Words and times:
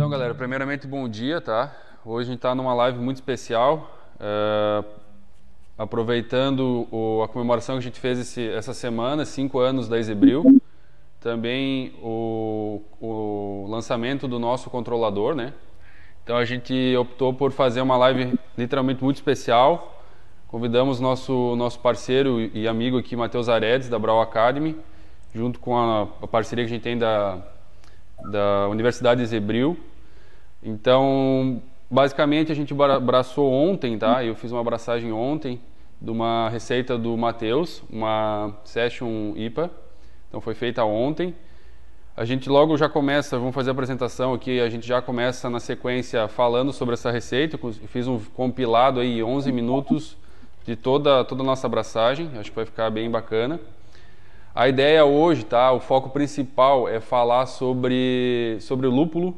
Então, 0.00 0.08
galera, 0.08 0.34
primeiramente, 0.34 0.86
bom 0.86 1.06
dia, 1.06 1.42
tá? 1.42 1.76
Hoje 2.06 2.28
a 2.28 2.32
gente 2.32 2.38
está 2.38 2.54
numa 2.54 2.72
live 2.72 2.98
muito 2.98 3.16
especial, 3.16 4.00
uh, 4.16 4.82
aproveitando 5.76 6.88
o, 6.90 7.22
a 7.22 7.28
comemoração 7.28 7.74
que 7.74 7.80
a 7.80 7.82
gente 7.82 8.00
fez 8.00 8.18
esse, 8.18 8.48
essa 8.48 8.72
semana, 8.72 9.26
cinco 9.26 9.58
anos 9.58 9.90
da 9.90 9.98
Ezebril, 9.98 10.58
também 11.20 11.92
o, 12.02 12.80
o 12.98 13.66
lançamento 13.68 14.26
do 14.26 14.38
nosso 14.38 14.70
controlador, 14.70 15.34
né? 15.34 15.52
Então 16.24 16.38
a 16.38 16.46
gente 16.46 16.96
optou 16.96 17.34
por 17.34 17.52
fazer 17.52 17.82
uma 17.82 17.98
live 17.98 18.38
literalmente 18.56 19.04
muito 19.04 19.16
especial. 19.16 20.02
Convidamos 20.48 20.98
nosso 20.98 21.54
nosso 21.56 21.78
parceiro 21.78 22.40
e 22.40 22.66
amigo 22.66 22.96
aqui, 22.96 23.14
Matheus 23.14 23.50
Aredes, 23.50 23.90
da 23.90 23.98
Brau 23.98 24.22
Academy, 24.22 24.78
junto 25.34 25.60
com 25.60 25.76
a, 25.76 26.08
a 26.22 26.26
parceria 26.26 26.64
que 26.64 26.70
a 26.70 26.74
gente 26.74 26.84
tem 26.84 26.96
da, 26.96 27.36
da 28.30 28.66
Universidade 28.66 29.26
Zebril. 29.26 29.89
Então, 30.62 31.62
basicamente 31.90 32.52
a 32.52 32.54
gente 32.54 32.74
abraçou 32.74 33.50
ontem, 33.50 33.98
tá? 33.98 34.24
Eu 34.24 34.34
fiz 34.34 34.52
uma 34.52 34.60
abraçagem 34.60 35.12
ontem 35.12 35.60
de 36.00 36.10
uma 36.10 36.48
receita 36.48 36.96
do 36.96 37.16
Matheus, 37.16 37.82
uma 37.90 38.56
Session 38.64 39.32
IPA. 39.36 39.70
Então 40.28 40.40
foi 40.40 40.54
feita 40.54 40.84
ontem. 40.84 41.34
A 42.16 42.24
gente 42.24 42.48
logo 42.48 42.76
já 42.76 42.88
começa, 42.88 43.38
vamos 43.38 43.54
fazer 43.54 43.70
a 43.70 43.72
apresentação 43.72 44.34
aqui, 44.34 44.60
a 44.60 44.68
gente 44.68 44.86
já 44.86 45.00
começa 45.00 45.48
na 45.48 45.60
sequência 45.60 46.28
falando 46.28 46.72
sobre 46.72 46.94
essa 46.94 47.10
receita. 47.10 47.58
Eu 47.62 47.72
fiz 47.88 48.06
um 48.06 48.18
compilado 48.18 49.00
aí 49.00 49.22
11 49.22 49.50
minutos 49.52 50.16
de 50.66 50.76
toda 50.76 51.24
toda 51.24 51.42
a 51.42 51.46
nossa 51.46 51.66
abraçagem, 51.66 52.30
acho 52.38 52.50
que 52.50 52.56
vai 52.56 52.66
ficar 52.66 52.90
bem 52.90 53.10
bacana. 53.10 53.60
A 54.54 54.68
ideia 54.68 55.04
hoje, 55.04 55.44
tá? 55.44 55.72
O 55.72 55.80
foco 55.80 56.10
principal 56.10 56.88
é 56.88 57.00
falar 57.00 57.46
sobre 57.46 58.58
sobre 58.60 58.86
o 58.86 58.90
lúpulo, 58.90 59.36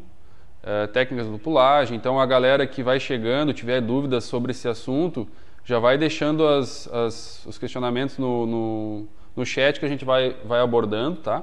é, 0.62 0.87
técnicas 0.87 1.27
de 1.27 1.33
lupulagem. 1.33 1.97
Então, 1.97 2.21
a 2.21 2.27
galera 2.27 2.66
que 2.66 2.83
vai 2.83 3.01
chegando, 3.01 3.52
tiver 3.52 3.80
dúvidas 3.80 4.24
sobre 4.24 4.52
esse 4.52 4.69
assunto, 4.69 5.27
já 5.65 5.79
vai 5.79 5.99
deixando 5.99 6.46
as, 6.46 6.88
as, 6.93 7.46
os 7.46 7.59
questionamentos 7.59 8.19
no, 8.19 8.46
no, 8.46 9.09
no, 9.37 9.46
chat 9.46 9.79
que 9.79 9.87
a 9.87 9.88
gente 9.88 10.04
vai, 10.04 10.37
vai 10.45 10.60
abordando, 10.60 11.21
tá? 11.21 11.43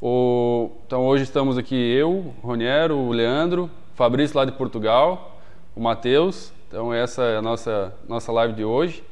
O, 0.00 0.70
então, 0.86 1.06
hoje 1.06 1.24
estamos 1.24 1.56
aqui 1.56 1.74
eu, 1.74 2.34
o 2.42 2.46
Roniero, 2.46 2.96
o 2.96 3.12
Leandro, 3.12 3.70
o 3.92 3.96
Fabrício 3.96 4.36
lá 4.36 4.44
de 4.44 4.52
Portugal, 4.52 5.38
o 5.76 5.80
Matheus. 5.80 6.52
Então, 6.68 6.92
essa 6.92 7.22
é 7.22 7.36
a 7.36 7.42
nossa, 7.42 7.94
nossa 8.08 8.32
live 8.32 8.54
de 8.54 8.64
hoje. 8.64 9.04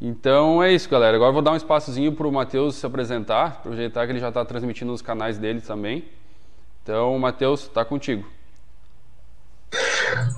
Então 0.00 0.62
é 0.62 0.72
isso, 0.72 0.88
galera. 0.88 1.16
Agora 1.16 1.32
vou 1.32 1.42
dar 1.42 1.50
um 1.50 1.56
espaçozinho 1.56 2.12
para 2.12 2.26
o 2.26 2.30
Matheus 2.30 2.76
se 2.76 2.86
apresentar, 2.86 3.58
aproveitar 3.58 4.06
que 4.06 4.12
ele 4.12 4.20
já 4.20 4.28
está 4.28 4.44
transmitindo 4.44 4.92
nos 4.92 5.02
canais 5.02 5.38
dele 5.38 5.60
também. 5.60 6.04
Então, 6.88 7.18
Matheus, 7.18 7.64
está 7.64 7.84
contigo. 7.84 8.26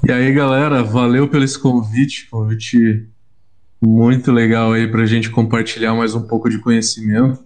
E 0.05 0.11
aí, 0.11 0.33
galera, 0.33 0.83
valeu 0.83 1.29
pelo 1.29 1.45
esse 1.45 1.57
convite, 1.57 2.27
convite 2.29 3.09
muito 3.81 4.33
legal 4.33 4.73
aí 4.73 4.89
para 4.89 5.03
a 5.03 5.07
gente 5.07 5.31
compartilhar 5.31 5.95
mais 5.95 6.13
um 6.13 6.27
pouco 6.27 6.51
de 6.51 6.59
conhecimento. 6.59 7.39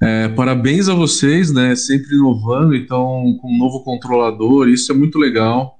É, 0.00 0.28
parabéns 0.28 0.88
a 0.88 0.94
vocês, 0.94 1.52
né? 1.52 1.74
Sempre 1.74 2.14
inovando, 2.14 2.76
então 2.76 3.36
com 3.40 3.52
um 3.52 3.58
novo 3.58 3.82
controlador, 3.82 4.68
isso 4.68 4.92
é 4.92 4.94
muito 4.94 5.18
legal. 5.18 5.76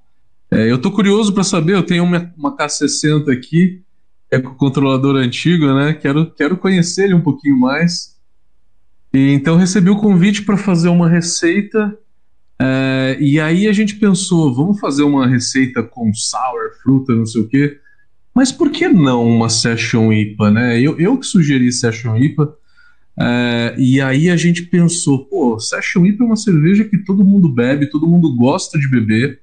É, 0.50 0.68
eu 0.68 0.80
tô 0.80 0.90
curioso 0.90 1.32
para 1.32 1.44
saber, 1.44 1.74
eu 1.74 1.84
tenho 1.84 2.02
uma, 2.02 2.34
uma 2.36 2.56
K60 2.56 3.32
aqui, 3.32 3.84
é 4.32 4.40
com 4.40 4.48
o 4.48 4.56
controlador 4.56 5.14
antigo, 5.14 5.72
né? 5.72 5.94
Quero, 5.94 6.28
quero 6.32 6.56
conhecer 6.56 7.04
ele 7.04 7.14
um 7.14 7.22
pouquinho 7.22 7.56
mais. 7.56 8.16
E, 9.14 9.30
então 9.30 9.56
recebi 9.56 9.90
o 9.90 10.00
convite 10.00 10.42
para 10.42 10.56
fazer 10.56 10.88
uma 10.88 11.08
receita 11.08 11.96
é, 12.58 13.18
e 13.20 13.38
aí 13.38 13.68
a 13.68 13.72
gente 13.72 13.96
pensou, 13.96 14.54
vamos 14.54 14.80
fazer 14.80 15.02
uma 15.02 15.26
receita 15.26 15.82
com 15.82 16.12
sour, 16.14 16.72
fruta, 16.82 17.14
não 17.14 17.26
sei 17.26 17.42
o 17.42 17.48
quê. 17.48 17.78
Mas 18.34 18.50
por 18.50 18.70
que 18.70 18.88
não 18.88 19.26
uma 19.26 19.48
Session 19.48 20.12
IPA, 20.12 20.50
né? 20.50 20.80
Eu, 20.80 20.98
eu 20.98 21.18
que 21.18 21.26
sugeri 21.26 21.70
Session 21.72 22.16
IPA. 22.16 22.54
É, 23.18 23.74
e 23.78 24.00
aí 24.00 24.28
a 24.28 24.36
gente 24.36 24.62
pensou, 24.64 25.26
pô, 25.26 25.58
Session 25.58 26.04
IPA 26.04 26.24
é 26.24 26.26
uma 26.26 26.36
cerveja 26.36 26.84
que 26.84 26.98
todo 26.98 27.24
mundo 27.24 27.48
bebe, 27.48 27.90
todo 27.90 28.06
mundo 28.06 28.34
gosta 28.36 28.78
de 28.78 28.88
beber. 28.88 29.40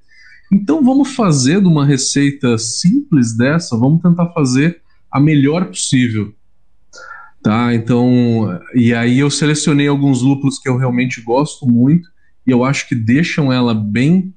Então 0.52 0.84
vamos 0.84 1.16
fazer 1.16 1.59
de 1.62 1.68
uma 1.68 1.85
receita 1.85 2.57
simples 2.57 3.35
dessa, 3.35 3.78
vamos 3.78 4.02
tentar 4.02 4.28
fazer 4.31 4.81
a 5.12 5.19
melhor 5.19 5.66
possível. 5.66 6.34
Tá? 7.41 7.73
Então, 7.73 8.59
e 8.73 8.94
aí 8.94 9.19
eu 9.19 9.29
selecionei 9.29 9.88
alguns 9.88 10.22
lúpulos 10.22 10.59
que 10.59 10.69
eu 10.69 10.78
realmente 10.78 11.19
gosto 11.22 11.68
muito 11.68 12.12
e 12.45 12.51
eu 12.51 12.63
acho 12.63 12.87
que 12.87 12.95
deixam 12.95 13.51
ela 13.51 13.73
bem 13.73 14.33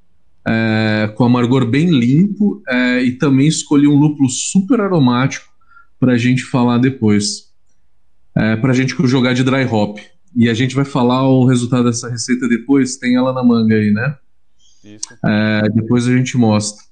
é, 0.46 1.12
com 1.16 1.24
amargor 1.24 1.66
bem 1.66 1.90
limpo 1.90 2.62
é, 2.68 3.02
e 3.02 3.12
também 3.12 3.48
escolhi 3.48 3.88
um 3.88 3.98
lúpulo 3.98 4.28
super 4.28 4.80
aromático 4.80 5.46
para 5.98 6.12
a 6.12 6.18
gente 6.18 6.44
falar 6.44 6.78
depois, 6.78 7.52
é, 8.34 8.54
para 8.56 8.70
a 8.70 8.74
gente 8.74 8.94
jogar 9.06 9.34
de 9.34 9.42
dry 9.42 9.64
hop. 9.64 9.98
E 10.34 10.48
a 10.48 10.54
gente 10.54 10.74
vai 10.74 10.84
falar 10.84 11.26
o 11.28 11.46
resultado 11.46 11.84
dessa 11.84 12.08
receita 12.08 12.46
depois, 12.48 12.96
tem 12.96 13.16
ela 13.16 13.32
na 13.32 13.42
manga 13.42 13.74
aí, 13.74 13.90
né? 13.90 14.16
Isso. 14.84 15.08
É, 15.24 15.68
depois 15.70 16.06
a 16.06 16.16
gente 16.16 16.36
mostra, 16.36 16.84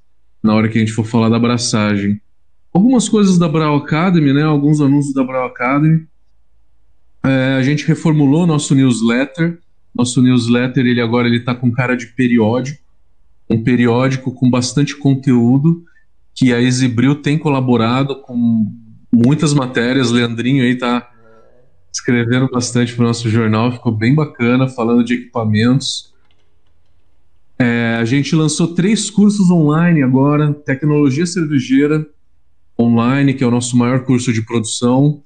na 0.42 0.54
hora 0.54 0.68
que 0.68 0.78
a 0.78 0.80
gente 0.80 0.92
for 0.92 1.04
falar 1.04 1.28
da 1.28 1.36
abraçagem. 1.36 2.20
Algumas 2.72 3.08
coisas 3.08 3.38
da 3.38 3.48
Brau 3.48 3.76
Academy, 3.76 4.32
né? 4.32 4.42
Alguns 4.42 4.80
anúncios 4.80 5.14
da 5.14 5.22
Brau 5.22 5.46
Academy. 5.46 6.06
É, 7.22 7.54
a 7.58 7.62
gente 7.62 7.86
reformulou 7.86 8.46
nosso 8.46 8.74
newsletter. 8.74 9.60
Nosso 9.94 10.20
newsletter, 10.20 10.84
ele 10.84 11.00
agora 11.00 11.28
ele 11.28 11.40
tá 11.40 11.54
com 11.54 11.70
cara 11.70 11.96
de 11.96 12.06
periódico, 12.08 12.82
um 13.48 13.62
periódico 13.62 14.32
com 14.32 14.50
bastante 14.50 14.96
conteúdo, 14.96 15.84
que 16.34 16.52
a 16.52 16.60
Exibril 16.60 17.14
tem 17.16 17.38
colaborado 17.38 18.20
com 18.22 18.72
muitas 19.12 19.54
matérias. 19.54 20.10
Leandrinho 20.10 20.64
aí 20.64 20.76
tá 20.76 21.08
escrevendo 21.92 22.48
bastante 22.50 22.92
para 22.92 23.04
o 23.04 23.06
nosso 23.06 23.28
jornal, 23.30 23.70
ficou 23.70 23.92
bem 23.92 24.14
bacana, 24.14 24.66
falando 24.68 25.04
de 25.04 25.14
equipamentos. 25.14 26.12
É, 27.56 27.96
a 28.00 28.04
gente 28.04 28.34
lançou 28.34 28.74
três 28.74 29.08
cursos 29.08 29.48
online 29.50 30.02
agora: 30.02 30.52
Tecnologia 30.52 31.24
Cervejeira 31.24 32.04
Online, 32.78 33.32
que 33.32 33.44
é 33.44 33.46
o 33.46 33.50
nosso 33.50 33.76
maior 33.76 34.04
curso 34.04 34.32
de 34.32 34.42
produção. 34.42 35.22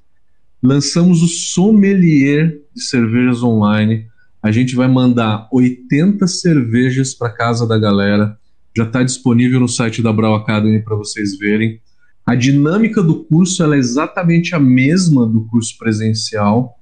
Lançamos 0.63 1.23
o 1.23 1.29
Sommelier 1.29 2.59
de 2.75 2.83
Cervejas 2.83 3.43
Online, 3.43 4.07
a 4.43 4.53
gente 4.53 4.75
vai 4.77 4.89
mandar 4.89 5.49
80 5.53 6.27
cervejas 6.27 7.15
para 7.15 7.31
casa 7.33 7.67
da 7.67 7.79
galera. 7.79 8.39
Já 8.77 8.85
está 8.85 9.03
disponível 9.03 9.59
no 9.61 9.69
site 9.69 10.03
da 10.03 10.13
Brau 10.13 10.35
Academy 10.35 10.83
para 10.83 10.97
vocês 10.97 11.37
verem. 11.37 11.81
A 12.25 12.35
dinâmica 12.35 13.03
do 13.03 13.25
curso 13.25 13.65
é 13.73 13.77
exatamente 13.77 14.55
a 14.55 14.61
mesma 14.61 15.27
do 15.27 15.47
curso 15.47 15.77
presencial. 15.79 16.79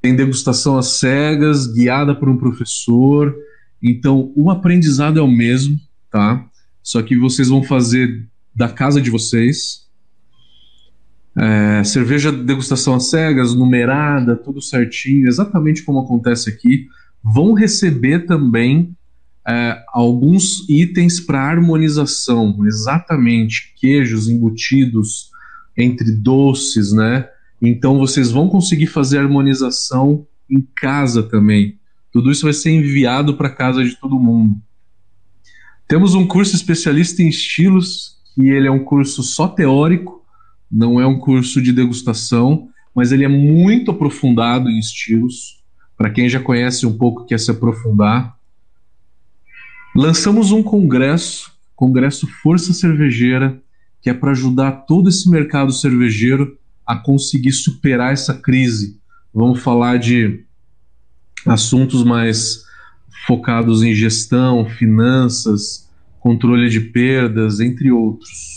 Tem 0.00 0.14
degustação 0.14 0.76
às 0.78 0.98
cegas, 0.98 1.66
guiada 1.66 2.14
por 2.14 2.28
um 2.28 2.36
professor. 2.36 3.34
Então, 3.82 4.32
o 4.36 4.50
aprendizado 4.50 5.18
é 5.18 5.22
o 5.22 5.30
mesmo, 5.30 5.80
tá? 6.10 6.46
Só 6.82 7.02
que 7.02 7.16
vocês 7.16 7.48
vão 7.48 7.62
fazer 7.62 8.28
da 8.54 8.68
casa 8.68 9.00
de 9.00 9.10
vocês, 9.10 9.85
é, 11.38 11.84
cerveja 11.84 12.32
degustação 12.32 12.94
às 12.94 13.10
cegas, 13.10 13.54
numerada, 13.54 14.36
tudo 14.36 14.62
certinho, 14.62 15.28
exatamente 15.28 15.82
como 15.82 16.00
acontece 16.00 16.48
aqui. 16.48 16.86
Vão 17.22 17.52
receber 17.52 18.26
também 18.26 18.96
é, 19.46 19.82
alguns 19.92 20.68
itens 20.68 21.20
para 21.20 21.40
harmonização, 21.40 22.64
exatamente 22.64 23.74
queijos 23.76 24.28
embutidos 24.28 25.30
entre 25.76 26.10
doces, 26.10 26.92
né? 26.92 27.28
Então 27.60 27.98
vocês 27.98 28.30
vão 28.30 28.48
conseguir 28.48 28.86
fazer 28.86 29.18
harmonização 29.18 30.26
em 30.50 30.66
casa 30.76 31.22
também. 31.22 31.78
Tudo 32.10 32.30
isso 32.30 32.44
vai 32.44 32.52
ser 32.52 32.70
enviado 32.70 33.36
para 33.36 33.50
casa 33.50 33.84
de 33.84 33.94
todo 33.96 34.18
mundo. 34.18 34.56
Temos 35.86 36.14
um 36.14 36.26
curso 36.26 36.56
especialista 36.56 37.22
em 37.22 37.28
estilos, 37.28 38.16
que 38.34 38.48
ele 38.48 38.66
é 38.66 38.70
um 38.70 38.82
curso 38.82 39.22
só 39.22 39.46
teórico, 39.46 40.24
não 40.76 41.00
é 41.00 41.06
um 41.06 41.18
curso 41.18 41.62
de 41.62 41.72
degustação, 41.72 42.68
mas 42.94 43.10
ele 43.10 43.24
é 43.24 43.28
muito 43.28 43.90
aprofundado 43.90 44.68
em 44.68 44.78
estilos. 44.78 45.64
Para 45.96 46.10
quem 46.10 46.28
já 46.28 46.38
conhece 46.38 46.84
um 46.84 46.96
pouco 46.96 47.24
quer 47.24 47.40
se 47.40 47.50
aprofundar. 47.50 48.36
Lançamos 49.94 50.52
um 50.52 50.62
congresso, 50.62 51.50
Congresso 51.74 52.26
Força 52.42 52.74
Cervejeira, 52.74 53.58
que 54.02 54.10
é 54.10 54.14
para 54.14 54.32
ajudar 54.32 54.72
todo 54.86 55.08
esse 55.08 55.30
mercado 55.30 55.72
cervejeiro 55.72 56.58
a 56.86 56.94
conseguir 56.94 57.52
superar 57.52 58.12
essa 58.12 58.34
crise. 58.34 59.00
Vamos 59.32 59.62
falar 59.62 59.98
de 59.98 60.44
assuntos 61.46 62.04
mais 62.04 62.64
focados 63.26 63.82
em 63.82 63.94
gestão, 63.94 64.68
finanças, 64.68 65.88
controle 66.20 66.68
de 66.68 66.80
perdas, 66.80 67.60
entre 67.60 67.90
outros. 67.90 68.55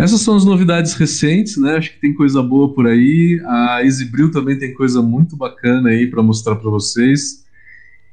Essas 0.00 0.22
são 0.22 0.36
as 0.36 0.44
novidades 0.44 0.94
recentes, 0.94 1.56
né? 1.56 1.76
Acho 1.76 1.92
que 1.92 2.00
tem 2.00 2.14
coisa 2.14 2.42
boa 2.42 2.72
por 2.72 2.86
aí. 2.86 3.40
A 3.46 3.84
Exibril 3.84 4.30
também 4.30 4.58
tem 4.58 4.72
coisa 4.72 5.02
muito 5.02 5.36
bacana 5.36 5.90
aí 5.90 6.06
para 6.06 6.22
mostrar 6.22 6.56
para 6.56 6.70
vocês. 6.70 7.44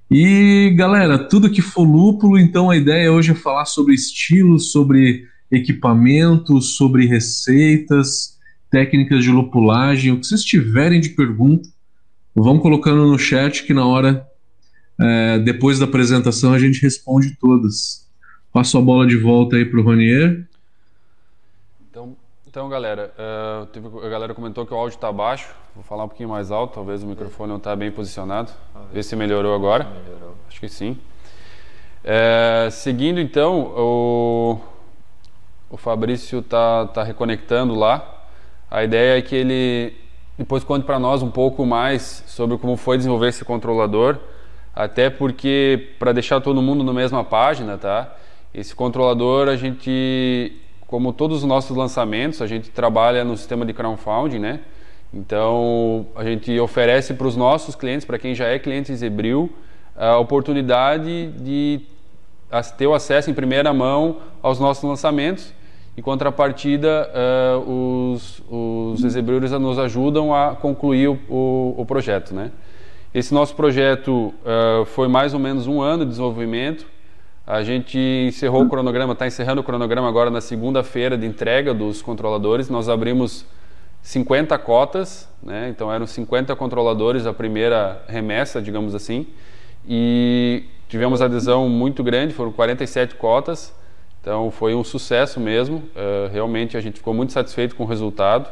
E 0.09 0.73
galera, 0.75 1.17
tudo 1.17 1.49
que 1.49 1.61
for 1.61 1.83
lúpulo, 1.83 2.37
então 2.37 2.69
a 2.69 2.77
ideia 2.77 3.11
hoje 3.11 3.31
é 3.31 3.35
falar 3.35 3.65
sobre 3.65 3.93
estilos, 3.93 4.71
sobre 4.71 5.25
equipamentos, 5.51 6.75
sobre 6.75 7.05
receitas, 7.05 8.37
técnicas 8.69 9.23
de 9.23 9.31
lupulagem, 9.31 10.11
o 10.11 10.19
que 10.19 10.27
vocês 10.27 10.43
tiverem 10.43 10.99
de 10.99 11.09
pergunta, 11.09 11.69
vão 12.35 12.59
colocando 12.59 13.05
no 13.05 13.17
chat 13.17 13.63
que 13.63 13.73
na 13.73 13.85
hora, 13.85 14.25
é, 14.99 15.39
depois 15.39 15.79
da 15.79 15.85
apresentação, 15.85 16.53
a 16.53 16.59
gente 16.59 16.81
responde 16.81 17.35
todas. 17.39 18.07
Passo 18.53 18.77
a 18.77 18.81
bola 18.81 19.05
de 19.05 19.17
volta 19.17 19.55
aí 19.55 19.65
para 19.65 19.79
o 19.79 19.83
Ronier. 19.83 20.46
Então, 22.57 22.68
galera, 22.69 23.13
uh, 23.19 24.04
a 24.04 24.09
galera 24.09 24.33
comentou 24.33 24.65
que 24.65 24.74
o 24.74 24.75
áudio 24.75 24.95
está 24.95 25.12
baixo. 25.12 25.48
Vou 25.75 25.83
falar 25.83 26.06
um 26.06 26.07
pouquinho 26.07 26.30
mais 26.30 26.50
alto, 26.50 26.74
talvez 26.74 27.04
o 27.04 27.06
microfone 27.06 27.50
não 27.50 27.57
está 27.57 27.75
bem 27.75 27.92
posicionado. 27.92 28.51
Ver 28.92 29.04
se 29.04 29.15
melhorou 29.15 29.54
agora. 29.54 29.83
Melhorou. 29.83 30.33
Acho 30.48 30.59
que 30.59 30.68
sim. 30.68 30.98
É, 32.04 32.68
seguindo 32.71 33.19
então, 33.19 33.59
o, 33.77 34.59
o 35.69 35.77
Fabrício 35.77 36.39
está 36.39 36.88
tá 36.88 37.04
reconectando 37.04 37.75
lá. 37.75 38.25
A 38.71 38.83
ideia 38.83 39.19
é 39.19 39.21
que 39.21 39.36
ele 39.36 39.95
depois 40.36 40.63
conte 40.63 40.83
para 40.83 40.98
nós 40.98 41.21
um 41.21 41.30
pouco 41.30 41.63
mais 41.63 42.24
sobre 42.25 42.57
como 42.57 42.75
foi 42.75 42.98
desenvolver 42.98 43.27
esse 43.27 43.45
controlador, 43.45 44.18
até 44.75 45.12
porque 45.12 45.89
para 46.00 46.12
deixar 46.12 46.42
todo 46.42 46.59
mundo 46.59 46.83
na 46.83 46.92
mesma 46.92 47.24
página, 47.24 47.77
tá? 47.77 48.15
Esse 48.51 48.74
controlador 48.75 49.48
a 49.48 49.56
gente, 49.56 50.59
como 50.87 51.11
todos 51.11 51.39
os 51.39 51.43
nossos 51.43 51.75
lançamentos, 51.75 52.41
a 52.41 52.47
gente 52.47 52.69
trabalha 52.69 53.23
no 53.23 53.35
sistema 53.35 53.65
de 53.65 53.73
crowdfunding, 53.73 54.39
né? 54.39 54.61
Então, 55.13 56.07
a 56.15 56.23
gente 56.23 56.57
oferece 56.59 57.13
para 57.13 57.27
os 57.27 57.35
nossos 57.35 57.75
clientes, 57.75 58.05
para 58.05 58.17
quem 58.17 58.33
já 58.33 58.45
é 58.47 58.57
cliente 58.57 58.95
Zebril, 58.95 59.51
a 59.95 60.17
oportunidade 60.17 61.27
de 61.39 61.81
ter 62.77 62.87
o 62.87 62.93
acesso 62.93 63.29
em 63.29 63.33
primeira 63.33 63.73
mão 63.73 64.17
aos 64.41 64.59
nossos 64.59 64.83
lançamentos. 64.83 65.53
Em 65.97 66.01
contrapartida, 66.01 67.09
uh, 67.67 68.13
os, 68.13 69.03
exebriores 69.03 69.51
nos 69.51 69.79
ajudam 69.79 70.33
a 70.33 70.55
concluir 70.55 71.07
o, 71.07 71.19
o, 71.27 71.75
o 71.77 71.85
projeto. 71.85 72.35
Né? 72.35 72.51
Esse 73.13 73.33
nosso 73.33 73.55
projeto 73.55 74.33
uh, 74.43 74.85
foi 74.85 75.07
mais 75.07 75.33
ou 75.33 75.39
menos 75.39 75.65
um 75.65 75.81
ano 75.81 76.03
de 76.03 76.11
desenvolvimento. 76.11 76.85
A 77.47 77.63
gente 77.63 77.97
encerrou 78.27 78.63
o 78.63 78.69
cronograma, 78.69 79.13
está 79.13 79.25
encerrando 79.25 79.61
o 79.61 79.63
cronograma 79.63 80.05
agora 80.05 80.29
na 80.29 80.41
segunda-feira 80.41 81.17
de 81.17 81.25
entrega 81.25 81.73
dos 81.73 82.01
controladores. 82.01 82.69
Nós 82.69 82.89
abrimos 82.89 83.45
50 84.01 84.57
cotas, 84.57 85.29
né? 85.41 85.69
então 85.69 85.89
eram 85.89 86.05
50 86.05 86.53
controladores 86.57 87.25
a 87.25 87.31
primeira 87.31 88.03
remessa, 88.05 88.61
digamos 88.61 88.94
assim, 88.94 89.27
e 89.88 90.65
tivemos 90.89 91.21
adesão 91.21 91.69
muito 91.69 92.03
grande, 92.03 92.33
foram 92.33 92.51
47 92.51 93.15
cotas, 93.15 93.73
então 94.21 94.51
foi 94.51 94.75
um 94.75 94.83
sucesso 94.83 95.39
mesmo, 95.39 95.77
uh, 95.77 96.29
realmente 96.29 96.75
a 96.75 96.81
gente 96.81 96.97
ficou 96.97 97.13
muito 97.13 97.31
satisfeito 97.31 97.77
com 97.77 97.83
o 97.83 97.88
resultado. 97.88 98.49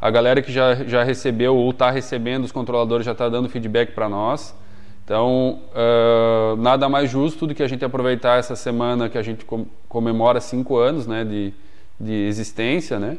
A 0.00 0.10
galera 0.10 0.42
que 0.42 0.50
já, 0.50 0.74
já 0.74 1.04
recebeu 1.04 1.54
ou 1.54 1.70
está 1.70 1.88
recebendo 1.88 2.42
os 2.42 2.50
controladores 2.50 3.06
já 3.06 3.12
está 3.12 3.28
dando 3.28 3.48
feedback 3.48 3.92
para 3.92 4.08
nós. 4.08 4.56
Então, 5.04 5.60
uh, 5.74 6.56
nada 6.56 6.88
mais 6.88 7.10
justo 7.10 7.46
do 7.46 7.54
que 7.54 7.62
a 7.62 7.68
gente 7.68 7.84
aproveitar 7.84 8.38
essa 8.38 8.56
semana 8.56 9.08
que 9.08 9.18
a 9.18 9.22
gente 9.22 9.46
comemora 9.88 10.40
cinco 10.40 10.78
anos 10.78 11.06
né, 11.06 11.24
de, 11.24 11.52
de 12.00 12.12
existência, 12.26 12.98
né? 12.98 13.18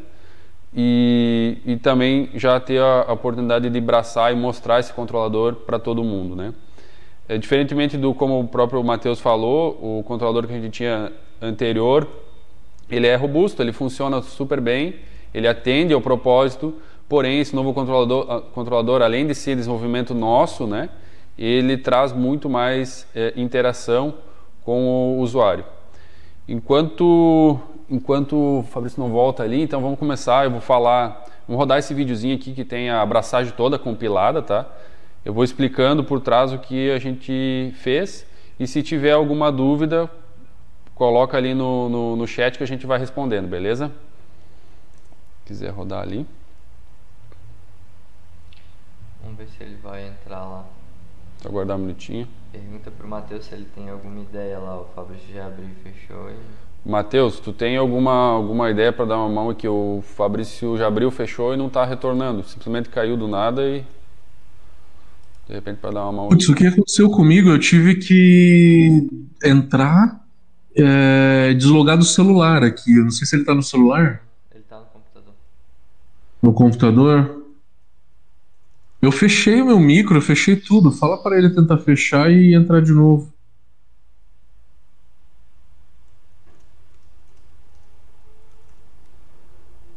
e, 0.75 1.57
e 1.65 1.77
também 1.77 2.29
já 2.35 2.59
ter 2.59 2.79
a, 2.81 3.05
a, 3.07 3.13
oportunidade 3.13 3.69
de 3.69 3.77
abraçar 3.79 4.33
e 4.33 4.35
mostrar 4.35 4.79
esse 4.79 4.91
controlador 4.91 5.55
para 5.55 5.79
todo 5.79 6.03
mundo, 6.03 6.35
né? 6.35 6.53
É, 7.29 7.37
diferentemente 7.37 7.97
do 7.97 8.13
como 8.13 8.39
o 8.39 8.47
próprio 8.47 8.83
Matheus 8.83 9.19
falou, 9.19 9.71
o 9.81 10.03
controlador 10.03 10.45
que 10.45 10.53
a 10.53 10.59
gente 10.59 10.69
tinha 10.69 11.11
anterior, 11.41 12.07
ele 12.89 13.07
é 13.07 13.15
robusto, 13.15 13.63
ele 13.63 13.71
funciona 13.71 14.21
super 14.21 14.59
bem, 14.59 14.95
ele 15.33 15.47
atende 15.47 15.93
ao 15.93 16.01
propósito, 16.01 16.75
porém 17.09 17.39
esse 17.39 17.55
novo 17.55 17.73
controlador, 17.73 18.41
controlador 18.53 19.01
além 19.01 19.25
de 19.25 19.33
ser 19.33 19.55
desenvolvimento 19.55 20.13
nosso, 20.13 20.67
né, 20.67 20.89
ele 21.37 21.77
traz 21.77 22.11
muito 22.13 22.49
mais 22.49 23.07
é, 23.15 23.33
interação 23.35 24.15
com 24.63 25.17
o 25.17 25.19
usuário. 25.19 25.65
Enquanto 26.47 27.59
enquanto 27.89 28.35
o 28.35 28.63
Fabrício 28.63 28.99
não 28.99 29.09
volta 29.09 29.43
ali, 29.43 29.61
então 29.61 29.81
vamos 29.81 29.99
começar. 29.99 30.45
Eu 30.45 30.51
vou 30.51 30.61
falar, 30.61 31.25
vamos 31.47 31.59
rodar 31.59 31.77
esse 31.77 31.93
videozinho 31.93 32.35
aqui 32.35 32.53
que 32.53 32.65
tem 32.65 32.89
a 32.89 33.01
abraçagem 33.01 33.53
toda 33.55 33.77
compilada, 33.77 34.41
tá? 34.41 34.65
Eu 35.23 35.33
vou 35.33 35.43
explicando 35.43 36.03
por 36.03 36.19
trás 36.19 36.51
o 36.51 36.59
que 36.59 36.91
a 36.91 36.99
gente 36.99 37.73
fez 37.77 38.25
e 38.59 38.67
se 38.67 38.81
tiver 38.81 39.11
alguma 39.11 39.51
dúvida, 39.51 40.09
coloca 40.93 41.38
ali 41.38 41.53
no, 41.53 41.89
no, 41.89 42.15
no 42.15 42.27
chat 42.27 42.57
que 42.57 42.63
a 42.63 42.67
gente 42.67 42.85
vai 42.85 42.97
respondendo, 42.97 43.47
beleza? 43.47 43.91
Se 45.39 45.47
quiser 45.47 45.71
rodar 45.71 46.01
ali. 46.01 46.25
Vamos 49.21 49.38
ver 49.38 49.47
se 49.47 49.63
ele 49.63 49.75
vai 49.77 50.07
entrar 50.07 50.45
lá. 50.45 50.65
Só 51.45 51.50
aguardar 51.50 51.77
um 51.77 51.81
minutinho. 51.81 52.27
Pergunta 52.51 52.89
pro 52.89 53.07
Matheus 53.07 53.45
se 53.45 53.53
ele 53.53 53.68
tem 53.75 53.89
alguma 53.89 54.19
ideia 54.21 54.57
lá. 54.57 54.81
O 54.81 54.86
Fabrício 54.95 55.31
já 55.31 55.45
abriu 55.45 55.68
e 55.68 55.89
fechou. 55.92 56.30
E... 56.30 56.89
Matheus, 56.89 57.39
tu 57.39 57.53
tem 57.53 57.77
alguma, 57.77 58.12
alguma 58.12 58.69
ideia 58.71 58.92
para 58.92 59.06
dar 59.06 59.18
uma 59.18 59.30
mão 59.30 59.53
que 59.53 59.68
o 59.68 60.03
Fabrício 60.15 60.77
já 60.77 60.88
abriu, 60.88 61.12
fechou 61.12 61.53
e 61.53 61.57
não 61.57 61.68
está 61.68 61.86
retornando? 61.86 62.44
Simplesmente 62.44 62.89
caiu 62.89 63.15
do 63.15 63.27
nada 63.27 63.62
e. 63.63 63.83
De 65.47 65.53
repente, 65.53 65.77
para 65.77 65.92
dar 65.92 66.03
uma 66.03 66.12
mão. 66.12 66.30
Putz, 66.30 66.50
o 66.50 66.56
que 66.56 66.65
aconteceu 66.65 67.09
comigo? 67.12 67.50
Eu 67.50 67.59
tive 67.59 67.95
que 67.95 69.07
entrar, 69.44 70.25
é, 70.75 71.53
deslogar 71.53 71.98
do 71.98 72.06
celular 72.06 72.63
aqui. 72.63 72.98
Eu 72.98 73.03
não 73.03 73.12
sei 73.12 73.27
se 73.27 73.36
ele 73.36 73.44
está 73.44 73.53
no 73.53 73.62
celular. 73.62 74.24
Ele 74.51 74.62
está 74.63 74.80
no 74.80 74.86
computador. 74.86 75.33
No 76.41 76.53
computador? 76.53 77.44
Eu 79.05 79.11
fechei 79.11 79.61
o 79.61 79.65
meu 79.67 79.79
micro, 79.79 80.17
eu 80.17 80.21
fechei 80.21 80.55
tudo. 80.55 80.91
Fala 80.91 81.21
para 81.21 81.37
ele 81.37 81.51
tentar 81.51 81.77
fechar 81.77 82.31
e 82.31 82.55
entrar 82.55 82.81
de 82.81 82.91
novo. 82.91 83.31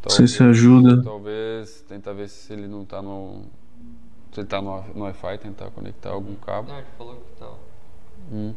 Talvez, 0.03 0.15
sei 0.15 0.27
se 0.27 0.43
ajuda. 0.43 1.03
Talvez 1.03 1.81
tentar 1.89 2.13
ver 2.13 2.29
se 2.29 2.53
ele 2.53 2.69
não 2.69 2.83
está 2.83 3.01
no. 3.01 3.45
Se 4.35 4.41
ele 4.41 4.47
está 4.47 4.61
no, 4.61 4.85
no 4.95 5.05
Wi-Fi, 5.05 5.39
tentar 5.39 5.71
conectar 5.71 6.11
algum 6.11 6.35
cabo. 6.35 6.69
Não, 6.69 6.77
ele 6.77 6.87
falou 6.99 7.17
que 7.17 7.41
tá. 7.41 7.51
Hum. 8.31 8.55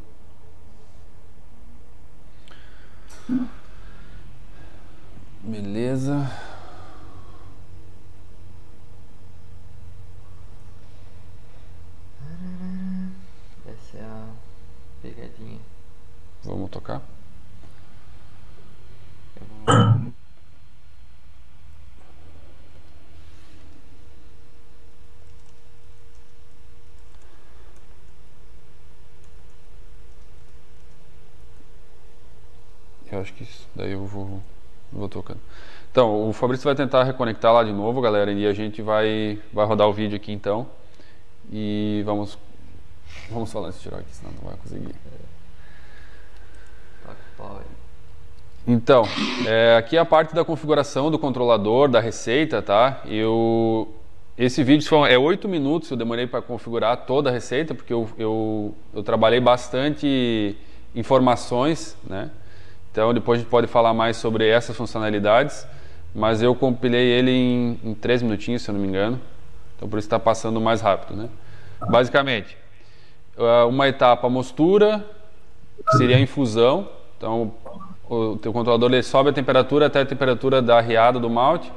Beleza. 5.43 6.29
Essa 13.65 13.97
é 13.97 14.01
a 14.03 14.27
pegadinha. 15.01 15.59
Vamos 16.43 16.69
tocar? 16.69 17.01
Eu 19.35 19.47
vou... 19.65 20.11
Eu 33.11 33.19
acho 33.19 33.33
que 33.33 33.43
isso, 33.43 33.67
daí 33.75 33.91
eu 33.91 34.05
vou, 34.05 34.41
vou 34.91 35.09
tocando. 35.09 35.39
Então, 35.91 36.29
o 36.29 36.31
Fabrício 36.31 36.63
vai 36.63 36.75
tentar 36.75 37.03
reconectar 37.03 37.51
lá 37.53 37.61
de 37.61 37.73
novo, 37.73 37.99
galera, 37.99 38.31
e 38.31 38.47
a 38.47 38.53
gente 38.53 38.81
vai, 38.81 39.37
vai 39.51 39.65
rodar 39.65 39.85
o 39.89 39.91
vídeo 39.91 40.15
aqui 40.15 40.31
então. 40.31 40.65
E 41.51 42.01
vamos, 42.05 42.37
vamos 43.29 43.51
falar 43.51 43.69
esse 43.69 43.79
tirar 43.79 43.97
aqui, 43.97 44.13
senão 44.13 44.31
não 44.41 44.49
vai 44.49 44.57
conseguir. 44.57 44.95
Então, 48.67 49.03
é, 49.47 49.75
aqui 49.75 49.97
é 49.97 49.99
a 49.99 50.05
parte 50.05 50.35
da 50.35 50.45
configuração 50.45 51.09
do 51.09 51.17
controlador, 51.17 51.89
da 51.89 51.99
receita, 51.99 52.61
tá? 52.61 53.01
Eu, 53.05 53.91
esse 54.37 54.63
vídeo 54.63 54.87
foi, 54.87 55.11
é 55.11 55.17
8 55.17 55.47
minutos, 55.47 55.89
eu 55.89 55.97
demorei 55.97 56.27
para 56.27 56.41
configurar 56.41 57.05
toda 57.05 57.29
a 57.29 57.33
receita, 57.33 57.73
porque 57.73 57.91
eu, 57.91 58.07
eu, 58.17 58.75
eu 58.93 59.03
trabalhei 59.03 59.39
bastante 59.39 60.55
informações, 60.95 61.97
né? 62.07 62.29
Então 62.91 63.13
depois 63.13 63.39
a 63.39 63.41
gente 63.41 63.49
pode 63.49 63.67
falar 63.67 63.93
mais 63.93 64.17
sobre 64.17 64.47
essas 64.47 64.75
funcionalidades, 64.75 65.65
mas 66.13 66.41
eu 66.41 66.53
compilei 66.53 67.07
ele 67.07 67.31
em, 67.31 67.79
em 67.83 67.93
três 67.93 68.21
minutinhos, 68.21 68.61
se 68.61 68.69
eu 68.69 68.73
não 68.73 68.81
me 68.81 68.87
engano. 68.87 69.19
Então 69.75 69.87
por 69.87 69.97
isso 69.97 70.07
está 70.07 70.19
passando 70.19 70.59
mais 70.61 70.81
rápido, 70.81 71.15
né? 71.15 71.29
Basicamente, 71.89 72.57
uma 73.69 73.87
etapa 73.87 74.29
mostura, 74.29 75.05
que 75.89 75.97
seria 75.97 76.17
a 76.17 76.19
infusão. 76.19 76.87
Então 77.17 77.53
o 78.09 78.35
teu 78.37 78.51
controlador 78.51 78.91
ele 78.91 79.03
sobe 79.03 79.29
a 79.29 79.33
temperatura 79.33 79.85
até 79.85 80.01
a 80.01 80.05
temperatura 80.05 80.61
da 80.61 80.81
riada 80.81 81.19
do 81.19 81.29
malte. 81.29 81.71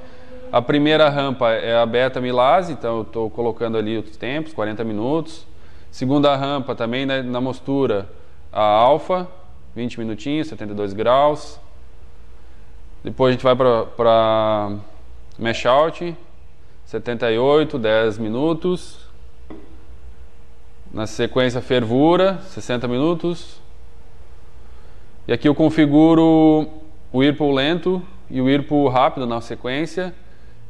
A 0.50 0.62
primeira 0.62 1.08
rampa 1.08 1.50
é 1.50 1.76
a 1.76 1.84
beta 1.84 2.20
milase, 2.20 2.72
então 2.72 2.98
eu 2.98 3.02
estou 3.02 3.30
colocando 3.30 3.76
ali 3.76 3.98
os 3.98 4.16
tempos, 4.16 4.52
40 4.52 4.84
minutos. 4.84 5.46
Segunda 5.90 6.34
rampa 6.36 6.74
também 6.74 7.06
né, 7.06 7.22
na 7.22 7.40
mostura, 7.40 8.08
a 8.52 8.62
alfa, 8.62 9.28
20 9.74 9.98
minutinhos, 9.98 10.48
72 10.48 10.92
graus. 10.92 11.60
Depois 13.02 13.30
a 13.30 13.32
gente 13.32 13.44
vai 13.44 13.54
para 13.54 14.76
mesh 15.38 15.66
out, 15.66 16.16
78, 16.84 17.78
10 17.78 18.18
minutos. 18.18 19.03
Na 20.94 21.08
sequência 21.08 21.60
fervura, 21.60 22.38
60 22.50 22.86
minutos. 22.86 23.60
E 25.26 25.32
aqui 25.32 25.48
eu 25.48 25.54
configuro 25.54 26.68
o 27.12 27.18
Whirlpool 27.18 27.50
lento 27.50 28.00
e 28.30 28.40
o 28.40 28.44
Whirlpool 28.44 28.88
rápido 28.88 29.26
na 29.26 29.40
sequência, 29.40 30.14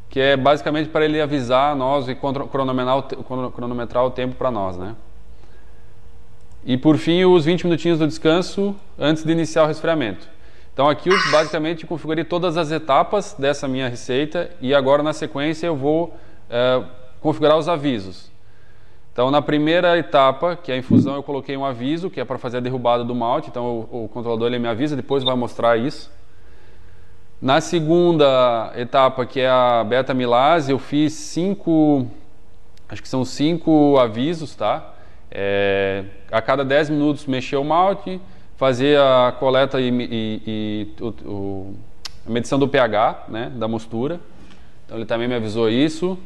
que 0.08 0.18
é 0.18 0.34
basicamente 0.34 0.88
para 0.88 1.04
ele 1.04 1.20
avisar 1.20 1.76
nós 1.76 2.08
e 2.08 2.14
cronometrar 2.14 4.02
o 4.02 4.10
tempo 4.10 4.34
para 4.34 4.50
nós, 4.50 4.78
né? 4.78 4.96
E 6.64 6.78
por 6.78 6.96
fim, 6.96 7.22
os 7.26 7.44
20 7.44 7.64
minutinhos 7.64 7.98
do 7.98 8.06
descanso 8.06 8.74
antes 8.98 9.24
de 9.24 9.30
iniciar 9.30 9.64
o 9.64 9.66
resfriamento. 9.66 10.26
Então 10.72 10.88
aqui 10.88 11.10
eu 11.10 11.16
basicamente 11.30 11.84
configurei 11.84 12.24
todas 12.24 12.56
as 12.56 12.70
etapas 12.70 13.36
dessa 13.38 13.68
minha 13.68 13.90
receita 13.90 14.50
e 14.58 14.74
agora 14.74 15.02
na 15.02 15.12
sequência 15.12 15.66
eu 15.66 15.76
vou 15.76 16.16
é, 16.48 16.82
configurar 17.20 17.58
os 17.58 17.68
avisos. 17.68 18.32
Então, 19.14 19.30
na 19.30 19.40
primeira 19.40 19.96
etapa, 19.96 20.56
que 20.56 20.72
é 20.72 20.74
a 20.74 20.78
infusão, 20.78 21.14
eu 21.14 21.22
coloquei 21.22 21.56
um 21.56 21.64
aviso, 21.64 22.10
que 22.10 22.20
é 22.20 22.24
para 22.24 22.36
fazer 22.36 22.56
a 22.56 22.60
derrubada 22.60 23.04
do 23.04 23.14
malte. 23.14 23.48
Então, 23.48 23.86
o, 23.88 24.06
o 24.06 24.08
controlador 24.08 24.48
ele 24.48 24.58
me 24.58 24.66
avisa, 24.66 24.96
depois 24.96 25.22
vai 25.22 25.36
mostrar 25.36 25.76
isso. 25.76 26.10
Na 27.40 27.60
segunda 27.60 28.72
etapa, 28.74 29.24
que 29.24 29.38
é 29.38 29.48
a 29.48 29.84
beta 29.84 30.12
milase, 30.12 30.72
eu 30.72 30.80
fiz 30.80 31.12
cinco, 31.12 32.08
acho 32.88 33.00
que 33.00 33.08
são 33.08 33.24
cinco 33.24 33.96
avisos, 34.00 34.56
tá? 34.56 34.94
É, 35.30 36.02
a 36.32 36.42
cada 36.42 36.64
10 36.64 36.90
minutos 36.90 37.24
mexer 37.26 37.56
o 37.56 37.62
malte, 37.62 38.20
fazer 38.56 38.98
a 38.98 39.32
coleta 39.38 39.80
e, 39.80 39.90
e, 39.90 40.42
e 40.44 40.88
o, 41.00 41.08
o, 41.24 41.74
a 42.26 42.30
medição 42.30 42.58
do 42.58 42.66
pH, 42.66 43.26
né, 43.28 43.52
da 43.54 43.68
mostura. 43.68 44.18
Então, 44.84 44.98
ele 44.98 45.06
também 45.06 45.28
me 45.28 45.36
avisou 45.36 45.70
isso. 45.70 46.18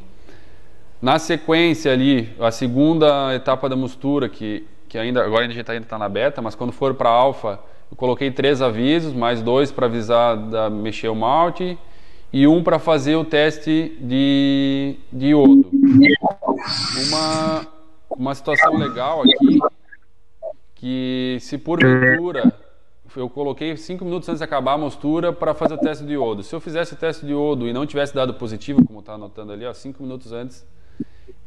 Na 1.01 1.19
sequência 1.19 1.93
ali, 1.93 2.35
a 2.41 2.51
segunda 2.51 3.35
etapa 3.35 3.69
da 3.69 3.77
mistura, 3.77 4.29
que, 4.29 4.67
que 4.89 4.99
ainda 4.99 5.25
agora 5.25 5.45
a 5.45 5.49
gente 5.49 5.71
ainda 5.71 5.85
está 5.85 5.97
na 5.97 6.09
beta, 6.09 6.43
mas 6.43 6.55
quando 6.55 6.73
for 6.73 6.95
para 6.95 7.09
alfa, 7.09 7.61
eu 7.91 7.97
coloquei 7.97 8.31
três 8.31 8.61
avisos, 8.61 9.13
mais 9.13 9.41
dois 9.41 9.71
para 9.71 9.87
avisar 9.87 10.37
da 10.37 10.69
mexer 10.69 11.09
o 11.09 11.15
malte 11.15 11.79
e 12.33 12.47
um 12.47 12.63
para 12.63 12.79
fazer 12.79 13.15
o 13.17 13.25
teste 13.25 13.97
de, 14.01 14.97
de 15.13 15.29
iodo. 15.29 15.71
Uma, 17.09 17.67
uma 18.11 18.35
situação 18.35 18.77
legal 18.77 19.23
aqui, 19.23 19.59
que 20.75 21.39
se 21.41 21.59
porventura 21.59 22.53
eu 23.17 23.29
coloquei 23.29 23.77
cinco 23.77 24.05
minutos 24.05 24.29
antes 24.29 24.39
de 24.39 24.45
acabar 24.45 24.75
a 24.75 24.79
mostura 24.79 25.33
para 25.33 25.55
fazer 25.55 25.75
o 25.75 25.79
teste 25.79 26.05
de 26.05 26.13
iodo. 26.13 26.43
Se 26.43 26.55
eu 26.55 26.61
fizesse 26.61 26.95
o 26.95 26.97
teste 26.97 27.27
de 27.27 27.33
iodo 27.33 27.67
e 27.67 27.73
não 27.73 27.87
tivesse 27.87 28.15
dado 28.15 28.35
positivo, 28.35 28.85
como 28.85 29.01
está 29.01 29.15
anotando 29.15 29.53
ali, 29.53 29.67
ó, 29.67 29.73
cinco 29.73 30.03
minutos 30.03 30.33
antes, 30.33 30.65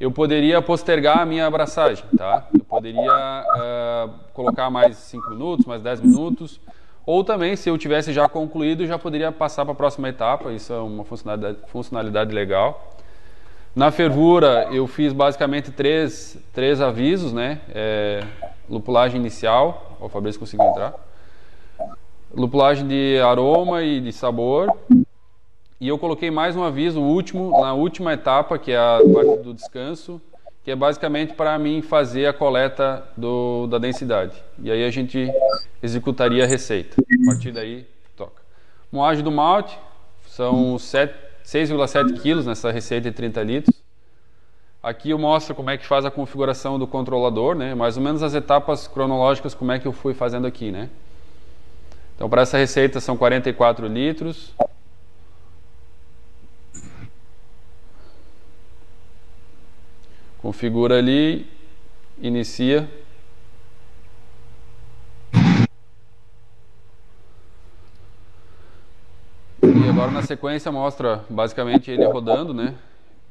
eu 0.02 0.12
poderia 0.12 0.60
postergar 0.64 1.20
a 1.20 1.26
minha 1.28 1.46
abraçagem, 1.46 2.04
tá? 2.18 2.48
Eu 2.52 2.64
poderia 2.64 3.46
uh, 3.56 4.10
colocar 4.34 4.68
mais 4.68 4.98
5 4.98 5.30
minutos, 5.30 5.64
mais 5.68 5.80
10 5.84 6.02
minutos, 6.02 6.60
ou 7.06 7.24
também, 7.24 7.56
se 7.56 7.70
eu 7.70 7.78
tivesse 7.78 8.12
já 8.12 8.28
concluído, 8.28 8.88
já 8.88 8.98
poderia 8.98 9.32
passar 9.32 9.64
para 9.64 9.74
a 9.74 9.76
próxima 9.76 10.10
etapa, 10.10 10.52
isso 10.52 10.74
é 10.74 10.80
uma 10.80 11.04
funcionalidade, 11.04 11.58
funcionalidade 11.68 12.34
legal. 12.34 12.96
Na 13.76 13.92
fervura, 13.92 14.68
eu 14.72 14.88
fiz 14.88 15.14
basicamente 15.14 15.70
três, 15.72 16.36
três 16.52 16.82
avisos, 16.82 17.32
né? 17.32 17.62
É, 17.70 18.24
lupulagem 18.68 19.22
inicial, 19.22 19.98
o 20.02 20.10
Fabrício 20.10 20.40
conseguiu 20.40 20.66
entrar. 20.66 20.96
Lupulagem 22.34 22.88
de 22.88 23.20
aroma 23.20 23.84
e 23.84 24.02
de 24.02 24.12
sabor, 24.12 24.76
e 25.82 25.88
eu 25.88 25.98
coloquei 25.98 26.30
mais 26.30 26.56
um 26.56 26.62
aviso, 26.62 27.02
o 27.02 27.04
último, 27.04 27.60
na 27.60 27.74
última 27.74 28.14
etapa, 28.14 28.60
que 28.60 28.72
é 28.72 28.78
a 28.78 29.00
parte 29.12 29.42
do 29.42 29.52
descanso, 29.52 30.22
que 30.64 30.70
é 30.70 30.76
basicamente 30.76 31.34
para 31.34 31.58
mim 31.58 31.82
fazer 31.82 32.28
a 32.28 32.34
coleta 32.34 33.04
do, 33.18 33.66
da 33.66 33.80
densidade. 33.80 34.36
E 34.62 34.70
aí 34.70 34.86
a 34.86 34.92
gente 34.92 35.28
executaria 35.82 36.44
a 36.44 36.48
receita. 36.48 37.02
A 37.02 37.26
partir 37.26 37.52
daí, 37.52 37.88
toca. 38.16 38.44
Moagem 38.92 39.24
do 39.24 39.32
malte, 39.32 39.76
são 40.28 40.76
6,7 40.76 42.22
quilos 42.22 42.46
nessa 42.46 42.70
receita 42.70 43.10
de 43.10 43.16
30 43.16 43.42
litros. 43.42 43.82
Aqui 44.84 45.10
eu 45.10 45.18
mostro 45.18 45.56
como 45.56 45.72
é 45.72 45.80
que 45.80 45.88
faz 45.88 46.06
a 46.06 46.12
configuração 46.12 46.78
do 46.78 46.86
controlador, 46.86 47.56
né? 47.56 47.74
mais 47.74 47.98
ou 47.98 48.04
menos 48.04 48.22
as 48.22 48.36
etapas 48.36 48.88
cronológicas, 48.88 49.56
como 49.56 49.72
é 49.72 49.80
que 49.80 49.88
eu 49.88 49.94
fui 49.94 50.14
fazendo 50.14 50.46
aqui. 50.46 50.72
Né? 50.72 50.92
Então, 52.16 52.30
para 52.30 52.44
essa 52.44 52.56
receita 52.56 53.00
são 53.00 53.18
44 53.18 53.88
litros. 53.88 54.54
Configura 60.42 60.98
ali, 60.98 61.46
inicia. 62.20 62.90
E 69.64 69.90
agora 69.90 70.10
na 70.10 70.24
sequência 70.24 70.72
mostra 70.72 71.24
basicamente 71.30 71.92
ele 71.92 72.06
rodando, 72.06 72.54
né? 72.54 72.74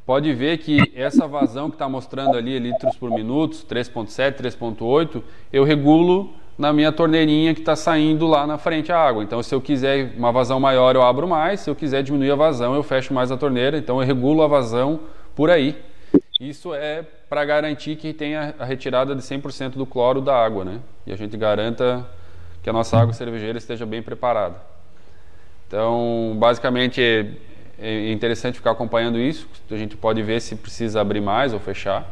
Pode 0.07 0.33
ver 0.33 0.59
que 0.59 0.93
essa 0.95 1.27
vazão 1.27 1.69
que 1.69 1.75
está 1.75 1.89
mostrando 1.89 2.37
ali, 2.37 2.59
litros 2.59 2.97
por 2.97 3.11
minuto, 3.11 3.67
3.7, 3.69 4.41
3.8, 4.41 5.23
eu 5.53 5.65
regulo 5.65 6.33
na 6.57 6.73
minha 6.73 6.93
torneirinha 6.93 7.55
que 7.55 7.61
está 7.61 7.75
saindo 7.75 8.27
lá 8.27 8.47
na 8.47 8.59
frente 8.59 8.93
a 8.93 8.99
água. 8.99 9.23
Então, 9.25 9.43
se 9.43 9.55
eu 9.55 9.61
quiser 9.61 10.15
uma 10.17 10.31
vazão 10.31 10.61
maior, 10.61 10.95
eu 10.95 11.03
abro 11.03 11.27
mais. 11.27 11.61
Se 11.61 11.71
eu 11.71 11.75
quiser 11.75 12.03
diminuir 12.03 12.31
a 12.31 12.37
vazão, 12.37 12.75
eu 12.75 12.83
fecho 12.83 13.13
mais 13.13 13.33
a 13.33 13.37
torneira. 13.37 13.79
Então, 13.79 14.01
eu 14.01 14.07
regulo 14.07 14.43
a 14.43 14.47
vazão 14.47 15.01
por 15.35 15.51
aí. 15.51 15.77
Isso 16.41 16.75
é 16.75 17.05
para 17.29 17.45
garantir 17.45 17.97
que 17.97 18.15
tenha 18.15 18.55
a 18.59 18.65
retirada 18.65 19.15
de 19.15 19.21
100% 19.21 19.73
do 19.73 19.85
cloro 19.85 20.23
da 20.23 20.35
água, 20.35 20.65
né? 20.65 20.81
E 21.07 21.13
a 21.13 21.17
gente 21.17 21.37
garanta 21.37 22.09
que 22.63 22.71
a 22.71 22.73
nossa 22.73 22.97
água 22.97 23.13
cervejeira 23.13 23.59
esteja 23.59 23.85
bem 23.85 24.03
preparada. 24.03 24.57
Então, 25.69 26.35
basicamente, 26.39 26.99
é, 26.99 27.27
é 27.79 28.11
interessante 28.11 28.55
ficar 28.55 28.71
acompanhando 28.71 29.19
isso. 29.19 29.47
A 29.71 29.77
gente 29.77 29.99
pode 29.99 30.23
ver 30.23 30.41
se 30.41 30.57
precisa 30.57 31.03
abrir 31.03 31.21
mais 31.21 31.53
ou 31.53 31.61
fechar. 31.61 32.09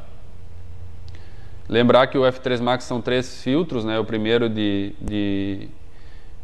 Lembrar 1.66 2.06
que 2.08 2.18
o 2.18 2.20
F3 2.20 2.60
Max 2.60 2.84
são 2.84 3.00
três 3.00 3.42
filtros, 3.42 3.82
né? 3.82 3.98
O 3.98 4.04
primeiro 4.04 4.50
de, 4.50 4.92
de, 5.00 5.68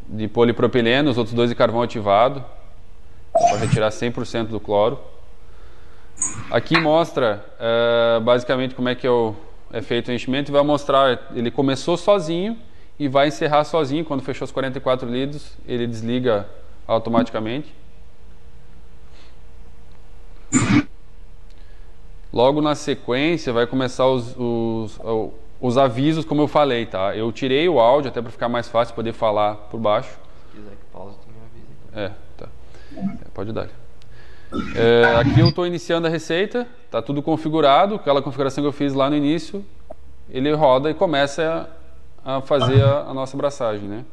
de 0.09 0.27
polipropileno, 0.27 1.11
os 1.11 1.19
outros 1.19 1.35
dois 1.35 1.51
de 1.51 1.55
carvão 1.55 1.83
ativado, 1.83 2.43
para 3.31 3.59
retirar 3.59 3.91
100% 3.91 4.47
do 4.47 4.59
cloro. 4.59 4.99
Aqui 6.51 6.79
mostra 6.79 7.45
uh, 7.59 8.21
basicamente 8.21 8.75
como 8.75 8.89
é 8.89 8.95
que 8.95 9.07
é, 9.07 9.11
o, 9.11 9.35
é 9.73 9.83
feito 9.83 10.09
o 10.09 10.13
enchimento 10.13 10.51
e 10.51 10.53
vai 10.53 10.63
mostrar, 10.63 11.31
ele 11.35 11.51
começou 11.51 11.97
sozinho 11.97 12.57
e 12.99 13.09
vai 13.09 13.29
encerrar 13.29 13.65
sozinho, 13.65 14.05
quando 14.05 14.23
fechou 14.23 14.45
os 14.45 14.53
44 14.53 15.09
litros, 15.09 15.53
ele 15.67 15.87
desliga 15.87 16.49
automaticamente. 16.87 17.75
Logo 22.33 22.61
na 22.61 22.75
sequência 22.75 23.53
vai 23.53 23.67
começar 23.67 24.07
os, 24.07 24.35
os, 24.37 25.01
os 25.61 25.79
avisos, 25.79 26.25
como 26.25 26.43
eu 26.43 26.49
falei, 26.49 26.87
tá? 26.87 27.17
Eu 27.17 27.31
tirei 27.33 27.69
o 27.69 27.79
áudio 27.79 28.11
até 28.11 28.21
para 28.21 28.31
ficar 28.31 28.49
mais 28.49 28.69
fácil 28.69 28.95
poder 28.95 29.13
falar 29.13 29.55
por 29.55 29.79
baixo. 29.79 30.11
Se 30.51 30.57
quiser 30.57 30.71
que 30.71 30.85
pause, 30.93 31.17
tu 31.19 31.29
me 31.29 31.37
avisa. 31.47 32.13
É, 32.13 32.13
tá. 32.37 32.49
É, 32.97 33.29
pode 33.33 33.53
dar. 33.53 33.84
É, 34.77 35.17
aqui 35.17 35.41
eu 35.41 35.49
estou 35.49 35.67
iniciando 35.67 36.07
a 36.07 36.11
receita, 36.11 36.67
está 36.85 37.03
tudo 37.03 37.23
configurado, 37.23 37.97
aquela 37.97 38.23
configuração 38.23 38.63
que 38.63 38.69
eu 38.69 38.73
fiz 38.73 38.95
lá 38.95 39.11
no 39.11 39.17
início, 39.17 39.65
ele 40.31 40.53
roda 40.53 40.91
e 40.91 40.95
começa 40.95 41.69
a, 42.25 42.41
fazer 42.41 42.83
a, 42.83 43.07
a, 43.09 43.15
nossa 43.15 43.37
abraçagem, 43.37 43.89
né? 43.89 44.05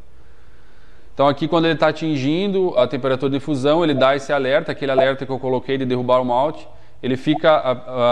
Então 1.13 1.27
aqui 1.27 1.48
quando 1.48 1.65
ele 1.65 1.74
está 1.75 1.89
atingindo 1.89 2.74
a 2.77 2.88
temperatura 2.88 3.29
de 3.29 3.38
infusão, 3.38 3.83
ele 3.83 3.93
dá 3.93 4.15
esse 4.15 4.33
alerta, 4.33 4.71
aquele 4.71 4.91
alerta 4.91 5.25
que 5.25 5.31
eu 5.31 5.39
coloquei 5.39 5.77
de 5.77 5.86
derrubar 5.86 6.21
o 6.21 6.25
malte, 6.25 6.67
ele 7.03 7.17
fica 7.17 7.57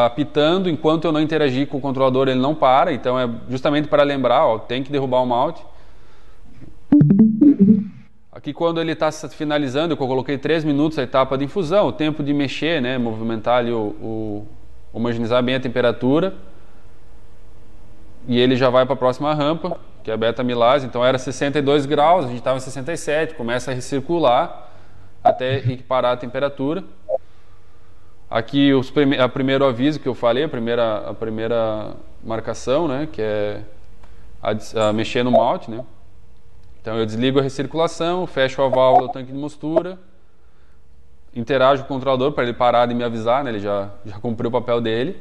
apitando 0.05 0.69
enquanto 0.69 1.05
eu 1.05 1.11
não 1.11 1.21
interagir 1.21 1.67
com 1.67 1.77
o 1.77 1.81
controlador, 1.81 2.27
ele 2.27 2.39
não 2.39 2.55
para, 2.55 2.91
então 2.91 3.19
é 3.19 3.29
justamente 3.47 3.87
para 3.87 4.03
lembrar, 4.03 4.45
ó, 4.45 4.57
tem 4.57 4.83
que 4.83 4.91
derrubar 4.91 5.21
o 5.21 5.25
malte. 5.25 5.63
Aqui 8.39 8.53
quando 8.53 8.79
ele 8.79 8.93
está 8.93 9.11
finalizando, 9.11 9.91
eu 9.91 9.97
coloquei 9.97 10.37
3 10.37 10.63
minutos 10.63 10.97
a 10.97 11.03
etapa 11.03 11.37
de 11.37 11.43
infusão, 11.43 11.87
o 11.87 11.91
tempo 11.91 12.23
de 12.23 12.33
mexer, 12.33 12.81
né, 12.81 12.97
movimentar 12.97 13.57
ali 13.57 13.73
o, 13.73 13.93
o 14.01 14.47
homogeneizar 14.93 15.43
bem 15.43 15.55
a 15.55 15.59
temperatura. 15.59 16.33
E 18.25 18.39
ele 18.39 18.55
já 18.55 18.69
vai 18.69 18.85
para 18.85 18.93
a 18.93 18.97
próxima 18.97 19.33
rampa, 19.33 19.77
que 20.05 20.09
é 20.09 20.13
a 20.13 20.17
beta 20.17 20.41
milase. 20.41 20.87
Então 20.87 21.03
era 21.03 21.17
62 21.17 21.85
graus, 21.85 22.23
a 22.23 22.27
gente 22.29 22.37
estava 22.37 22.55
em 22.55 22.61
67, 22.61 23.35
começa 23.35 23.71
a 23.71 23.73
recircular 23.73 24.69
até 25.21 25.57
equiparar 25.57 26.13
a 26.13 26.17
temperatura. 26.17 26.85
Aqui 28.29 28.73
os 28.73 28.89
prime 28.89 29.19
a 29.19 29.27
primeiro 29.27 29.65
aviso 29.65 29.99
que 29.99 30.07
eu 30.07 30.15
falei, 30.15 30.45
a 30.45 30.49
primeira, 30.49 31.09
a 31.09 31.13
primeira 31.13 31.91
marcação, 32.23 32.87
né? 32.87 33.05
Que 33.11 33.21
é 33.21 33.61
a, 34.41 34.87
a 34.87 34.93
mexer 34.93 35.23
no 35.23 35.31
malte, 35.31 35.69
né? 35.69 35.83
Então 36.81 36.97
eu 36.97 37.05
desligo 37.05 37.39
a 37.39 37.41
recirculação, 37.41 38.25
fecho 38.25 38.61
a 38.61 38.69
válvula 38.69 39.07
do 39.07 39.13
tanque 39.13 39.31
de 39.31 39.37
mostura, 39.37 39.99
interajo 41.35 41.83
com 41.83 41.93
o 41.93 41.97
controlador 41.97 42.31
para 42.31 42.43
ele 42.43 42.53
parar 42.53 42.85
de 42.85 42.93
me 42.93 43.03
avisar, 43.03 43.43
né? 43.43 43.51
Ele 43.51 43.59
já, 43.59 43.89
já 44.05 44.19
cumpriu 44.19 44.49
o 44.49 44.51
papel 44.51 44.79
dele. 44.79 45.19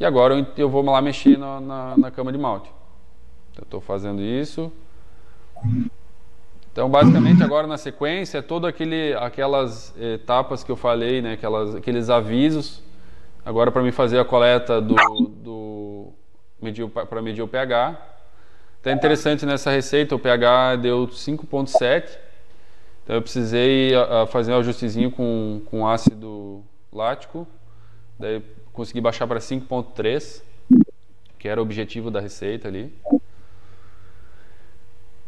E 0.00 0.04
agora 0.04 0.46
eu, 0.56 0.68
vou 0.68 0.84
lá 0.84 1.02
mexer 1.02 1.36
na, 1.36 1.60
na, 1.60 1.96
na 1.96 2.10
cama 2.10 2.30
de 2.30 2.38
malte. 2.38 2.70
Eu 3.56 3.64
estou 3.64 3.80
fazendo 3.80 4.22
isso. 4.22 4.72
Então, 6.72 6.88
basicamente, 6.88 7.42
agora 7.42 7.66
na 7.66 7.76
sequência, 7.76 8.38
é 8.38 8.42
todas 8.42 8.72
aquelas 9.20 9.92
etapas 10.00 10.62
que 10.62 10.70
eu 10.70 10.76
falei, 10.76 11.20
né, 11.20 11.32
aquelas, 11.32 11.74
aqueles 11.74 12.08
avisos, 12.08 12.80
agora 13.44 13.72
para 13.72 13.82
me 13.82 13.90
fazer 13.90 14.20
a 14.20 14.24
coleta 14.24 14.80
do, 14.80 14.94
do 15.42 16.12
para 17.08 17.20
medir 17.20 17.42
o 17.42 17.48
pH. 17.48 18.00
Então, 18.88 18.94
é 18.94 18.96
interessante 18.96 19.44
nessa 19.44 19.70
receita, 19.70 20.14
o 20.14 20.18
pH 20.18 20.76
deu 20.76 21.06
5.7, 21.08 22.08
então 23.04 23.16
eu 23.16 23.20
precisei 23.20 23.94
a, 23.94 24.22
a 24.22 24.26
fazer 24.26 24.50
um 24.54 24.56
ajustezinho 24.56 25.10
com, 25.10 25.60
com 25.66 25.86
ácido 25.86 26.64
lático, 26.90 27.46
daí 28.18 28.42
consegui 28.72 29.02
baixar 29.02 29.26
para 29.26 29.40
5.3, 29.40 30.42
que 31.38 31.46
era 31.46 31.60
o 31.60 31.62
objetivo 31.64 32.10
da 32.10 32.18
receita 32.18 32.66
ali. 32.66 32.90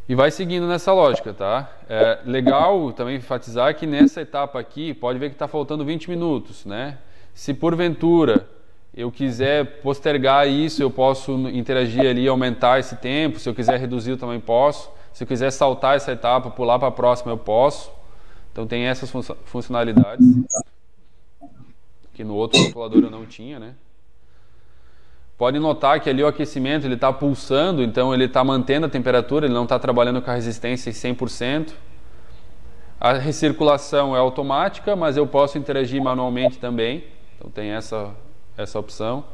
E 0.08 0.14
vai 0.14 0.30
seguindo 0.30 0.66
nessa 0.66 0.94
lógica, 0.94 1.34
tá? 1.34 1.70
É 1.86 2.20
legal 2.24 2.90
também 2.94 3.16
enfatizar 3.16 3.76
que 3.76 3.86
nessa 3.86 4.22
etapa 4.22 4.58
aqui, 4.58 4.94
pode 4.94 5.18
ver 5.18 5.28
que 5.28 5.34
está 5.34 5.46
faltando 5.46 5.84
20 5.84 6.08
minutos, 6.08 6.64
né? 6.64 6.96
Se 7.34 7.52
porventura 7.52 8.48
eu 8.94 9.10
quiser 9.10 9.80
postergar 9.80 10.48
isso, 10.48 10.82
eu 10.82 10.90
posso 10.90 11.32
interagir 11.48 12.06
ali, 12.06 12.26
aumentar 12.26 12.80
esse 12.80 12.96
tempo. 12.96 13.38
Se 13.38 13.48
eu 13.48 13.54
quiser 13.54 13.78
reduzir, 13.78 14.10
eu 14.10 14.18
também 14.18 14.40
posso. 14.40 14.90
Se 15.12 15.24
eu 15.24 15.28
quiser 15.28 15.50
saltar 15.50 15.96
essa 15.96 16.12
etapa, 16.12 16.50
pular 16.50 16.78
para 16.78 16.88
a 16.88 16.92
próxima, 16.92 17.32
eu 17.32 17.38
posso. 17.38 17.90
Então 18.52 18.66
tem 18.66 18.84
essas 18.84 19.10
funcionalidades 19.44 20.26
que 22.14 22.24
no 22.24 22.34
outro 22.34 22.62
calculador 22.62 23.04
eu 23.04 23.10
não 23.10 23.24
tinha, 23.24 23.58
né? 23.58 23.74
Pode 25.38 25.58
notar 25.58 26.00
que 26.00 26.10
ali 26.10 26.22
o 26.22 26.26
aquecimento 26.26 26.86
ele 26.86 26.94
está 26.94 27.10
pulsando, 27.10 27.82
então 27.82 28.12
ele 28.12 28.26
está 28.26 28.44
mantendo 28.44 28.84
a 28.84 28.90
temperatura, 28.90 29.46
ele 29.46 29.54
não 29.54 29.62
está 29.62 29.78
trabalhando 29.78 30.20
com 30.20 30.30
a 30.30 30.34
resistência 30.34 30.90
em 30.90 30.92
100%. 30.92 31.72
A 33.00 33.14
recirculação 33.14 34.14
é 34.14 34.18
automática, 34.18 34.94
mas 34.94 35.16
eu 35.16 35.26
posso 35.26 35.56
interagir 35.56 36.02
manualmente 36.02 36.58
também, 36.58 37.04
então 37.38 37.50
tem 37.50 37.70
essa, 37.70 38.14
essa 38.62 38.78
opção. 38.78 39.24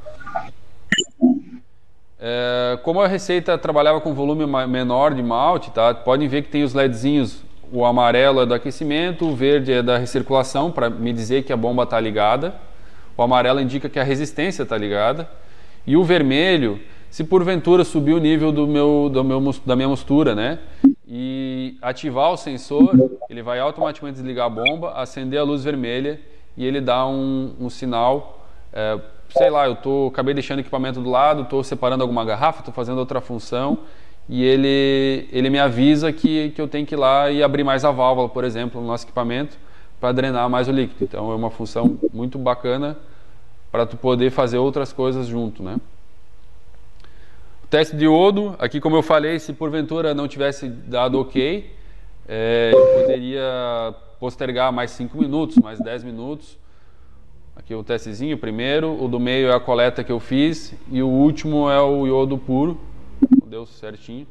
É, 2.19 2.79
como 2.83 3.01
a 3.01 3.07
receita 3.07 3.59
trabalhava 3.59 4.01
com 4.01 4.15
volume 4.15 4.47
menor 4.67 5.15
de 5.15 5.23
malte, 5.23 5.71
tá? 5.71 5.95
podem 5.95 6.29
ver 6.29 6.43
que 6.43 6.49
tem 6.49 6.65
os 6.65 6.73
LEDzinhos, 6.73 7.45
o 7.73 7.85
amarelo 7.85 8.41
é 8.41 8.47
do 8.47 8.55
aquecimento, 8.55 9.27
o 9.27 9.35
verde 9.35 9.73
é 9.73 9.83
da 9.83 9.99
recirculação, 9.99 10.71
para 10.71 10.89
me 10.89 11.13
dizer 11.13 11.43
que 11.43 11.53
a 11.53 11.57
bomba 11.57 11.83
está 11.83 11.99
ligada. 11.99 12.55
O 13.17 13.23
amarelo 13.23 13.61
indica 13.61 13.89
que 13.89 13.99
a 13.99 14.05
resistência 14.05 14.63
está 14.63 14.77
ligada. 14.77 15.29
E 15.87 15.97
o 15.97 16.05
vermelho, 16.05 16.81
se 17.11 17.25
porventura 17.25 17.85
subir 17.85 18.13
o 18.13 18.19
nível 18.19 18.53
do 18.53 18.67
meu, 18.67 19.09
do 19.13 19.25
meu, 19.25 19.55
da 19.65 19.75
minha 19.75 19.89
mostura, 19.89 20.35
né? 20.35 20.59
E 21.09 21.77
ativar 21.81 22.33
o 22.33 22.37
sensor, 22.37 22.93
ele 23.29 23.43
vai 23.43 23.59
automaticamente 23.59 24.17
desligar 24.17 24.47
a 24.47 24.51
bomba, 24.51 24.93
acender 24.93 25.39
a 25.39 25.45
luz 25.45 25.65
vermelha 25.65 26.21
e 26.57 26.65
ele 26.65 26.81
dá 26.81 27.07
um, 27.07 27.55
um 27.61 27.71
sinal. 27.71 28.47
É, 28.73 28.99
sei 29.31 29.51
lá, 29.51 29.67
eu 29.67 29.77
tô, 29.77 30.09
acabei 30.09 30.35
deixando 30.35 30.59
o 30.59 30.61
equipamento 30.61 31.01
do 31.01 31.11
lado, 31.11 31.43
estou 31.43 31.63
separando 31.63 32.03
alguma 32.03 32.25
garrafa, 32.25 32.61
estou 32.61 32.73
fazendo 32.73 32.99
outra 32.99 33.21
função 33.21 33.79
e 34.29 34.43
ele, 34.43 35.29
ele 35.31 35.51
me 35.51 35.59
avisa 35.59 36.13
que, 36.13 36.51
que 36.51 36.61
eu 36.61 36.67
tenho 36.67 36.85
que 36.85 36.95
ir 36.95 36.99
lá 36.99 37.31
e 37.31 37.43
abrir 37.43 37.63
mais 37.63 37.85
a 37.85 37.91
válvula, 37.91 38.29
por 38.29 38.45
exemplo, 38.45 38.81
no 38.81 38.87
nosso 38.87 39.05
equipamento, 39.05 39.57
para 40.01 40.13
drenar 40.13 40.49
mais 40.51 40.69
o 40.69 40.73
líquido. 40.73 41.05
Então 41.05 41.31
é 41.31 41.35
uma 41.35 41.51
função 41.51 41.99
muito 42.13 42.39
bacana 42.39 42.97
para 43.71 43.87
tu 43.87 43.97
poder 43.97 44.31
fazer 44.31 44.59
outras 44.59 44.93
coisas 44.93 45.27
junto, 45.27 45.63
né? 45.63 45.77
O 47.63 47.67
teste 47.69 47.97
de 47.97 48.05
iodo, 48.05 48.55
aqui 48.59 48.81
como 48.81 48.97
eu 48.97 49.03
falei, 49.03 49.39
se 49.39 49.53
porventura 49.53 50.15
não 50.15 50.29
tivesse 50.29 50.69
dado 50.69 51.21
ok, 51.21 51.73
é, 52.29 52.71
eu 52.73 53.03
poderia 53.03 53.95
postergar 54.19 54.73
mais 54.73 54.91
5 54.93 55.17
minutos, 55.19 55.57
mais 55.57 55.79
10 55.79 56.05
minutos. 56.05 56.57
Aqui 57.57 57.75
o 57.75 57.83
testezinho 57.83 58.39
primeiro, 58.39 59.03
o 59.03 59.09
do 59.09 59.19
meio 59.19 59.49
é 59.49 59.55
a 59.55 59.59
coleta 59.59 60.05
que 60.05 60.13
eu 60.13 60.21
fiz 60.21 60.75
e 60.91 61.03
o 61.03 61.09
último 61.09 61.69
é 61.69 61.81
o 61.81 62.07
iodo 62.07 62.39
puro, 62.39 62.79
deu 63.47 63.67
certinho. 63.67 64.27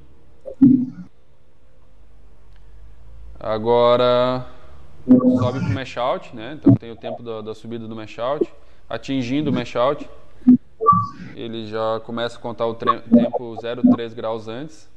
Agora 3.38 4.46
sobe 5.40 5.60
para 5.60 5.70
o 5.70 5.74
mesh 5.74 5.98
out, 5.98 6.36
né? 6.36 6.58
Então 6.58 6.74
tem 6.76 6.92
o 6.92 6.96
tempo 6.96 7.22
da, 7.22 7.42
da 7.42 7.54
subida 7.54 7.88
do 7.88 7.96
mesh 7.96 8.18
out 8.20 8.50
atingindo 8.90 9.50
o 9.50 9.54
mesh 9.54 9.76
out, 9.76 10.08
ele 11.36 11.68
já 11.68 12.00
começa 12.06 12.38
a 12.38 12.42
contar 12.42 12.66
o 12.66 12.76
tempo 12.76 13.56
0,3 13.58 14.14
graus 14.14 14.48
antes. 14.48 14.90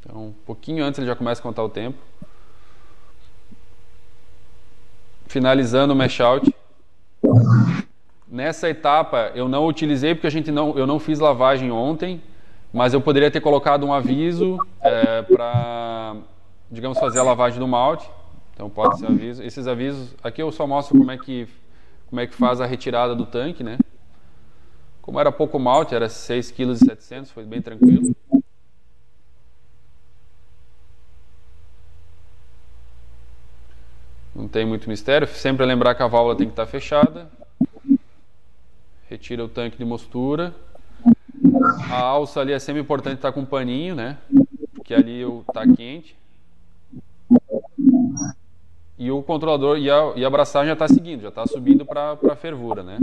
Então, 0.00 0.26
um 0.28 0.32
pouquinho 0.32 0.84
antes 0.84 0.98
ele 0.98 1.06
já 1.06 1.16
começa 1.16 1.40
a 1.40 1.42
contar 1.42 1.62
o 1.62 1.68
tempo. 1.68 1.98
Finalizando 5.26 5.94
o 5.94 5.96
mesh 5.96 6.20
out. 6.20 6.54
Nessa 8.28 8.68
etapa 8.68 9.32
eu 9.34 9.48
não 9.48 9.66
utilizei 9.66 10.14
porque 10.14 10.26
a 10.26 10.30
gente 10.30 10.50
não, 10.50 10.76
eu 10.76 10.86
não 10.86 10.98
fiz 10.98 11.18
lavagem 11.18 11.70
ontem, 11.70 12.20
mas 12.72 12.92
eu 12.92 13.00
poderia 13.00 13.30
ter 13.30 13.40
colocado 13.40 13.86
um 13.86 13.92
aviso 13.92 14.58
é, 14.80 15.22
para, 15.22 16.16
digamos, 16.70 16.98
fazer 16.98 17.20
a 17.20 17.22
lavagem 17.22 17.58
do 17.58 17.68
malte. 17.68 18.10
Então 18.52 18.68
pode 18.68 18.98
ser 18.98 19.06
aviso. 19.06 19.42
Esses 19.42 19.66
avisos, 19.66 20.14
aqui 20.22 20.42
eu 20.42 20.50
só 20.50 20.66
mostro 20.66 20.98
como 20.98 21.10
é 21.10 21.18
que 21.18 21.48
como 22.08 22.20
é 22.20 22.26
que 22.26 22.34
faz 22.34 22.60
a 22.60 22.66
retirada 22.66 23.14
do 23.14 23.26
tanque, 23.26 23.64
né? 23.64 23.78
Como 25.02 25.18
era 25.18 25.32
pouco 25.32 25.58
malte, 25.58 25.94
era 25.94 26.06
6,7 26.06 26.96
kg, 26.96 27.26
foi 27.26 27.44
bem 27.44 27.60
tranquilo. 27.60 28.14
Não 34.34 34.48
tem 34.48 34.66
muito 34.66 34.88
mistério, 34.88 35.28
sempre 35.28 35.64
lembrar 35.64 35.94
que 35.94 36.02
a 36.02 36.06
válvula 36.06 36.36
tem 36.36 36.46
que 36.46 36.52
estar 36.52 36.66
fechada. 36.66 37.28
Retira 39.08 39.44
o 39.44 39.48
tanque 39.48 39.78
de 39.78 39.84
mostura. 39.84 40.54
A 41.90 42.00
alça 42.00 42.40
ali 42.40 42.52
é 42.52 42.58
sempre 42.58 42.82
importante 42.82 43.16
estar 43.16 43.32
com 43.32 43.40
um 43.40 43.46
paninho, 43.46 43.94
né? 43.94 44.18
Porque 44.74 44.92
ali 44.92 45.22
está 45.22 45.66
quente 45.66 46.16
e 48.98 49.10
o 49.10 49.22
controlador 49.22 49.78
e 49.78 49.90
a, 49.90 50.12
e 50.16 50.24
a 50.24 50.28
abraçagem 50.28 50.68
já 50.68 50.72
está 50.72 50.88
seguindo, 50.88 51.22
já 51.22 51.28
está 51.28 51.46
subindo 51.46 51.84
para 51.84 52.12
a 52.30 52.36
fervura, 52.36 52.82
né? 52.82 52.98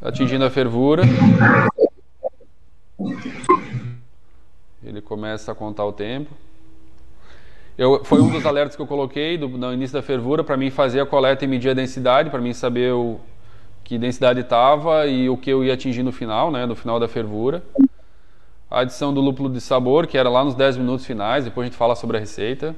Atingindo 0.00 0.44
a 0.44 0.50
fervura, 0.50 1.02
ele 4.82 4.97
começa 5.08 5.52
a 5.52 5.54
contar 5.54 5.84
o 5.84 5.92
tempo. 5.92 6.30
Eu, 7.76 8.04
foi 8.04 8.20
um 8.20 8.30
dos 8.30 8.44
alertas 8.44 8.76
que 8.76 8.82
eu 8.82 8.86
coloquei 8.86 9.38
do, 9.38 9.48
no 9.48 9.72
início 9.72 9.94
da 9.94 10.02
fervura 10.02 10.42
para 10.44 10.56
mim 10.56 10.70
fazer 10.70 11.00
a 11.00 11.06
coleta 11.06 11.44
e 11.44 11.48
medir 11.48 11.70
a 11.70 11.74
densidade, 11.74 12.28
para 12.28 12.40
mim 12.40 12.52
saber 12.52 12.92
o, 12.92 13.18
que 13.84 13.96
densidade 13.96 14.40
estava 14.40 15.06
e 15.06 15.28
o 15.30 15.36
que 15.36 15.50
eu 15.50 15.64
ia 15.64 15.74
atingir 15.74 16.02
no 16.02 16.12
final, 16.12 16.50
né, 16.50 16.66
no 16.66 16.74
final 16.74 17.00
da 17.00 17.08
fervura 17.08 17.62
a 18.70 18.80
adição 18.80 19.14
do 19.14 19.20
lúpulo 19.20 19.48
de 19.48 19.60
sabor, 19.60 20.06
que 20.06 20.18
era 20.18 20.28
lá 20.28 20.44
nos 20.44 20.54
10 20.54 20.76
minutos 20.76 21.06
finais, 21.06 21.44
depois 21.44 21.64
a 21.64 21.68
gente 21.68 21.78
fala 21.78 21.94
sobre 21.94 22.16
a 22.18 22.20
receita. 22.20 22.74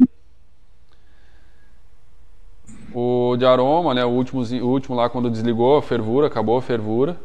O 2.94 3.36
de 3.36 3.44
aroma, 3.44 3.94
né, 3.94 4.04
o, 4.04 4.08
último, 4.08 4.40
o 4.40 4.68
último 4.68 4.94
lá 4.96 5.08
quando 5.08 5.30
desligou 5.30 5.76
a 5.76 5.82
fervura, 5.82 6.28
acabou 6.28 6.56
a 6.58 6.62
fervura. 6.62 7.16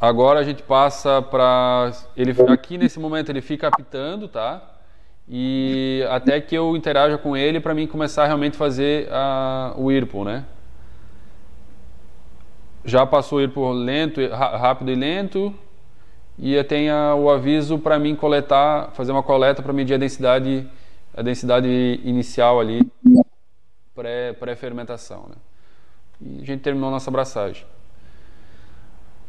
Agora 0.00 0.40
a 0.40 0.42
gente 0.42 0.62
passa 0.62 1.20
para 1.20 1.92
ele 2.16 2.34
aqui 2.48 2.78
nesse 2.78 2.98
momento 2.98 3.28
ele 3.28 3.42
fica 3.42 3.68
apitando, 3.68 4.28
tá? 4.28 4.62
E 5.28 6.04
até 6.08 6.40
que 6.40 6.54
eu 6.54 6.76
interaja 6.76 7.18
com 7.18 7.36
ele 7.36 7.60
para 7.60 7.74
mim 7.74 7.86
começar 7.86 8.24
a 8.24 8.26
realmente 8.26 8.56
fazer 8.56 9.08
a, 9.12 9.74
o 9.76 9.84
Whirlpool, 9.84 10.24
né? 10.24 10.44
já 12.84 13.06
passou 13.06 13.40
ir 13.40 13.52
por 13.52 13.72
lento, 13.72 14.20
rápido 14.28 14.90
e 14.90 14.94
lento, 14.94 15.54
e 16.38 16.62
tem 16.64 16.88
a, 16.88 17.14
o 17.14 17.30
aviso 17.30 17.78
para 17.78 17.98
mim 17.98 18.14
coletar, 18.14 18.90
fazer 18.92 19.12
uma 19.12 19.22
coleta 19.22 19.62
para 19.62 19.72
medir 19.72 19.94
a 19.94 19.98
densidade, 19.98 20.66
a 21.14 21.22
densidade 21.22 21.68
inicial 22.04 22.58
ali, 22.58 22.80
pré-fermentação. 23.94 25.22
Pré 25.22 25.34
né? 25.34 26.38
E 26.38 26.42
a 26.42 26.46
gente 26.46 26.60
terminou 26.60 26.90
nossa 26.90 27.10
abraçagem. 27.10 27.64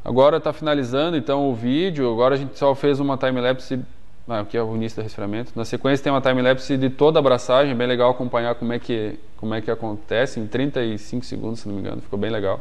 Agora 0.03 0.37
está 0.37 0.51
finalizando 0.51 1.15
então 1.15 1.49
o 1.49 1.53
vídeo, 1.53 2.11
agora 2.11 2.33
a 2.33 2.37
gente 2.37 2.57
só 2.57 2.73
fez 2.73 2.99
uma 2.99 3.17
time-lapse 3.17 3.79
Ah, 4.27 4.39
aqui 4.39 4.57
é 4.57 4.63
o 4.63 4.75
início 4.75 5.01
do 5.01 5.03
resfriamento. 5.03 5.51
Na 5.55 5.65
sequência 5.65 6.03
tem 6.03 6.11
uma 6.11 6.21
time-lapse 6.21 6.77
de 6.77 6.89
toda 6.89 7.19
a 7.19 7.21
abraçagem, 7.21 7.75
bem 7.75 7.87
legal 7.87 8.09
acompanhar 8.09 8.55
como 8.55 8.73
é, 8.73 8.79
que, 8.79 9.19
como 9.37 9.53
é 9.53 9.61
que 9.61 9.69
acontece, 9.69 10.39
em 10.39 10.47
35 10.47 11.25
segundos, 11.25 11.59
se 11.59 11.67
não 11.67 11.75
me 11.75 11.81
engano. 11.81 12.01
Ficou 12.01 12.17
bem 12.17 12.31
legal. 12.31 12.59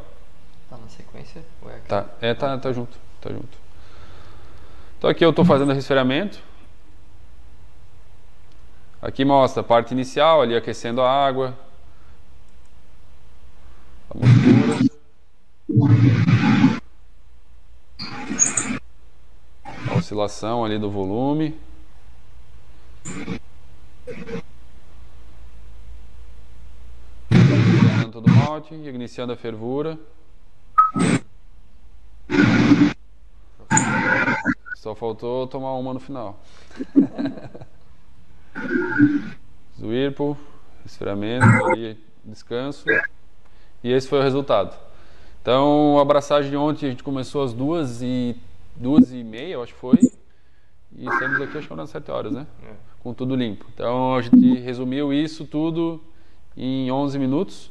Tá 0.69 0.77
na 0.77 0.89
sequência? 0.89 1.43
Ou 1.63 1.71
é 1.71 1.77
aqui? 1.77 1.89
Tá, 1.89 2.07
é, 2.21 2.35
tá, 2.35 2.59
tá 2.59 2.73
junto, 2.73 2.97
tá 3.21 3.31
junto. 3.31 3.59
Então 4.99 5.09
aqui 5.09 5.25
eu 5.25 5.31
estou 5.31 5.45
fazendo 5.45 5.71
o 5.71 5.75
resfriamento. 5.75 6.39
Aqui 9.01 9.25
mostra 9.25 9.63
a 9.63 9.65
parte 9.65 9.93
inicial, 9.93 10.43
ali 10.43 10.55
aquecendo 10.55 11.01
a 11.01 11.11
água. 11.11 11.57
A 14.11 14.19
muscula. 14.19 14.91
A 19.89 19.90
oscilação 20.01 20.65
ali 20.65 20.79
do 20.79 20.91
volume. 20.91 21.57
Iniciando 27.31 28.13
todo 28.13 28.27
o 28.27 28.31
malte, 28.31 28.75
iniciando 28.75 29.33
a 29.33 29.37
fervura. 29.37 29.99
Só 34.77 34.95
faltou 34.95 35.47
tomar 35.47 35.75
uma 35.75 35.95
no 35.95 36.01
final. 36.01 36.41
Zwirpo, 39.79 40.37
resfriamento, 40.83 41.47
ali, 41.67 42.03
descanso. 42.25 42.85
E 43.85 43.93
esse 43.93 44.09
foi 44.09 44.19
o 44.19 44.23
resultado. 44.23 44.77
Então, 45.41 45.99
a 45.99 46.03
abraçagem 46.03 46.51
de 46.51 46.57
ontem 46.57 46.87
a 46.87 46.91
gente 46.91 47.03
começou 47.03 47.43
às 47.43 47.53
duas 47.55 48.03
e, 48.03 48.37
duas 48.81 49.13
e 49.13 49.23
meia, 49.23 49.55
eu 49.55 49.63
acho 49.63 49.75
que 49.75 49.81
foi. 49.81 49.99
E 50.97 51.07
estamos 51.07 51.41
aqui, 51.41 51.59
acho 51.59 51.69
que 51.69 51.75
umas 51.75 51.91
sete 51.91 52.11
horas, 52.11 52.33
né? 52.33 52.47
É. 52.65 52.73
Com 53.01 53.15
tudo 53.15 53.37
limpo. 53.37 53.67
Então, 53.73 54.17
a 54.17 54.23
gente 54.23 54.59
resumiu 54.59 55.13
isso 55.13 55.45
tudo 55.45 56.03
em 56.57 56.91
11 56.91 57.19
minutos. 57.19 57.71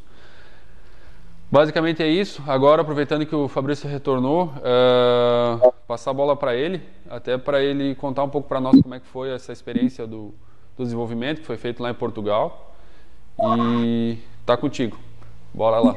Basicamente 1.51 2.03
é 2.03 2.07
isso. 2.07 2.43
Agora, 2.47 2.83
aproveitando 2.83 3.25
que 3.25 3.35
o 3.35 3.47
Fabrício 3.47 3.89
retornou, 3.89 4.53
eh, 4.63 5.71
passar 5.87 6.11
a 6.11 6.13
bola 6.13 6.35
para 6.35 6.55
ele, 6.55 6.81
até 7.09 7.37
para 7.37 7.61
ele 7.61 7.95
contar 7.95 8.23
um 8.23 8.29
pouco 8.29 8.47
para 8.47 8.61
nós 8.61 8.79
como 8.81 8.93
é 8.93 8.99
que 8.99 9.07
foi 9.07 9.31
essa 9.31 9.51
experiência 9.51 10.05
do, 10.05 10.33
do 10.77 10.83
desenvolvimento 10.83 11.41
que 11.41 11.47
foi 11.47 11.57
feito 11.57 11.81
lá 11.81 11.89
em 11.89 11.95
Portugal. 11.95 12.75
E 13.41 14.19
tá 14.45 14.55
contigo. 14.55 14.97
Bora 15.53 15.79
lá. 15.79 15.95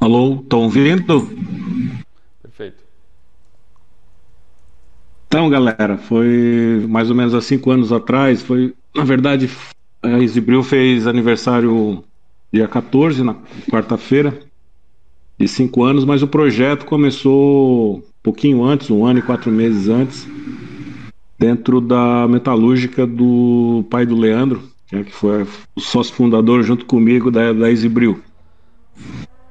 Alô, 0.00 0.40
estão 0.42 0.62
ouvindo? 0.62 1.28
Perfeito. 2.40 2.84
Então, 5.26 5.50
galera, 5.50 5.98
foi 5.98 6.86
mais 6.88 7.10
ou 7.10 7.16
menos 7.16 7.34
há 7.34 7.40
cinco 7.40 7.70
anos 7.70 7.92
atrás. 7.92 8.40
Foi, 8.40 8.74
na 8.94 9.02
verdade, 9.02 9.50
a 10.02 10.20
Exibril 10.20 10.62
fez 10.62 11.06
aniversário 11.06 12.04
dia 12.52 12.68
14, 12.68 13.24
na 13.24 13.34
quarta-feira, 13.70 14.38
de 15.38 15.48
cinco 15.48 15.82
anos, 15.82 16.04
mas 16.04 16.22
o 16.22 16.28
projeto 16.28 16.86
começou 16.86 17.98
um 17.98 18.02
pouquinho 18.22 18.64
antes, 18.64 18.90
um 18.90 19.04
ano 19.04 19.18
e 19.18 19.22
quatro 19.22 19.50
meses 19.50 19.88
antes, 19.88 20.26
dentro 21.38 21.80
da 21.80 22.26
metalúrgica 22.28 23.06
do 23.06 23.84
pai 23.90 24.06
do 24.06 24.16
Leandro, 24.16 24.62
né, 24.90 25.04
que 25.04 25.12
foi 25.12 25.46
o 25.76 25.80
sócio 25.80 26.14
fundador 26.14 26.62
junto 26.62 26.86
comigo 26.86 27.30
da, 27.30 27.52
da 27.52 27.70
Exibril. 27.70 28.22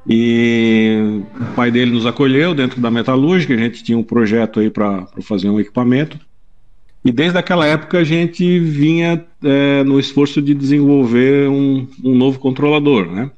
E 0.10 1.22
o 1.40 1.56
pai 1.56 1.70
dele 1.70 1.92
nos 1.92 2.06
acolheu 2.06 2.56
dentro 2.56 2.80
da 2.80 2.90
metalúrgica, 2.90 3.54
a 3.54 3.58
gente 3.58 3.84
tinha 3.84 3.98
um 3.98 4.04
projeto 4.04 4.60
aí 4.60 4.70
para 4.70 5.06
fazer 5.22 5.50
um 5.50 5.60
equipamento. 5.60 6.18
E 7.04 7.12
desde 7.12 7.38
aquela 7.38 7.66
época 7.66 8.00
a 8.00 8.04
gente 8.04 8.60
vinha 8.60 9.26
é, 9.44 9.84
no 9.84 10.00
esforço 10.00 10.42
de 10.42 10.54
desenvolver 10.54 11.50
um, 11.50 11.88
um 12.04 12.16
novo 12.16 12.40
controlador, 12.40 13.06
né? 13.06 13.32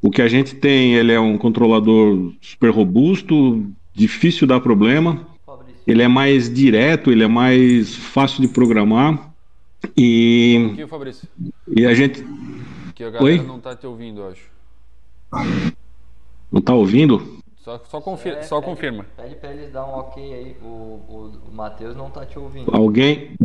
O 0.00 0.10
que 0.10 0.20
a 0.20 0.28
gente 0.28 0.54
tem, 0.54 0.94
ele 0.94 1.12
é 1.12 1.20
um 1.20 1.38
controlador 1.38 2.32
super 2.40 2.70
robusto, 2.70 3.64
difícil 3.94 4.46
dar 4.46 4.60
problema, 4.60 5.26
ele 5.86 6.02
é 6.02 6.08
mais 6.08 6.52
direto, 6.52 7.10
ele 7.10 7.22
é 7.22 7.28
mais 7.28 7.94
fácil 7.94 8.40
de 8.40 8.48
programar 8.48 9.12
Um 9.14 10.74
e, 10.76 10.86
Fabrício. 10.88 11.28
e 11.76 11.86
a 11.86 11.94
gente 11.94 12.24
Que 12.94 13.04
a 13.04 13.10
galera 13.10 13.40
Oi? 13.42 13.46
não 13.46 13.60
tá 13.60 13.74
te 13.74 13.86
ouvindo, 13.86 14.20
eu 14.20 14.28
acho. 14.28 15.72
Não 16.52 16.60
tá 16.60 16.74
ouvindo? 16.74 17.40
Só, 17.56 17.80
só, 17.88 18.00
confir 18.00 18.34
É, 18.34 18.42
só 18.42 18.56
pede- 18.60 18.70
confirma. 18.70 19.06
Pede 19.16 19.36
pra 19.36 19.52
eles 19.52 19.72
dar 19.72 19.86
um 19.86 19.90
ok 19.98 20.34
aí. 20.34 20.56
O, 20.62 20.66
o, 20.66 21.32
o 21.48 21.54
Matheus 21.54 21.94
não 21.96 22.10
tá 22.10 22.26
te 22.26 22.38
ouvindo. 22.38 22.74
Alguém, 22.74 23.36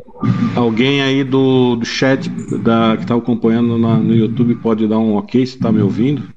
alguém 0.55 1.01
aí 1.01 1.23
do, 1.23 1.75
do 1.75 1.85
chat 1.85 2.27
da, 2.63 2.95
que 2.97 3.03
está 3.03 3.15
acompanhando 3.15 3.77
na- 3.77 3.97
no 3.97 4.15
YouTube 4.15 4.55
pode 4.55 4.87
dar 4.87 4.97
um 4.97 5.15
ok 5.15 5.45
se 5.45 5.55
está 5.55 5.71
me 5.71 5.81
ouvindo? 5.81 6.27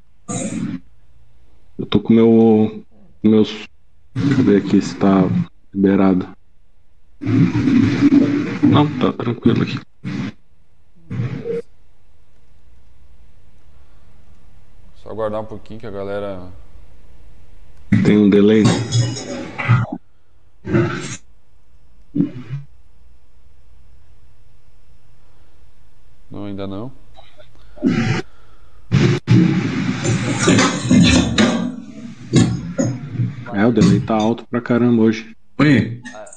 Eu 1.79 1.87
tô 1.87 1.99
com 2.01 2.13
meu 2.13 2.83
meus 3.25 3.65
deixa 4.15 4.41
eu 4.41 4.45
ver 4.45 4.57
aqui 4.59 4.81
se 4.83 4.95
está 4.95 5.23
liberado. 5.75 6.29
Não, 8.63 8.87
tá 8.99 9.13
tranquilo 9.15 9.63
aqui. 9.63 9.79
Só 15.11 15.13
aguardar 15.13 15.41
um 15.41 15.45
pouquinho 15.45 15.81
que 15.81 15.87
a 15.89 15.91
galera. 15.91 16.41
Tem 18.05 18.17
um 18.17 18.31
delay. 18.31 18.63
Não, 26.31 26.45
ainda 26.45 26.65
não. 26.69 26.93
É, 33.53 33.67
o 33.67 33.73
delay 33.73 33.99
tá 33.99 34.15
alto 34.15 34.47
pra 34.49 34.61
caramba 34.61 35.03
hoje. 35.03 35.37
Oi, 35.59 36.01
Ah, 36.15 36.31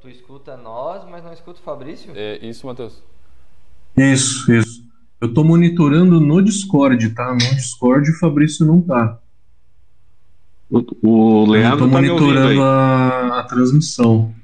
tu 0.00 0.08
escuta 0.08 0.56
nós, 0.56 1.04
mas 1.10 1.24
não 1.24 1.32
escuta 1.32 1.58
o 1.58 1.62
Fabrício? 1.64 2.12
É 2.14 2.38
isso, 2.46 2.64
Matheus. 2.64 3.02
isso, 3.96 4.52
isso. 4.52 4.83
Eu 5.24 5.32
tô 5.32 5.42
monitorando 5.42 6.20
no 6.20 6.42
Discord, 6.42 7.08
tá? 7.14 7.32
No 7.32 7.38
Discord 7.38 8.10
o 8.10 8.18
Fabrício 8.18 8.66
não 8.66 8.82
tá. 8.82 9.18
O, 10.70 10.76
o 10.76 10.80
Eu 10.80 11.46
tô 11.46 11.50
Leandro 11.50 11.90
tá 11.90 11.98
me 11.98 12.10
ouvindo 12.10 12.28
aí. 12.28 12.56
monitorando 12.56 12.62
a, 12.62 13.40
a 13.40 13.42
transmissão. 13.44 14.34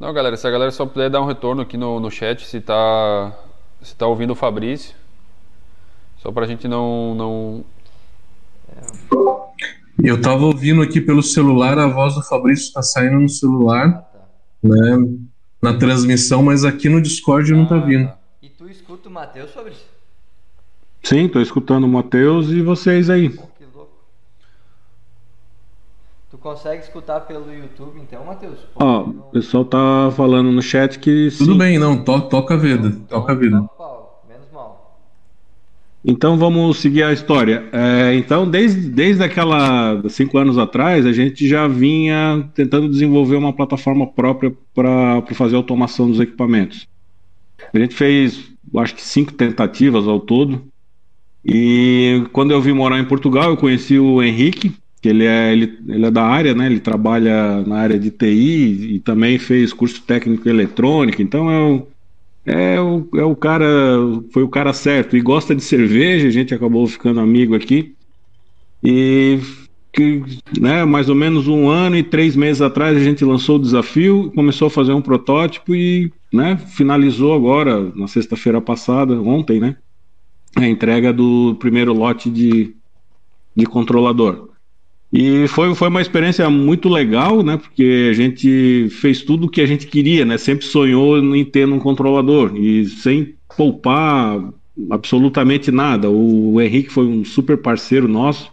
Não, 0.00 0.12
galera, 0.12 0.36
se 0.36 0.44
a 0.44 0.50
galera 0.50 0.72
só 0.72 0.84
puder 0.86 1.08
dar 1.08 1.22
um 1.22 1.26
retorno 1.26 1.62
aqui 1.62 1.76
no, 1.76 2.00
no 2.00 2.10
chat 2.10 2.44
se 2.44 2.60
tá, 2.60 3.32
se 3.80 3.94
tá 3.94 4.08
ouvindo 4.08 4.32
o 4.32 4.36
Fabrício. 4.36 4.96
Só 6.16 6.32
pra 6.32 6.46
gente 6.46 6.66
não. 6.66 7.14
não... 7.14 7.64
Eu 10.02 10.20
tava 10.20 10.46
ouvindo 10.46 10.82
aqui 10.82 11.00
pelo 11.00 11.22
celular, 11.22 11.78
a 11.78 11.86
voz 11.86 12.16
do 12.16 12.24
Fabrício 12.24 12.72
tá 12.72 12.82
saindo 12.82 13.20
no 13.20 13.28
celular, 13.28 14.02
tá. 14.02 14.18
né? 14.64 15.27
Na 15.60 15.76
transmissão, 15.76 16.42
mas 16.42 16.64
aqui 16.64 16.88
no 16.88 17.00
Discord 17.02 17.52
não 17.52 17.66
tá 17.66 17.76
Ah, 17.76 17.80
vindo. 17.80 18.12
E 18.40 18.48
tu 18.48 18.68
escuta 18.68 19.08
o 19.08 19.12
Matheus, 19.12 19.50
Fabrício? 19.50 19.84
Sim, 21.02 21.28
tô 21.28 21.40
escutando 21.40 21.84
o 21.84 21.88
Matheus 21.88 22.48
e 22.50 22.62
vocês 22.62 23.08
aí. 23.10 23.30
Que 23.30 23.64
louco. 23.74 23.90
Tu 26.30 26.38
consegue 26.38 26.82
escutar 26.82 27.20
pelo 27.20 27.52
YouTube 27.52 27.98
então, 28.00 28.24
Matheus? 28.24 28.58
Ó, 28.76 28.84
não- 29.06 29.10
o 29.10 29.22
pessoal 29.32 29.64
tá 29.64 30.10
falando 30.16 30.52
no 30.52 30.60
chat 30.62 30.98
que 30.98 31.28
Tudo 31.36 31.52
sim. 31.52 31.58
bem, 31.58 31.78
não, 31.78 32.04
to- 32.04 32.28
toca 32.28 32.54
a 32.54 32.56
vida, 32.56 32.92
toca 33.08 33.32
a 33.32 33.34
vida. 33.34 33.60
Tá. 33.62 33.77
Então 36.10 36.38
vamos 36.38 36.78
seguir 36.78 37.02
a 37.02 37.12
história. 37.12 37.68
É, 37.70 38.14
então, 38.14 38.50
desde, 38.50 38.88
desde 38.88 39.22
aquela 39.22 40.02
cinco 40.08 40.38
anos 40.38 40.56
atrás, 40.56 41.04
a 41.04 41.12
gente 41.12 41.46
já 41.46 41.68
vinha 41.68 42.48
tentando 42.54 42.88
desenvolver 42.88 43.36
uma 43.36 43.52
plataforma 43.52 44.06
própria 44.06 44.50
para 44.74 45.22
fazer 45.34 45.56
automação 45.56 46.08
dos 46.08 46.18
equipamentos. 46.18 46.88
A 47.74 47.78
gente 47.78 47.94
fez, 47.94 48.42
acho 48.78 48.94
que 48.94 49.02
cinco 49.02 49.34
tentativas 49.34 50.08
ao 50.08 50.18
todo. 50.18 50.62
E 51.44 52.24
quando 52.32 52.52
eu 52.52 52.60
vim 52.62 52.72
morar 52.72 52.98
em 52.98 53.04
Portugal, 53.04 53.50
eu 53.50 53.56
conheci 53.58 53.98
o 53.98 54.22
Henrique, 54.22 54.72
que 55.02 55.10
ele 55.10 55.26
é, 55.26 55.52
ele, 55.52 55.78
ele 55.86 56.06
é 56.06 56.10
da 56.10 56.24
área, 56.24 56.54
né? 56.54 56.64
Ele 56.64 56.80
trabalha 56.80 57.60
na 57.66 57.76
área 57.76 57.98
de 57.98 58.10
TI 58.10 58.94
e 58.94 58.98
também 59.00 59.38
fez 59.38 59.74
curso 59.74 60.00
técnico 60.00 60.48
em 60.48 60.52
eletrônica. 60.52 61.22
Então 61.22 61.50
é 61.50 61.60
um, 61.62 61.86
é 62.48 62.80
o, 62.80 63.06
é 63.14 63.24
o 63.24 63.36
cara, 63.36 63.66
foi 64.32 64.42
o 64.42 64.48
cara 64.48 64.72
certo. 64.72 65.16
E 65.16 65.20
gosta 65.20 65.54
de 65.54 65.62
cerveja, 65.62 66.26
a 66.26 66.30
gente 66.30 66.54
acabou 66.54 66.86
ficando 66.86 67.20
amigo 67.20 67.54
aqui. 67.54 67.94
E 68.82 69.38
que, 69.92 70.22
né, 70.60 70.84
mais 70.84 71.08
ou 71.08 71.14
menos 71.14 71.48
um 71.48 71.68
ano 71.68 71.96
e 71.96 72.02
três 72.02 72.36
meses 72.36 72.62
atrás 72.62 72.96
a 72.96 73.00
gente 73.00 73.24
lançou 73.24 73.56
o 73.56 73.60
desafio, 73.60 74.30
começou 74.34 74.68
a 74.68 74.70
fazer 74.70 74.92
um 74.92 75.02
protótipo 75.02 75.74
e 75.74 76.12
né, 76.32 76.56
finalizou 76.56 77.34
agora, 77.34 77.92
na 77.94 78.06
sexta-feira 78.06 78.60
passada, 78.60 79.20
ontem, 79.20 79.60
né? 79.60 79.76
A 80.56 80.66
entrega 80.66 81.12
do 81.12 81.56
primeiro 81.58 81.92
lote 81.92 82.30
de, 82.30 82.74
de 83.54 83.66
controlador. 83.66 84.47
E 85.12 85.48
foi, 85.48 85.74
foi 85.74 85.88
uma 85.88 86.02
experiência 86.02 86.48
muito 86.50 86.88
legal, 86.88 87.42
né? 87.42 87.56
Porque 87.56 88.08
a 88.10 88.12
gente 88.12 88.88
fez 88.90 89.22
tudo 89.22 89.46
o 89.46 89.50
que 89.50 89.60
a 89.60 89.66
gente 89.66 89.86
queria, 89.86 90.24
né? 90.24 90.36
Sempre 90.36 90.66
sonhou 90.66 91.18
em 91.34 91.44
ter 91.44 91.66
um 91.66 91.78
controlador 91.78 92.54
e 92.56 92.84
sem 92.86 93.34
poupar 93.56 94.52
absolutamente 94.90 95.72
nada. 95.72 96.10
O 96.10 96.60
Henrique 96.60 96.90
foi 96.90 97.06
um 97.06 97.24
super 97.24 97.56
parceiro 97.56 98.06
nosso. 98.06 98.52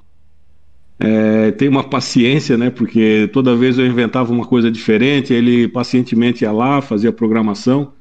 É, 0.97 1.51
tem 1.51 1.67
uma 1.67 1.83
paciência, 1.83 2.57
né? 2.57 2.69
Porque 2.69 3.29
toda 3.33 3.55
vez 3.55 3.77
eu 3.77 3.85
inventava 3.85 4.31
uma 4.31 4.45
coisa 4.45 4.71
diferente, 4.71 5.33
ele 5.33 5.67
pacientemente 5.67 6.45
ia 6.45 6.53
lá, 6.53 6.81
fazia 6.81 7.11
programação, 7.11 7.91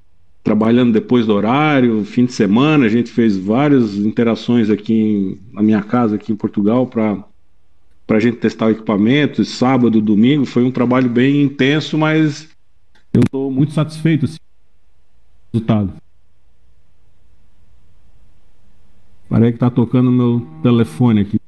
trabalhando 0.44 0.92
depois 0.92 1.26
do 1.26 1.34
horário, 1.34 2.04
fim 2.04 2.24
de 2.24 2.32
semana. 2.32 2.86
A 2.86 2.88
gente 2.88 3.10
fez 3.10 3.36
várias 3.36 3.96
interações 3.96 4.70
aqui 4.70 4.94
em, 4.94 5.38
na 5.52 5.60
minha 5.60 5.82
casa, 5.82 6.14
aqui 6.14 6.32
em 6.32 6.36
Portugal, 6.36 6.86
para 6.86 7.18
para 8.06 8.18
a 8.18 8.20
gente 8.20 8.36
testar 8.36 8.66
o 8.66 8.70
equipamento, 8.70 9.44
sábado, 9.44 10.00
domingo, 10.00 10.44
foi 10.44 10.64
um 10.64 10.70
trabalho 10.70 11.08
bem 11.08 11.42
intenso, 11.42 11.96
mas 11.96 12.48
eu 13.12 13.22
estou 13.22 13.50
muito 13.50 13.72
satisfeito 13.72 14.26
assim, 14.26 14.36
com 15.52 15.58
o 15.58 15.60
resultado. 15.60 15.92
Parece 19.28 19.52
que 19.52 19.56
está 19.56 19.70
tocando 19.70 20.10
meu 20.10 20.46
telefone 20.62 21.22
aqui. 21.22 21.40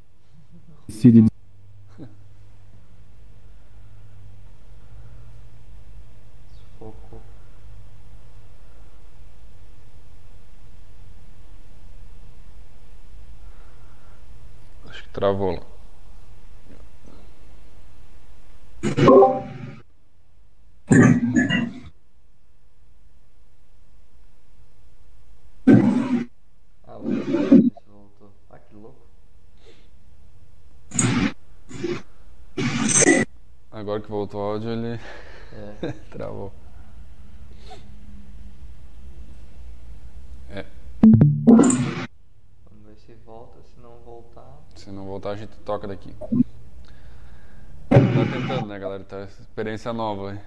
Acho 14.88 15.02
que 15.02 15.08
travou 15.10 15.52
lá. 15.52 15.75
Ah, 26.86 26.98
voltou. 26.98 28.30
Ah, 28.50 28.58
que 28.58 28.74
louco. 28.74 29.06
Agora 33.70 34.00
que 34.00 34.08
voltou 34.10 34.40
o 34.40 34.44
áudio, 34.44 34.70
ele 34.70 35.00
É. 35.82 35.92
travou. 36.10 36.52
É, 40.50 40.64
Vamos 41.02 42.86
ver 42.86 42.96
se 43.04 43.14
volta. 43.24 43.58
Se 43.74 43.80
não 43.80 43.96
voltar. 44.04 44.58
se 44.74 44.90
não 44.90 45.04
voltar, 45.06 45.30
a 45.30 45.36
gente 45.36 45.56
toca 45.64 45.86
daqui. 45.88 46.14
Tá 48.16 48.24
tentando, 48.32 48.66
né, 48.66 48.78
galera? 48.78 49.04
Tá 49.04 49.24
experiência 49.24 49.92
nova, 49.92 50.32
hein? 50.32 50.40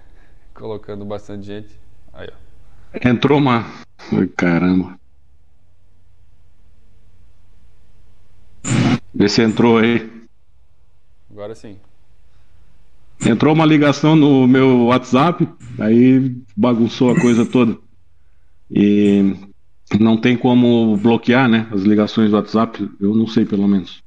colocando 0.60 1.06
bastante 1.06 1.46
gente. 1.46 1.80
Aí, 2.12 2.28
ó. 2.32 3.10
Entrou 3.10 3.38
uma. 3.38 3.66
Ai, 4.12 4.28
caramba. 4.28 5.00
Vê 9.14 9.30
se 9.30 9.42
entrou 9.42 9.78
aí. 9.78 10.10
Agora 11.32 11.56
sim. 11.56 11.78
Entrou 13.26 13.54
uma 13.54 13.66
ligação 13.66 14.16
no 14.16 14.48
meu 14.48 14.86
WhatsApp, 14.86 15.48
aí 15.78 16.36
bagunçou 16.56 17.12
a 17.12 17.20
coisa 17.20 17.46
toda. 17.46 17.78
E 18.72 19.36
não 20.00 20.18
tem 20.18 20.38
como 20.38 20.98
bloquear, 20.98 21.48
né? 21.50 21.68
As 21.72 21.82
ligações 21.82 22.32
do 22.32 22.38
WhatsApp, 22.38 22.90
eu 23.00 23.16
não 23.16 23.28
sei 23.28 23.46
pelo 23.46 23.68
menos. 23.68 24.02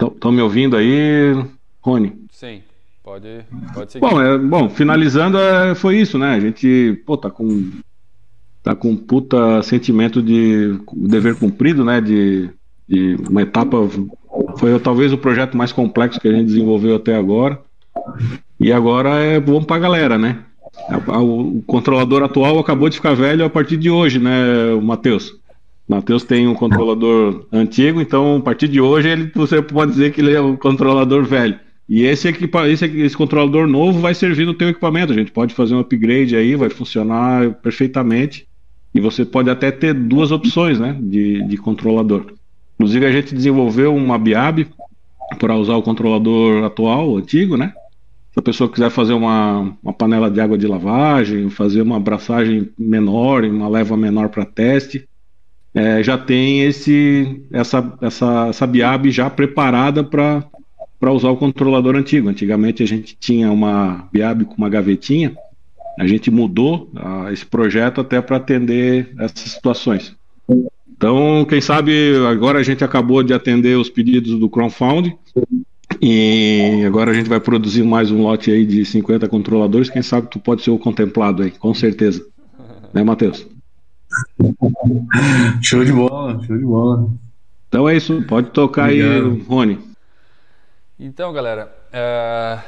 Estão 0.00 0.30
me 0.32 0.40
ouvindo 0.40 0.76
aí, 0.76 1.34
Rony? 1.82 2.12
Sim, 2.30 2.62
pode, 3.02 3.26
pode 3.74 3.92
seguir. 3.92 4.06
Bom, 4.06 4.20
é, 4.20 4.38
bom, 4.38 4.68
finalizando, 4.70 5.38
é, 5.38 5.74
foi 5.74 5.96
isso, 5.98 6.16
né? 6.18 6.34
A 6.34 6.40
gente, 6.40 7.02
pô, 7.04 7.16
tá 7.16 7.30
com 7.30 7.70
tá 8.62 8.74
com 8.74 8.90
um 8.90 8.96
puta 8.96 9.62
sentimento 9.62 10.22
de 10.22 10.78
dever 10.94 11.36
cumprido, 11.36 11.84
né? 11.84 12.00
De, 12.00 12.48
de 12.88 13.16
uma 13.28 13.42
etapa, 13.42 13.76
foi 14.58 14.78
talvez 14.78 15.12
o 15.12 15.18
projeto 15.18 15.56
mais 15.56 15.72
complexo 15.72 16.20
que 16.20 16.28
a 16.28 16.32
gente 16.32 16.46
desenvolveu 16.46 16.96
até 16.96 17.16
agora. 17.16 17.60
E 18.60 18.72
agora 18.72 19.10
é 19.20 19.40
bom 19.40 19.62
pra 19.62 19.78
galera, 19.78 20.16
né? 20.18 20.44
A- 21.08 21.20
O 21.22 21.62
controlador 21.66 22.22
atual 22.22 22.58
acabou 22.58 22.88
de 22.88 22.96
ficar 22.96 23.14
velho 23.14 23.44
a 23.44 23.50
partir 23.50 23.76
de 23.76 23.90
hoje, 23.90 24.18
né, 24.20 24.30
Matheus? 24.82 25.32
Matheus 25.88 26.22
tem 26.22 26.46
um 26.46 26.54
controlador 26.54 27.46
antigo, 27.50 28.00
então 28.00 28.36
a 28.36 28.40
partir 28.40 28.68
de 28.68 28.78
hoje 28.78 29.08
ele, 29.08 29.32
você 29.34 29.62
pode 29.62 29.92
dizer 29.92 30.12
que 30.12 30.20
ele 30.20 30.34
é 30.34 30.40
um 30.40 30.54
controlador 30.54 31.24
velho. 31.24 31.58
E 31.88 32.04
esse, 32.04 32.28
equipa, 32.28 32.68
esse, 32.68 32.84
esse 32.84 33.16
controlador 33.16 33.66
novo 33.66 33.98
vai 33.98 34.14
servir 34.14 34.44
no 34.44 34.52
teu 34.52 34.68
equipamento. 34.68 35.12
A 35.12 35.16
gente 35.16 35.32
pode 35.32 35.54
fazer 35.54 35.74
um 35.74 35.78
upgrade 35.78 36.36
aí, 36.36 36.54
vai 36.54 36.68
funcionar 36.68 37.54
perfeitamente. 37.54 38.46
E 38.94 39.00
você 39.00 39.24
pode 39.24 39.48
até 39.48 39.70
ter 39.70 39.94
duas 39.94 40.30
opções 40.30 40.78
né, 40.78 40.98
de, 41.00 41.42
de 41.46 41.56
controlador. 41.56 42.26
Inclusive 42.74 43.06
a 43.06 43.12
gente 43.12 43.34
desenvolveu 43.34 43.94
uma 43.96 44.18
BIAB 44.18 44.66
para 45.38 45.56
usar 45.56 45.76
o 45.76 45.82
controlador 45.82 46.64
atual, 46.64 47.16
antigo, 47.16 47.56
né? 47.56 47.72
Se 48.32 48.38
a 48.38 48.42
pessoa 48.42 48.70
quiser 48.70 48.90
fazer 48.90 49.14
uma, 49.14 49.74
uma 49.82 49.92
panela 49.92 50.30
de 50.30 50.40
água 50.40 50.58
de 50.58 50.66
lavagem, 50.66 51.48
fazer 51.48 51.82
uma 51.82 51.96
abraçagem 51.96 52.70
menor, 52.78 53.44
uma 53.44 53.68
leva 53.68 53.96
menor 53.96 54.28
para 54.28 54.44
teste, 54.44 55.08
é, 55.74 56.02
já 56.02 56.16
tem 56.16 56.62
esse 56.62 57.42
essa 57.52 57.96
essa 58.00 58.48
essa 58.48 58.66
BIAB 58.66 59.10
já 59.10 59.28
preparada 59.28 60.02
para 60.02 61.12
usar 61.12 61.30
o 61.30 61.36
controlador 61.36 61.96
antigo. 61.96 62.28
Antigamente 62.28 62.82
a 62.82 62.86
gente 62.86 63.16
tinha 63.18 63.50
uma 63.50 64.08
BIAB 64.12 64.44
com 64.44 64.54
uma 64.54 64.68
gavetinha, 64.68 65.36
a 65.98 66.06
gente 66.06 66.30
mudou 66.30 66.90
ah, 66.96 67.32
esse 67.32 67.44
projeto 67.44 68.00
até 68.00 68.20
para 68.20 68.36
atender 68.36 69.12
essas 69.18 69.50
situações. 69.52 70.16
Então, 70.88 71.44
quem 71.48 71.60
sabe 71.60 72.16
agora 72.26 72.58
a 72.58 72.62
gente 72.62 72.82
acabou 72.82 73.22
de 73.22 73.32
atender 73.32 73.76
os 73.76 73.88
pedidos 73.88 74.38
do 74.38 74.48
crowdfunding 74.48 75.16
e 76.00 76.82
agora 76.86 77.10
a 77.10 77.14
gente 77.14 77.28
vai 77.28 77.40
produzir 77.40 77.82
mais 77.82 78.10
um 78.10 78.22
lote 78.22 78.50
aí 78.50 78.64
de 78.64 78.84
50 78.84 79.28
controladores. 79.28 79.90
Quem 79.90 80.02
sabe 80.02 80.28
tu 80.30 80.38
pode 80.38 80.62
ser 80.62 80.70
o 80.70 80.78
contemplado 80.78 81.42
aí, 81.42 81.50
com 81.50 81.74
certeza. 81.74 82.24
Né, 82.92 83.02
Matheus? 83.02 83.46
Show 85.62 85.84
de 85.84 85.92
bola, 85.92 86.42
show 86.44 86.56
de 86.56 86.64
bola. 86.64 87.08
Então 87.68 87.88
é 87.88 87.96
isso, 87.96 88.22
pode 88.26 88.50
tocar 88.50 88.86
aí, 88.86 89.02
Obrigado. 89.02 89.44
Rony. 89.48 89.78
Então, 90.98 91.32
galera, 91.32 91.70
é, 91.92 92.58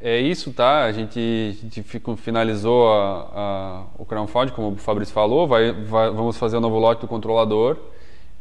é 0.00 0.20
isso, 0.20 0.52
tá? 0.52 0.84
A 0.84 0.92
gente, 0.92 1.18
a 1.18 1.62
gente 1.62 1.82
fica- 1.82 2.16
finalizou 2.16 2.88
a- 2.90 3.28
a- 3.34 3.82
o 3.98 4.04
crowdfunding, 4.04 4.52
como 4.52 4.70
o 4.72 4.76
Fabrício 4.76 5.12
falou, 5.14 5.46
vai, 5.46 5.72
vai- 5.72 6.10
vamos 6.10 6.36
fazer 6.36 6.56
o 6.56 6.60
novo 6.60 6.78
lote 6.78 7.02
do 7.02 7.06
controlador. 7.08 7.76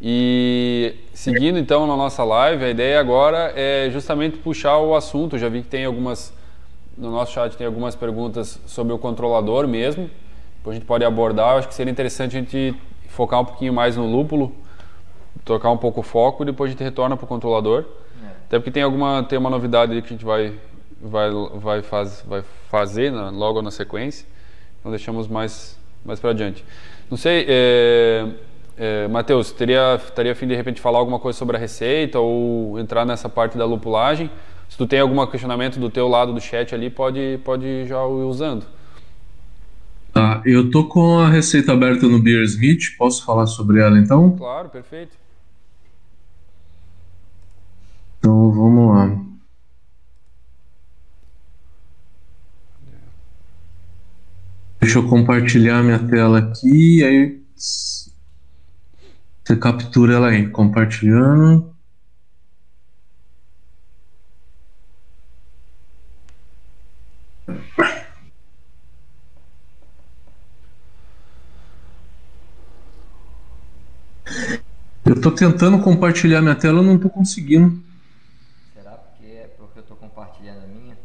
E 0.01 0.95
seguindo 1.13 1.57
então 1.57 1.87
na 1.87 1.97
nossa 1.97 2.23
live, 2.23 2.63
a 2.63 2.69
ideia 2.69 2.99
agora 2.99 3.51
é 3.55 3.89
justamente 3.91 4.37
puxar 4.37 4.77
o 4.77 4.95
assunto. 4.95 5.35
Eu 5.35 5.39
já 5.39 5.49
vi 5.49 5.61
que 5.63 5.67
tem 5.67 5.85
algumas, 5.85 6.31
no 6.97 7.11
nosso 7.11 7.33
chat 7.33 7.57
tem 7.57 7.65
algumas 7.67 7.95
perguntas 7.95 8.59
sobre 8.67 8.93
o 8.93 8.97
controlador 8.97 9.67
mesmo. 9.67 10.09
Depois 10.67 10.75
a 10.75 10.79
gente 10.79 10.87
pode 10.87 11.05
abordar. 11.05 11.53
Eu 11.53 11.59
acho 11.59 11.67
que 11.69 11.73
seria 11.73 11.91
interessante 11.91 12.35
a 12.35 12.39
gente 12.41 12.75
focar 13.07 13.39
um 13.39 13.45
pouquinho 13.45 13.71
mais 13.71 13.95
no 13.95 14.05
lúpulo, 14.05 14.53
trocar 15.45 15.71
um 15.71 15.77
pouco 15.77 16.01
o 16.01 16.03
foco 16.03 16.43
e 16.43 16.45
depois 16.45 16.69
a 16.69 16.71
gente 16.73 16.83
retorna 16.83 17.15
para 17.15 17.23
o 17.23 17.27
controlador. 17.27 17.85
Até 18.45 18.59
porque 18.59 18.71
tem 18.71 18.83
alguma 18.83 19.23
tem 19.23 19.39
uma 19.39 19.49
novidade 19.49 20.01
que 20.01 20.07
a 20.07 20.09
gente 20.09 20.25
vai 20.25 20.53
vai 21.01 21.29
vai, 21.55 21.81
faz, 21.81 22.21
vai 22.27 22.43
fazer 22.69 23.11
na- 23.13 23.29
logo 23.29 23.61
na 23.61 23.71
sequência. 23.71 24.27
Então 24.79 24.91
deixamos 24.91 25.25
mais 25.29 25.79
mais 26.03 26.19
para 26.19 26.31
adiante. 26.31 26.65
Não 27.09 27.17
sei, 27.17 27.45
é, 27.47 28.27
é, 28.77 29.07
Matheus, 29.07 29.53
teria 29.53 29.97
teria 30.13 30.33
a 30.33 30.35
fim 30.35 30.47
de 30.47 30.55
repente 30.55 30.81
falar 30.81 30.99
alguma 30.99 31.17
coisa 31.17 31.37
sobre 31.39 31.55
a 31.55 31.59
receita 31.59 32.19
ou 32.19 32.77
entrar 32.77 33.05
nessa 33.05 33.29
parte 33.29 33.57
da 33.57 33.63
lupulagem? 33.63 34.29
Se 34.67 34.77
tu 34.77 34.85
tem 34.85 34.99
algum 34.99 35.25
questionamento 35.27 35.79
do 35.79 35.89
teu 35.89 36.09
lado 36.09 36.33
do 36.33 36.41
chat 36.41 36.75
ali, 36.75 36.89
pode 36.89 37.39
pode 37.45 37.85
já 37.85 37.99
ir 37.99 38.25
usando. 38.27 38.65
Tá, 40.17 40.41
eu 40.47 40.71
tô 40.71 40.89
com 40.89 41.19
a 41.19 41.29
receita 41.29 41.73
aberta 41.73 42.07
no 42.07 42.19
Beersmith, 42.19 42.97
posso 42.97 43.23
falar 43.23 43.45
sobre 43.45 43.79
ela 43.79 43.99
então? 43.99 44.35
Claro, 44.35 44.67
perfeito. 44.67 45.15
Então 48.17 48.51
vamos 48.51 48.95
lá. 48.95 49.15
Deixa 54.81 54.97
eu 54.97 55.07
compartilhar 55.07 55.83
minha 55.83 55.99
tela 55.99 56.39
aqui, 56.39 57.03
aí 57.03 57.39
você 57.55 59.55
captura 59.55 60.15
ela 60.15 60.29
aí, 60.29 60.49
compartilhando. 60.49 61.76
tô 75.27 75.31
tentando 75.31 75.79
compartilhar 75.79 76.41
minha 76.41 76.55
tela, 76.55 76.81
não 76.81 76.97
tô 76.97 77.09
conseguindo. 77.09 77.83
Será 78.73 78.91
porque 78.91 79.25
é 79.25 79.49
porque 79.57 79.79
eu 79.79 79.83
tô 79.83 79.95
compartilhando 79.95 80.63
a 80.63 80.67
minha? 80.67 80.97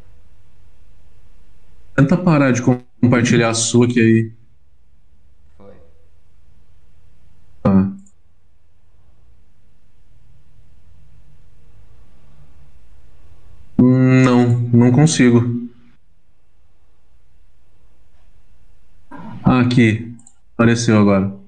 Tenta 1.96 2.16
parar 2.16 2.52
de 2.52 2.62
compartilhar 2.62 3.50
a 3.50 3.54
sua 3.54 3.88
que 3.88 4.00
aí. 4.00 4.32
Foi. 5.56 5.74
Tá. 7.62 7.92
Não, 13.78 14.48
não 14.72 14.92
consigo. 14.92 15.68
Ah, 19.44 19.60
aqui. 19.60 20.14
Apareceu 20.54 20.96
agora. 20.98 21.41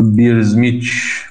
Beer 0.00 0.38
Smith. 0.38 1.26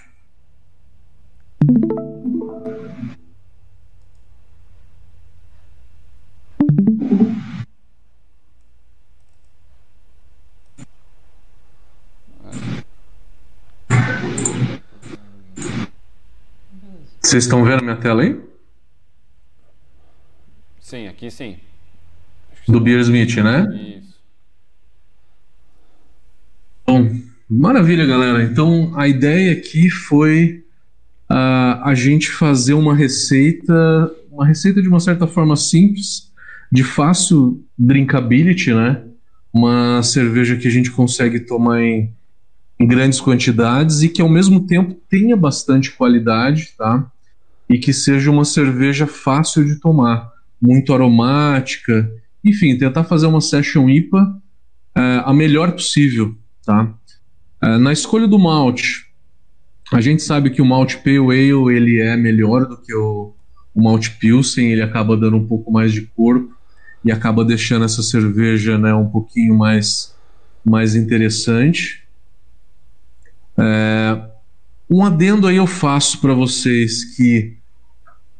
Vocês 17.22 17.44
estão 17.44 17.64
vendo 17.64 17.84
minha 17.84 17.96
tela 17.96 18.22
aí? 18.22 18.40
Sim, 20.80 21.08
aqui 21.08 21.32
sim. 21.32 21.58
Do 22.68 22.80
Beer 22.82 23.00
Smith, 23.00 23.38
né? 23.38 23.66
Isso. 23.76 24.07
Maravilha, 27.50 28.06
galera. 28.06 28.44
Então 28.44 28.92
a 28.96 29.08
ideia 29.08 29.54
aqui 29.54 29.90
foi 29.90 30.64
uh, 31.30 31.82
a 31.84 31.94
gente 31.96 32.30
fazer 32.30 32.74
uma 32.74 32.96
receita, 32.96 34.12
uma 34.32 34.46
receita 34.46 34.82
de 34.82 34.88
uma 34.88 35.00
certa 35.00 35.28
forma 35.28 35.56
simples, 35.56 36.32
de 36.72 36.84
fácil 36.84 37.64
drinkability, 37.78 38.74
né? 38.74 39.04
Uma 39.54 40.04
cerveja 40.04 40.58
que 40.58 40.68
a 40.68 40.72
gente 40.72 40.92
consegue 40.92 41.40
tomar 41.40 41.82
em, 41.82 42.14
em 42.80 42.86
grandes 42.86 43.22
quantidades 43.22 44.04
e 44.04 44.10
que 44.10 44.22
ao 44.22 44.30
mesmo 44.30 44.68
tempo 44.68 44.94
tenha 45.10 45.36
bastante 45.36 45.92
qualidade, 45.92 46.74
tá? 46.78 47.10
E 47.70 47.78
que 47.78 47.94
seja 47.94 48.30
uma 48.30 48.46
cerveja 48.46 49.08
fácil 49.08 49.66
de 49.66 49.80
tomar, 49.80 50.30
muito 50.62 50.94
aromática, 50.94 52.10
enfim, 52.44 52.78
tentar 52.78 53.04
fazer 53.04 53.28
uma 53.28 53.42
session 53.42 53.90
IPA 53.90 54.24
uh, 54.98 55.24
a 55.26 55.34
melhor 55.34 55.72
possível, 55.72 56.36
tá? 56.66 56.94
Uh, 57.64 57.78
na 57.78 57.92
escolha 57.92 58.28
do 58.28 58.38
malte, 58.38 59.08
a 59.92 60.02
gente 60.02 60.22
sabe 60.22 60.50
que 60.50 60.62
o 60.62 60.66
malte 60.66 60.98
Pale 60.98 61.18
Ale 61.18 61.76
ele 61.76 62.00
é 62.02 62.16
melhor 62.18 62.66
do 62.68 62.78
que 62.78 62.94
o, 62.94 63.34
o 63.74 63.82
malte 63.82 64.12
Pilsen, 64.12 64.72
ele 64.72 64.82
acaba 64.82 65.16
dando 65.16 65.38
um 65.38 65.48
pouco 65.48 65.72
mais 65.72 65.94
de 65.94 66.02
corpo 66.02 66.56
e 67.04 67.12
acaba 67.12 67.46
deixando 67.46 67.86
essa 67.86 68.04
cerveja 68.04 68.78
né, 68.78 68.94
um 68.94 69.08
pouquinho 69.08 69.56
mais, 69.56 70.14
mais 70.66 70.96
interessante. 70.96 72.04
É, 73.58 74.22
um 74.90 75.04
adendo 75.04 75.48
aí 75.48 75.58
eu 75.58 75.68
faço 75.68 76.20
para 76.20 76.34
vocês 76.34 77.16
que 77.16 77.58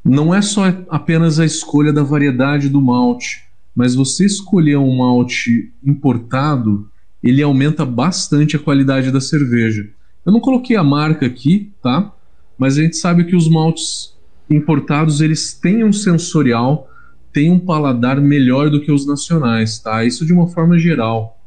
não 0.04 0.34
é 0.34 0.42
só 0.42 0.64
apenas 0.90 1.40
a 1.40 1.46
escolha 1.46 1.92
da 1.92 2.04
variedade 2.04 2.70
do 2.70 2.82
malte, 2.82 3.44
mas 3.76 3.94
você 3.94 4.26
escolher 4.26 4.78
um 4.78 4.98
malte 4.98 5.72
importado, 5.84 6.90
ele 7.24 7.42
aumenta 7.42 7.86
bastante 7.86 8.56
a 8.56 8.60
qualidade 8.60 9.12
da 9.12 9.20
cerveja. 9.20 9.90
Eu 10.26 10.32
não 10.32 10.40
coloquei 10.40 10.76
a 10.76 10.84
marca 10.84 11.26
aqui, 11.26 11.72
tá? 11.82 12.14
Mas 12.58 12.78
a 12.78 12.82
gente 12.82 12.98
sabe 12.98 13.24
que 13.26 13.36
os 13.36 13.50
maltes 13.50 14.16
importados 14.50 15.22
eles 15.22 15.54
têm 15.54 15.84
um 15.84 15.94
sensorial, 15.94 16.90
têm 17.34 17.52
um 17.52 17.60
paladar 17.60 18.20
melhor 18.20 18.70
do 18.70 18.82
que 18.82 18.92
os 18.92 19.06
nacionais, 19.06 19.80
tá? 19.80 20.04
Isso 20.04 20.26
de 20.26 20.34
uma 20.34 20.48
forma 20.48 20.78
geral. 20.78 21.38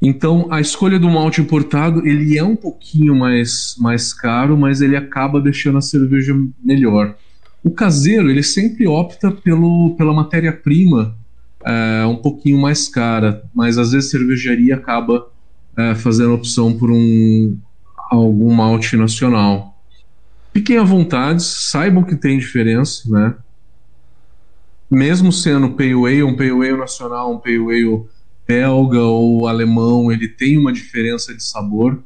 Então, 0.00 0.48
a 0.50 0.60
escolha 0.60 0.98
do 0.98 1.08
malte 1.08 1.40
importado, 1.40 2.06
ele 2.06 2.36
é 2.36 2.44
um 2.44 2.54
pouquinho 2.54 3.14
mais, 3.14 3.74
mais 3.78 4.12
caro, 4.12 4.56
mas 4.56 4.82
ele 4.82 4.96
acaba 4.96 5.40
deixando 5.40 5.78
a 5.78 5.82
cerveja 5.82 6.34
melhor. 6.62 7.16
O 7.62 7.70
caseiro, 7.70 8.30
ele 8.30 8.42
sempre 8.42 8.86
opta 8.86 9.30
pelo, 9.30 9.94
pela 9.96 10.12
matéria-prima 10.12 11.16
é, 11.64 12.06
um 12.06 12.16
pouquinho 12.16 12.60
mais 12.60 12.88
cara, 12.88 13.42
mas 13.54 13.78
às 13.78 13.92
vezes 13.92 14.08
a 14.08 14.18
cervejaria 14.18 14.74
acaba 14.74 15.28
é, 15.76 15.94
fazendo 15.94 16.34
opção 16.34 16.76
por 16.76 16.90
um 16.90 17.56
algum 18.10 18.52
malte 18.52 18.96
nacional. 18.96 19.74
Fiquem 20.52 20.76
à 20.76 20.84
vontade, 20.84 21.42
saibam 21.42 22.04
que 22.04 22.14
tem 22.14 22.38
diferença, 22.38 23.10
né? 23.10 23.34
Mesmo 24.90 25.32
sendo 25.32 25.70
Pale 25.70 25.94
Ale, 25.94 26.22
um 26.22 26.36
Pale 26.36 26.50
Ale 26.50 26.76
nacional, 26.76 27.32
um 27.32 27.38
Pale 27.38 27.58
Ale 27.58 28.04
belga 28.46 29.00
ou 29.00 29.48
alemão, 29.48 30.12
ele 30.12 30.28
tem 30.28 30.58
uma 30.58 30.72
diferença 30.72 31.34
de 31.34 31.42
sabor 31.42 32.02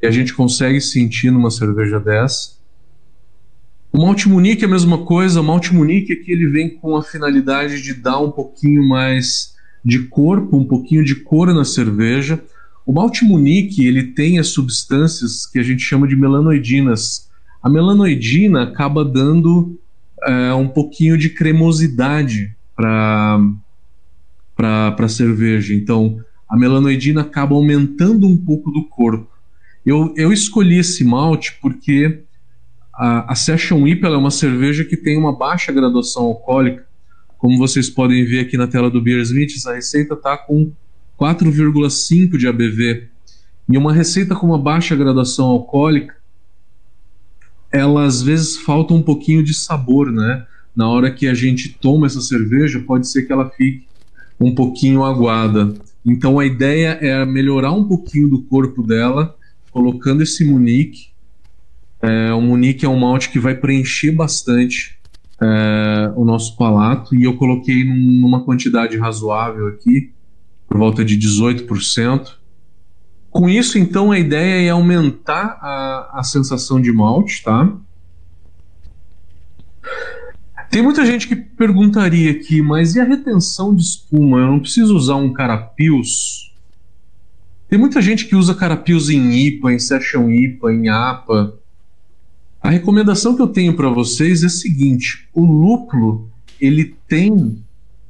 e 0.00 0.06
a 0.06 0.10
gente 0.10 0.34
consegue 0.34 0.80
sentir 0.80 1.30
numa 1.30 1.50
cerveja 1.50 2.00
dessa. 2.00 2.61
O 3.92 4.00
malte 4.00 4.26
Munique 4.26 4.64
é 4.64 4.66
a 4.66 4.70
mesma 4.70 5.04
coisa, 5.04 5.42
o 5.42 5.44
malte 5.44 5.74
Munique 5.74 6.14
aqui 6.14 6.32
ele 6.32 6.46
vem 6.46 6.70
com 6.70 6.96
a 6.96 7.02
finalidade 7.02 7.82
de 7.82 7.92
dar 7.92 8.20
um 8.20 8.30
pouquinho 8.30 8.88
mais 8.88 9.54
de 9.84 10.04
corpo, 10.04 10.56
um 10.56 10.64
pouquinho 10.64 11.04
de 11.04 11.16
cor 11.16 11.52
na 11.52 11.62
cerveja. 11.62 12.42
O 12.86 12.92
malte 12.92 13.22
Munique 13.22 13.86
ele 13.86 14.04
tem 14.14 14.38
as 14.38 14.48
substâncias 14.48 15.44
que 15.44 15.58
a 15.58 15.62
gente 15.62 15.82
chama 15.82 16.08
de 16.08 16.16
melanoidinas. 16.16 17.28
A 17.62 17.68
melanoidina 17.68 18.62
acaba 18.62 19.04
dando 19.04 19.78
é, 20.22 20.54
um 20.54 20.68
pouquinho 20.68 21.18
de 21.18 21.28
cremosidade 21.28 22.56
para 22.74 23.40
para 24.56 25.08
cerveja. 25.08 25.74
Então, 25.74 26.18
a 26.48 26.56
melanoidina 26.56 27.22
acaba 27.22 27.54
aumentando 27.54 28.26
um 28.26 28.36
pouco 28.36 28.70
do 28.70 28.84
corpo. 28.84 29.28
Eu, 29.84 30.14
eu 30.16 30.32
escolhi 30.32 30.78
esse 30.78 31.04
malte 31.04 31.58
porque 31.60 32.22
a, 33.02 33.32
a 33.32 33.34
Session 33.34 33.84
IPA 33.84 34.06
é 34.06 34.16
uma 34.16 34.30
cerveja 34.30 34.84
que 34.84 34.96
tem 34.96 35.18
uma 35.18 35.36
baixa 35.36 35.72
graduação 35.72 36.22
alcoólica. 36.22 36.86
Como 37.36 37.58
vocês 37.58 37.90
podem 37.90 38.24
ver 38.24 38.38
aqui 38.38 38.56
na 38.56 38.68
tela 38.68 38.88
do 38.88 39.02
Beer 39.02 39.20
Smith, 39.22 39.50
essa 39.56 39.74
receita 39.74 40.14
está 40.14 40.36
com 40.36 40.70
4,5 41.18 42.36
de 42.38 42.46
ABV. 42.46 43.08
E 43.68 43.76
uma 43.76 43.92
receita 43.92 44.36
com 44.36 44.46
uma 44.46 44.58
baixa 44.58 44.94
graduação 44.94 45.46
alcoólica, 45.46 46.14
ela 47.72 48.04
às 48.04 48.22
vezes 48.22 48.56
falta 48.56 48.94
um 48.94 49.02
pouquinho 49.02 49.42
de 49.42 49.52
sabor, 49.52 50.12
né? 50.12 50.46
Na 50.76 50.88
hora 50.88 51.10
que 51.10 51.26
a 51.26 51.34
gente 51.34 51.70
toma 51.70 52.06
essa 52.06 52.20
cerveja, 52.20 52.84
pode 52.86 53.08
ser 53.08 53.22
que 53.22 53.32
ela 53.32 53.50
fique 53.50 53.84
um 54.38 54.54
pouquinho 54.54 55.02
aguada. 55.02 55.74
Então 56.06 56.38
a 56.38 56.46
ideia 56.46 56.98
é 57.00 57.26
melhorar 57.26 57.72
um 57.72 57.82
pouquinho 57.82 58.28
do 58.28 58.42
corpo 58.42 58.80
dela, 58.80 59.36
colocando 59.72 60.22
esse 60.22 60.44
Munique. 60.44 61.11
É, 62.02 62.32
o 62.32 62.40
Munique 62.40 62.84
é 62.84 62.88
um 62.88 62.98
malte 62.98 63.30
que 63.30 63.38
vai 63.38 63.54
preencher 63.54 64.10
bastante 64.10 64.98
é, 65.40 66.12
o 66.16 66.24
nosso 66.24 66.56
palato 66.56 67.14
e 67.14 67.22
eu 67.22 67.36
coloquei 67.36 67.84
num, 67.84 68.20
numa 68.20 68.44
quantidade 68.44 68.96
razoável 68.96 69.68
aqui, 69.68 70.12
por 70.68 70.78
volta 70.78 71.04
de 71.04 71.16
18%. 71.16 72.32
Com 73.30 73.48
isso, 73.48 73.78
então, 73.78 74.12
a 74.12 74.18
ideia 74.18 74.66
é 74.66 74.70
aumentar 74.70 75.58
a, 75.62 76.20
a 76.20 76.22
sensação 76.22 76.80
de 76.80 76.92
malte, 76.92 77.42
tá? 77.42 77.72
Tem 80.70 80.82
muita 80.82 81.04
gente 81.04 81.28
que 81.28 81.36
perguntaria 81.36 82.30
aqui, 82.30 82.62
mas 82.62 82.94
e 82.94 83.00
a 83.00 83.04
retenção 83.04 83.74
de 83.74 83.82
espuma? 83.82 84.38
Eu 84.38 84.46
não 84.46 84.60
preciso 84.60 84.96
usar 84.96 85.16
um 85.16 85.32
carapios? 85.32 86.52
Tem 87.68 87.78
muita 87.78 88.02
gente 88.02 88.26
que 88.26 88.36
usa 88.36 88.54
carapios 88.54 89.08
em 89.08 89.32
IPA, 89.32 89.72
em 89.72 89.78
Session 89.78 90.30
IPA, 90.30 90.72
em 90.72 90.88
APA. 90.88 91.54
A 92.62 92.70
recomendação 92.70 93.34
que 93.34 93.42
eu 93.42 93.48
tenho 93.48 93.74
para 93.74 93.88
vocês 93.88 94.42
é 94.42 94.46
a 94.46 94.50
seguinte: 94.50 95.28
o 95.34 95.44
lúpulo 95.44 96.30
ele 96.60 96.94
tem 97.08 97.58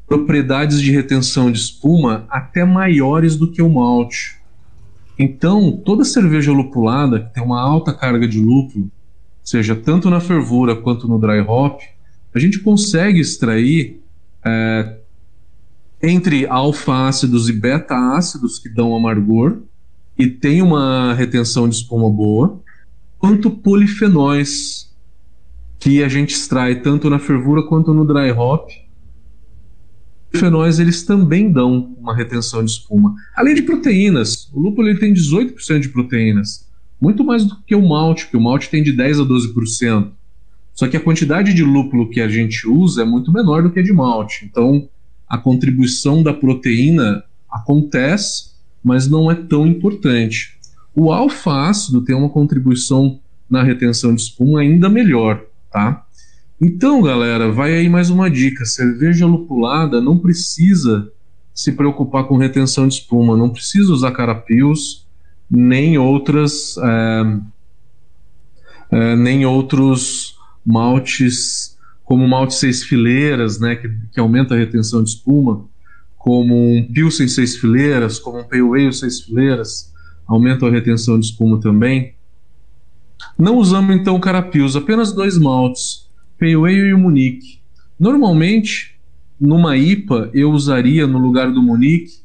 propriedades 0.07 0.81
de 0.81 0.91
retenção 0.91 1.51
de 1.51 1.59
espuma 1.59 2.27
até 2.29 2.65
maiores 2.65 3.35
do 3.35 3.51
que 3.51 3.63
o 3.63 3.69
malte. 3.71 4.37
Então, 5.19 5.73
toda 5.73 6.05
cerveja 6.05 6.53
lupulada 6.53 7.21
que 7.21 7.35
tem 7.35 7.43
uma 7.43 7.61
alta 7.61 7.95
carga 7.95 8.29
de 8.29 8.39
lúpulo, 8.39 8.91
seja 9.43 9.75
tanto 9.75 10.11
na 10.11 10.21
fervura 10.21 10.77
quanto 10.77 11.09
no 11.09 11.19
dry 11.19 11.41
hop, 11.41 11.81
a 12.35 12.39
gente 12.39 12.59
consegue 12.59 13.21
extrair 13.21 14.03
é, 14.45 14.99
entre 16.03 16.47
alfa-ácidos 16.47 17.49
e 17.49 17.53
beta-ácidos 17.53 18.59
que 18.59 18.69
dão 18.69 18.95
amargor 18.95 19.61
e 20.19 20.27
tem 20.27 20.61
uma 20.61 21.15
retenção 21.15 21.69
de 21.69 21.77
espuma 21.77 22.11
boa, 22.11 22.61
quanto 23.23 23.53
polifenóis 23.53 24.93
que 25.79 26.03
a 26.03 26.09
gente 26.09 26.35
extrai 26.35 26.81
tanto 26.83 27.09
na 27.09 27.21
fervura 27.21 27.63
quanto 27.63 27.95
no 27.95 28.05
dry 28.05 28.33
hop. 28.33 28.69
Polifenóis 30.29 30.81
eles 30.81 31.05
também 31.05 31.53
dão 31.53 31.95
uma 32.01 32.17
retenção 32.17 32.65
de 32.65 32.73
espuma. 32.73 33.15
Além 33.37 33.55
de 33.55 33.63
proteínas, 33.63 34.51
o 34.53 34.59
lúpulo 34.59 34.89
ele 34.89 34.99
tem 34.99 35.15
18% 35.15 35.79
de 35.79 35.91
proteínas, 35.91 36.69
muito 37.01 37.23
mais 37.23 37.45
do 37.45 37.63
que 37.63 37.77
o 37.77 37.89
malte, 37.89 38.27
que 38.27 38.37
o 38.37 38.41
malte 38.41 38.69
tem 38.69 38.83
de 38.83 38.91
10 38.91 39.21
a 39.21 39.23
12%. 39.23 40.11
Só 40.75 40.89
que 40.89 40.97
a 40.97 41.01
quantidade 41.01 41.55
de 41.55 41.63
lúpulo 41.63 42.11
que 42.11 42.21
a 42.21 42.29
gente 42.29 42.67
usa 42.67 43.03
é 43.03 43.05
muito 43.05 43.33
menor 43.33 43.63
do 43.63 43.71
que 43.71 43.79
a 43.79 43.85
de 43.85 43.93
malte. 43.93 44.45
Então, 44.51 44.89
a 45.29 45.39
contribuição 45.39 46.25
da 46.25 46.35
proteína 46.35 47.23
acontece, 47.49 48.51
mas 48.83 49.09
não 49.09 49.31
é 49.31 49.37
tão 49.37 49.65
importante. 49.65 50.59
O 50.95 51.13
alfa-ácido 51.13 52.05
tem 52.05 52.15
uma 52.15 52.29
contribuição 52.29 53.21
na 53.49 53.63
retenção 53.63 54.15
de 54.15 54.23
espuma 54.23 54.61
ainda 54.61 54.89
melhor, 54.89 55.45
tá? 55.71 56.05
Então, 56.61 57.03
galera, 57.03 57.51
vai 57.51 57.75
aí 57.75 57.89
mais 57.89 58.11
uma 58.11 58.31
dica: 58.31 58.65
cerveja 58.65 59.27
lupulada 59.27 60.01
não 60.01 60.19
precisa 60.19 61.11
se 61.55 61.73
preocupar 61.73 62.25
com 62.25 62.37
retenção 62.37 62.87
de 62.89 62.95
espuma, 62.95 63.37
não 63.37 63.51
precisa 63.51 63.93
usar 63.93 64.13
carapios 64.13 65.07
nem 65.51 65.99
outras 65.99 66.77
é, 66.79 67.39
é, 68.91 69.17
nem 69.17 69.45
outros 69.45 70.37
maltes 70.65 71.77
como 72.05 72.29
malte 72.29 72.55
seis 72.55 72.83
fileiras, 72.83 73.59
né, 73.59 73.77
que, 73.77 73.89
que 74.13 74.21
aumenta 74.21 74.55
a 74.55 74.59
retenção 74.59 75.03
de 75.03 75.11
espuma, 75.11 75.65
como 76.19 76.55
um 76.55 76.87
pilsen 76.93 77.27
seis 77.27 77.57
fileiras, 77.57 78.19
como 78.19 78.41
um 78.41 78.45
pale 78.45 78.61
ale 78.61 78.93
seis 78.93 79.21
fileiras, 79.21 79.92
aumenta 80.33 80.67
a 80.67 80.71
retenção 80.71 81.19
de 81.19 81.27
espuma 81.27 81.61
também. 81.61 82.15
Não 83.39 83.59
usamos 83.59 83.95
então 83.95 84.19
carapios, 84.19 84.75
apenas 84.75 85.13
dois 85.13 85.39
maltes, 85.39 86.09
Pale 86.39 86.55
Ale 86.55 86.89
e 86.89 86.95
o 86.95 86.99
Munique. 86.99 87.61
Normalmente, 88.01 88.97
numa 89.39 89.77
IPA, 89.77 90.31
eu 90.33 90.51
usaria 90.51 91.07
no 91.07 91.19
lugar 91.19 91.53
do 91.53 91.63
Munique 91.63 92.23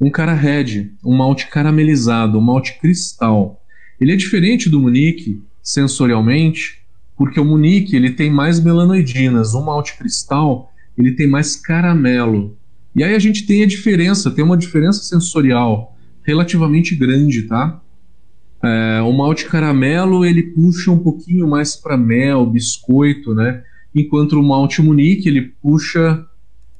um 0.00 0.10
cara 0.10 0.34
red, 0.34 0.90
um 1.04 1.16
malte 1.16 1.46
caramelizado, 1.46 2.38
um 2.38 2.42
malte 2.42 2.78
cristal. 2.80 3.62
Ele 4.00 4.12
é 4.12 4.16
diferente 4.16 4.68
do 4.68 4.80
Munique 4.80 5.40
sensorialmente, 5.62 6.82
porque 7.16 7.38
o 7.38 7.44
Munique 7.44 7.94
ele 7.94 8.10
tem 8.10 8.30
mais 8.30 8.58
melanoidinas, 8.58 9.54
o 9.54 9.64
malte 9.64 9.96
cristal 9.96 10.72
ele 10.98 11.12
tem 11.12 11.28
mais 11.28 11.54
caramelo. 11.54 12.56
E 12.94 13.02
aí 13.02 13.14
a 13.14 13.18
gente 13.18 13.46
tem 13.46 13.62
a 13.62 13.66
diferença, 13.66 14.30
tem 14.30 14.44
uma 14.44 14.56
diferença 14.56 15.02
sensorial 15.04 15.93
relativamente 16.24 16.96
grande, 16.96 17.42
tá? 17.42 17.80
É, 18.62 19.02
o 19.02 19.12
malte 19.12 19.44
caramelo 19.44 20.24
ele 20.24 20.42
puxa 20.42 20.90
um 20.90 20.98
pouquinho 20.98 21.46
mais 21.46 21.76
para 21.76 21.96
mel, 21.96 22.46
biscoito, 22.46 23.34
né? 23.34 23.62
Enquanto 23.94 24.32
o 24.32 24.42
malte 24.42 24.80
munique 24.80 25.28
ele 25.28 25.52
puxa 25.62 26.26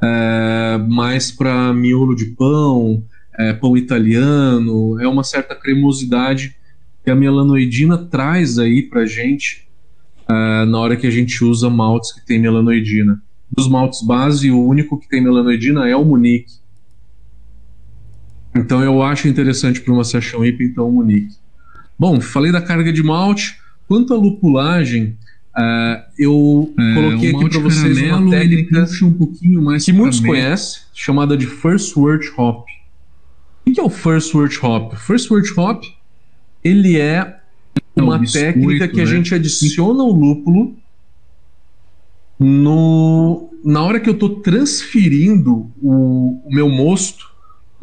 é, 0.02 0.78
mais 0.88 1.30
para 1.30 1.72
miolo 1.74 2.14
de 2.16 2.26
pão, 2.26 3.04
é, 3.38 3.52
pão 3.52 3.76
italiano, 3.76 4.98
é 5.00 5.06
uma 5.06 5.22
certa 5.22 5.54
cremosidade 5.54 6.56
que 7.04 7.10
a 7.10 7.14
melanoidina 7.14 7.98
traz 7.98 8.58
aí 8.58 8.82
para 8.82 9.04
gente 9.04 9.68
é, 10.28 10.64
na 10.64 10.78
hora 10.78 10.96
que 10.96 11.06
a 11.06 11.10
gente 11.10 11.44
usa 11.44 11.68
maltes 11.68 12.12
que 12.12 12.24
tem 12.24 12.40
melanoidina. 12.40 13.22
Dos 13.50 13.68
maltes 13.68 14.02
base, 14.02 14.50
o 14.50 14.64
único 14.64 14.98
que 14.98 15.08
tem 15.08 15.22
melanoidina 15.22 15.86
é 15.86 15.94
o 15.94 16.04
munique. 16.04 16.63
Então 18.54 18.82
eu 18.82 19.02
acho 19.02 19.28
interessante 19.28 19.80
para 19.80 19.92
uma 19.92 20.04
session 20.04 20.44
IPA, 20.44 20.64
então 20.64 20.88
o 20.88 20.92
munique. 20.92 21.36
Bom, 21.98 22.20
falei 22.20 22.52
da 22.52 22.60
carga 22.60 22.92
de 22.92 23.02
malte. 23.02 23.56
Quanto 23.86 24.14
à 24.14 24.16
lupulagem, 24.16 25.16
uh, 25.56 26.02
eu 26.18 26.72
é, 26.78 26.94
coloquei 26.94 27.34
aqui 27.34 27.48
para 27.50 27.60
vocês 27.60 28.02
uma 28.02 28.30
técnica 28.30 28.86
um 29.02 29.12
pouquinho 29.12 29.62
mais 29.62 29.84
que 29.84 29.92
muitos 29.92 30.20
conhecem, 30.20 30.82
chamada 30.94 31.36
de 31.36 31.46
First 31.46 31.96
Word 31.96 32.30
Hop. 32.36 32.66
O 33.66 33.72
que 33.72 33.80
é 33.80 33.82
o 33.82 33.90
First 33.90 34.34
Word 34.34 34.58
Hop? 34.62 34.94
First 34.94 35.30
Word 35.30 35.52
Hop 35.56 35.84
ele 36.64 36.98
é, 36.98 37.36
é 37.94 38.02
uma 38.02 38.18
biscoito, 38.18 38.46
técnica 38.46 38.88
que 38.88 38.96
né? 38.96 39.02
a 39.02 39.06
gente 39.06 39.34
adiciona 39.34 40.02
o 40.02 40.12
lúpulo 40.12 40.74
no, 42.38 43.50
na 43.62 43.82
hora 43.82 44.00
que 44.00 44.08
eu 44.08 44.14
estou 44.14 44.40
transferindo 44.40 45.70
o, 45.82 46.40
o 46.44 46.48
meu 46.50 46.68
mosto, 46.70 47.33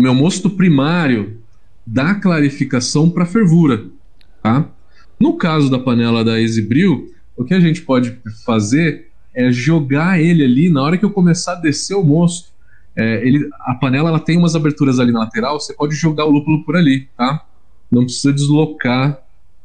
meu 0.01 0.13
mosto 0.13 0.49
primário 0.49 1.39
da 1.85 2.15
clarificação 2.15 3.09
para 3.09 3.25
fervura. 3.25 3.85
Tá? 4.41 4.67
No 5.19 5.37
caso 5.37 5.69
da 5.69 5.77
panela 5.77 6.23
da 6.23 6.39
Exibril, 6.39 7.13
o 7.35 7.43
que 7.43 7.53
a 7.53 7.59
gente 7.59 7.81
pode 7.81 8.17
fazer 8.45 9.09
é 9.33 9.51
jogar 9.51 10.19
ele 10.19 10.43
ali 10.43 10.69
na 10.69 10.81
hora 10.81 10.97
que 10.97 11.05
eu 11.05 11.11
começar 11.11 11.53
a 11.53 11.61
descer 11.61 11.95
o 11.95 12.03
mosto. 12.03 12.49
É, 12.95 13.25
ele, 13.25 13.49
a 13.61 13.75
panela 13.75 14.09
ela 14.09 14.19
tem 14.19 14.37
umas 14.37 14.55
aberturas 14.55 14.99
ali 14.99 15.11
na 15.11 15.19
lateral, 15.19 15.59
você 15.59 15.73
pode 15.73 15.95
jogar 15.95 16.25
o 16.25 16.29
lúpulo 16.29 16.65
por 16.65 16.75
ali, 16.75 17.07
tá? 17.15 17.45
Não 17.89 18.03
precisa 18.03 18.33
deslocar 18.33 19.17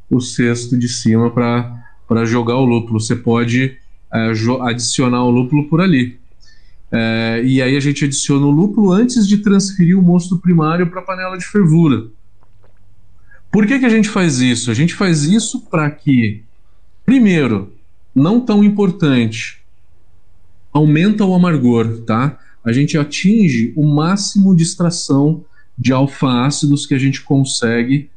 o 0.09 0.21
cesto 0.21 0.77
de 0.77 0.87
cima 0.87 1.29
para 1.29 2.25
jogar 2.25 2.55
o 2.55 2.65
lúpulo. 2.65 2.99
Você 2.99 3.15
pode 3.15 3.77
é, 4.13 4.31
adicionar 4.61 5.23
o 5.23 5.31
lúpulo 5.31 5.67
por 5.69 5.81
ali. 5.81 6.17
É, 6.91 7.41
e 7.43 7.61
aí 7.61 7.75
a 7.75 7.79
gente 7.79 8.05
adiciona 8.05 8.45
o 8.45 8.51
lúpulo 8.51 8.91
antes 8.91 9.27
de 9.27 9.37
transferir 9.37 9.97
o 9.97 10.01
mosto 10.01 10.37
primário 10.37 10.87
para 10.87 11.01
a 11.01 11.03
panela 11.03 11.37
de 11.37 11.45
fervura. 11.45 12.07
Por 13.51 13.65
que, 13.65 13.79
que 13.79 13.85
a 13.85 13.89
gente 13.89 14.09
faz 14.09 14.39
isso? 14.39 14.71
A 14.71 14.73
gente 14.73 14.93
faz 14.93 15.23
isso 15.23 15.61
para 15.69 15.89
que, 15.89 16.43
primeiro, 17.05 17.73
não 18.13 18.39
tão 18.39 18.63
importante, 18.63 19.63
aumenta 20.71 21.25
o 21.25 21.33
amargor, 21.33 22.01
tá? 22.01 22.39
A 22.63 22.71
gente 22.71 22.97
atinge 22.97 23.73
o 23.75 23.85
máximo 23.85 24.55
de 24.55 24.63
extração 24.63 25.45
de 25.77 25.93
alfa-ácidos 25.93 26.85
que 26.85 26.93
a 26.93 26.97
gente 26.97 27.21
consegue 27.21 28.09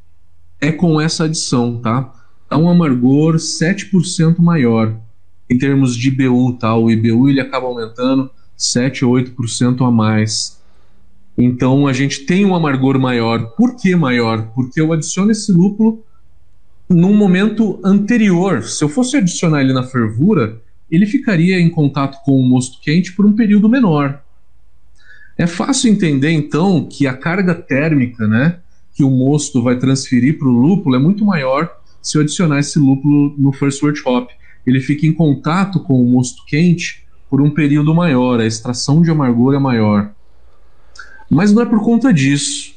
é 0.59 0.71
com 0.71 0.99
essa 0.99 1.25
adição, 1.25 1.79
tá? 1.79 2.13
Dá 2.49 2.57
um 2.57 2.69
amargor 2.69 3.35
7% 3.35 4.39
maior. 4.39 4.95
Em 5.49 5.57
termos 5.57 5.95
de 5.95 6.07
IBU, 6.09 6.53
tá? 6.53 6.75
O 6.75 6.89
IBU 6.89 7.29
ele 7.29 7.41
acaba 7.41 7.65
aumentando 7.65 8.29
7 8.61 9.03
ou 9.03 9.13
8% 9.13 9.87
a 9.87 9.91
mais. 9.91 10.61
Então 11.37 11.87
a 11.87 11.93
gente 11.93 12.25
tem 12.25 12.45
um 12.45 12.53
amargor 12.53 12.99
maior. 12.99 13.51
Por 13.55 13.75
que 13.75 13.95
maior? 13.95 14.51
Porque 14.53 14.79
eu 14.79 14.93
adiciono 14.93 15.31
esse 15.31 15.51
lúpulo 15.51 16.03
num 16.87 17.15
momento 17.15 17.79
anterior. 17.83 18.63
Se 18.63 18.83
eu 18.83 18.89
fosse 18.89 19.17
adicionar 19.17 19.61
ele 19.61 19.73
na 19.73 19.83
fervura, 19.83 20.61
ele 20.89 21.05
ficaria 21.05 21.59
em 21.59 21.69
contato 21.69 22.17
com 22.23 22.39
o 22.39 22.43
mosto 22.43 22.79
quente 22.81 23.13
por 23.13 23.25
um 23.25 23.33
período 23.33 23.67
menor. 23.69 24.21
É 25.37 25.47
fácil 25.47 25.91
entender 25.91 26.29
então 26.31 26.85
que 26.85 27.07
a 27.07 27.13
carga 27.13 27.55
térmica, 27.55 28.27
né, 28.27 28.59
que 28.93 29.03
o 29.03 29.09
mosto 29.09 29.63
vai 29.63 29.77
transferir 29.77 30.37
para 30.37 30.47
o 30.47 30.51
lúpulo 30.51 30.95
é 30.95 30.99
muito 30.99 31.25
maior 31.25 31.71
se 32.01 32.17
eu 32.17 32.21
adicionar 32.21 32.59
esse 32.59 32.77
lúpulo 32.77 33.33
no 33.37 33.51
first 33.51 33.81
word 33.81 33.99
hop. 34.05 34.29
Ele 34.67 34.79
fica 34.79 35.07
em 35.07 35.13
contato 35.13 35.79
com 35.79 35.99
o 35.99 36.05
mosto 36.05 36.45
quente 36.45 37.03
por 37.31 37.41
um 37.41 37.49
período 37.49 37.95
maior, 37.95 38.41
a 38.41 38.45
extração 38.45 39.01
de 39.01 39.09
amargor 39.09 39.53
é 39.53 39.57
maior. 39.57 40.11
Mas 41.29 41.53
não 41.53 41.61
é 41.61 41.65
por 41.65 41.81
conta 41.81 42.13
disso. 42.13 42.75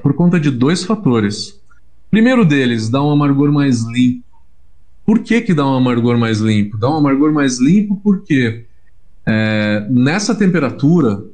Por 0.00 0.14
conta 0.14 0.38
de 0.38 0.48
dois 0.48 0.84
fatores. 0.84 1.60
Primeiro 2.08 2.44
deles, 2.44 2.88
dá 2.88 3.02
um 3.02 3.10
amargor 3.10 3.50
mais 3.50 3.82
limpo. 3.82 4.24
Por 5.04 5.18
que, 5.18 5.40
que 5.40 5.52
dá 5.52 5.66
um 5.66 5.74
amargor 5.74 6.16
mais 6.16 6.38
limpo? 6.38 6.78
Dá 6.78 6.88
um 6.88 6.98
amargor 6.98 7.32
mais 7.32 7.58
limpo 7.58 7.96
porque 7.96 8.64
é, 9.26 9.84
nessa 9.90 10.36
temperatura 10.36 11.24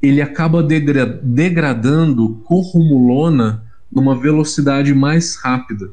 ele 0.00 0.22
acaba 0.22 0.62
degra 0.62 1.04
degradando 1.22 2.40
corrumulona 2.44 3.62
numa 3.92 4.16
velocidade 4.16 4.94
mais 4.94 5.36
rápida. 5.36 5.90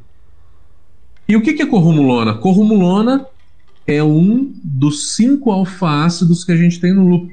E 1.28 1.36
o 1.36 1.42
que, 1.42 1.52
que 1.52 1.62
é 1.62 1.66
corrumulona? 1.66 2.36
Corrumulona 2.36 3.28
é 3.90 4.04
um 4.04 4.54
dos 4.64 5.16
cinco 5.16 5.50
alfa-ácidos 5.50 6.44
que 6.44 6.52
a 6.52 6.56
gente 6.56 6.80
tem 6.80 6.94
no 6.94 7.08
lúpulo. 7.08 7.32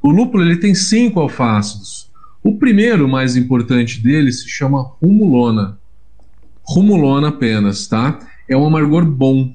O 0.00 0.10
lúpulo 0.10 0.42
ele 0.42 0.56
tem 0.56 0.74
cinco 0.74 1.20
alfácidos. 1.20 2.10
O 2.42 2.56
primeiro, 2.56 3.06
mais 3.06 3.36
importante 3.36 4.02
dele, 4.02 4.32
se 4.32 4.48
chama 4.48 4.92
rumulona. 5.02 5.78
Rumulona 6.62 7.28
apenas, 7.28 7.86
tá? 7.86 8.18
É 8.48 8.56
um 8.56 8.66
amargor 8.66 9.04
bom. 9.04 9.54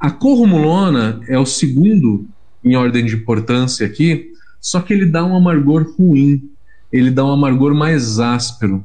A 0.00 0.10
corrumulona 0.10 1.20
é 1.28 1.38
o 1.38 1.46
segundo 1.46 2.26
em 2.64 2.74
ordem 2.74 3.06
de 3.06 3.14
importância 3.14 3.86
aqui, 3.86 4.32
só 4.60 4.80
que 4.80 4.92
ele 4.92 5.06
dá 5.06 5.24
um 5.24 5.36
amargor 5.36 5.94
ruim. 5.96 6.50
Ele 6.92 7.12
dá 7.12 7.24
um 7.24 7.30
amargor 7.30 7.76
mais 7.76 8.18
áspero. 8.18 8.84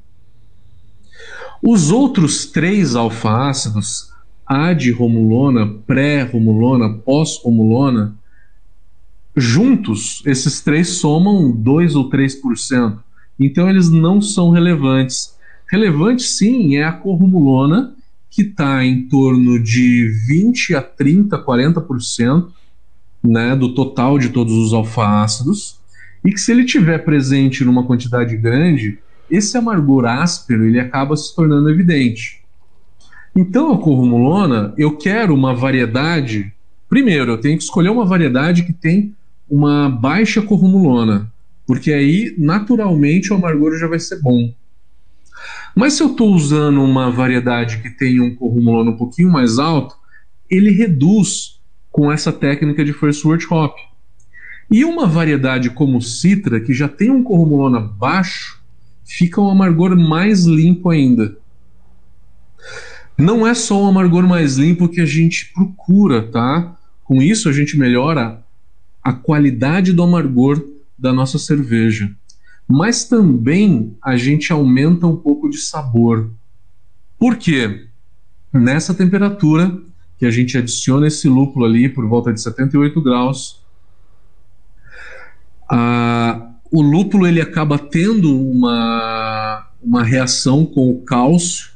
Os 1.64 1.90
outros 1.90 2.46
três 2.46 2.96
alfa-ácidos, 2.96 4.11
ad-romulona, 4.52 5.68
pré-romulona, 5.86 6.94
pós-romulona, 6.94 8.16
Juntos, 9.36 10.22
esses 10.26 10.60
três 10.60 10.90
somam 10.90 11.52
2 11.52 11.96
ou 11.96 12.10
3%. 12.10 12.98
Então 13.40 13.70
eles 13.70 13.90
não 13.90 14.22
são 14.22 14.50
relevantes. 14.50 15.36
Relevante 15.70 16.24
sim 16.24 16.76
é 16.76 16.84
a 16.84 16.92
corrumulona, 16.92 17.96
que 18.30 18.42
está 18.42 18.84
em 18.84 19.08
torno 19.08 19.58
de 19.58 20.10
20 20.28 20.76
a 20.76 20.82
30, 20.82 21.42
40% 21.44 22.50
né, 23.24 23.56
do 23.56 23.74
total 23.74 24.20
de 24.20 24.30
todos 24.30 24.54
os 24.54 24.74
alfa-ácidos, 24.74 25.80
e 26.26 26.32
que 26.32 26.40
se 26.40 26.52
ele 26.52 26.66
tiver 26.66 27.00
presente 27.00 27.64
numa 27.64 27.86
quantidade 27.86 28.36
grande, 28.36 29.00
esse 29.30 29.58
amargor 29.58 30.06
áspero 30.06 30.66
ele 30.66 30.80
acaba 30.80 31.16
se 31.16 31.34
tornando 31.34 31.70
evidente. 31.70 32.41
Então 33.36 33.74
a 33.74 33.78
corrumulona, 33.78 34.74
eu 34.78 34.98
quero 34.98 35.34
uma 35.34 35.56
variedade. 35.56 36.54
Primeiro, 36.90 37.32
eu 37.32 37.38
tenho 37.38 37.58
que 37.58 37.64
escolher 37.64 37.90
uma 37.90 38.06
variedade 38.06 38.64
que 38.64 38.74
tem 38.74 39.16
uma 39.50 39.90
baixa 39.90 40.42
corrumulona, 40.42 41.32
porque 41.66 41.92
aí 41.92 42.36
naturalmente 42.38 43.32
o 43.32 43.36
amargor 43.36 43.78
já 43.78 43.88
vai 43.88 44.00
ser 44.00 44.22
bom. 44.22 44.54
Mas 45.76 45.94
se 45.94 46.04
eu 46.04 46.12
estou 46.12 46.34
usando 46.34 46.84
uma 46.84 47.10
variedade 47.10 47.82
que 47.82 47.90
tem 47.90 48.20
um 48.20 48.36
corrumulona 48.36 48.92
um 48.92 48.98
pouquinho 48.98 49.32
mais 49.32 49.58
alto, 49.58 49.96
ele 50.50 50.72
reduz 50.72 51.60
com 51.90 52.12
essa 52.12 52.32
técnica 52.32 52.84
de 52.84 52.94
first 52.94 53.24
word 53.24 53.46
hop. 53.50 53.76
E 54.70 54.86
uma 54.86 55.06
variedade 55.06 55.70
como 55.70 55.98
o 55.98 56.02
Citra, 56.02 56.60
que 56.60 56.74
já 56.74 56.88
tem 56.88 57.10
um 57.10 57.24
corrumulona 57.24 57.80
baixo, 57.80 58.62
fica 59.06 59.42
um 59.42 59.50
amargor 59.50 59.96
mais 59.98 60.46
limpo 60.46 60.90
ainda. 60.90 61.38
Não 63.22 63.46
é 63.46 63.54
só 63.54 63.84
o 63.84 63.88
amargor 63.88 64.28
mais 64.28 64.58
limpo 64.58 64.90
que 64.90 65.00
a 65.00 65.06
gente 65.06 65.54
procura, 65.54 66.24
tá? 66.24 66.76
Com 67.04 67.22
isso 67.22 67.48
a 67.48 67.54
gente 67.54 67.78
melhora 67.78 68.44
a 69.04 69.14
qualidade 69.14 69.94
do 69.94 70.02
amargor 70.02 70.60
da 70.98 71.14
nossa 71.14 71.38
cerveja. 71.38 72.12
Mas 72.68 73.04
também 73.04 73.96
a 74.04 74.18
gente 74.18 74.52
aumenta 74.52 75.06
um 75.06 75.16
pouco 75.16 75.52
de 75.52 75.58
sabor. 75.58 76.32
Por 77.20 77.36
quê? 77.36 77.86
Nessa 78.52 78.92
temperatura 78.92 79.80
que 80.18 80.26
a 80.26 80.32
gente 80.32 80.58
adiciona 80.58 81.06
esse 81.06 81.30
lúpulo 81.30 81.66
ali 81.66 81.90
por 81.90 82.08
volta 82.08 82.34
de 82.34 82.42
78 82.42 83.00
graus, 83.04 83.62
o 86.72 86.82
lúpulo 86.82 87.28
ele 87.28 87.40
acaba 87.40 87.78
tendo 87.78 88.36
uma, 88.36 89.68
uma 89.80 90.04
reação 90.04 90.66
com 90.66 90.90
o 90.90 91.04
cálcio, 91.04 91.71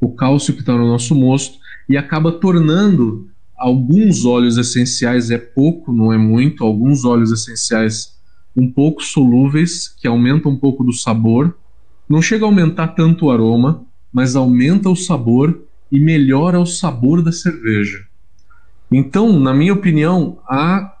o 0.00 0.14
cálcio 0.14 0.54
que 0.54 0.60
está 0.60 0.72
no 0.72 0.86
nosso 0.86 1.14
mosto, 1.14 1.58
e 1.88 1.96
acaba 1.96 2.32
tornando 2.32 3.28
alguns 3.56 4.24
óleos 4.24 4.58
essenciais, 4.58 5.30
é 5.30 5.38
pouco, 5.38 5.92
não 5.92 6.12
é 6.12 6.18
muito, 6.18 6.64
alguns 6.64 7.04
óleos 7.04 7.32
essenciais 7.32 8.14
um 8.56 8.70
pouco 8.70 9.02
solúveis, 9.02 9.88
que 9.88 10.08
aumentam 10.08 10.52
um 10.52 10.56
pouco 10.56 10.82
do 10.82 10.92
sabor. 10.92 11.56
Não 12.08 12.22
chega 12.22 12.44
a 12.44 12.48
aumentar 12.48 12.88
tanto 12.88 13.26
o 13.26 13.30
aroma, 13.30 13.84
mas 14.12 14.34
aumenta 14.34 14.88
o 14.88 14.96
sabor 14.96 15.62
e 15.92 16.00
melhora 16.00 16.58
o 16.58 16.66
sabor 16.66 17.22
da 17.22 17.32
cerveja. 17.32 18.04
Então, 18.90 19.38
na 19.38 19.52
minha 19.52 19.72
opinião, 19.72 20.38
a 20.48 20.92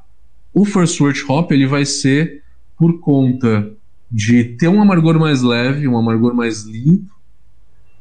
o 0.52 0.64
First 0.64 1.00
Word 1.00 1.22
Hop 1.28 1.52
ele 1.52 1.66
vai 1.66 1.84
ser 1.84 2.42
por 2.78 3.00
conta 3.00 3.70
de 4.10 4.44
ter 4.44 4.68
um 4.68 4.80
amargor 4.80 5.18
mais 5.18 5.42
leve, 5.42 5.86
um 5.86 5.98
amargor 5.98 6.34
mais 6.34 6.64
limpo 6.64 7.15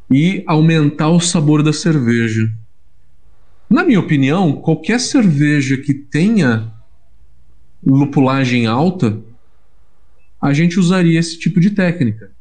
e 0.10 0.44
aumentar 0.46 1.10
o 1.10 1.20
sabor 1.20 1.64
da 1.64 1.74
cerveja. 1.74 2.52
Na 3.70 3.84
minha 3.84 4.00
opinião, 4.00 4.54
qualquer 4.54 5.00
cerveja 5.00 5.78
que 5.78 5.94
tenha 5.94 6.72
lupulagem 7.86 8.66
alta, 8.68 9.20
a 10.42 10.54
gente 10.54 10.80
usaria 10.80 11.20
esse 11.20 11.40
tipo 11.40 11.60
de 11.60 11.72
técnica. 11.72 12.32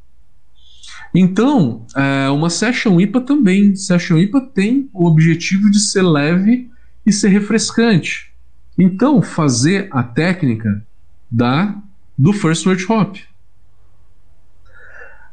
Então, 1.14 1.86
é, 1.96 2.28
uma 2.28 2.50
Session 2.50 3.00
IPA 3.00 3.20
também. 3.20 3.76
Session 3.76 4.18
IPA 4.18 4.40
tem 4.52 4.90
o 4.92 5.06
objetivo 5.06 5.70
de 5.70 5.78
ser 5.78 6.02
leve 6.02 6.68
e 7.06 7.12
ser 7.12 7.28
refrescante. 7.28 8.32
Então, 8.78 9.22
fazer 9.22 9.88
a 9.92 10.02
técnica 10.02 10.84
da 11.30 11.80
do 12.18 12.32
First 12.32 12.66
Word 12.66 12.84
Hop. 12.90 13.16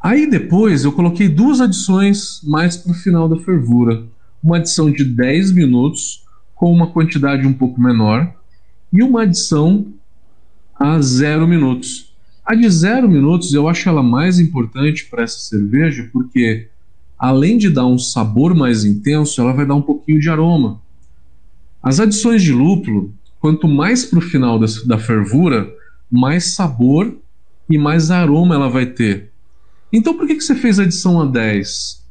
Aí 0.01 0.27
depois 0.27 0.83
eu 0.83 0.91
coloquei 0.91 1.29
duas 1.29 1.61
adições 1.61 2.41
mais 2.43 2.75
para 2.75 2.91
o 2.91 2.95
final 2.95 3.29
da 3.29 3.37
fervura. 3.37 4.03
Uma 4.43 4.57
adição 4.57 4.91
de 4.91 5.03
10 5.03 5.51
minutos 5.51 6.23
com 6.55 6.73
uma 6.73 6.87
quantidade 6.87 7.45
um 7.45 7.53
pouco 7.53 7.79
menor 7.79 8.33
e 8.91 9.03
uma 9.03 9.21
adição 9.21 9.93
a 10.73 10.99
0 10.99 11.47
minutos. 11.47 12.15
A 12.43 12.55
de 12.55 12.67
0 12.67 13.07
minutos 13.07 13.53
eu 13.53 13.69
acho 13.69 13.87
ela 13.87 14.01
mais 14.01 14.39
importante 14.39 15.05
para 15.05 15.21
essa 15.21 15.37
cerveja 15.37 16.09
porque 16.11 16.67
além 17.17 17.59
de 17.59 17.69
dar 17.69 17.85
um 17.85 17.99
sabor 17.99 18.55
mais 18.55 18.83
intenso, 18.83 19.39
ela 19.39 19.53
vai 19.53 19.67
dar 19.67 19.75
um 19.75 19.81
pouquinho 19.83 20.19
de 20.19 20.29
aroma. 20.31 20.81
As 21.83 21.99
adições 21.99 22.41
de 22.41 22.51
lúpulo 22.51 23.13
quanto 23.39 23.67
mais 23.67 24.03
para 24.03 24.17
o 24.17 24.21
final 24.21 24.57
da, 24.57 24.65
da 24.87 24.97
fervura, 24.97 25.71
mais 26.11 26.55
sabor 26.55 27.15
e 27.69 27.77
mais 27.77 28.09
aroma 28.09 28.55
ela 28.55 28.69
vai 28.69 28.87
ter. 28.87 29.30
Então 29.91 30.15
por 30.15 30.25
que, 30.27 30.35
que 30.35 30.43
você 30.43 30.55
fez 30.55 30.79
a 30.79 30.83
adição 30.83 31.21
a 31.21 31.25
10? 31.25 32.01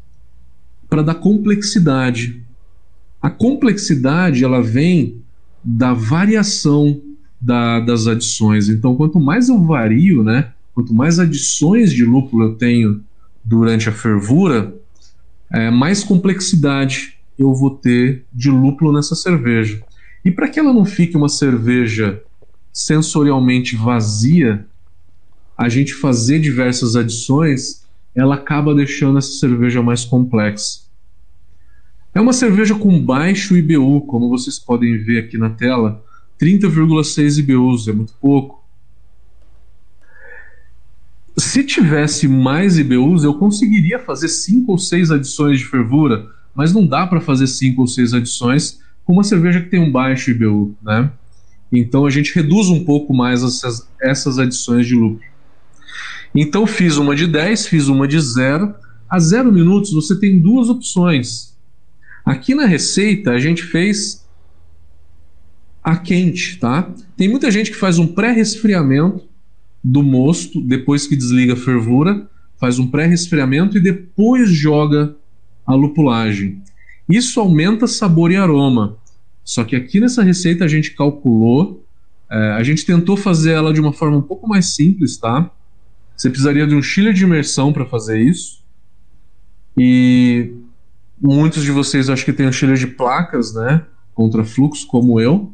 Para 0.89 1.03
dar 1.03 1.15
complexidade. 1.15 2.43
A 3.21 3.31
complexidade 3.31 4.45
ela 4.45 4.63
vem 4.63 5.23
da 5.63 5.93
variação 5.93 7.01
da, 7.41 7.81
das 7.81 8.07
adições. 8.07 8.69
Então 8.69 8.95
quanto 8.97 9.19
mais 9.19 9.49
eu 9.49 9.63
vario, 9.63 10.23
né, 10.23 10.53
quanto 10.75 10.93
mais 10.93 11.19
adições 11.19 11.93
de 11.93 12.05
lúpulo 12.05 12.45
eu 12.45 12.55
tenho 12.55 13.03
durante 13.45 13.89
a 13.89 13.93
fervura, 13.93 14.75
é, 15.51 15.71
mais 15.71 16.05
complexidade 16.05 17.15
eu 17.39 17.55
vou 17.55 17.71
ter 17.71 18.25
de 18.33 18.51
lúpulo 18.51 18.93
nessa 18.93 19.15
cerveja. 19.15 19.83
E 20.25 20.31
para 20.31 20.49
que 20.49 20.61
ela 20.61 20.73
não 20.73 20.85
fique 20.85 21.17
uma 21.17 21.29
cerveja 21.29 22.23
sensorialmente 22.73 23.75
vazia, 23.75 24.67
a 25.61 25.69
gente 25.69 25.93
fazer 25.93 26.39
diversas 26.39 26.97
adições, 26.97 27.87
ela 28.15 28.37
acaba 28.37 28.75
deixando 28.75 29.19
essa 29.19 29.33
cerveja 29.33 29.83
mais 29.83 30.07
complexa. 30.07 30.85
É 32.15 32.21
uma 32.21 32.33
cerveja 32.33 32.75
com 32.75 32.99
baixo 32.99 33.55
IBU, 33.55 34.01
como 34.07 34.31
vocês 34.31 34.59
podem 34.59 34.97
ver 34.97 35.19
aqui 35.19 35.37
na 35.37 35.51
tela, 35.51 36.03
30,6 36.41 37.41
IBUs, 37.41 37.89
é 37.89 37.93
muito 37.93 38.15
pouco. 38.19 38.65
Se 41.37 41.63
tivesse 41.63 42.27
mais 42.27 42.79
IBUs, 42.79 43.23
eu 43.23 43.35
conseguiria 43.35 43.99
fazer 43.99 44.29
5 44.29 44.73
ou 44.73 44.79
6 44.79 45.11
adições 45.11 45.59
de 45.59 45.67
fervura, 45.67 46.27
mas 46.55 46.73
não 46.73 46.87
dá 46.87 47.07
para 47.07 47.21
fazer 47.21 47.47
5 47.47 47.83
ou 47.83 47.87
6 47.87 48.15
adições 48.15 48.81
com 49.05 49.13
uma 49.13 49.23
cerveja 49.23 49.61
que 49.61 49.69
tem 49.69 49.81
um 49.81 49.93
baixo 49.93 50.31
IBU, 50.31 50.75
né? 50.83 51.13
Então 51.71 52.07
a 52.07 52.11
gente 52.11 52.35
reduz 52.35 52.69
um 52.69 52.83
pouco 52.83 53.13
mais 53.13 53.43
essas, 53.43 53.87
essas 54.01 54.39
adições 54.39 54.87
de 54.87 54.95
lúpulo. 54.95 55.30
Então 56.35 56.67
fiz 56.67 56.97
uma 56.97 57.15
de 57.15 57.27
10, 57.27 57.67
fiz 57.67 57.89
uma 57.89 58.07
de 58.07 58.21
0. 58.21 58.75
A 59.09 59.19
0 59.19 59.53
minutos 59.53 59.93
você 59.93 60.19
tem 60.19 60.39
duas 60.39 60.69
opções. 60.69 61.57
Aqui 62.25 62.55
na 62.55 62.67
receita 62.67 63.33
a 63.33 63.39
gente 63.39 63.63
fez 63.63 64.27
a 65.83 65.97
quente, 65.97 66.59
tá? 66.59 66.91
Tem 67.17 67.29
muita 67.29 67.51
gente 67.51 67.71
que 67.71 67.77
faz 67.77 67.99
um 67.99 68.07
pré-resfriamento 68.07 69.25
do 69.83 70.03
mosto 70.03 70.61
depois 70.61 71.07
que 71.07 71.17
desliga 71.17 71.55
a 71.55 71.57
fervura, 71.57 72.29
faz 72.59 72.79
um 72.79 72.87
pré-resfriamento 72.87 73.79
e 73.79 73.81
depois 73.81 74.51
joga 74.51 75.17
a 75.67 75.75
lupulagem. 75.75 76.63
Isso 77.09 77.41
aumenta 77.41 77.87
sabor 77.87 78.31
e 78.31 78.37
aroma. 78.37 78.97
Só 79.43 79.65
que 79.65 79.75
aqui 79.75 79.99
nessa 79.99 80.23
receita 80.23 80.65
a 80.65 80.69
gente 80.69 80.93
calculou, 80.93 81.85
é, 82.31 82.53
a 82.53 82.63
gente 82.63 82.85
tentou 82.85 83.17
fazer 83.17 83.53
ela 83.53 83.73
de 83.73 83.81
uma 83.81 83.93
forma 83.93 84.19
um 84.19 84.23
pouco 84.23 84.47
mais 84.47 84.77
simples, 84.77 85.17
tá? 85.17 85.51
Você 86.21 86.29
precisaria 86.29 86.67
de 86.67 86.75
um 86.75 86.83
chiller 86.83 87.15
de 87.15 87.25
imersão 87.25 87.73
para 87.73 87.87
fazer 87.87 88.21
isso. 88.21 88.63
E 89.75 90.53
muitos 91.19 91.63
de 91.63 91.71
vocês 91.71 92.11
acho 92.11 92.27
que 92.27 92.33
têm 92.35 92.47
um 92.47 92.53
chiller 92.53 92.77
de 92.77 92.89
placas, 92.89 93.55
né? 93.55 93.87
Contra 94.13 94.45
fluxo, 94.45 94.87
como 94.87 95.19
eu. 95.19 95.51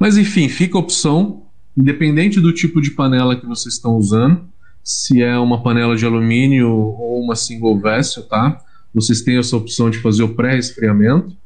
Mas 0.00 0.16
enfim, 0.18 0.48
fica 0.48 0.76
a 0.76 0.80
opção, 0.80 1.44
independente 1.76 2.40
do 2.40 2.52
tipo 2.52 2.80
de 2.80 2.90
panela 2.90 3.36
que 3.36 3.46
vocês 3.46 3.74
estão 3.74 3.96
usando, 3.96 4.48
se 4.82 5.22
é 5.22 5.38
uma 5.38 5.62
panela 5.62 5.94
de 5.94 6.04
alumínio 6.04 6.68
ou 6.68 7.22
uma 7.22 7.36
single 7.36 7.78
vessel, 7.78 8.24
tá? 8.24 8.60
vocês 8.92 9.22
têm 9.22 9.38
essa 9.38 9.56
opção 9.56 9.90
de 9.90 9.98
fazer 9.98 10.24
o 10.24 10.34
pré-resfriamento. 10.34 11.36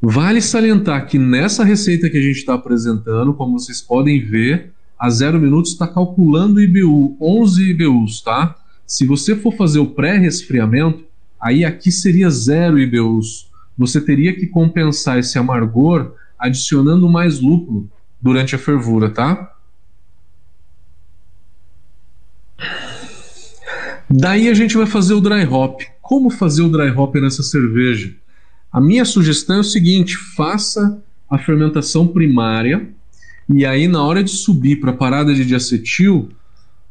Vale 0.00 0.40
salientar 0.40 1.08
que 1.08 1.18
nessa 1.18 1.64
receita 1.64 2.08
que 2.08 2.18
a 2.18 2.22
gente 2.22 2.36
está 2.36 2.54
apresentando, 2.54 3.34
como 3.34 3.58
vocês 3.58 3.80
podem 3.80 4.24
ver, 4.24 4.71
a 5.02 5.10
zero 5.10 5.40
minutos 5.40 5.72
está 5.72 5.88
calculando 5.88 6.60
IBU, 6.60 7.16
11 7.20 7.70
IBUs, 7.70 8.20
tá? 8.20 8.54
Se 8.86 9.04
você 9.04 9.34
for 9.34 9.52
fazer 9.56 9.80
o 9.80 9.90
pré-resfriamento, 9.90 11.02
aí 11.40 11.64
aqui 11.64 11.90
seria 11.90 12.30
zero 12.30 12.78
IBUs. 12.78 13.50
Você 13.76 14.00
teria 14.00 14.32
que 14.32 14.46
compensar 14.46 15.18
esse 15.18 15.36
amargor 15.36 16.14
adicionando 16.38 17.08
mais 17.08 17.40
lúpulo 17.40 17.90
durante 18.20 18.54
a 18.54 18.58
fervura, 18.60 19.10
tá? 19.10 19.56
Daí 24.08 24.48
a 24.48 24.54
gente 24.54 24.76
vai 24.76 24.86
fazer 24.86 25.14
o 25.14 25.20
dry 25.20 25.44
hop. 25.44 25.80
Como 26.00 26.30
fazer 26.30 26.62
o 26.62 26.70
dry 26.70 26.90
hop 26.92 27.16
nessa 27.16 27.42
cerveja? 27.42 28.14
A 28.70 28.80
minha 28.80 29.04
sugestão 29.04 29.56
é 29.56 29.60
o 29.60 29.64
seguinte: 29.64 30.16
faça 30.16 31.02
a 31.28 31.38
fermentação 31.38 32.06
primária 32.06 32.94
e 33.52 33.66
aí 33.66 33.86
na 33.88 34.02
hora 34.02 34.22
de 34.22 34.30
subir 34.30 34.80
para 34.80 34.90
a 34.90 34.96
parada 34.96 35.34
de 35.34 35.44
diacetil, 35.44 36.30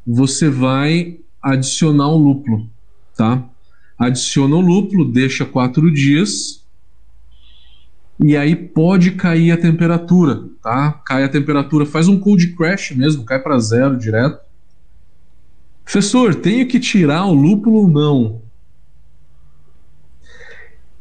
você 0.05 0.49
vai 0.49 1.19
adicionar 1.41 2.09
o 2.09 2.17
lúpulo, 2.17 2.69
tá? 3.15 3.43
Adiciona 3.97 4.55
o 4.55 4.61
lúpulo, 4.61 5.11
deixa 5.11 5.45
quatro 5.45 5.91
dias 5.91 6.61
e 8.23 8.37
aí 8.37 8.55
pode 8.55 9.11
cair 9.11 9.51
a 9.51 9.57
temperatura, 9.57 10.43
tá? 10.61 10.91
Cai 11.05 11.23
a 11.23 11.29
temperatura, 11.29 11.85
faz 11.85 12.07
um 12.07 12.19
cold 12.19 12.55
crash 12.55 12.91
mesmo, 12.91 13.23
cai 13.23 13.39
para 13.39 13.57
zero 13.57 13.97
direto. 13.97 14.39
Professor, 15.83 16.35
tenho 16.35 16.67
que 16.67 16.79
tirar 16.79 17.25
o 17.25 17.33
lúpulo 17.33 17.77
ou 17.77 17.87
não? 17.87 18.41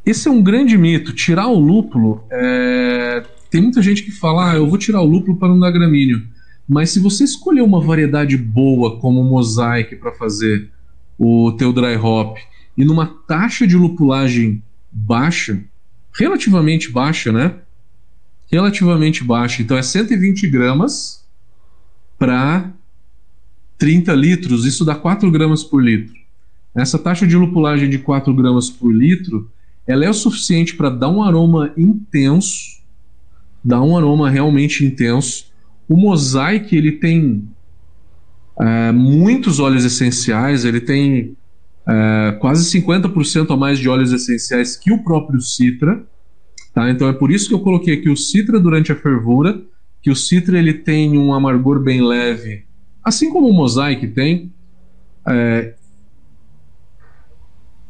Esse 0.04 0.28
é 0.28 0.30
um 0.30 0.42
grande 0.42 0.78
mito. 0.78 1.12
Tirar 1.12 1.48
o 1.48 1.58
lúpulo, 1.58 2.24
é... 2.30 3.22
tem 3.50 3.60
muita 3.60 3.82
gente 3.82 4.02
que 4.02 4.12
fala, 4.12 4.52
ah, 4.52 4.56
eu 4.56 4.68
vou 4.68 4.78
tirar 4.78 5.00
o 5.00 5.06
lúpulo 5.06 5.36
para 5.36 5.48
não 5.48 5.58
dar 5.58 5.70
gramíneo. 5.70 6.22
Mas 6.68 6.90
se 6.90 7.00
você 7.00 7.24
escolher 7.24 7.62
uma 7.62 7.80
variedade 7.80 8.36
boa 8.36 9.00
como 9.00 9.24
mosaic 9.24 9.96
para 9.96 10.12
fazer 10.12 10.70
o 11.18 11.52
teu 11.52 11.72
dry 11.72 11.96
hop 11.96 12.38
e 12.76 12.84
numa 12.84 13.06
taxa 13.06 13.66
de 13.66 13.76
lupulagem 13.76 14.62
baixa, 14.90 15.62
relativamente 16.16 16.90
baixa, 16.90 17.32
né? 17.32 17.56
Relativamente 18.50 19.24
baixa. 19.24 19.62
Então 19.62 19.76
é 19.76 19.82
120 19.82 20.48
gramas 20.48 21.24
para 22.18 22.72
30 23.76 24.12
litros, 24.14 24.64
isso 24.64 24.84
dá 24.84 24.94
4 24.94 25.30
gramas 25.30 25.64
por 25.64 25.82
litro. 25.82 26.14
Essa 26.74 26.98
taxa 26.98 27.26
de 27.26 27.36
lupulagem 27.36 27.90
de 27.90 27.98
4 27.98 28.32
gramas 28.34 28.70
por 28.70 28.94
litro, 28.94 29.50
ela 29.86 30.04
é 30.04 30.10
o 30.10 30.14
suficiente 30.14 30.76
para 30.76 30.90
dar 30.90 31.08
um 31.08 31.22
aroma 31.22 31.72
intenso, 31.76 32.79
dar 33.64 33.82
um 33.82 33.96
aroma 33.96 34.30
realmente 34.30 34.84
intenso. 34.84 35.50
O 35.88 35.96
mosaic 35.96 36.74
ele 36.74 36.92
tem 36.92 37.48
é, 38.60 38.92
muitos 38.92 39.60
óleos 39.60 39.84
essenciais, 39.84 40.64
ele 40.64 40.80
tem 40.80 41.36
é, 41.86 42.36
quase 42.40 42.64
50% 42.80 43.50
a 43.50 43.56
mais 43.56 43.78
de 43.78 43.88
óleos 43.88 44.12
essenciais 44.12 44.76
que 44.76 44.92
o 44.92 45.02
próprio 45.02 45.40
Citra. 45.40 46.04
Tá? 46.74 46.90
Então 46.90 47.08
é 47.08 47.12
por 47.12 47.30
isso 47.30 47.48
que 47.48 47.54
eu 47.54 47.60
coloquei 47.60 47.94
aqui 47.94 48.08
o 48.08 48.16
Citra 48.16 48.60
durante 48.60 48.92
a 48.92 48.96
fervura, 48.96 49.60
que 50.02 50.10
o 50.10 50.16
Citra 50.16 50.58
ele 50.58 50.72
tem 50.72 51.18
um 51.18 51.34
amargor 51.34 51.80
bem 51.80 52.00
leve, 52.00 52.64
assim 53.04 53.30
como 53.30 53.48
o 53.48 53.52
Mosaic 53.52 54.06
tem. 54.08 54.52
É, 55.26 55.74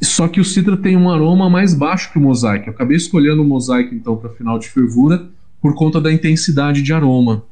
só 0.03 0.27
que 0.27 0.41
o 0.41 0.45
Citra 0.45 0.77
tem 0.77 0.97
um 0.97 1.11
aroma 1.11 1.51
mais 1.51 1.75
baixo 1.75 2.11
que 2.11 2.18
o 2.18 2.23
Mosaic. 2.23 2.66
Eu 2.66 2.73
acabei 2.73 2.97
escolhendo 2.97 3.43
o 3.43 3.45
Mosaic 3.45 3.95
então 3.95 4.16
para 4.16 4.31
final 4.31 4.59
de 4.59 4.68
fervura 4.68 5.31
por 5.61 5.75
conta 5.75 6.01
da 6.01 6.13
intensidade 6.13 6.83
de 6.83 6.93
aroma. 6.93 7.45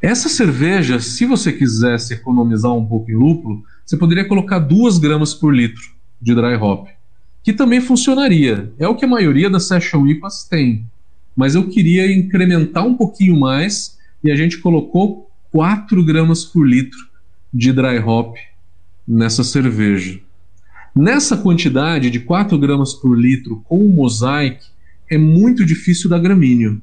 Essa 0.00 0.28
cerveja, 0.28 0.98
se 1.00 1.24
você 1.24 1.52
quisesse 1.52 2.14
economizar 2.14 2.72
um 2.72 2.84
pouco 2.84 3.10
em 3.10 3.14
lúpulo, 3.14 3.62
você 3.84 3.96
poderia 3.96 4.24
colocar 4.24 4.58
2 4.58 4.98
gramas 4.98 5.32
por 5.32 5.54
litro 5.54 5.82
de 6.20 6.34
dry 6.34 6.54
hop, 6.56 6.88
que 7.42 7.52
também 7.52 7.80
funcionaria. 7.80 8.72
É 8.78 8.88
o 8.88 8.96
que 8.96 9.04
a 9.04 9.08
maioria 9.08 9.48
das 9.50 9.68
Session 9.68 10.06
IPAs 10.06 10.44
tem. 10.44 10.86
Mas 11.36 11.54
eu 11.54 11.68
queria 11.68 12.12
incrementar 12.12 12.86
um 12.86 12.96
pouquinho 12.96 13.38
mais 13.38 13.98
e 14.22 14.30
a 14.30 14.36
gente 14.36 14.58
colocou 14.58 15.30
4 15.50 16.04
gramas 16.04 16.44
por 16.44 16.66
litro 16.66 16.98
de 17.52 17.72
dry 17.72 17.98
hop 17.98 18.36
nessa 19.06 19.44
cerveja. 19.44 20.20
Nessa 20.94 21.36
quantidade 21.36 22.10
de 22.10 22.20
4 22.20 22.58
gramas 22.58 22.92
por 22.92 23.18
litro 23.18 23.62
com 23.64 23.78
o 23.78 23.88
mosaic, 23.88 24.64
é 25.14 25.18
muito 25.18 25.64
difícil 25.64 26.08
dar 26.10 26.18
gramíneo. 26.18 26.80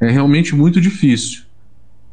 É 0.00 0.10
realmente 0.10 0.54
muito 0.54 0.80
difícil 0.80 1.44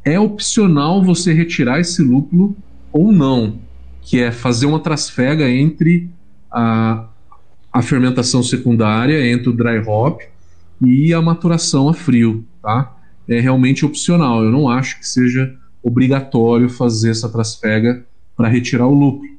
é 0.04 0.18
opcional 0.18 1.02
você 1.02 1.32
retirar 1.32 1.80
esse 1.80 2.02
lúpulo 2.02 2.56
ou 2.92 3.12
não, 3.12 3.60
que 4.00 4.18
é 4.18 4.32
fazer 4.32 4.66
uma 4.66 4.80
trasfega 4.80 5.48
entre 5.48 6.10
a, 6.50 7.08
a 7.72 7.82
fermentação 7.82 8.42
secundária, 8.42 9.30
entre 9.30 9.48
o 9.48 9.52
dry 9.52 9.78
hop 9.86 10.20
e 10.84 11.14
a 11.14 11.22
maturação 11.22 11.88
a 11.88 11.94
frio, 11.94 12.44
tá? 12.60 12.96
É 13.28 13.38
realmente 13.38 13.86
opcional. 13.86 14.42
Eu 14.42 14.50
não 14.50 14.68
acho 14.68 14.98
que 14.98 15.06
seja 15.06 15.54
obrigatório 15.82 16.68
fazer 16.68 17.10
essa 17.10 17.28
trasfega 17.28 18.04
para 18.36 18.48
retirar 18.48 18.86
o 18.86 18.94
lúpulo. 18.94 19.30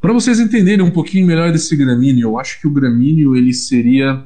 Para 0.00 0.12
vocês 0.12 0.40
entenderem 0.40 0.84
um 0.84 0.90
pouquinho 0.90 1.26
melhor 1.26 1.52
desse 1.52 1.76
gramíneo, 1.76 2.30
eu 2.30 2.38
acho 2.38 2.60
que 2.60 2.66
o 2.66 2.70
gramíneo 2.70 3.36
ele 3.36 3.52
seria, 3.52 4.24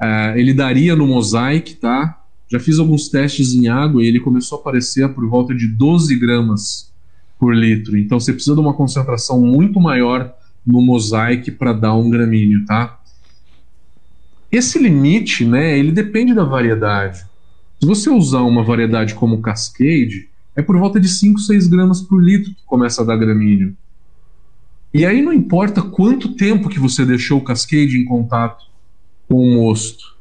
uh, 0.00 0.36
ele 0.36 0.54
daria 0.54 0.94
no 0.94 1.06
mosaic, 1.06 1.74
tá? 1.74 2.20
Já 2.48 2.60
fiz 2.60 2.78
alguns 2.78 3.08
testes 3.08 3.54
em 3.54 3.68
água 3.68 4.02
e 4.02 4.06
ele 4.06 4.20
começou 4.20 4.58
a 4.58 4.60
aparecer 4.60 5.08
por 5.08 5.28
volta 5.28 5.54
de 5.54 5.66
12 5.66 6.14
gramas 6.16 6.92
por 7.38 7.54
litro. 7.54 7.98
Então 7.98 8.20
você 8.20 8.32
precisa 8.32 8.54
de 8.54 8.60
uma 8.60 8.74
concentração 8.74 9.40
muito 9.40 9.80
maior 9.80 10.32
no 10.66 10.80
mosaic 10.80 11.50
para 11.50 11.72
dar 11.72 11.94
um 11.94 12.08
gramíneo, 12.08 12.64
tá? 12.64 13.00
Esse 14.50 14.78
limite, 14.78 15.44
né, 15.44 15.78
ele 15.78 15.90
depende 15.90 16.32
da 16.32 16.44
variedade. 16.44 17.26
Se 17.80 17.86
você 17.86 18.08
usar 18.08 18.42
uma 18.42 18.62
variedade 18.62 19.14
como 19.14 19.42
Cascade, 19.42 20.28
é 20.54 20.62
por 20.62 20.78
volta 20.78 20.98
de 20.98 21.08
5, 21.08 21.38
6 21.40 21.66
gramas 21.66 22.00
por 22.00 22.22
litro 22.22 22.54
que 22.54 22.64
começa 22.64 23.02
a 23.02 23.04
dar 23.04 23.16
gramíneo. 23.16 23.76
E 24.94 25.04
aí 25.04 25.20
não 25.20 25.32
importa 25.32 25.82
quanto 25.82 26.34
tempo 26.34 26.68
que 26.68 26.78
você 26.78 27.04
deixou 27.04 27.38
o 27.38 27.44
Cascade 27.44 27.98
em 27.98 28.04
contato 28.04 28.64
com 29.28 29.34
o 29.34 29.54
mosto. 29.54 30.16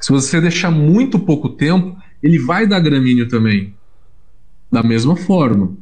Se 0.00 0.12
você 0.12 0.40
deixar 0.40 0.70
muito 0.70 1.18
pouco 1.18 1.48
tempo, 1.48 1.96
ele 2.22 2.38
vai 2.38 2.66
dar 2.66 2.80
gramíneo 2.80 3.28
também. 3.28 3.74
Da 4.70 4.82
mesma 4.82 5.16
forma. 5.16 5.76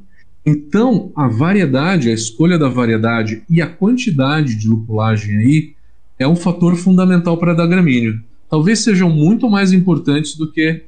Então, 0.45 1.11
a 1.17 1.27
variedade, 1.27 2.09
a 2.09 2.13
escolha 2.13 2.59
da 2.59 2.69
variedade 2.69 3.43
e 3.51 3.61
a 3.61 3.67
quantidade 3.67 4.55
de 4.55 4.69
lupulagem 4.69 5.37
aí 5.39 5.75
é 6.19 6.27
um 6.27 6.37
fator 6.37 6.77
fundamental 6.77 7.37
para 7.37 7.53
dar 7.53 7.67
gramíneo. 7.67 8.21
Talvez 8.49 8.79
sejam 8.79 9.11
muito 9.11 9.51
mais 9.51 9.73
importantes 9.73 10.37
do 10.37 10.51
que 10.51 10.85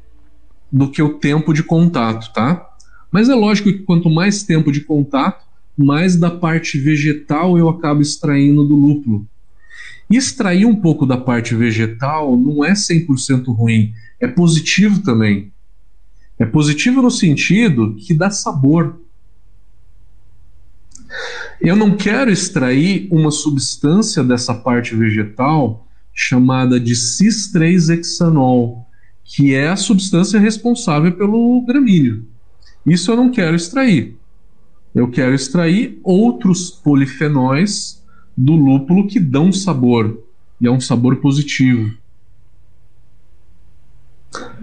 do 0.70 0.90
que 0.90 1.02
o 1.02 1.14
tempo 1.14 1.54
de 1.54 1.62
contato, 1.62 2.30
tá? 2.32 2.68
Mas 3.10 3.30
é 3.30 3.34
lógico 3.34 3.72
que 3.72 3.78
quanto 3.78 4.10
mais 4.10 4.42
tempo 4.42 4.70
de 4.70 4.82
contato, 4.82 5.42
mais 5.76 6.14
da 6.14 6.30
parte 6.30 6.78
vegetal 6.78 7.56
eu 7.56 7.70
acabo 7.70 8.02
extraindo 8.02 8.62
do 8.62 8.76
lúpulo. 8.76 9.26
Extrair 10.11 10.64
um 10.64 10.76
pouco 10.76 11.04
da 11.04 11.18
parte 11.18 11.54
vegetal 11.54 12.36
não 12.36 12.64
é 12.64 12.72
100% 12.72 13.54
ruim, 13.54 13.92
é 14.20 14.26
positivo 14.26 15.02
também. 15.02 15.52
É 16.38 16.46
positivo 16.46 17.02
no 17.02 17.11
sentido 17.11 17.94
que 17.96 18.14
dá 18.14 18.30
sabor. 18.30 19.00
Eu 21.61 21.74
não 21.74 21.96
quero 21.96 22.30
extrair 22.30 23.09
uma 23.11 23.30
substância 23.30 24.22
dessa 24.22 24.54
parte 24.54 24.94
vegetal 24.94 25.86
chamada 26.14 26.78
de 26.78 26.94
cis-3-hexanol, 26.94 28.86
que 29.24 29.54
é 29.54 29.68
a 29.68 29.76
substância 29.76 30.40
responsável 30.40 31.12
pelo 31.12 31.64
gramíneo. 31.66 32.26
Isso 32.86 33.11
eu 33.11 33.16
não 33.16 33.30
quero 33.30 33.56
extrair. 33.56 34.16
Eu 34.94 35.11
quero 35.11 35.34
extrair 35.34 36.00
outros 36.02 36.70
polifenóis 36.70 37.97
do 38.39 38.55
lúpulo 38.55 39.09
que 39.09 39.18
dão 39.18 39.51
sabor. 39.51 40.22
E 40.61 40.66
é 40.68 40.70
um 40.70 40.80
sabor 40.80 41.16
positivo. 41.16 41.93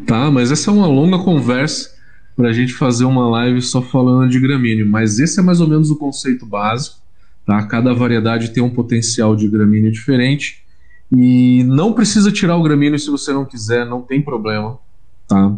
Tá, 0.07 0.31
mas 0.31 0.49
essa 0.49 0.71
é 0.71 0.73
uma 0.73 0.87
longa 0.87 1.19
conversa 1.19 1.93
para 2.37 2.49
a 2.49 2.53
gente 2.53 2.73
fazer 2.73 3.03
uma 3.03 3.27
live 3.29 3.61
só 3.61 3.81
falando 3.81 4.29
de 4.29 4.39
gramíneo. 4.39 4.87
Mas 4.87 5.19
esse 5.19 5.41
é 5.41 5.43
mais 5.43 5.59
ou 5.59 5.67
menos 5.67 5.91
o 5.91 5.97
conceito 5.97 6.45
básico. 6.45 6.97
Tá? 7.45 7.61
Cada 7.67 7.93
variedade 7.93 8.51
tem 8.51 8.63
um 8.63 8.69
potencial 8.69 9.35
de 9.35 9.47
gramíneo 9.49 9.91
diferente. 9.91 10.63
E 11.11 11.63
não 11.65 11.91
precisa 11.91 12.31
tirar 12.31 12.55
o 12.55 12.63
gramíneo 12.63 12.97
se 12.97 13.09
você 13.09 13.33
não 13.33 13.43
quiser, 13.43 13.85
não 13.85 14.01
tem 14.01 14.21
problema. 14.21 14.79
Tá? 15.27 15.53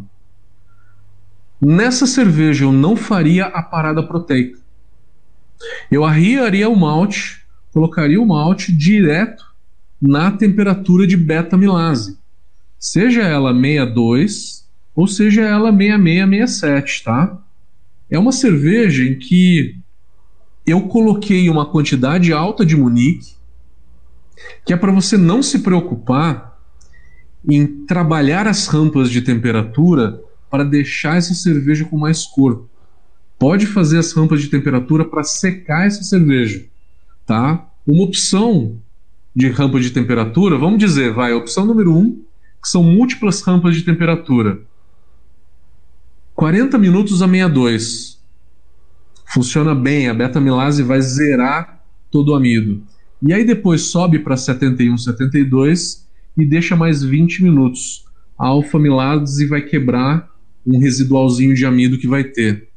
Nessa 1.62 2.08
cerveja 2.08 2.66
eu 2.66 2.72
não 2.72 2.96
faria 2.96 3.46
a 3.46 3.62
parada 3.62 4.02
proteica. 4.02 4.58
Eu 5.92 6.04
arriaria 6.04 6.68
o 6.68 6.76
malte 6.76 7.47
colocaria 7.78 8.20
o 8.20 8.26
malte 8.26 8.76
direto 8.76 9.46
na 10.02 10.32
temperatura 10.32 11.06
de 11.06 11.16
beta-milase, 11.16 12.18
seja 12.80 13.22
ela 13.22 13.54
62 13.54 14.68
ou 14.96 15.08
seja 15.08 15.44
ela 15.44 15.72
6667, 15.72 17.04
tá? 17.04 17.40
É 18.10 18.18
uma 18.18 18.32
cerveja 18.32 19.04
em 19.04 19.20
que 19.20 19.76
eu 20.66 20.88
coloquei 20.88 21.52
uma 21.52 21.68
quantidade 21.68 22.34
alta 22.34 22.66
de 22.66 22.76
Munique, 22.76 23.36
que 24.66 24.74
é 24.74 24.78
para 24.78 24.92
você 24.92 25.16
não 25.16 25.44
se 25.44 25.60
preocupar 25.60 26.60
em 27.48 27.86
trabalhar 27.86 28.48
as 28.48 28.66
rampas 28.66 29.12
de 29.12 29.22
temperatura 29.22 30.20
para 30.50 30.64
deixar 30.64 31.18
essa 31.18 31.36
cerveja 31.36 31.86
com 31.86 31.96
mais 31.96 32.26
cor. 32.26 32.68
Pode 33.38 33.68
fazer 33.68 34.00
as 34.00 34.14
rampas 34.14 34.42
de 34.42 34.48
temperatura 34.48 35.06
para 35.06 35.24
secar 35.24 35.86
essa 35.86 36.02
cerveja 36.02 36.66
tá? 37.28 37.67
Uma 37.88 38.04
opção 38.04 38.82
de 39.34 39.48
rampa 39.50 39.80
de 39.80 39.92
temperatura, 39.92 40.58
vamos 40.58 40.78
dizer, 40.78 41.14
vai, 41.14 41.32
opção 41.32 41.66
número 41.66 41.96
1, 41.96 41.98
um, 41.98 42.22
que 42.62 42.68
são 42.68 42.84
múltiplas 42.84 43.40
rampas 43.42 43.78
de 43.78 43.84
temperatura. 43.84 44.60
40 46.36 46.78
minutos 46.78 47.22
a 47.22 47.28
62. 47.28 48.22
Funciona 49.26 49.74
bem, 49.74 50.10
a 50.10 50.14
beta-milase 50.14 50.84
vai 50.84 51.02
zerar 51.02 51.82
todo 52.12 52.34
o 52.34 52.36
amido. 52.36 52.84
E 53.26 53.34
aí 53.34 53.46
depois 53.46 53.84
sobe 53.84 54.20
para 54.20 54.36
71, 54.36 54.98
72 54.98 56.06
e 56.38 56.46
deixa 56.46 56.76
mais 56.76 57.02
20 57.02 57.42
minutos. 57.42 58.04
A 58.38 58.48
alfa-amilase 58.48 59.48
vai 59.48 59.62
quebrar 59.62 60.30
um 60.66 60.78
residualzinho 60.78 61.56
de 61.56 61.66
amido 61.66 61.98
que 61.98 62.08
vai 62.08 62.26
ter. 62.26 62.68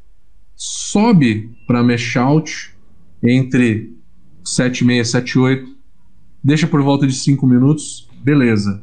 Sobe 0.54 1.50
para 1.66 1.82
mesh 1.82 2.16
out 2.16 2.72
entre 3.22 3.99
7,6 4.44 4.90
e 4.90 5.02
7,8, 5.02 5.64
deixa 6.42 6.66
por 6.66 6.82
volta 6.82 7.06
de 7.06 7.14
5 7.14 7.46
minutos, 7.46 8.08
beleza. 8.22 8.82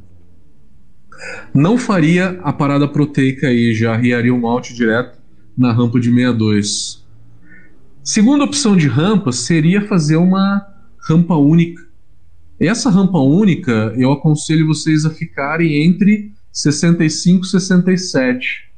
Não 1.53 1.77
faria 1.77 2.39
a 2.43 2.53
parada 2.53 2.87
proteica 2.87 3.47
aí, 3.47 3.73
já 3.73 3.95
riaria 3.95 4.33
o 4.33 4.41
malte 4.41 4.73
direto 4.73 5.17
na 5.57 5.71
rampa 5.73 5.99
de 5.99 6.09
62. 6.09 7.05
Segunda 8.03 8.43
opção 8.43 8.77
de 8.77 8.87
rampa 8.87 9.31
seria 9.31 9.87
fazer 9.87 10.15
uma 10.15 10.65
rampa 11.07 11.35
única. 11.35 11.85
Essa 12.59 12.89
rampa 12.89 13.17
única, 13.17 13.93
eu 13.97 14.11
aconselho 14.11 14.67
vocês 14.67 15.05
a 15.05 15.09
ficarem 15.09 15.83
entre 15.83 16.31
65 16.51 17.45
e 17.45 17.49
67 17.49 18.71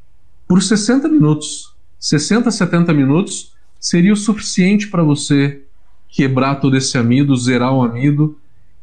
por 0.48 0.62
60 0.62 1.08
minutos. 1.08 1.76
60 2.00 2.50
70 2.50 2.94
minutos 2.94 3.54
seria 3.80 4.14
o 4.14 4.18
suficiente 4.18 4.88
para 4.88 5.04
você 5.04 5.64
quebrar 6.10 6.56
todo 6.56 6.76
esse 6.76 6.98
amido, 6.98 7.36
zerar 7.36 7.74
o 7.74 7.82
amido 7.82 8.38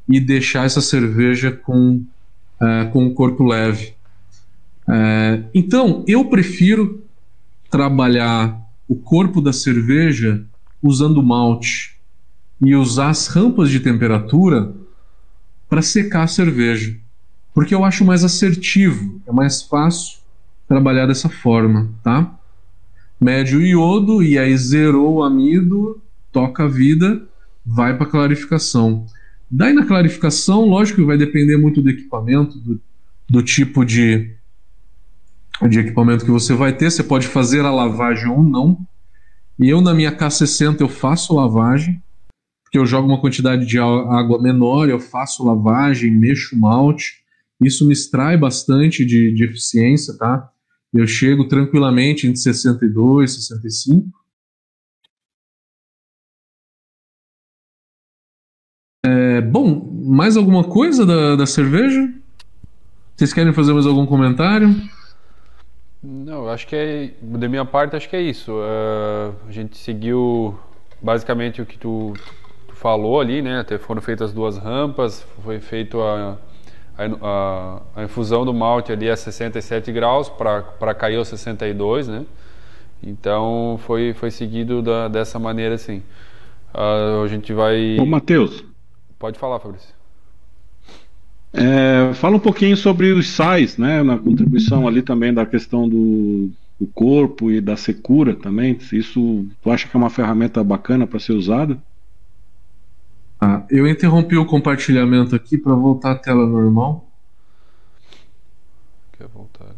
e 0.08 0.20
deixar 0.20 0.64
essa 0.64 0.80
cerveja 0.80 1.50
com, 1.50 2.02
uh, 2.60 2.90
com 2.92 3.06
o 3.06 3.14
corpo 3.14 3.44
leve. 3.44 3.94
Uh, 4.88 5.44
então, 5.52 6.04
eu 6.06 6.24
prefiro 6.26 7.04
trabalhar 7.70 8.60
o 8.88 8.94
corpo 8.94 9.40
da 9.40 9.52
cerveja 9.52 10.44
usando 10.82 11.22
malte 11.22 11.96
e 12.62 12.74
usar 12.74 13.10
as 13.10 13.26
rampas 13.26 13.68
de 13.68 13.80
temperatura 13.80 14.72
para 15.68 15.82
secar 15.82 16.22
a 16.22 16.28
cerveja, 16.28 16.96
porque 17.52 17.74
eu 17.74 17.84
acho 17.84 18.04
mais 18.04 18.22
assertivo, 18.22 19.20
é 19.26 19.32
mais 19.32 19.62
fácil 19.62 20.18
trabalhar 20.68 21.06
dessa 21.06 21.28
forma, 21.28 21.90
tá? 22.02 22.32
Mede 23.20 23.56
o 23.56 23.62
iodo 23.62 24.22
e 24.22 24.38
aí 24.38 24.56
zerou 24.56 25.14
o 25.14 25.24
amido, 25.24 26.00
toca 26.36 26.64
a 26.64 26.68
vida, 26.68 27.26
vai 27.64 27.96
para 27.96 28.04
clarificação. 28.04 29.06
Daí 29.50 29.72
na 29.72 29.86
clarificação, 29.86 30.66
lógico 30.66 31.00
que 31.00 31.06
vai 31.06 31.16
depender 31.16 31.56
muito 31.56 31.80
do 31.80 31.88
equipamento, 31.88 32.58
do, 32.58 32.78
do 33.26 33.42
tipo 33.42 33.86
de, 33.86 34.34
de 35.66 35.78
equipamento 35.78 36.26
que 36.26 36.30
você 36.30 36.52
vai 36.52 36.76
ter. 36.76 36.90
Você 36.90 37.02
pode 37.02 37.26
fazer 37.26 37.60
a 37.60 37.70
lavagem 37.70 38.28
ou 38.28 38.42
não. 38.42 38.86
E 39.58 39.66
eu 39.66 39.80
na 39.80 39.94
minha 39.94 40.14
K60 40.14 40.82
eu 40.82 40.90
faço 40.90 41.34
lavagem, 41.34 42.02
porque 42.64 42.76
eu 42.76 42.84
jogo 42.84 43.08
uma 43.08 43.18
quantidade 43.18 43.64
de 43.64 43.78
água 43.78 44.38
menor, 44.38 44.90
eu 44.90 45.00
faço 45.00 45.42
lavagem, 45.42 46.10
mexo 46.10 46.54
malte. 46.54 47.24
Isso 47.58 47.86
me 47.86 47.94
extrai 47.94 48.36
bastante 48.36 49.06
de, 49.06 49.32
de 49.32 49.42
eficiência, 49.42 50.12
tá? 50.18 50.50
Eu 50.92 51.06
chego 51.06 51.48
tranquilamente 51.48 52.26
entre 52.26 52.40
62 52.40 53.30
e 53.30 53.34
65. 53.36 54.25
É, 59.06 59.40
bom, 59.40 59.88
mais 60.04 60.36
alguma 60.36 60.64
coisa 60.64 61.06
da, 61.06 61.36
da 61.36 61.46
cerveja? 61.46 62.12
Vocês 63.16 63.32
querem 63.32 63.52
fazer 63.52 63.72
mais 63.72 63.86
algum 63.86 64.04
comentário? 64.04 64.74
Não, 66.02 66.48
acho 66.48 66.66
que 66.66 66.76
é. 66.76 67.10
Da 67.22 67.48
minha 67.48 67.64
parte, 67.64 67.96
acho 67.96 68.08
que 68.08 68.16
é 68.16 68.20
isso. 68.20 68.52
Uh, 68.52 69.34
a 69.48 69.52
gente 69.52 69.76
seguiu 69.76 70.58
basicamente 71.00 71.62
o 71.62 71.66
que 71.66 71.78
tu, 71.78 72.12
tu, 72.68 72.74
falou 72.74 73.20
ali, 73.20 73.40
né? 73.42 73.60
Até 73.60 73.78
foram 73.78 74.02
feitas 74.02 74.32
duas 74.32 74.58
rampas, 74.58 75.26
foi 75.42 75.60
feito 75.60 76.00
a 76.00 76.36
a, 76.98 77.82
a, 77.94 78.04
infusão 78.04 78.44
do 78.44 78.54
malte 78.54 78.90
ali 78.90 79.06
é 79.06 79.14
67 79.14 79.92
graus 79.92 80.28
para 80.30 80.94
cair 80.94 81.16
aos 81.16 81.28
62, 81.28 82.08
né? 82.08 82.24
Então 83.02 83.78
foi, 83.86 84.14
foi 84.14 84.30
seguido 84.30 84.80
da, 84.80 85.08
dessa 85.08 85.38
maneira 85.38 85.74
assim. 85.74 86.02
Uh, 86.74 87.22
a 87.22 87.28
gente 87.28 87.52
vai. 87.52 87.98
Ô, 88.00 88.06
Matheus. 88.06 88.64
Pode 89.18 89.38
falar, 89.38 89.58
Fabrício. 89.60 89.94
É, 91.52 92.12
fala 92.14 92.36
um 92.36 92.40
pouquinho 92.40 92.76
sobre 92.76 93.12
os 93.12 93.30
sais, 93.30 93.78
né? 93.78 94.02
Na 94.02 94.18
contribuição 94.18 94.86
ali 94.86 95.00
também 95.00 95.32
da 95.32 95.46
questão 95.46 95.88
do, 95.88 96.50
do 96.78 96.86
corpo 96.88 97.50
e 97.50 97.60
da 97.60 97.76
secura 97.76 98.34
também. 98.34 98.78
Isso 98.92 99.46
tu 99.62 99.70
acha 99.70 99.88
que 99.88 99.96
é 99.96 99.98
uma 99.98 100.10
ferramenta 100.10 100.62
bacana 100.62 101.06
para 101.06 101.18
ser 101.18 101.32
usada? 101.32 101.82
Ah, 103.40 103.64
eu 103.70 103.86
interrompi 103.86 104.36
o 104.36 104.46
compartilhamento 104.46 105.34
aqui 105.34 105.56
para 105.56 105.74
voltar 105.74 106.12
à 106.12 106.14
tela 106.14 106.46
normal. 106.46 107.08
Quer 109.16 109.28
voltar? 109.28 109.74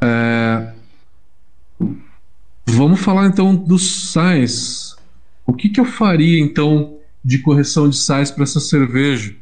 É... 0.00 0.72
Vamos 2.66 3.00
falar 3.00 3.26
então 3.26 3.54
dos 3.54 4.10
sais. 4.10 4.96
O 5.46 5.52
que, 5.52 5.68
que 5.68 5.80
eu 5.80 5.84
faria 5.84 6.40
então 6.40 6.98
de 7.24 7.38
correção 7.38 7.88
de 7.88 7.96
sais 7.96 8.30
para 8.30 8.44
essa 8.44 8.60
cerveja? 8.60 9.34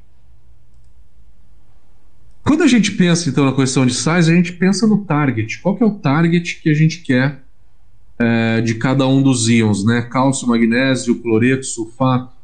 Quando 2.42 2.62
a 2.62 2.66
gente 2.66 2.92
pensa 2.92 3.28
então 3.28 3.44
na 3.44 3.52
correção 3.52 3.86
de 3.86 3.94
sais, 3.94 4.28
a 4.28 4.34
gente 4.34 4.52
pensa 4.52 4.86
no 4.86 5.04
target. 5.04 5.60
Qual 5.60 5.76
que 5.76 5.82
é 5.82 5.86
o 5.86 5.94
target 5.94 6.60
que 6.62 6.70
a 6.70 6.74
gente 6.74 6.98
quer 7.02 7.42
é, 8.18 8.60
de 8.60 8.74
cada 8.74 9.06
um 9.06 9.22
dos 9.22 9.48
íons, 9.48 9.84
né? 9.84 10.02
Cálcio, 10.02 10.48
magnésio, 10.48 11.20
cloreto, 11.22 11.64
sulfato. 11.64 12.34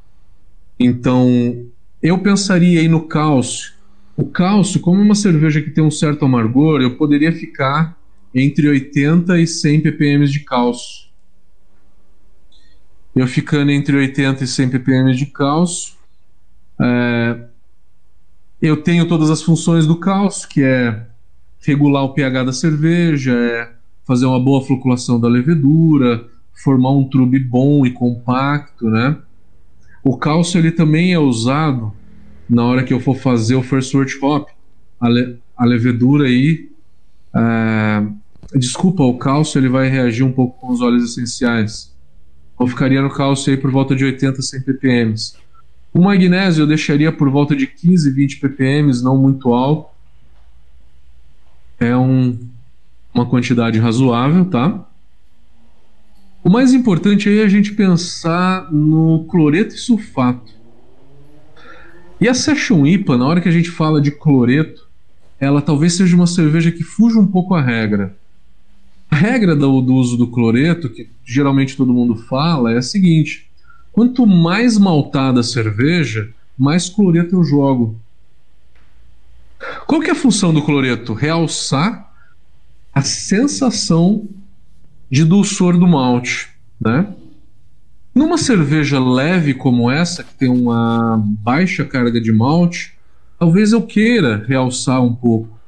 Então, 0.78 1.66
eu 2.02 2.18
pensaria 2.18 2.80
aí 2.80 2.88
no 2.88 3.02
cálcio. 3.02 3.72
O 4.16 4.24
cálcio, 4.24 4.80
como 4.80 5.00
uma 5.00 5.14
cerveja 5.14 5.60
que 5.60 5.70
tem 5.70 5.84
um 5.84 5.90
certo 5.90 6.24
amargor, 6.24 6.80
eu 6.80 6.96
poderia 6.96 7.32
ficar 7.32 7.96
entre 8.34 8.68
80 8.68 9.38
e 9.38 9.46
100 9.46 9.80
ppm 9.80 10.26
de 10.26 10.40
cálcio. 10.40 11.05
Eu 13.16 13.26
ficando 13.26 13.70
entre 13.70 13.96
80 13.96 14.44
e 14.44 14.46
100 14.46 14.68
ppm 14.68 15.14
de 15.14 15.24
cálcio, 15.24 15.94
é, 16.78 17.46
eu 18.60 18.76
tenho 18.82 19.08
todas 19.08 19.30
as 19.30 19.40
funções 19.42 19.86
do 19.86 19.96
cálcio, 19.96 20.46
que 20.46 20.62
é 20.62 21.06
regular 21.66 22.04
o 22.04 22.12
pH 22.12 22.44
da 22.44 22.52
cerveja, 22.52 23.32
é 23.32 23.72
fazer 24.04 24.26
uma 24.26 24.38
boa 24.38 24.60
floculação 24.60 25.18
da 25.18 25.28
levedura, 25.28 26.28
formar 26.52 26.90
um 26.90 27.08
trube 27.08 27.38
bom 27.38 27.86
e 27.86 27.90
compacto, 27.90 28.90
né? 28.90 29.16
O 30.04 30.18
cálcio 30.18 30.58
ele 30.58 30.70
também 30.70 31.14
é 31.14 31.18
usado 31.18 31.94
na 32.46 32.64
hora 32.64 32.84
que 32.84 32.92
eu 32.92 33.00
for 33.00 33.16
fazer 33.16 33.54
o 33.54 33.62
first 33.62 33.94
wort 33.94 34.12
hop. 34.22 34.50
A, 35.00 35.08
le, 35.08 35.38
a 35.56 35.64
levedura 35.64 36.26
aí, 36.26 36.70
é, 37.34 38.06
desculpa, 38.58 39.02
o 39.02 39.16
cálcio 39.16 39.58
ele 39.58 39.70
vai 39.70 39.88
reagir 39.88 40.22
um 40.22 40.32
pouco 40.32 40.60
com 40.60 40.70
os 40.70 40.82
óleos 40.82 41.12
essenciais. 41.12 41.95
Eu 42.58 42.66
ficaria 42.66 43.02
no 43.02 43.10
cálcio 43.10 43.52
aí 43.52 43.56
por 43.56 43.70
volta 43.70 43.94
de 43.94 44.04
80 44.04 44.40
100 44.40 44.60
ppm. 44.62 45.14
O 45.92 46.00
magnésio 46.02 46.62
eu 46.62 46.66
deixaria 46.66 47.12
por 47.12 47.30
volta 47.30 47.54
de 47.54 47.66
15 47.66 48.10
20 48.10 48.40
ppm, 48.40 49.02
não 49.02 49.16
muito 49.16 49.52
alto. 49.52 49.90
É 51.78 51.96
um, 51.96 52.38
uma 53.12 53.26
quantidade 53.26 53.78
razoável, 53.78 54.44
tá? 54.46 54.86
O 56.42 56.48
mais 56.48 56.72
importante 56.72 57.28
aí 57.28 57.40
é 57.40 57.44
a 57.44 57.48
gente 57.48 57.72
pensar 57.74 58.72
no 58.72 59.24
cloreto 59.24 59.74
e 59.74 59.78
sulfato. 59.78 60.54
E 62.20 62.28
a 62.28 62.34
Session 62.34 62.86
IPA, 62.86 63.18
na 63.18 63.26
hora 63.26 63.40
que 63.40 63.48
a 63.48 63.52
gente 63.52 63.70
fala 63.70 64.00
de 64.00 64.10
cloreto, 64.10 64.86
ela 65.38 65.60
talvez 65.60 65.94
seja 65.94 66.16
uma 66.16 66.26
cerveja 66.26 66.70
que 66.70 66.82
fuja 66.82 67.18
um 67.18 67.26
pouco 67.26 67.54
a 67.54 67.60
regra. 67.60 68.16
A 69.10 69.16
regra 69.16 69.54
do, 69.54 69.80
do 69.80 69.94
uso 69.94 70.16
do 70.16 70.26
cloreto, 70.26 70.90
que 70.90 71.08
geralmente 71.24 71.76
todo 71.76 71.92
mundo 71.92 72.16
fala, 72.16 72.72
é 72.72 72.78
a 72.78 72.82
seguinte: 72.82 73.48
quanto 73.92 74.26
mais 74.26 74.76
maltada 74.76 75.40
a 75.40 75.44
cerveja, 75.44 76.32
mais 76.56 76.88
cloreto 76.88 77.36
eu 77.36 77.44
jogo. 77.44 78.00
Qual 79.86 80.00
que 80.00 80.08
é 80.08 80.12
a 80.12 80.16
função 80.16 80.52
do 80.52 80.62
cloreto? 80.62 81.14
Realçar 81.14 82.12
a 82.92 83.02
sensação 83.02 84.28
de 85.10 85.24
dulçor 85.24 85.78
do 85.78 85.86
malte, 85.86 86.48
né? 86.80 87.14
Numa 88.14 88.38
cerveja 88.38 88.98
leve 88.98 89.52
como 89.52 89.90
essa, 89.90 90.24
que 90.24 90.34
tem 90.34 90.48
uma 90.48 91.22
baixa 91.26 91.84
carga 91.84 92.18
de 92.18 92.32
malte, 92.32 92.94
talvez 93.38 93.72
eu 93.72 93.82
queira 93.82 94.44
realçar 94.48 95.02
um 95.02 95.14
pouco 95.14 95.58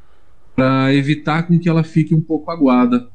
para 0.56 0.92
evitar 0.94 1.42
com 1.42 1.58
que 1.58 1.68
ela 1.68 1.84
fique 1.84 2.14
um 2.14 2.20
pouco 2.20 2.50
aguada. 2.50 3.06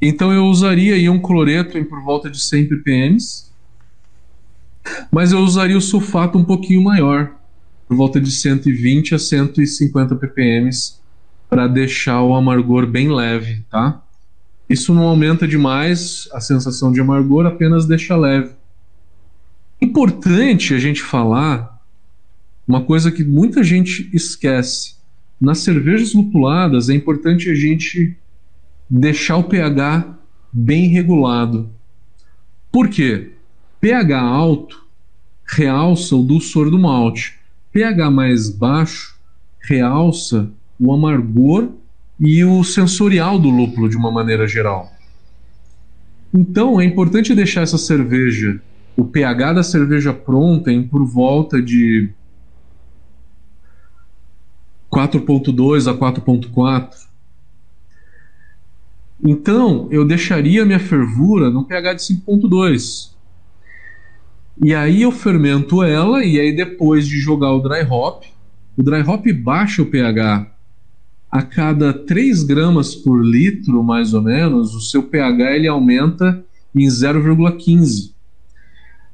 Então 0.00 0.32
eu 0.32 0.44
usaria 0.44 0.94
aí 0.94 1.08
um 1.08 1.18
cloreto 1.18 1.76
em 1.76 1.84
por 1.84 2.02
volta 2.02 2.30
de 2.30 2.40
100 2.40 2.68
ppm, 2.68 3.16
mas 5.10 5.32
eu 5.32 5.40
usaria 5.40 5.76
o 5.76 5.80
sulfato 5.80 6.38
um 6.38 6.44
pouquinho 6.44 6.82
maior, 6.82 7.32
por 7.86 7.96
volta 7.96 8.20
de 8.20 8.30
120 8.30 9.14
a 9.14 9.18
150 9.18 10.14
ppm, 10.14 10.70
para 11.48 11.66
deixar 11.66 12.22
o 12.22 12.34
amargor 12.34 12.86
bem 12.86 13.10
leve, 13.10 13.64
tá? 13.70 14.02
Isso 14.68 14.94
não 14.94 15.04
aumenta 15.04 15.48
demais 15.48 16.28
a 16.32 16.40
sensação 16.40 16.92
de 16.92 17.00
amargor, 17.00 17.46
apenas 17.46 17.86
deixa 17.86 18.14
leve. 18.14 18.50
Importante 19.80 20.74
a 20.74 20.78
gente 20.78 21.02
falar 21.02 21.78
uma 22.66 22.82
coisa 22.82 23.10
que 23.10 23.24
muita 23.24 23.64
gente 23.64 24.10
esquece. 24.12 24.96
Nas 25.40 25.60
cervejas 25.60 26.12
lupuladas 26.12 26.90
é 26.90 26.94
importante 26.94 27.48
a 27.48 27.54
gente 27.54 28.17
deixar 28.88 29.36
o 29.36 29.44
pH 29.44 30.16
bem 30.52 30.88
regulado. 30.88 31.70
Por 32.72 32.88
quê? 32.88 33.32
pH 33.80 34.20
alto 34.20 34.84
realça 35.46 36.16
o 36.16 36.22
dulçor 36.22 36.70
do 36.70 36.78
malte. 36.78 37.38
pH 37.72 38.10
mais 38.10 38.50
baixo 38.50 39.16
realça 39.60 40.50
o 40.78 40.92
amargor 40.92 41.70
e 42.18 42.44
o 42.44 42.64
sensorial 42.64 43.38
do 43.38 43.48
lúpulo 43.48 43.88
de 43.88 43.96
uma 43.96 44.10
maneira 44.10 44.46
geral. 44.46 44.90
Então 46.32 46.80
é 46.80 46.84
importante 46.84 47.34
deixar 47.34 47.62
essa 47.62 47.78
cerveja, 47.78 48.60
o 48.96 49.04
pH 49.04 49.54
da 49.54 49.62
cerveja 49.62 50.12
pronta 50.12 50.72
em 50.72 50.82
por 50.82 51.04
volta 51.04 51.62
de 51.62 52.10
4.2 54.90 55.90
a 55.90 55.96
4.4. 55.96 57.07
Então 59.22 59.88
eu 59.90 60.04
deixaria 60.04 60.64
minha 60.64 60.78
fervura 60.78 61.50
no 61.50 61.64
pH 61.64 61.94
de 61.94 62.02
5.2. 62.02 63.10
E 64.62 64.74
aí 64.74 65.02
eu 65.02 65.12
fermento 65.12 65.82
ela 65.82 66.24
e 66.24 66.38
aí 66.38 66.54
depois 66.54 67.06
de 67.06 67.18
jogar 67.18 67.52
o 67.52 67.60
dry 67.60 67.82
hop, 67.88 68.24
o 68.76 68.82
dry 68.82 69.02
hop 69.02 69.26
baixa 69.32 69.82
o 69.82 69.86
pH 69.86 70.50
a 71.30 71.42
cada 71.42 71.92
3 71.92 72.42
gramas 72.42 72.94
por 72.94 73.22
litro, 73.22 73.82
mais 73.82 74.14
ou 74.14 74.22
menos, 74.22 74.74
o 74.74 74.80
seu 74.80 75.02
pH 75.02 75.56
ele 75.56 75.68
aumenta 75.68 76.42
em 76.74 76.86
0,15. 76.86 78.12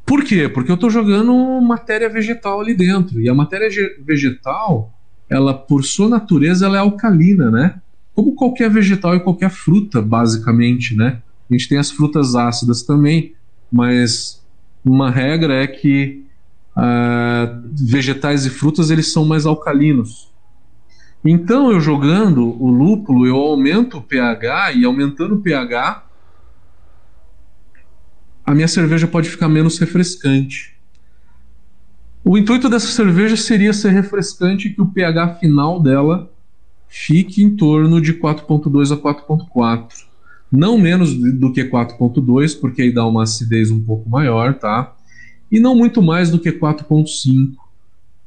Por 0.07 0.23
quê? 0.23 0.49
Porque 0.49 0.71
eu 0.71 0.77
estou 0.77 0.91
jogando 0.91 1.35
matéria 1.61 2.09
vegetal 2.09 2.61
ali 2.61 2.75
dentro. 2.75 3.21
E 3.21 3.29
a 3.29 3.35
matéria 3.35 3.69
vegetal, 4.05 4.93
ela 5.29 5.55
por 5.55 5.83
sua 5.83 6.09
natureza, 6.09 6.67
ela 6.67 6.77
é 6.77 6.81
alcalina, 6.81 7.51
né? 7.51 7.81
Como 8.15 8.35
qualquer 8.35 8.71
vegetal 8.71 9.17
e 9.17 9.21
qualquer 9.21 9.51
fruta, 9.51 10.01
basicamente, 10.01 10.95
né? 10.95 11.21
A 11.51 11.53
gente 11.53 11.69
tem 11.69 11.79
as 11.79 11.91
frutas 11.91 12.35
ácidas 12.35 12.83
também, 12.83 13.35
mas 13.71 14.43
uma 14.85 15.11
regra 15.11 15.55
é 15.55 15.67
que 15.67 16.25
uh, 16.77 17.63
vegetais 17.73 18.47
e 18.47 18.51
frutas 18.51 18.91
eles 18.91 19.13
são 19.13 19.25
mais 19.25 19.47
alcalinos. 19.47 20.33
Então, 21.25 21.73
eu 21.73 21.81
jogando 21.81 22.45
o 22.63 22.71
lúpulo, 22.71 23.27
eu 23.27 23.37
aumento 23.37 23.99
o 23.99 24.03
pH 24.03 24.73
e 24.75 24.85
aumentando 24.85 25.37
o 25.37 25.41
pH, 25.41 26.05
a 28.45 28.55
minha 28.55 28.69
cerveja 28.69 29.09
pode 29.09 29.31
ficar 29.31 29.49
menos 29.49 29.79
refrescante. 29.79 30.75
O 32.23 32.37
intuito 32.37 32.69
dessa 32.69 32.89
cerveja 32.89 33.37
seria 33.37 33.73
ser 33.73 33.91
refrescante 33.91 34.71
que 34.71 34.81
o 34.81 34.87
pH 34.87 35.37
final 35.37 35.83
dela 35.83 36.31
fique 36.97 37.43
em 37.43 37.57
torno 37.57 38.01
de 38.01 38.15
4.2 38.15 38.93
a 38.93 38.97
4.4. 38.97 39.89
Não 40.51 40.79
menos 40.79 41.13
do 41.13 41.53
que 41.53 41.65
4.2, 41.65 42.59
porque 42.61 42.83
aí 42.83 42.95
dá 42.95 43.05
uma 43.05 43.25
acidez 43.25 43.73
um 43.73 43.81
pouco 43.81 44.09
maior, 44.09 44.55
tá? 44.55 44.95
E 45.51 45.59
não 45.59 45.75
muito 45.75 46.01
mais 46.01 46.31
do 46.31 46.39
que 46.39 46.53
4.5. 46.53 47.57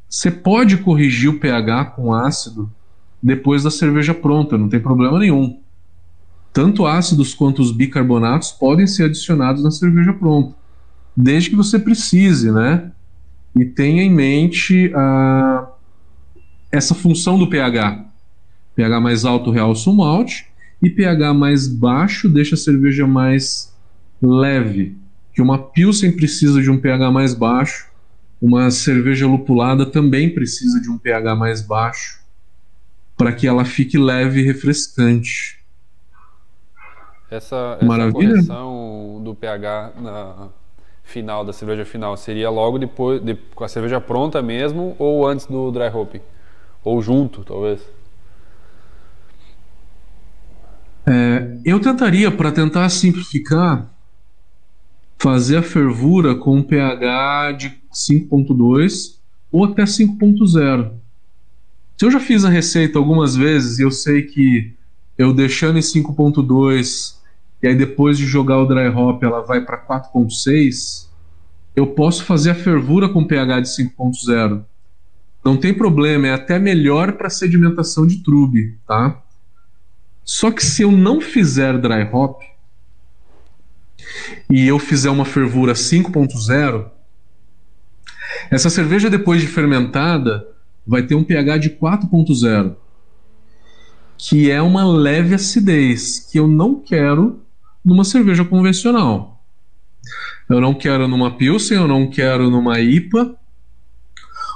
Você 0.09 0.30
pode 0.30 0.78
corrigir 0.78 1.30
o 1.30 1.39
pH 1.39 1.86
com 1.95 2.13
ácido 2.13 2.70
depois 3.24 3.63
da 3.63 3.72
cerveja 3.72 4.13
pronta, 4.13 4.57
não 4.57 4.68
tem 4.68 4.82
problema 4.82 5.18
nenhum. 5.18 5.59
Tanto 6.51 6.86
ácidos 6.86 7.34
quanto 7.34 7.61
os 7.61 7.72
bicarbonatos 7.72 8.51
podem 8.51 8.86
ser 8.86 9.05
adicionados 9.05 9.63
na 9.63 9.72
cerveja 9.72 10.11
pronta, 10.11 10.53
desde 11.15 11.51
que 11.51 11.55
você 11.55 11.80
precise, 11.80 12.51
né? 12.51 12.91
E 13.55 13.63
tenha 13.63 14.03
em 14.03 14.11
mente 14.11 14.91
a, 14.93 15.70
essa 16.70 16.93
função 16.93 17.39
do 17.39 17.47
pH. 17.47 18.07
pH 18.78 19.02
mais 19.02 19.26
alto 19.26 19.50
realça 19.50 19.90
o 19.90 19.96
malte 19.96 20.46
e 20.82 20.88
pH 20.88 21.34
mais 21.34 21.68
baixo 21.68 22.30
deixa 22.30 22.54
a 22.54 22.58
cerveja 22.58 23.08
mais 23.08 23.76
leve. 24.22 24.96
Que 25.34 25.42
uma 25.42 25.58
Pilsen 25.58 26.12
precisa 26.12 26.62
de 26.62 26.70
um 26.70 26.78
pH 26.78 27.12
mais 27.12 27.34
baixo, 27.34 27.90
uma 28.40 28.70
cerveja 28.70 29.26
lupulada 29.26 29.84
também 29.84 30.30
precisa 30.30 30.80
de 30.80 30.92
um 30.92 30.98
pH 30.98 31.36
mais 31.36 31.60
baixo 31.64 32.20
para 33.18 33.34
que 33.34 33.48
ela 33.48 33.66
fique 33.66 33.98
leve 33.98 34.42
e 34.42 34.44
refrescante. 34.44 35.58
Essa, 37.32 37.80
essa 37.82 38.12
correção 38.12 39.22
do 39.24 39.34
pH 39.34 39.94
na 40.00 40.50
final 41.04 41.44
da 41.44 41.52
cerveja 41.52 41.84
final 41.84 42.16
seria 42.16 42.50
logo 42.52 42.78
depois 42.78 43.20
de, 43.24 43.34
com 43.56 43.64
a 43.64 43.68
cerveja 43.68 44.00
pronta 44.00 44.40
mesmo 44.44 44.96
ou 45.00 45.28
antes 45.28 45.48
do 45.48 45.72
dry 45.72 45.88
hopping 45.88 46.22
ou 46.84 47.02
junto 47.02 47.44
talvez? 47.44 47.82
É, 51.08 51.58
eu 51.64 51.80
tentaria 51.80 52.30
para 52.30 52.51
tentar 52.51 52.89
simplificar 52.89 53.89
fazer 55.18 55.58
a 55.58 55.64
fervura 55.64 56.36
com 56.36 56.58
um 56.58 56.64
pH 56.64 57.51
de 57.53 57.70
5.2 57.93 59.16
ou 59.51 59.66
até 59.66 59.84
5.0 59.84 60.91
se 61.97 62.05
eu 62.05 62.12
já 62.12 62.20
fiz 62.20 62.45
a 62.45 62.49
receita 62.49 62.99
algumas 62.99 63.36
vezes 63.36 63.80
e 63.80 63.82
eu 63.82 63.89
sei 63.89 64.22
que 64.22 64.72
eu 65.18 65.34
deixando 65.34 65.80
em 65.80 65.82
5.2 65.82 67.16
e 67.64 67.68
aí 67.68 67.76
depois 67.76 68.20
de 68.20 68.26
jogar 68.28 68.60
o 68.60 68.68
dry 68.68 68.88
hop 68.89 69.24
ela 69.24 69.41
vai 69.41 69.62
para 69.62 69.84
4.6, 69.84 71.08
eu 71.76 71.88
posso 71.88 72.24
fazer 72.24 72.51
a 72.51 72.55
fervura 72.55 73.10
com 73.10 73.26
pH 73.26 73.62
de 73.62 73.70
5.0. 73.70 74.64
Não 75.43 75.58
tem 75.58 75.74
problema, 75.74 76.28
é 76.28 76.34
até 76.34 76.60
melhor 76.60 77.14
para 77.14 77.32
sedimentação 77.32 78.05
de 78.05 78.18
trube, 78.18 78.78
tá? 78.88 79.20
Só 80.28 80.52
que 80.52 80.64
se 80.64 80.82
eu 80.82 80.92
não 80.92 81.22
fizer 81.22 81.78
dry 81.78 82.04
hop 82.12 82.42
e 84.50 84.68
eu 84.68 84.78
fizer 84.78 85.10
uma 85.10 85.24
fervura 85.24 85.72
5.0, 85.72 86.92
essa 88.52 88.70
cerveja 88.70 89.10
depois 89.10 89.40
de 89.40 89.48
fermentada, 89.48 90.46
vai 90.86 91.04
ter 91.04 91.16
um 91.16 91.24
pH 91.24 91.58
de 91.60 91.70
4.0, 91.70 92.76
que 94.18 94.52
é 94.52 94.62
uma 94.62 94.86
leve 94.86 95.34
acidez, 95.34 96.20
que 96.20 96.38
eu 96.38 96.46
não 96.46 96.76
quero 96.76 97.42
numa 97.84 98.04
cerveja 98.04 98.44
convencional. 98.44 99.42
Eu 100.50 100.60
não 100.60 100.74
quero 100.74 101.08
numa 101.08 101.38
Pilsen, 101.38 101.78
eu 101.78 101.88
não 101.88 102.10
quero 102.10 102.50
numa 102.50 102.82
IPA, 102.82 103.34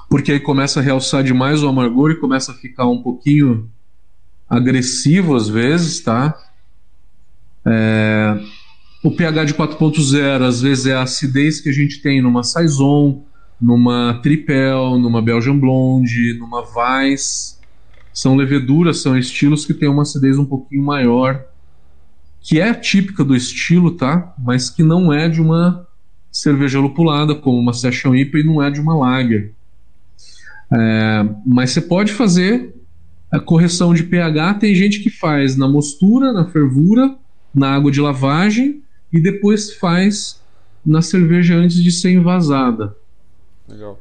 porque 0.09 0.33
aí 0.33 0.39
começa 0.41 0.81
a 0.81 0.83
realçar 0.83 1.23
demais 1.23 1.63
o 1.63 1.69
amargor 1.69 2.11
e 2.11 2.19
começa 2.19 2.51
a 2.51 2.55
ficar 2.55 2.87
um 2.87 3.01
pouquinho 3.01 3.70
agressivo 4.51 5.35
às 5.35 5.47
vezes, 5.47 6.01
tá? 6.01 6.37
É... 7.65 8.37
O 9.01 9.09
pH 9.09 9.45
de 9.45 9.53
4.0 9.53 10.43
às 10.43 10.61
vezes 10.61 10.85
é 10.85 10.93
a 10.93 11.03
acidez 11.03 11.61
que 11.61 11.69
a 11.69 11.73
gente 11.73 12.01
tem 12.01 12.21
numa 12.21 12.43
Saison, 12.43 13.23
numa 13.59 14.19
Tripel, 14.21 14.99
numa 14.99 15.21
Belgian 15.21 15.57
Blonde, 15.57 16.37
numa 16.37 16.63
Weiss. 16.75 17.59
São 18.13 18.35
leveduras, 18.35 19.01
são 19.01 19.17
estilos 19.17 19.65
que 19.65 19.73
têm 19.73 19.89
uma 19.89 20.01
acidez 20.01 20.37
um 20.37 20.45
pouquinho 20.45 20.83
maior, 20.83 21.43
que 22.41 22.59
é 22.59 22.73
típica 22.73 23.23
do 23.23 23.35
estilo, 23.35 23.91
tá? 23.91 24.35
Mas 24.37 24.69
que 24.69 24.83
não 24.83 25.13
é 25.13 25.29
de 25.29 25.41
uma 25.41 25.87
cerveja 26.29 26.79
lupulada, 26.79 27.33
como 27.33 27.57
uma 27.57 27.73
Session 27.73 28.13
IPA, 28.13 28.39
e 28.39 28.43
não 28.43 28.61
é 28.61 28.69
de 28.69 28.81
uma 28.81 28.95
Lager. 28.95 29.53
É, 30.73 31.25
mas 31.45 31.71
você 31.71 31.81
pode 31.81 32.11
fazer 32.11 32.80
a 33.31 33.39
correção 33.39 33.93
de 33.93 34.03
pH. 34.03 34.55
Tem 34.55 34.75
gente 34.75 34.99
que 34.99 35.09
faz 35.09 35.55
na 35.55 35.67
mostura, 35.67 36.33
na 36.33 36.45
fervura, 36.45 37.15
na 37.53 37.73
água 37.73 37.91
de 37.91 38.01
lavagem 38.01 38.83
e 39.11 39.21
depois 39.21 39.73
faz 39.73 40.41
na 40.85 41.01
cerveja 41.01 41.55
antes 41.55 41.81
de 41.81 41.91
ser 41.91 42.11
envasada. 42.11 42.95
Legal. 43.67 43.99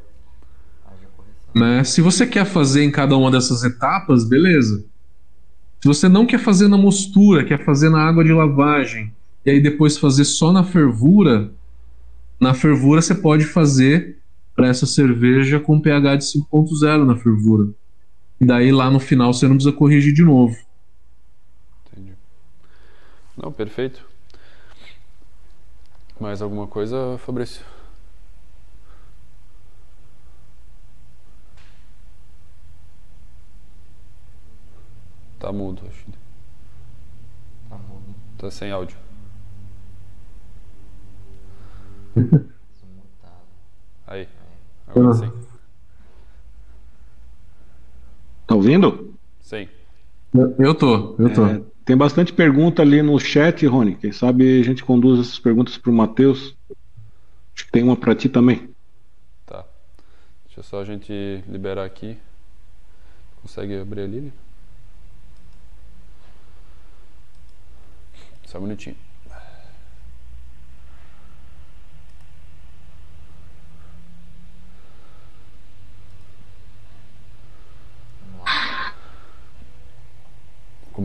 Né? 1.55 1.85
Se 1.85 2.01
você 2.01 2.26
quer 2.26 2.45
fazer 2.45 2.85
em 2.85 2.91
cada 2.91 3.16
uma 3.16 3.31
dessas 3.31 3.62
etapas, 3.64 4.24
beleza. 4.24 4.85
Se 5.81 5.89
você 5.89 6.09
não 6.09 6.26
quer 6.26 6.39
fazer 6.39 6.68
na 6.68 6.76
mostura, 6.76 7.45
quer 7.45 7.64
fazer 7.64 7.89
na 7.91 8.03
água 8.03 8.22
de 8.22 8.33
lavagem, 8.33 9.12
e 9.45 9.51
aí 9.51 9.61
depois 9.61 9.97
fazer 9.97 10.24
só 10.24 10.53
na 10.53 10.62
fervura, 10.62 11.51
na 12.39 12.55
fervura 12.55 13.01
você 13.01 13.14
pode 13.14 13.45
fazer 13.45 14.18
para 14.55 14.68
essa 14.68 14.87
cerveja 14.87 15.59
com 15.59 15.81
pH 15.81 16.16
de 16.16 16.24
5.0 16.24 17.05
na 17.07 17.16
fervura. 17.16 17.68
E 18.41 18.47
daí 18.47 18.72
lá 18.72 18.91
no 18.91 18.99
final 18.99 19.32
você 19.34 19.47
não 19.47 19.57
precisa 19.57 19.76
corrigir 19.76 20.14
de 20.14 20.24
novo. 20.24 20.57
Entendi. 21.93 22.14
Não, 23.36 23.53
perfeito. 23.53 24.09
Mais 26.18 26.41
alguma 26.41 26.66
coisa, 26.66 27.18
Fabrício? 27.18 27.64
Tá 35.38 35.53
mudo, 35.53 35.82
acho. 35.88 36.07
Tá 37.68 37.76
mudo. 37.76 38.14
Tá 38.38 38.51
sem 38.51 38.70
áudio. 38.70 38.97
Aí. 44.07 44.28
Agora 44.88 45.14
sim. 45.14 45.32
Tá 48.47 48.49
ouvindo? 48.61 49.14
Sim. 49.40 49.68
Eu, 50.34 50.54
eu 50.58 50.74
tô, 50.74 51.16
eu 51.18 51.32
tô. 51.32 51.46
É, 51.46 51.61
tem 51.84 51.96
bastante 51.96 52.32
pergunta 52.32 52.82
ali 52.82 53.02
no 53.02 53.18
chat, 53.18 53.66
Rony. 53.66 53.96
Quem 53.96 54.12
sabe 54.12 54.61
a 54.61 54.62
gente 54.62 54.84
conduz 54.84 55.20
essas 55.20 55.38
perguntas 55.38 55.76
para 55.76 55.90
o 55.90 55.94
Matheus. 55.94 56.56
Acho 57.54 57.66
que 57.66 57.72
tem 57.72 57.82
uma 57.82 57.96
para 57.96 58.14
ti 58.14 58.28
também. 58.28 58.70
Tá. 59.44 59.64
Deixa 60.46 60.62
só 60.62 60.80
a 60.80 60.84
gente 60.84 61.12
liberar 61.48 61.84
aqui. 61.84 62.16
Consegue 63.42 63.78
abrir 63.78 64.02
ali? 64.02 64.20
Né? 64.20 64.32
Só 68.46 68.58
um 68.58 68.62
minutinho. 68.62 68.96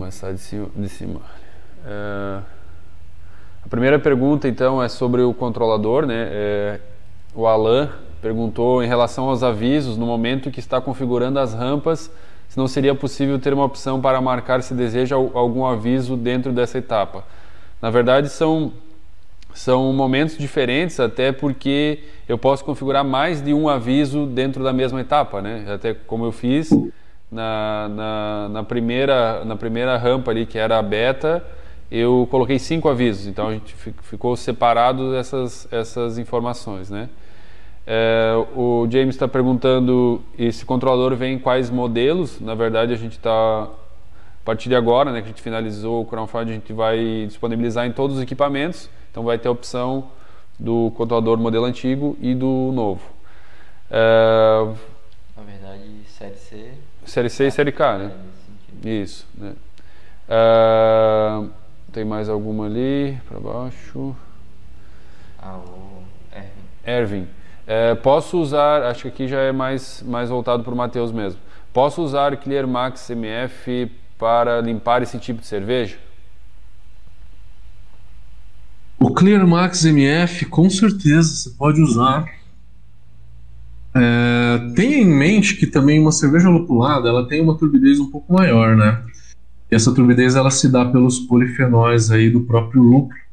Começar 0.05 0.31
de 0.31 0.39
cima. 0.39 0.67
De 0.75 0.87
cima. 0.87 1.21
É... 1.83 2.39
A 3.63 3.67
primeira 3.67 3.97
pergunta, 3.97 4.47
então, 4.47 4.81
é 4.81 4.87
sobre 4.87 5.21
o 5.23 5.33
controlador. 5.33 6.05
Né? 6.05 6.27
É... 6.29 6.79
O 7.33 7.47
Alan 7.47 7.89
perguntou 8.21 8.83
em 8.83 8.87
relação 8.87 9.29
aos 9.29 9.41
avisos 9.41 9.97
no 9.97 10.05
momento 10.05 10.51
que 10.51 10.59
está 10.59 10.79
configurando 10.79 11.39
as 11.39 11.53
rampas, 11.53 12.11
se 12.47 12.57
não 12.57 12.67
seria 12.67 12.93
possível 12.93 13.39
ter 13.39 13.53
uma 13.53 13.65
opção 13.65 13.99
para 13.99 14.21
marcar 14.21 14.61
se 14.61 14.73
deseja 14.73 15.15
algum 15.15 15.65
aviso 15.65 16.15
dentro 16.15 16.51
dessa 16.51 16.77
etapa. 16.77 17.23
Na 17.81 17.89
verdade, 17.89 18.29
são, 18.29 18.71
são 19.53 19.91
momentos 19.91 20.37
diferentes, 20.37 20.99
até 20.99 21.31
porque 21.31 21.99
eu 22.29 22.37
posso 22.37 22.63
configurar 22.63 23.03
mais 23.03 23.41
de 23.41 23.53
um 23.53 23.67
aviso 23.67 24.25
dentro 24.27 24.63
da 24.63 24.71
mesma 24.71 25.01
etapa, 25.01 25.41
né? 25.41 25.65
Até 25.67 25.93
como 25.93 26.25
eu 26.25 26.31
fiz 26.31 26.69
na, 27.31 27.89
na, 27.89 28.49
na 28.49 28.63
primeira, 28.63 29.43
na 29.45 29.55
primeira 29.55 29.97
rampa 29.97 30.31
ali, 30.31 30.45
que 30.45 30.57
era 30.57 30.77
a 30.77 30.81
beta, 30.81 31.45
eu 31.91 32.27
coloquei 32.31 32.57
cinco 32.59 32.89
avisos, 32.89 33.27
então 33.27 33.47
a 33.47 33.53
gente 33.53 33.75
ficou 34.01 34.35
separado 34.35 35.15
essas, 35.15 35.67
essas 35.71 36.17
informações, 36.17 36.89
né? 36.89 37.09
É, 37.87 38.33
o 38.55 38.87
James 38.89 39.13
está 39.13 39.27
perguntando 39.27 40.23
esse 40.37 40.65
controlador 40.65 41.15
vem 41.15 41.35
em 41.35 41.39
quais 41.39 41.69
modelos. 41.69 42.39
Na 42.39 42.55
verdade, 42.55 42.91
a 42.91 42.95
gente 42.95 43.17
está 43.17 43.63
a 43.63 43.69
partir 44.43 44.69
de 44.69 44.75
agora, 44.75 45.11
né, 45.11 45.21
que 45.21 45.25
a 45.25 45.29
gente 45.29 45.41
finalizou 45.41 46.01
o 46.01 46.05
crowdfunding, 46.05 46.51
a 46.51 46.53
gente 46.55 46.73
vai 46.73 47.25
disponibilizar 47.27 47.85
em 47.85 47.91
todos 47.91 48.17
os 48.17 48.23
equipamentos. 48.23 48.89
Então 49.11 49.23
vai 49.23 49.37
ter 49.37 49.47
a 49.47 49.51
opção 49.51 50.09
do 50.59 50.91
controlador 50.95 51.37
modelo 51.37 51.65
antigo 51.65 52.17
e 52.19 52.33
do 52.33 52.71
novo. 52.73 53.01
É... 53.89 54.67
Na 55.37 55.43
verdade, 55.43 55.83
série 56.07 56.35
C. 56.35 56.71
Série 57.05 57.29
C 57.29 57.47
e 57.47 57.51
série 57.51 57.71
K, 57.71 57.97
né? 57.97 58.11
Isso. 58.83 59.27
Né? 59.37 59.53
É... 60.27 61.43
Tem 61.91 62.03
mais 62.03 62.27
alguma 62.27 62.65
ali 62.65 63.17
para 63.27 63.39
baixo? 63.39 64.15
Ah, 65.41 65.57
o 65.57 66.03
Ervin. 66.33 67.21
Ervin. 67.21 67.27
É, 67.67 67.95
posso 67.95 68.39
usar, 68.39 68.83
acho 68.83 69.03
que 69.03 69.07
aqui 69.07 69.27
já 69.27 69.39
é 69.39 69.51
mais, 69.51 70.03
mais 70.05 70.29
voltado 70.29 70.63
para 70.63 70.73
o 70.73 70.77
Matheus 70.77 71.11
mesmo. 71.11 71.39
Posso 71.73 72.01
usar 72.01 72.35
Clear 72.37 72.67
Max 72.67 73.09
MF 73.09 73.91
para 74.19 74.61
limpar 74.61 75.01
esse 75.01 75.17
tipo 75.17 75.41
de 75.41 75.47
cerveja? 75.47 75.97
O 78.99 79.13
Clear 79.13 79.45
Max 79.47 79.83
MF, 79.83 80.45
com 80.45 80.69
certeza, 80.69 81.35
você 81.35 81.49
pode 81.51 81.81
usar. 81.81 82.29
É, 83.97 84.73
tenha 84.75 84.97
em 84.97 85.05
mente 85.05 85.55
que 85.55 85.65
também 85.65 85.99
uma 86.01 86.11
cerveja 86.11 86.49
lupulada 86.49 87.07
ela 87.07 87.25
tem 87.27 87.41
uma 87.41 87.57
turbidez 87.57 87.97
um 87.97 88.11
pouco 88.11 88.33
maior, 88.33 88.75
né? 88.75 89.01
E 89.71 89.75
essa 89.75 89.93
turbidez 89.93 90.35
ela 90.35 90.51
se 90.51 90.69
dá 90.69 90.83
pelos 90.83 91.19
polifenóis 91.19 92.11
aí 92.11 92.29
do 92.29 92.41
próprio 92.41 92.83
lúpulo. 92.83 93.25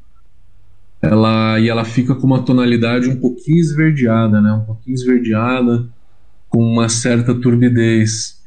Ela, 1.01 1.59
e 1.59 1.67
ela 1.67 1.83
fica 1.83 2.15
com 2.15 2.25
uma 2.25 2.43
tonalidade 2.43 3.09
um 3.09 3.19
pouquinho 3.19 3.59
esverdeada, 3.59 4.39
né? 4.39 4.53
Um 4.53 4.61
pouquinho 4.61 4.95
esverdeada, 4.95 5.85
com 6.47 6.63
uma 6.63 6.87
certa 6.87 7.35
turbidez. 7.35 8.41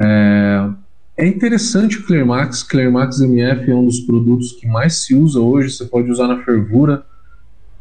É, 0.00 0.70
é 1.16 1.26
interessante 1.26 1.98
o 1.98 2.06
Clearmax. 2.06 2.62
Clearmax 2.62 3.20
MF 3.20 3.68
é 3.72 3.74
um 3.74 3.86
dos 3.86 3.98
produtos 3.98 4.52
que 4.52 4.68
mais 4.68 5.04
se 5.04 5.16
usa 5.16 5.40
hoje. 5.40 5.70
Você 5.70 5.84
pode 5.86 6.08
usar 6.08 6.28
na 6.28 6.44
fervura 6.44 7.04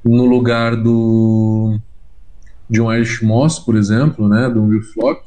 no 0.03 0.25
lugar 0.25 0.75
do 0.75 1.79
de 2.69 2.81
um 2.81 2.91
Irish 2.91 3.21
Moss, 3.21 3.59
por 3.59 3.75
exemplo, 3.75 4.27
né, 4.27 4.49
do 4.49 4.67
Real 4.67 4.81
Flock. 4.81 5.23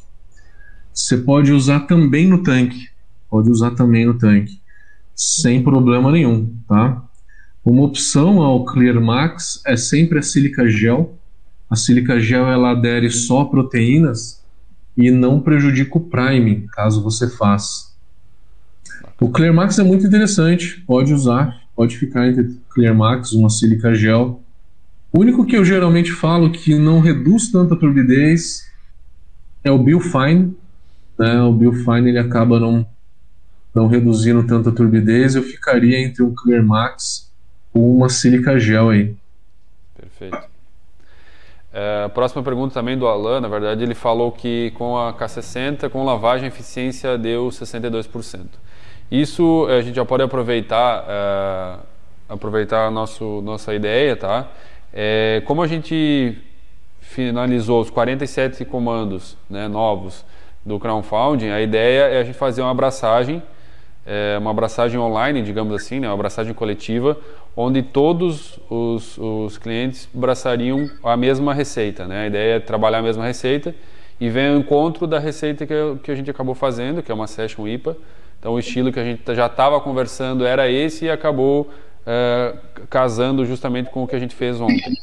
Você 0.92 1.18
pode 1.18 1.52
usar 1.52 1.80
também 1.80 2.26
no 2.26 2.42
tanque. 2.42 2.88
Pode 3.28 3.50
usar 3.50 3.72
também 3.72 4.06
no 4.06 4.18
tanque, 4.18 4.60
sem 5.14 5.62
problema 5.62 6.12
nenhum, 6.12 6.54
tá? 6.68 7.02
Uma 7.64 7.82
opção 7.82 8.40
ao 8.40 8.64
Clearmax 8.64 9.60
é 9.66 9.76
sempre 9.76 10.20
a 10.20 10.22
sílica 10.22 10.68
gel. 10.68 11.18
A 11.68 11.74
sílica 11.74 12.20
gel 12.20 12.46
ela 12.46 12.70
adere 12.70 13.10
só 13.10 13.44
proteínas 13.44 14.44
e 14.96 15.10
não 15.10 15.40
prejudica 15.40 15.98
o 15.98 16.00
priming, 16.00 16.66
caso 16.72 17.02
você 17.02 17.28
faça. 17.28 17.94
O 19.20 19.30
Clear 19.30 19.52
Max 19.52 19.78
é 19.78 19.82
muito 19.82 20.06
interessante, 20.06 20.82
pode 20.86 21.12
usar, 21.12 21.62
pode 21.74 21.96
ficar 21.96 22.28
entre 22.28 22.58
Clear 22.70 22.94
Max, 22.94 23.32
uma 23.32 23.50
sílica 23.50 23.94
gel. 23.94 24.42
O 25.16 25.20
único 25.20 25.46
que 25.46 25.56
eu 25.56 25.64
geralmente 25.64 26.12
falo 26.12 26.50
que 26.50 26.78
não 26.78 27.00
reduz 27.00 27.50
tanta 27.50 27.74
turbidez 27.74 28.70
é 29.64 29.70
o 29.70 29.78
Biofine. 29.78 30.54
Né? 31.18 31.40
O 31.40 31.54
Biofine 31.54 32.10
ele 32.10 32.18
acaba 32.18 32.60
não, 32.60 32.86
não 33.74 33.86
reduzindo 33.86 34.46
tanta 34.46 34.70
turbidez. 34.70 35.34
Eu 35.34 35.42
ficaria 35.42 35.98
entre 35.98 36.22
um 36.22 36.34
Clear 36.34 36.62
Max 36.62 37.32
ou 37.72 37.96
uma 37.96 38.10
sílica 38.10 38.60
gel 38.60 38.90
aí. 38.90 39.16
Perfeito. 39.98 40.38
É, 41.72 42.08
próxima 42.08 42.42
pergunta 42.42 42.74
também 42.74 42.98
do 42.98 43.06
Alan, 43.06 43.40
na 43.40 43.48
verdade, 43.48 43.82
ele 43.82 43.94
falou 43.94 44.30
que 44.30 44.70
com 44.72 44.98
a 44.98 45.14
K60, 45.14 45.88
com 45.88 46.04
lavagem, 46.04 46.44
a 46.44 46.48
eficiência 46.48 47.16
deu 47.16 47.48
62%. 47.48 48.48
Isso 49.10 49.66
eh, 49.70 49.78
a 49.78 49.80
gente 49.80 49.94
já 49.94 50.04
pode 50.04 50.22
aproveitar, 50.22 51.04
uh, 51.04 51.86
aproveitar 52.28 52.90
nosso, 52.90 53.40
nossa 53.40 53.74
ideia, 53.74 54.14
tá? 54.14 54.50
É, 54.92 55.42
como 55.44 55.62
a 55.62 55.66
gente 55.66 56.36
finalizou 57.00 57.80
os 57.80 57.90
47 57.90 58.64
comandos 58.64 59.36
né, 59.48 59.68
novos 59.68 60.24
do 60.64 60.78
crowdfunding, 60.78 61.50
a 61.50 61.60
ideia 61.60 62.02
é 62.08 62.20
a 62.20 62.24
gente 62.24 62.36
fazer 62.36 62.62
uma 62.62 62.70
abraçagem, 62.70 63.42
é, 64.04 64.36
uma 64.38 64.50
abraçagem 64.50 64.98
online, 64.98 65.42
digamos 65.42 65.74
assim, 65.74 66.00
né, 66.00 66.08
uma 66.08 66.14
abraçagem 66.14 66.52
coletiva, 66.52 67.16
onde 67.56 67.82
todos 67.82 68.58
os, 68.68 69.16
os 69.18 69.56
clientes 69.56 70.08
abraçariam 70.14 70.90
a 71.02 71.16
mesma 71.16 71.54
receita. 71.54 72.06
Né? 72.06 72.24
A 72.24 72.26
ideia 72.26 72.56
é 72.56 72.60
trabalhar 72.60 72.98
a 72.98 73.02
mesma 73.02 73.24
receita 73.24 73.74
e 74.20 74.28
vem 74.28 74.48
ao 74.48 74.56
encontro 74.56 75.06
da 75.06 75.18
receita 75.18 75.66
que, 75.66 75.74
que 76.02 76.10
a 76.10 76.14
gente 76.14 76.30
acabou 76.30 76.54
fazendo, 76.54 77.02
que 77.02 77.10
é 77.10 77.14
uma 77.14 77.26
Session 77.26 77.66
IPA, 77.66 77.96
então 78.38 78.54
o 78.54 78.58
estilo 78.58 78.92
que 78.92 79.00
a 79.00 79.04
gente 79.04 79.22
já 79.34 79.46
estava 79.46 79.80
conversando 79.80 80.44
era 80.44 80.68
esse 80.68 81.06
e 81.06 81.10
acabou 81.10 81.70
é, 82.06 82.54
casando 82.88 83.44
justamente 83.44 83.90
com 83.90 84.04
o 84.04 84.06
que 84.06 84.14
a 84.14 84.18
gente 84.18 84.34
fez 84.34 84.60
ontem. 84.60 84.94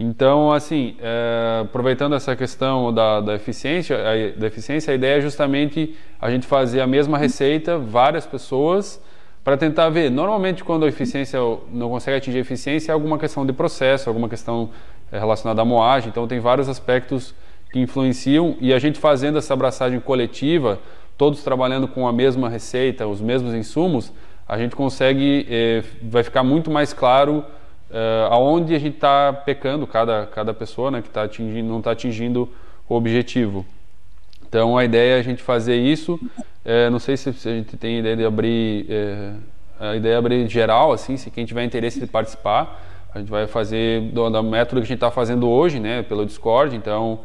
Então, 0.00 0.52
assim, 0.52 0.96
é, 1.00 1.62
aproveitando 1.64 2.14
essa 2.14 2.36
questão 2.36 2.94
da, 2.94 3.20
da, 3.20 3.34
eficiência, 3.34 3.96
a, 3.96 4.38
da 4.38 4.46
eficiência, 4.46 4.92
a 4.92 4.94
ideia 4.94 5.18
é 5.18 5.20
justamente 5.20 5.96
a 6.20 6.30
gente 6.30 6.46
fazer 6.46 6.80
a 6.80 6.86
mesma 6.86 7.18
receita, 7.18 7.76
várias 7.76 8.24
pessoas, 8.24 9.02
para 9.42 9.56
tentar 9.56 9.88
ver. 9.88 10.08
Normalmente, 10.08 10.62
quando 10.62 10.84
a 10.84 10.88
eficiência 10.88 11.40
não 11.72 11.90
consegue 11.90 12.16
atingir 12.16 12.38
eficiência, 12.38 12.92
é 12.92 12.94
alguma 12.94 13.18
questão 13.18 13.44
de 13.44 13.52
processo, 13.52 14.08
alguma 14.08 14.28
questão 14.28 14.70
é, 15.10 15.18
relacionada 15.18 15.62
à 15.62 15.64
moagem. 15.64 16.10
Então, 16.10 16.28
tem 16.28 16.38
vários 16.38 16.68
aspectos 16.68 17.34
que 17.72 17.80
influenciam 17.80 18.56
e 18.60 18.72
a 18.72 18.78
gente 18.78 19.00
fazendo 19.00 19.36
essa 19.36 19.52
abraçagem 19.52 19.98
coletiva, 19.98 20.78
todos 21.16 21.42
trabalhando 21.42 21.88
com 21.88 22.06
a 22.06 22.12
mesma 22.12 22.48
receita, 22.48 23.06
os 23.06 23.20
mesmos 23.20 23.52
insumos, 23.52 24.12
a 24.48 24.56
gente 24.56 24.74
consegue, 24.74 25.46
eh, 25.50 25.84
vai 26.02 26.22
ficar 26.22 26.42
muito 26.42 26.70
mais 26.70 26.94
claro 26.94 27.44
eh, 27.90 28.28
aonde 28.30 28.74
a 28.74 28.78
gente 28.78 28.94
está 28.94 29.30
pecando, 29.30 29.86
cada, 29.86 30.24
cada 30.24 30.54
pessoa 30.54 30.90
né, 30.90 31.02
que 31.02 31.10
tá 31.10 31.24
atingindo, 31.24 31.68
não 31.68 31.78
está 31.78 31.90
atingindo 31.90 32.48
o 32.88 32.94
objetivo. 32.94 33.66
Então 34.48 34.78
a 34.78 34.84
ideia 34.86 35.16
é 35.16 35.20
a 35.20 35.22
gente 35.22 35.42
fazer 35.42 35.76
isso. 35.76 36.18
Eh, 36.64 36.88
não 36.88 36.98
sei 36.98 37.18
se, 37.18 37.30
se, 37.34 37.46
a 37.46 37.52
gente 37.52 37.76
tem 37.76 37.98
ideia 37.98 38.16
de 38.16 38.24
abrir, 38.24 38.86
a 39.78 39.94
ideia 39.94 40.14
é 40.14 40.16
abrir 40.16 40.48
geral, 40.48 40.92
assim, 40.92 41.18
se 41.18 41.30
quem 41.30 41.44
tiver 41.44 41.62
interesse 41.62 42.00
de 42.00 42.06
participar, 42.06 42.82
a 43.14 43.18
gente 43.18 43.30
vai 43.30 43.46
fazer 43.46 44.00
do, 44.12 44.30
do 44.30 44.42
método 44.42 44.80
que 44.80 44.86
a 44.86 44.88
gente 44.88 44.94
está 44.94 45.10
fazendo 45.10 45.46
hoje, 45.46 45.78
né, 45.78 46.02
pelo 46.02 46.24
Discord. 46.24 46.74
Então 46.74 47.20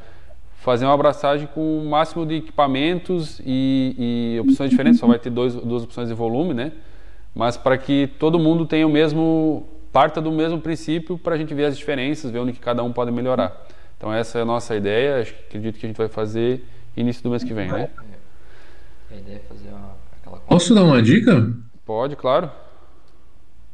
fazer 0.63 0.85
uma 0.85 0.93
abraçagem 0.93 1.47
com 1.53 1.79
o 1.79 1.89
máximo 1.89 2.25
de 2.25 2.35
equipamentos 2.35 3.41
e, 3.45 4.35
e 4.35 4.39
opções 4.41 4.69
diferentes, 4.69 4.99
só 4.99 5.07
vai 5.07 5.19
ter 5.19 5.29
dois, 5.29 5.53
duas 5.55 5.83
opções 5.83 6.07
de 6.07 6.13
volume, 6.13 6.53
né? 6.53 6.71
Mas 7.33 7.57
para 7.57 7.77
que 7.77 8.07
todo 8.19 8.37
mundo 8.37 8.65
tenha 8.65 8.85
o 8.85 8.89
mesmo, 8.89 9.67
parta 9.91 10.21
do 10.21 10.31
mesmo 10.31 10.59
princípio 10.59 11.17
para 11.17 11.35
a 11.35 11.37
gente 11.37 11.53
ver 11.53 11.65
as 11.65 11.77
diferenças, 11.77 12.31
ver 12.31 12.39
onde 12.39 12.53
que 12.53 12.59
cada 12.59 12.83
um 12.83 12.91
pode 12.91 13.11
melhorar. 13.11 13.65
Então 13.97 14.13
essa 14.13 14.39
é 14.39 14.41
a 14.41 14.45
nossa 14.45 14.75
ideia, 14.75 15.21
acredito 15.21 15.79
que 15.79 15.85
a 15.85 15.89
gente 15.89 15.97
vai 15.97 16.07
fazer 16.07 16.63
início 16.95 17.23
do 17.23 17.29
mês 17.29 17.43
que 17.43 17.53
vem, 17.53 17.71
né? 17.71 17.89
A 19.11 19.15
ideia 19.15 19.37
é 19.37 19.39
fazer 19.47 19.69
uma, 19.69 19.95
aquela 20.19 20.37
Posso 20.39 20.75
dar 20.75 20.83
uma 20.83 21.01
dica? 21.01 21.51
Pode, 21.85 22.15
claro. 22.15 22.51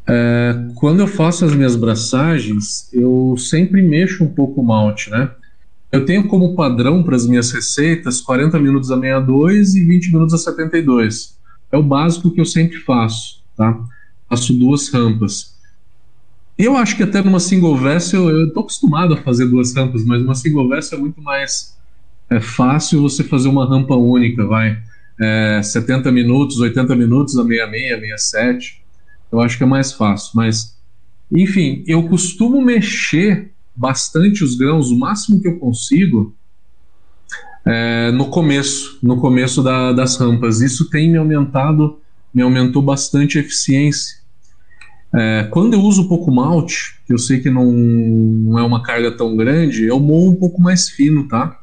É, 0.07 0.55
quando 0.75 1.01
eu 1.01 1.07
faço 1.07 1.45
as 1.45 1.53
minhas 1.53 1.75
braçagens, 1.75 2.91
eu 2.93 3.35
sempre 3.37 3.81
mexo 3.81 4.23
um 4.23 4.33
pouco 4.33 4.61
o 4.61 4.63
malte, 4.63 5.09
né? 5.11 5.29
Eu 5.91 6.05
tenho 6.05 6.27
como 6.27 6.55
padrão 6.55 7.03
para 7.03 7.15
as 7.15 7.25
minhas 7.25 7.51
receitas 7.51 8.21
40 8.21 8.59
minutos 8.59 8.91
a 8.91 8.95
62 8.95 9.75
e 9.75 9.83
20 9.85 10.11
minutos 10.11 10.33
a 10.33 10.37
72. 10.37 11.37
É 11.71 11.77
o 11.77 11.83
básico 11.83 12.31
que 12.31 12.41
eu 12.41 12.45
sempre 12.45 12.77
faço, 12.77 13.38
tá? 13.59 13.77
Faço 14.29 14.53
duas 14.53 14.87
rampas. 14.89 15.53
Eu 16.57 16.77
acho 16.77 16.95
que 16.95 17.03
até 17.03 17.21
numa 17.21 17.41
single 17.41 17.75
vessel, 17.75 18.29
eu 18.29 18.53
tô 18.53 18.61
acostumado 18.61 19.13
a 19.13 19.17
fazer 19.17 19.47
duas 19.47 19.75
rampas, 19.75 20.05
mas 20.05 20.21
numa 20.21 20.33
single 20.33 20.69
vessel 20.69 20.97
é 20.97 21.01
muito 21.01 21.21
mais 21.21 21.77
é 22.29 22.39
fácil 22.39 23.01
você 23.01 23.23
fazer 23.23 23.49
uma 23.49 23.67
rampa 23.67 23.95
única, 23.95 24.45
vai. 24.45 24.81
É, 25.19 25.61
70 25.61 26.11
minutos, 26.11 26.59
80 26.59 26.95
minutos 26.95 27.37
a 27.37 27.43
66, 27.43 27.99
67. 27.99 28.81
Eu 29.31 29.41
acho 29.41 29.57
que 29.57 29.63
é 29.63 29.67
mais 29.67 29.91
fácil, 29.91 30.31
mas 30.35 30.77
enfim, 31.31 31.83
eu 31.85 32.07
costumo 32.07 32.61
mexer 32.61 33.51
bastante 33.75 34.43
os 34.43 34.55
grãos, 34.55 34.89
o 34.89 34.97
máximo 34.97 35.41
que 35.41 35.47
eu 35.47 35.59
consigo, 35.59 36.33
é, 37.65 38.11
no 38.11 38.29
começo, 38.29 38.97
no 39.03 39.19
começo 39.19 39.61
da, 39.61 39.91
das 39.91 40.17
rampas. 40.17 40.61
Isso 40.61 40.89
tem 40.89 41.11
me 41.11 41.17
aumentado, 41.17 41.99
me 42.33 42.41
aumentou 42.41 42.81
bastante 42.81 43.37
a 43.37 43.41
eficiência. 43.41 44.19
É, 45.13 45.47
quando 45.49 45.73
eu 45.73 45.81
uso 45.81 46.07
pouco 46.07 46.31
malte, 46.31 46.99
que 47.05 47.13
eu 47.13 47.17
sei 47.17 47.39
que 47.39 47.49
não, 47.49 47.71
não 47.71 48.59
é 48.59 48.63
uma 48.63 48.83
carga 48.83 49.11
tão 49.11 49.35
grande, 49.35 49.85
eu 49.85 49.99
moo 49.99 50.29
um 50.29 50.35
pouco 50.35 50.61
mais 50.61 50.89
fino, 50.89 51.27
tá? 51.27 51.59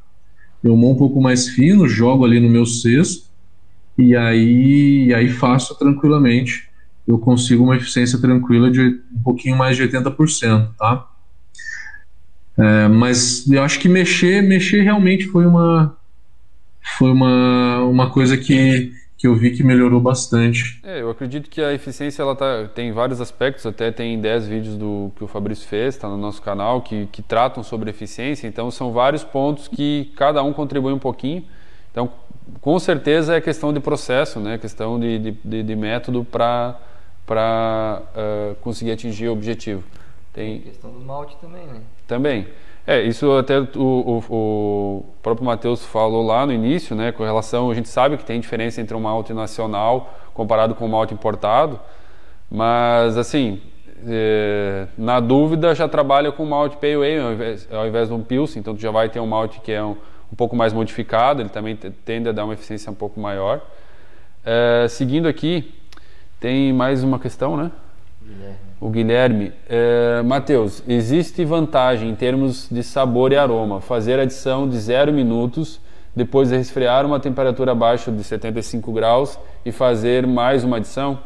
Eu 0.63 0.77
moo 0.77 0.93
um 0.93 0.97
pouco 0.97 1.21
mais 1.21 1.49
fino, 1.49 1.89
jogo 1.89 2.25
ali 2.25 2.41
no 2.41 2.49
meu 2.49 2.67
cesto 2.67 3.27
e 3.97 4.17
aí, 4.17 5.07
e 5.07 5.15
aí 5.15 5.29
faço 5.29 5.79
tranquilamente. 5.79 6.69
Eu 7.07 7.19
consigo 7.19 7.63
uma 7.63 7.77
eficiência 7.77 8.19
tranquila 8.19 8.71
de 8.71 9.01
um 9.15 9.23
pouquinho 9.23 9.57
mais 9.57 9.77
de 9.77 9.85
80%, 9.85 10.75
tá? 10.77 11.09
É, 12.59 12.89
mas 12.89 13.49
eu 13.49 13.63
acho 13.63 13.79
que 13.79 13.89
mexer, 13.89 14.43
mexer 14.43 14.83
realmente 14.83 15.27
foi 15.27 15.47
uma 15.47 15.97
foi 16.99 17.11
uma, 17.11 17.83
uma 17.83 18.11
coisa 18.11 18.37
que 18.37 18.93
que 19.17 19.27
eu 19.27 19.35
vi 19.35 19.51
que 19.51 19.63
melhorou 19.63 20.01
bastante. 20.01 20.79
É, 20.85 21.01
eu 21.01 21.11
acredito 21.11 21.49
que 21.49 21.63
a 21.63 21.73
eficiência 21.73 22.23
ela 22.23 22.37
tá, 22.37 22.69
tem 22.75 22.93
vários 22.93 23.21
aspectos, 23.21 23.65
até 23.65 23.91
tem 23.91 24.21
10 24.21 24.47
vídeos 24.47 24.77
do 24.77 25.11
que 25.17 25.25
o 25.25 25.27
Fabrício 25.27 25.67
fez, 25.67 25.95
está 25.95 26.09
no 26.09 26.19
nosso 26.19 26.43
canal, 26.43 26.83
que, 26.83 27.07
que 27.07 27.23
tratam 27.23 27.63
sobre 27.63 27.89
eficiência, 27.89 28.47
então 28.47 28.71
são 28.71 28.93
vários 28.93 29.25
pontos 29.25 29.69
que 29.69 30.13
cada 30.17 30.43
um 30.43 30.53
contribui 30.53 30.93
um 30.93 30.99
pouquinho. 30.99 31.45
Então, 31.91 32.11
com 32.61 32.79
certeza 32.79 33.35
é 33.35 33.41
questão 33.41 33.73
de 33.73 33.81
processo, 33.81 34.39
né? 34.39 34.59
questão 34.59 35.01
de, 35.01 35.19
de, 35.19 35.31
de, 35.43 35.63
de 35.63 35.77
método 35.77 36.23
para 36.23 36.79
uh, 37.29 38.55
conseguir 38.57 38.93
atingir 38.93 39.29
o 39.29 39.33
objetivo. 39.33 39.83
Tem, 40.33 40.61
tem 40.61 40.71
questão 40.73 40.91
do 40.91 41.01
malte 41.01 41.35
também, 41.41 41.67
né? 41.67 41.81
Também. 42.07 42.47
É, 42.87 43.03
isso 43.03 43.33
até 43.33 43.59
o, 43.59 43.69
o, 43.75 44.25
o 44.31 45.05
próprio 45.21 45.45
Matheus 45.45 45.85
falou 45.85 46.25
lá 46.25 46.47
no 46.47 46.53
início, 46.53 46.95
né, 46.95 47.11
com 47.11 47.25
relação, 47.25 47.69
a 47.69 47.75
gente 47.75 47.89
sabe 47.89 48.17
que 48.17 48.25
tem 48.25 48.39
diferença 48.39 48.81
entre 48.81 48.97
um 48.97 49.01
malte 49.01 49.33
nacional 49.35 50.15
comparado 50.33 50.75
com 50.75 50.85
um 50.85 50.89
malte 50.89 51.13
importado, 51.13 51.81
mas 52.49 53.19
assim, 53.19 53.61
é, 54.07 54.87
na 54.97 55.19
dúvida 55.19 55.75
já 55.75 55.89
trabalha 55.89 56.31
com 56.31 56.45
malte 56.45 56.77
Pale 56.77 56.95
Ale 56.95 57.19
ao 57.19 57.33
invés, 57.33 57.69
ao 57.73 57.89
invés 57.89 58.09
de 58.09 58.15
um 58.15 58.23
Pilsen, 58.23 58.61
então 58.61 58.77
tu 58.77 58.81
já 58.81 58.93
vai 58.93 59.09
ter 59.09 59.19
um 59.19 59.27
malte 59.27 59.59
que 59.61 59.73
é 59.73 59.83
um, 59.83 59.97
um 60.33 60.37
pouco 60.37 60.55
mais 60.55 60.73
modificado, 60.73 61.43
ele 61.43 61.49
também 61.49 61.75
tende 61.75 62.29
a 62.29 62.33
dar 62.33 62.45
uma 62.45 62.55
eficiência 62.55 62.93
um 62.93 62.95
pouco 62.95 63.19
maior. 63.19 63.61
É, 64.45 64.87
seguindo 64.89 65.27
aqui, 65.27 65.75
tem 66.39 66.73
mais 66.73 67.03
uma 67.03 67.19
questão, 67.19 67.57
né? 67.57 67.73
Guilherme. 68.23 68.66
O 68.81 68.91
Guilherme. 68.91 69.53
É, 69.69 70.23
Matheus, 70.23 70.83
existe 70.87 71.45
vantagem 71.45 72.11
em 72.11 72.15
termos 72.15 72.69
de 72.71 72.83
sabor 72.83 73.33
e 73.33 73.37
aroma 73.37 73.81
fazer 73.81 74.19
adição 74.19 74.69
de 74.69 74.79
0 74.79 75.13
minutos 75.13 75.81
depois 76.15 76.49
de 76.49 76.57
resfriar 76.57 77.05
uma 77.05 77.21
temperatura 77.21 77.73
abaixo 77.73 78.11
de 78.11 78.23
75 78.23 78.93
graus 78.93 79.39
e 79.65 79.73
fazer 79.73 80.27
mais 80.27 80.65
uma 80.65 80.79
adição? 80.79 81.19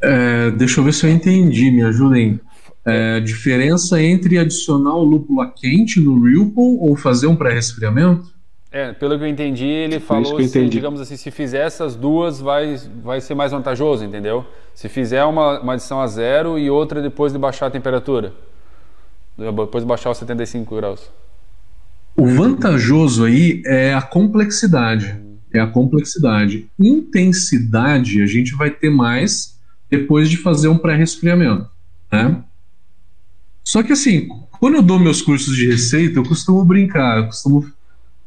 É, 0.00 0.50
deixa 0.52 0.80
eu 0.80 0.84
ver 0.84 0.92
se 0.92 1.06
eu 1.06 1.10
entendi, 1.10 1.70
me 1.70 1.82
ajudem. 1.82 2.40
É, 2.84 3.18
diferença 3.18 4.00
entre 4.00 4.38
adicionar 4.38 4.94
o 4.94 5.02
lúpulo 5.02 5.44
quente 5.56 5.98
no 6.00 6.22
Ripple 6.22 6.78
ou 6.78 6.94
fazer 6.94 7.26
um 7.26 7.34
pré-resfriamento? 7.34 8.35
É, 8.76 8.92
pelo 8.92 9.16
que 9.16 9.24
eu 9.24 9.28
entendi, 9.28 9.64
ele 9.64 9.98
falou 9.98 10.36
assim, 10.36 10.68
digamos 10.68 11.00
assim, 11.00 11.16
se 11.16 11.30
fizer 11.30 11.64
essas 11.64 11.96
duas 11.96 12.42
vai, 12.42 12.78
vai 13.02 13.22
ser 13.22 13.34
mais 13.34 13.50
vantajoso, 13.50 14.04
entendeu? 14.04 14.44
Se 14.74 14.86
fizer 14.86 15.24
uma, 15.24 15.60
uma 15.60 15.72
adição 15.72 15.98
a 15.98 16.06
zero 16.06 16.58
e 16.58 16.68
outra 16.68 17.00
depois 17.00 17.32
de 17.32 17.38
baixar 17.38 17.68
a 17.68 17.70
temperatura, 17.70 18.34
depois 19.38 19.82
de 19.82 19.88
baixar 19.88 20.10
os 20.10 20.18
75 20.18 20.76
graus. 20.76 21.10
O 22.14 22.26
vantajoso 22.26 23.24
aí 23.24 23.62
é 23.64 23.94
a 23.94 24.02
complexidade. 24.02 25.22
É 25.54 25.58
a 25.58 25.66
complexidade. 25.66 26.70
Intensidade 26.78 28.20
a 28.20 28.26
gente 28.26 28.54
vai 28.54 28.68
ter 28.68 28.90
mais 28.90 29.58
depois 29.90 30.28
de 30.28 30.36
fazer 30.36 30.68
um 30.68 30.76
pré-resfriamento, 30.76 31.66
né? 32.12 32.44
Só 33.64 33.82
que 33.82 33.94
assim, 33.94 34.28
quando 34.60 34.74
eu 34.74 34.82
dou 34.82 34.98
meus 34.98 35.22
cursos 35.22 35.56
de 35.56 35.66
receita, 35.66 36.18
eu 36.18 36.24
costumo 36.24 36.62
brincar, 36.62 37.16
eu 37.16 37.26
costumo 37.28 37.64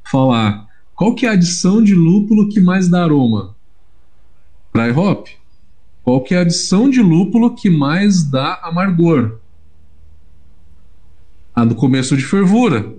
falar 0.09 0.69
qual 0.99 1.15
que 1.15 1.25
é 1.25 1.29
a 1.29 1.31
adição 1.31 1.81
de 1.81 1.95
lúpulo 1.95 2.49
que 2.49 2.59
mais 2.59 2.89
dá 2.89 3.03
aroma? 3.03 3.55
Dry 4.73 4.91
hop. 4.91 5.27
Qual 6.03 6.21
que 6.21 6.35
é 6.35 6.39
a 6.39 6.41
adição 6.41 6.89
de 6.89 7.01
lúpulo 7.01 7.55
que 7.55 7.69
mais 7.69 8.21
dá 8.21 8.59
amargor? 8.63 9.37
A 11.55 11.63
do 11.63 11.73
começo 11.73 12.17
de 12.17 12.25
fervura. 12.25 12.93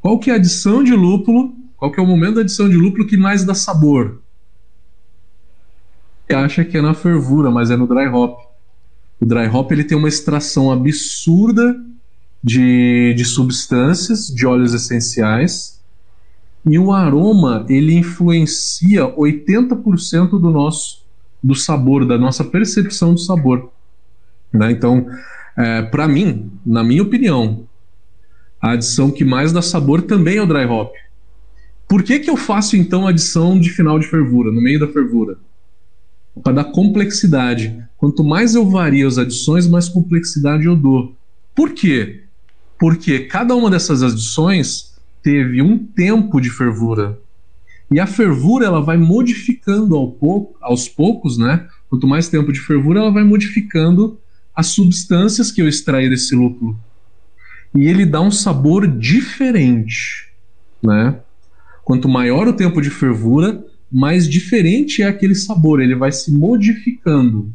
Qual 0.00 0.18
que 0.18 0.30
é 0.30 0.32
a 0.32 0.36
adição 0.36 0.82
de 0.82 0.94
lúpulo? 0.94 1.54
Qual 1.76 1.92
que 1.92 2.00
é 2.00 2.02
o 2.02 2.06
momento 2.06 2.36
da 2.36 2.40
adição 2.40 2.70
de 2.70 2.76
lúpulo 2.76 3.06
que 3.06 3.18
mais 3.18 3.44
dá 3.44 3.54
sabor? 3.54 4.22
Você 6.26 6.34
acha 6.34 6.64
que 6.64 6.78
é 6.78 6.80
na 6.80 6.94
fervura, 6.94 7.50
mas 7.50 7.70
é 7.70 7.76
no 7.76 7.86
dry 7.86 8.06
hop. 8.08 8.38
O 9.20 9.26
dry 9.26 9.46
hop 9.46 9.70
ele 9.72 9.84
tem 9.84 9.98
uma 9.98 10.08
extração 10.08 10.72
absurda 10.72 11.76
de, 12.42 13.12
de 13.14 13.24
substâncias, 13.26 14.28
de 14.28 14.46
óleos 14.46 14.72
essenciais, 14.72 15.75
e 16.68 16.78
o 16.78 16.92
aroma, 16.92 17.64
ele 17.68 17.94
influencia 17.94 19.06
80% 19.14 20.30
do 20.30 20.50
nosso 20.50 21.06
do 21.42 21.54
sabor, 21.54 22.04
da 22.04 22.18
nossa 22.18 22.42
percepção 22.42 23.14
do 23.14 23.20
sabor. 23.20 23.70
Né? 24.52 24.72
Então, 24.72 25.06
é, 25.56 25.82
para 25.82 26.08
mim, 26.08 26.50
na 26.64 26.82
minha 26.82 27.02
opinião, 27.02 27.68
a 28.60 28.72
adição 28.72 29.12
que 29.12 29.24
mais 29.24 29.52
dá 29.52 29.62
sabor 29.62 30.02
também 30.02 30.38
é 30.38 30.42
o 30.42 30.46
dry 30.46 30.64
hop. 30.64 30.92
Por 31.86 32.02
que, 32.02 32.18
que 32.18 32.28
eu 32.28 32.36
faço 32.36 32.76
então 32.76 33.06
a 33.06 33.10
adição 33.10 33.60
de 33.60 33.70
final 33.70 33.96
de 33.96 34.08
fervura, 34.08 34.50
no 34.50 34.60
meio 34.60 34.80
da 34.80 34.88
fervura? 34.88 35.38
Para 36.42 36.54
dar 36.54 36.64
complexidade. 36.64 37.80
Quanto 37.96 38.24
mais 38.24 38.56
eu 38.56 38.68
vario 38.68 39.06
as 39.06 39.18
adições, 39.18 39.68
mais 39.68 39.88
complexidade 39.88 40.64
eu 40.64 40.74
dou. 40.74 41.14
Por 41.54 41.72
quê? 41.72 42.24
Porque 42.76 43.20
cada 43.20 43.54
uma 43.54 43.70
dessas 43.70 44.02
adições 44.02 44.85
teve 45.26 45.60
um 45.60 45.76
tempo 45.76 46.40
de 46.40 46.48
fervura. 46.48 47.18
E 47.90 47.98
a 47.98 48.06
fervura 48.06 48.64
ela 48.64 48.80
vai 48.80 48.96
modificando 48.96 49.96
ao 49.96 50.12
pouco, 50.12 50.56
aos 50.62 50.88
poucos, 50.88 51.36
né? 51.36 51.66
Quanto 51.90 52.06
mais 52.06 52.28
tempo 52.28 52.52
de 52.52 52.60
fervura, 52.60 53.00
ela 53.00 53.10
vai 53.10 53.24
modificando 53.24 54.20
as 54.54 54.68
substâncias 54.68 55.50
que 55.50 55.60
eu 55.60 55.68
extraí 55.68 56.08
desse 56.08 56.32
lúpulo. 56.36 56.78
E 57.74 57.88
ele 57.88 58.06
dá 58.06 58.20
um 58.20 58.30
sabor 58.30 58.86
diferente, 58.86 60.28
né? 60.80 61.18
Quanto 61.82 62.08
maior 62.08 62.46
o 62.46 62.52
tempo 62.52 62.80
de 62.80 62.88
fervura, 62.88 63.64
mais 63.90 64.28
diferente 64.28 65.02
é 65.02 65.08
aquele 65.08 65.34
sabor, 65.34 65.82
ele 65.82 65.96
vai 65.96 66.12
se 66.12 66.30
modificando. 66.30 67.52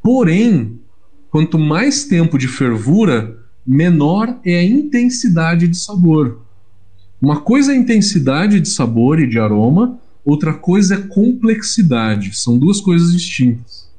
Porém, 0.00 0.78
quanto 1.30 1.58
mais 1.58 2.04
tempo 2.04 2.38
de 2.38 2.46
fervura, 2.46 3.36
menor 3.66 4.38
é 4.44 4.60
a 4.60 4.64
intensidade 4.64 5.66
de 5.66 5.76
sabor. 5.76 6.48
Uma 7.20 7.40
coisa 7.40 7.72
é 7.72 7.76
intensidade 7.76 8.60
de 8.60 8.68
sabor 8.68 9.20
e 9.20 9.26
de 9.26 9.38
aroma, 9.38 9.98
outra 10.24 10.54
coisa 10.54 10.94
é 10.94 10.98
complexidade. 10.98 12.36
São 12.36 12.58
duas 12.58 12.80
coisas 12.80 13.12
distintas. 13.12 13.90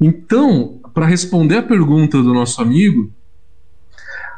Então, 0.00 0.80
para 0.94 1.06
responder 1.06 1.58
a 1.58 1.62
pergunta 1.62 2.22
do 2.22 2.32
nosso 2.32 2.62
amigo, 2.62 3.12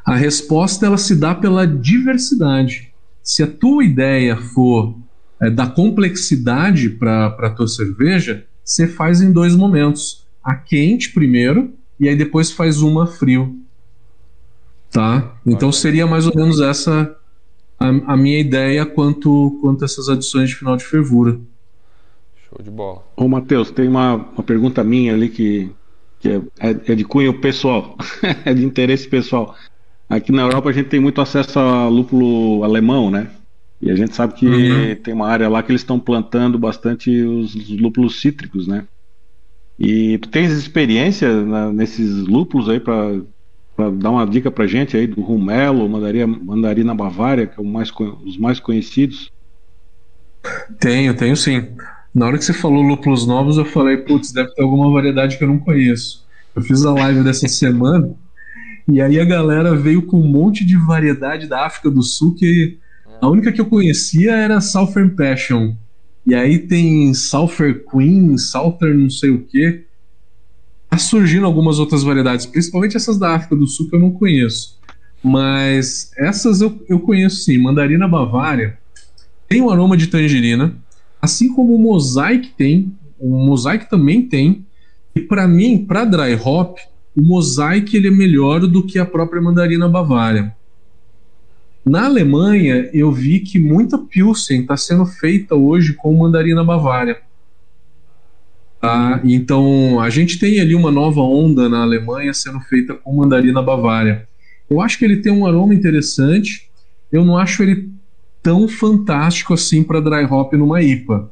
a 0.05 0.17
resposta 0.17 0.87
ela 0.87 0.99
se 0.99 1.17
dá 1.17 1.35
pela 1.35 1.67
diversidade. 1.67 2.93
Se 3.23 3.43
a 3.43 3.47
tua 3.47 3.85
ideia 3.85 4.37
for 4.37 4.97
é, 5.41 5.51
dar 5.51 5.75
complexidade 5.75 6.91
para 6.91 7.27
a 7.27 7.51
tua 7.51 7.69
cerveja, 7.69 8.47
você 8.65 8.87
faz 8.87 9.21
em 9.21 9.33
dois 9.33 9.55
momentos: 9.55 10.25
a 10.43 10.55
quente 10.55 11.13
primeiro 11.13 11.73
e 11.99 12.09
aí 12.09 12.17
depois 12.17 12.51
faz 12.51 12.81
uma 12.81 13.07
frio. 13.07 13.57
Tá? 14.91 15.37
Então 15.45 15.73
seria 15.73 16.07
mais 16.07 16.27
ou 16.27 16.35
menos 16.35 16.61
essa 16.61 17.17
a, 17.87 18.13
a, 18.13 18.17
minha 18.17 18.39
ideia 18.39 18.85
quanto, 18.85 19.59
quanto 19.61 19.83
a 19.83 19.85
essas 19.87 20.09
adições 20.09 20.51
de 20.51 20.57
final 20.57 20.77
de 20.77 20.85
fervura. 20.85 21.39
Show 22.49 22.59
de 22.63 22.71
bola. 22.71 23.05
Ô, 23.17 23.29
Matheus, 23.29 23.71
tem 23.71 23.89
uma, 23.89 24.15
uma 24.15 24.43
pergunta 24.43 24.85
minha 24.85 25.15
ali 25.15 25.29
que, 25.29 25.71
que 26.21 26.29
é, 26.29 26.41
é, 26.59 26.93
é 26.93 26.95
de 26.95 27.05
cunho 27.05 27.41
pessoal, 27.41 27.97
é 28.45 28.53
de 28.53 28.65
interesse 28.65 29.09
pessoal. 29.09 29.55
Aqui 30.09 30.31
na 30.31 30.43
Europa 30.43 30.71
a 30.71 30.73
gente 30.73 30.89
tem 30.89 31.01
muito 31.01 31.21
acesso 31.21 31.59
a 31.59 31.89
lúpulo 31.89 32.63
alemão, 32.63 33.11
né? 33.11 33.31
E 33.81 33.91
a 33.91 33.97
gente 33.97 34.15
sabe 34.15 34.35
que 34.35 34.47
uhum. 34.47 34.95
tem 34.97 35.13
uma 35.13 35.29
área 35.29 35.49
lá 35.49 35.63
que 35.63 35.71
eles 35.71 35.83
estão 35.83 35.99
plantando 35.99 36.59
bastante 36.59 37.11
os, 37.23 37.55
os 37.55 37.69
lúpulos 37.71 38.21
cítricos, 38.21 38.67
né? 38.67 38.87
E 39.79 40.17
tu 40.19 40.29
tens 40.29 40.53
experiência 40.53 41.45
na, 41.45 41.73
nesses 41.73 42.27
lúpulos 42.27 42.69
aí 42.69 42.81
para 42.81 43.21
dar 43.77 44.11
uma 44.11 44.27
dica 44.27 44.51
pra 44.51 44.67
gente 44.67 44.97
aí 44.97 45.07
do 45.07 45.21
rumelo, 45.21 45.89
mandaria, 45.89 46.27
mandarina 46.27 46.95
bavária, 46.95 47.47
que 47.47 47.61
é 47.61 47.65
mais, 47.65 47.91
os 48.25 48.39
mais 48.39 48.59
conhecidos? 48.59 49.31
Tenho, 50.81 51.15
tenho 51.15 51.37
sim. 51.37 51.69
Na 52.15 52.27
hora 52.27 52.39
que 52.39 52.45
você 52.45 52.53
falou 52.53 52.83
lúpulos 52.83 53.27
novos, 53.27 53.59
eu 53.59 53.65
falei, 53.65 53.99
putz, 53.99 54.33
deve 54.33 54.55
ter 54.55 54.63
alguma 54.63 54.91
variedade 54.91 55.37
que 55.37 55.45
eu 55.45 55.49
não 55.49 55.59
conheço. 55.59 56.25
Eu 56.55 56.63
fiz 56.63 56.85
a 56.87 56.93
live 56.93 57.23
dessa 57.23 57.47
semana 57.47 58.15
e 58.89 59.03
aí 59.03 59.19
a 59.19 59.25
galera 59.25 59.75
veio 59.75 60.03
com 60.03 60.21
um 60.21 60.27
monte 60.27 60.65
de 60.65 60.77
variedade 60.77 61.47
da 61.47 61.67
África 61.67 61.91
do 61.91 62.03
Sul 62.03 62.35
que 62.35 62.79
a 63.21 63.29
única 63.29 63.51
que 63.51 63.61
eu 63.61 63.67
conhecia 63.67 64.35
era 64.35 64.61
Southern 64.61 65.11
Passion. 65.11 65.75
E 66.25 66.35
aí 66.35 66.59
tem 66.59 67.13
Southern 67.13 67.81
Queen, 67.91 68.39
Southern 68.39 69.03
não 69.03 69.11
sei 69.11 69.31
o 69.31 69.43
que. 69.43 69.86
Tá 70.89 70.99
surgindo 70.99 71.47
algumas 71.47 71.79
outras 71.79 72.03
variedades, 72.03 72.47
principalmente 72.47 72.97
essas 72.97 73.19
da 73.19 73.35
África 73.35 73.57
do 73.57 73.67
Sul 73.67 73.89
que 73.89 73.97
eu 73.97 74.01
não 74.01 74.11
conheço. 74.11 74.79
Mas 75.23 76.11
essas 76.17 76.61
eu, 76.61 76.85
eu 76.89 77.01
conheço 77.01 77.37
sim. 77.43 77.59
Mandarina 77.59 78.07
Bavária 78.07 78.79
tem 79.49 79.61
um 79.61 79.71
aroma 79.71 79.97
de 79.97 80.07
tangerina, 80.07 80.77
assim 81.21 81.53
como 81.53 81.75
o 81.75 81.79
Mosaic 81.79 82.51
tem. 82.57 82.93
O 83.19 83.47
Mosaic 83.47 83.89
também 83.89 84.23
tem. 84.23 84.65
E 85.15 85.21
para 85.21 85.49
mim, 85.49 85.85
para 85.85 86.05
dry 86.05 86.35
hop, 86.35 86.79
o 87.17 87.23
Mosaic 87.23 87.97
ele 87.97 88.09
é 88.09 88.11
melhor 88.11 88.61
do 88.67 88.87
que 88.87 88.99
a 88.99 89.07
própria 89.07 89.41
Mandarina 89.41 89.89
Bavária. 89.89 90.55
Na 91.89 92.07
Alemanha, 92.07 92.91
eu 92.93 93.13
vi 93.13 93.39
que 93.39 93.61
muita 93.61 93.97
Pilsen 93.97 94.63
está 94.63 94.77
sendo 94.77 95.07
feita 95.07 95.55
hoje 95.55 95.93
com 95.93 96.13
mandarina 96.17 96.65
bavária. 96.65 97.21
Ah, 98.81 99.21
então, 99.25 100.01
a 100.01 100.11
gente 100.11 100.39
tem 100.39 100.61
ali 100.61 100.75
uma 100.75 100.91
nova 100.91 101.21
onda 101.21 101.69
na 101.69 101.83
Alemanha 101.83 102.33
sendo 102.33 102.61
feita 102.61 102.95
com 102.95 103.17
mandarina 103.17 103.63
bavária. 103.63 104.29
Eu 104.69 104.81
acho 104.81 104.99
que 104.99 105.05
ele 105.05 105.19
tem 105.19 105.33
um 105.33 105.47
aroma 105.47 105.75
interessante. 105.75 106.71
Eu 107.11 107.25
não 107.25 107.39
acho 107.39 107.63
ele 107.63 107.91
tão 108.43 108.69
fantástico 108.69 109.55
assim 109.55 109.83
para 109.83 110.01
dry 110.01 110.25
hop 110.25 110.53
numa 110.53 110.83
IPA, 110.83 111.31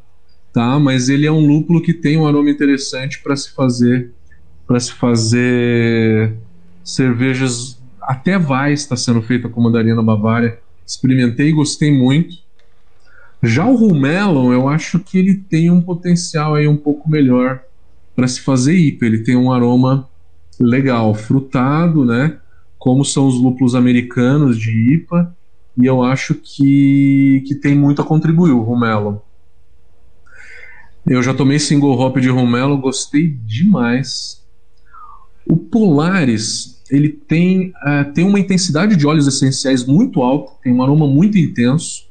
tá? 0.52 0.78
Mas 0.78 1.08
ele 1.08 1.26
é 1.26 1.32
um 1.32 1.46
lúpulo 1.46 1.80
que 1.80 1.92
tem 1.92 2.16
um 2.16 2.26
aroma 2.26 2.50
interessante 2.50 3.22
para 3.22 3.36
se 3.36 3.52
fazer 3.54 4.10
para 4.66 4.80
se 4.80 4.92
fazer 4.92 6.32
cervejas 6.82 7.78
até 8.00 8.38
vai 8.38 8.72
está 8.72 8.96
sendo 8.96 9.22
feita 9.22 9.48
com 9.48 9.60
mandarina 9.60 10.02
bavária. 10.02 10.58
Experimentei 10.86 11.52
gostei 11.52 11.92
muito. 11.92 12.36
Já 13.44 13.66
o 13.66 13.76
Rumelon, 13.76 14.52
eu 14.52 14.68
acho 14.68 14.98
que 14.98 15.18
ele 15.18 15.34
tem 15.34 15.70
um 15.70 15.80
potencial 15.80 16.54
aí 16.54 16.66
um 16.66 16.76
pouco 16.76 17.10
melhor 17.10 17.60
para 18.16 18.26
se 18.26 18.40
fazer 18.40 18.74
IPA. 18.74 19.06
Ele 19.06 19.18
tem 19.18 19.36
um 19.36 19.52
aroma 19.52 20.08
legal, 20.58 21.14
frutado, 21.14 22.04
né? 22.04 22.38
Como 22.78 23.04
são 23.04 23.26
os 23.26 23.34
lúpulos 23.34 23.74
americanos 23.74 24.58
de 24.58 24.94
IPA. 24.94 25.34
E 25.76 25.84
eu 25.84 26.02
acho 26.02 26.34
que, 26.34 27.42
que 27.46 27.54
tem 27.54 27.74
muito 27.74 28.00
a 28.00 28.04
contribuir 28.04 28.52
o 28.52 28.62
Rumelon. 28.62 29.18
Eu 31.06 31.22
já 31.22 31.34
tomei 31.34 31.58
single 31.58 31.98
hop 31.98 32.16
de 32.16 32.30
Romelo, 32.30 32.78
gostei 32.78 33.28
demais. 33.28 34.42
O 35.46 35.56
Polaris, 35.56 36.82
ele 36.90 37.10
tem, 37.10 37.68
uh, 37.70 38.10
tem 38.14 38.24
uma 38.24 38.40
intensidade 38.40 38.96
de 38.96 39.06
óleos 39.06 39.26
essenciais 39.26 39.84
muito 39.84 40.22
alta, 40.22 40.52
tem 40.62 40.72
um 40.72 40.82
aroma 40.82 41.06
muito 41.06 41.36
intenso. 41.36 42.08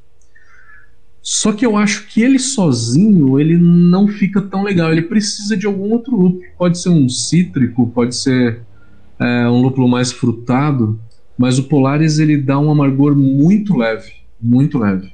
Só 1.24 1.54
que 1.54 1.66
eu 1.66 1.78
acho 1.78 2.06
que 2.08 2.22
ele 2.22 2.38
sozinho 2.38 3.40
ele 3.40 3.58
não 3.58 4.10
fica 4.10 4.42
tão 4.42 4.62
legal. 4.62 4.92
Ele 4.92 5.04
precisa 5.04 5.56
de 5.56 5.66
algum 5.66 5.90
outro 5.94 6.18
lúpulo. 6.18 6.44
Pode 6.58 6.78
ser 6.78 6.90
um 6.90 7.08
cítrico, 7.08 7.88
pode 7.88 8.14
ser 8.14 8.62
é, 9.18 9.48
um 9.48 9.62
lúpulo 9.62 9.88
mais 9.88 10.12
frutado, 10.12 11.00
mas 11.38 11.58
o 11.58 11.64
Polaris 11.64 12.20
ele 12.20 12.36
dá 12.36 12.60
um 12.60 12.70
amargor 12.70 13.16
muito 13.16 13.78
leve, 13.78 14.12
muito 14.42 14.78
leve. 14.78 15.14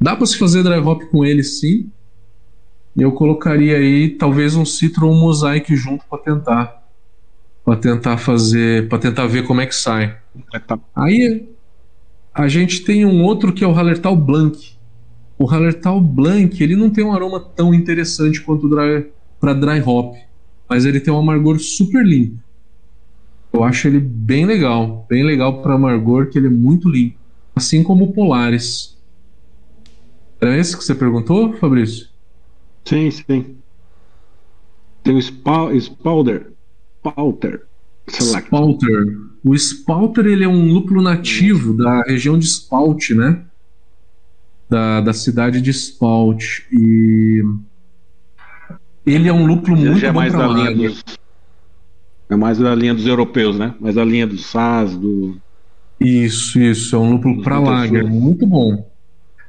Dá 0.00 0.16
para 0.16 0.24
se 0.24 0.38
fazer 0.38 0.62
dry 0.62 0.78
hop 0.78 1.02
com 1.10 1.22
ele, 1.22 1.42
sim. 1.42 1.90
Eu 2.96 3.12
colocaria 3.12 3.76
aí 3.76 4.08
talvez 4.08 4.56
um 4.56 4.64
citro 4.64 5.06
ou 5.06 5.14
um 5.14 5.20
mosaic 5.20 5.76
junto 5.76 6.02
para 6.08 6.18
tentar 6.18 6.86
para 7.62 7.76
tentar 7.76 8.16
fazer, 8.16 8.88
para 8.88 8.98
tentar 8.98 9.26
ver 9.26 9.44
como 9.44 9.60
é 9.60 9.66
que 9.66 9.74
sai. 9.74 10.16
Aí 10.94 11.48
a 12.32 12.46
gente 12.46 12.84
tem 12.84 13.04
um 13.04 13.24
outro 13.24 13.52
que 13.52 13.64
é 13.64 13.66
o 13.66 13.72
Hallertau 13.72 14.16
Blanc. 14.16 14.75
O 15.38 15.44
Hallertau 15.44 16.00
Blanc, 16.00 16.62
ele 16.62 16.76
não 16.76 16.88
tem 16.88 17.04
um 17.04 17.12
aroma 17.12 17.38
tão 17.40 17.74
interessante 17.74 18.40
quanto 18.40 18.68
para 19.38 19.54
dry 19.54 19.80
hop, 19.84 20.16
mas 20.68 20.84
ele 20.84 21.00
tem 21.00 21.12
um 21.12 21.18
amargor 21.18 21.58
super 21.58 22.04
limpo. 22.04 22.38
Eu 23.52 23.62
acho 23.62 23.88
ele 23.88 24.00
bem 24.00 24.44
legal, 24.46 25.06
bem 25.08 25.24
legal 25.24 25.62
para 25.62 25.74
amargor, 25.74 26.28
que 26.28 26.38
ele 26.38 26.46
é 26.46 26.50
muito 26.50 26.88
limpo, 26.88 27.18
assim 27.54 27.82
como 27.82 28.04
o 28.04 28.12
Polaris. 28.12 28.96
É 30.40 30.58
esse 30.58 30.76
que 30.76 30.84
você 30.84 30.94
perguntou, 30.94 31.54
Fabrício? 31.54 32.08
Sim, 32.84 33.10
sim. 33.10 33.56
Tem 35.02 35.16
o 35.16 35.22
Spalder. 35.22 36.52
Spalter. 36.98 37.66
Spalter. 38.08 39.16
O 39.44 39.56
Spalter 39.56 40.26
ele 40.26 40.44
é 40.44 40.48
um 40.48 40.72
lúpulo 40.72 41.00
nativo 41.00 41.72
da 41.72 42.02
região 42.02 42.38
de 42.38 42.46
Spalt, 42.46 43.10
né? 43.10 43.44
Da, 44.68 45.00
da 45.00 45.12
cidade 45.12 45.60
de 45.60 45.72
Spalt. 45.72 46.60
E 46.72 47.42
ele 49.06 49.28
é 49.28 49.32
um 49.32 49.46
lúpulo 49.46 49.76
muito 49.76 50.04
é 50.04 50.10
mais 50.10 50.32
da 50.32 50.48
linha 50.48 50.74
dos, 50.74 51.04
É 52.28 52.34
mais 52.34 52.58
da 52.58 52.74
linha 52.74 52.92
dos 52.92 53.06
europeus, 53.06 53.56
né? 53.56 53.74
Mais 53.80 53.94
da 53.94 54.04
linha 54.04 54.26
do 54.26 54.36
SAS, 54.36 54.96
do. 54.96 55.36
Isso, 56.00 56.60
isso. 56.60 56.96
É 56.96 56.98
um 56.98 57.12
lúpulo 57.12 57.42
para 57.42 57.60
lager, 57.60 58.04
muito 58.04 58.44
bom. 58.46 58.90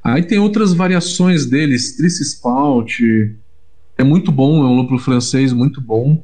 Aí 0.04 0.22
tem 0.24 0.38
outras 0.38 0.74
variações 0.74 1.46
dele, 1.46 1.76
Strice 1.76 2.24
Spalt. 2.24 3.00
É 3.98 4.04
muito 4.04 4.32
bom, 4.32 4.64
é 4.64 4.68
um 4.68 4.76
lúpulo 4.76 5.00
francês 5.00 5.52
muito 5.52 5.82
bom. 5.82 6.24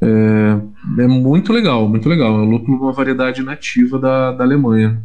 É, 0.00 1.02
é 1.02 1.06
muito 1.06 1.52
legal, 1.52 1.86
muito 1.88 2.08
legal. 2.08 2.40
É 2.40 2.42
um 2.42 2.50
lúpulo 2.50 2.78
uma 2.78 2.92
variedade 2.92 3.42
nativa 3.42 3.98
da, 3.98 4.32
da 4.32 4.42
Alemanha. 4.42 5.02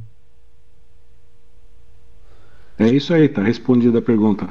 É 2.77 2.87
isso 2.87 3.13
aí, 3.13 3.29
tá 3.29 3.41
respondida 3.41 3.99
a 3.99 4.01
pergunta. 4.01 4.47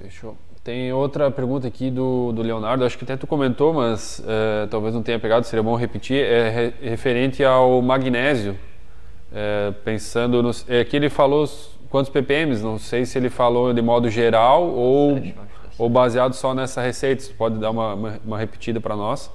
Fechou. 0.00 0.36
Tem 0.62 0.92
outra 0.92 1.30
pergunta 1.30 1.66
aqui 1.66 1.90
do, 1.90 2.32
do 2.32 2.42
Leonardo, 2.42 2.84
acho 2.84 2.98
que 2.98 3.04
até 3.04 3.16
tu 3.16 3.26
comentou, 3.26 3.72
mas 3.72 4.22
é, 4.26 4.66
talvez 4.66 4.94
não 4.94 5.02
tenha 5.02 5.18
pegado, 5.18 5.46
seria 5.46 5.62
bom 5.62 5.74
repetir. 5.74 6.22
É 6.22 6.50
re, 6.50 6.90
referente 6.90 7.42
ao 7.42 7.80
magnésio. 7.80 8.56
É, 9.32 9.72
pensando 9.84 10.42
no. 10.42 10.50
É, 10.68 10.80
aqui 10.80 10.96
ele 10.96 11.08
falou 11.08 11.48
quantos 11.88 12.10
ppm, 12.10 12.56
não 12.62 12.78
sei 12.78 13.06
se 13.06 13.16
ele 13.16 13.30
falou 13.30 13.72
de 13.72 13.80
modo 13.80 14.10
geral 14.10 14.68
ou, 14.68 15.22
ou 15.78 15.88
baseado 15.88 16.34
só 16.34 16.52
nessa 16.52 16.82
receita. 16.82 17.22
Você 17.22 17.32
pode 17.32 17.58
dar 17.58 17.70
uma, 17.70 17.94
uma, 17.94 18.20
uma 18.26 18.38
repetida 18.38 18.80
para 18.80 18.94
nós? 18.94 19.30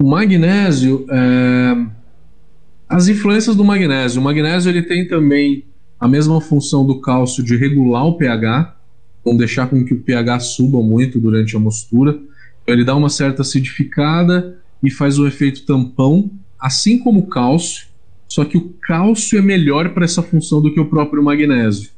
O 0.00 0.04
magnésio, 0.04 1.06
é... 1.10 1.86
as 2.88 3.06
influências 3.06 3.54
do 3.54 3.64
magnésio. 3.64 4.20
O 4.20 4.24
magnésio 4.24 4.68
ele 4.68 4.82
tem 4.82 5.06
também 5.06 5.67
a 5.98 6.06
mesma 6.06 6.40
função 6.40 6.86
do 6.86 7.00
cálcio 7.00 7.42
de 7.42 7.56
regular 7.56 8.06
o 8.06 8.16
pH, 8.16 8.76
não 9.24 9.36
deixar 9.36 9.68
com 9.68 9.84
que 9.84 9.94
o 9.94 10.00
pH 10.00 10.40
suba 10.40 10.80
muito 10.80 11.20
durante 11.20 11.56
a 11.56 11.60
mostura. 11.60 12.12
Então, 12.62 12.74
ele 12.74 12.84
dá 12.84 12.94
uma 12.94 13.08
certa 13.08 13.42
acidificada 13.42 14.58
e 14.82 14.90
faz 14.90 15.18
o 15.18 15.26
efeito 15.26 15.66
tampão, 15.66 16.30
assim 16.58 16.98
como 16.98 17.20
o 17.20 17.26
cálcio, 17.26 17.86
só 18.28 18.44
que 18.44 18.58
o 18.58 18.74
cálcio 18.82 19.38
é 19.38 19.42
melhor 19.42 19.94
para 19.94 20.04
essa 20.04 20.22
função 20.22 20.60
do 20.60 20.72
que 20.72 20.78
o 20.78 20.86
próprio 20.86 21.22
magnésio. 21.22 21.90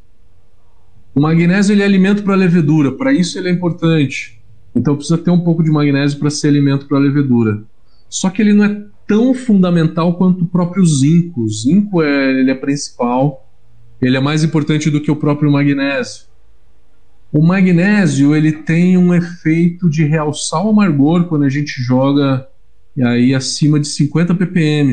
O 1.15 1.21
magnésio 1.21 1.73
ele 1.73 1.83
é 1.83 1.85
alimento 1.85 2.23
para 2.23 2.35
a 2.35 2.37
levedura, 2.37 2.93
para 2.93 3.13
isso 3.13 3.37
ele 3.37 3.49
é 3.49 3.53
importante. 3.53 4.41
Então 4.75 4.95
precisa 4.95 5.19
ter 5.19 5.31
um 5.31 5.41
pouco 5.41 5.63
de 5.63 5.71
magnésio 5.71 6.19
para 6.19 6.31
ser 6.31 6.49
alimento 6.49 6.87
para 6.87 6.99
a 6.99 7.01
levedura. 7.01 7.65
Só 8.09 8.31
que 8.31 8.41
ele 8.41 8.53
não 8.53 8.65
é 8.65 8.85
tão 9.07 9.35
fundamental 9.35 10.15
quanto 10.17 10.45
o 10.45 10.47
próprio 10.47 10.87
zinco. 10.87 11.43
O 11.43 11.49
zinco 11.49 12.01
é, 12.01 12.31
ele 12.39 12.51
é 12.51 12.55
principal, 12.55 13.50
ele 14.01 14.17
é 14.17 14.21
mais 14.21 14.43
importante 14.43 14.91
do 14.91 15.01
que 15.01 15.11
o 15.11 15.17
próprio 15.17 15.51
magnésio. 15.51 16.25
O 17.33 17.45
magnésio 17.45 18.35
ele 18.35 18.53
tem 18.53 18.97
um 18.97 19.15
efeito 19.15 19.89
de 19.89 20.05
realçar 20.05 20.65
o 20.65 20.71
amargor 20.71 21.25
quando 21.27 21.45
a 21.45 21.49
gente 21.49 21.81
joga 21.81 22.47
aí 23.01 23.35
acima 23.35 23.79
de 23.79 23.87
50 23.87 24.35
ppm. 24.35 24.93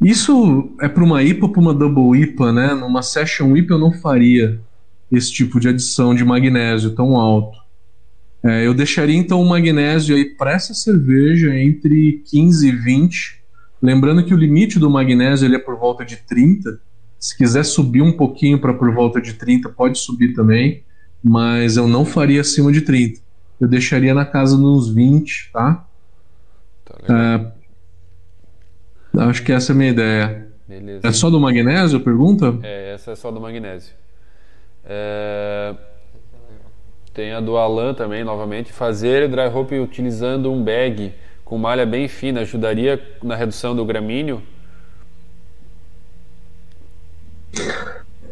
Isso 0.00 0.74
é 0.80 0.88
para 0.88 1.04
uma 1.04 1.22
IPA 1.22 1.48
para 1.48 1.60
uma 1.60 1.74
Double 1.74 2.20
IPA, 2.20 2.52
né? 2.52 2.74
Numa 2.74 3.02
Session 3.02 3.56
IPA 3.56 3.74
eu 3.74 3.78
não 3.78 3.92
faria 3.92 4.60
esse 5.10 5.32
tipo 5.32 5.60
de 5.60 5.68
adição 5.68 6.14
de 6.14 6.24
magnésio 6.24 6.90
tão 6.90 7.16
alto. 7.16 7.58
É, 8.42 8.66
eu 8.66 8.74
deixaria 8.74 9.16
então 9.16 9.40
o 9.40 9.48
magnésio 9.48 10.14
aí 10.14 10.24
para 10.24 10.52
essa 10.52 10.74
cerveja 10.74 11.54
entre 11.58 12.22
15 12.30 12.68
e 12.68 12.72
20. 12.72 13.42
Lembrando 13.80 14.24
que 14.24 14.32
o 14.32 14.36
limite 14.36 14.78
do 14.78 14.90
magnésio 14.90 15.46
ele 15.46 15.56
é 15.56 15.58
por 15.58 15.76
volta 15.76 16.04
de 16.04 16.16
30. 16.16 16.78
Se 17.18 17.36
quiser 17.36 17.64
subir 17.64 18.02
um 18.02 18.12
pouquinho 18.12 18.58
para 18.58 18.74
por 18.74 18.92
volta 18.92 19.20
de 19.20 19.34
30, 19.34 19.68
pode 19.70 19.98
subir 19.98 20.34
também, 20.34 20.82
mas 21.22 21.76
eu 21.76 21.86
não 21.86 22.04
faria 22.04 22.40
acima 22.40 22.72
de 22.72 22.80
30. 22.82 23.20
Eu 23.60 23.68
deixaria 23.68 24.14
na 24.14 24.24
casa 24.24 24.56
dos 24.56 24.92
20, 24.92 25.50
tá? 25.52 25.86
tá 26.84 27.52
é, 29.14 29.20
acho 29.22 29.42
que 29.42 29.52
essa 29.52 29.72
é 29.72 29.74
a 29.74 29.76
minha 29.76 29.90
ideia. 29.90 30.46
Beleza. 30.68 31.06
É 31.06 31.12
só 31.12 31.30
do 31.30 31.40
magnésio, 31.40 32.00
pergunta? 32.00 32.58
É, 32.62 32.94
essa 32.94 33.12
é 33.12 33.14
só 33.14 33.30
do 33.30 33.40
magnésio. 33.40 33.94
É... 34.84 35.74
Tem 37.14 37.32
a 37.32 37.40
do 37.40 37.56
Alan 37.56 37.94
também, 37.94 38.22
novamente. 38.24 38.72
Fazer 38.72 39.28
dry 39.28 39.46
hop 39.46 39.72
utilizando 39.72 40.52
um 40.52 40.62
bag 40.62 41.14
com 41.46 41.56
malha 41.56 41.86
bem 41.86 42.08
fina 42.08 42.40
ajudaria 42.40 43.00
na 43.22 43.36
redução 43.36 43.74
do 43.74 43.84
gramíneo? 43.84 44.42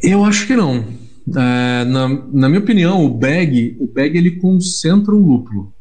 Eu 0.02 0.24
acho 0.24 0.48
que 0.48 0.56
não. 0.56 0.84
É, 1.28 1.84
na, 1.84 2.08
na 2.08 2.48
minha 2.48 2.60
opinião, 2.60 3.04
o 3.04 3.08
bag, 3.08 3.76
o 3.78 3.86
bag 3.86 4.18
ele 4.18 4.32
concentra 4.32 5.14
o 5.14 5.18
lúpulo. 5.18 5.72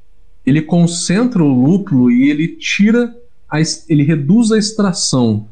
Ele 0.45 0.61
concentra 0.61 1.43
o 1.43 1.47
lúpulo 1.47 2.11
e 2.11 2.29
ele 2.29 2.49
tira, 2.49 3.11
a, 3.49 3.59
ele 3.89 4.03
reduz 4.03 4.51
a 4.51 4.57
extração. 4.59 5.47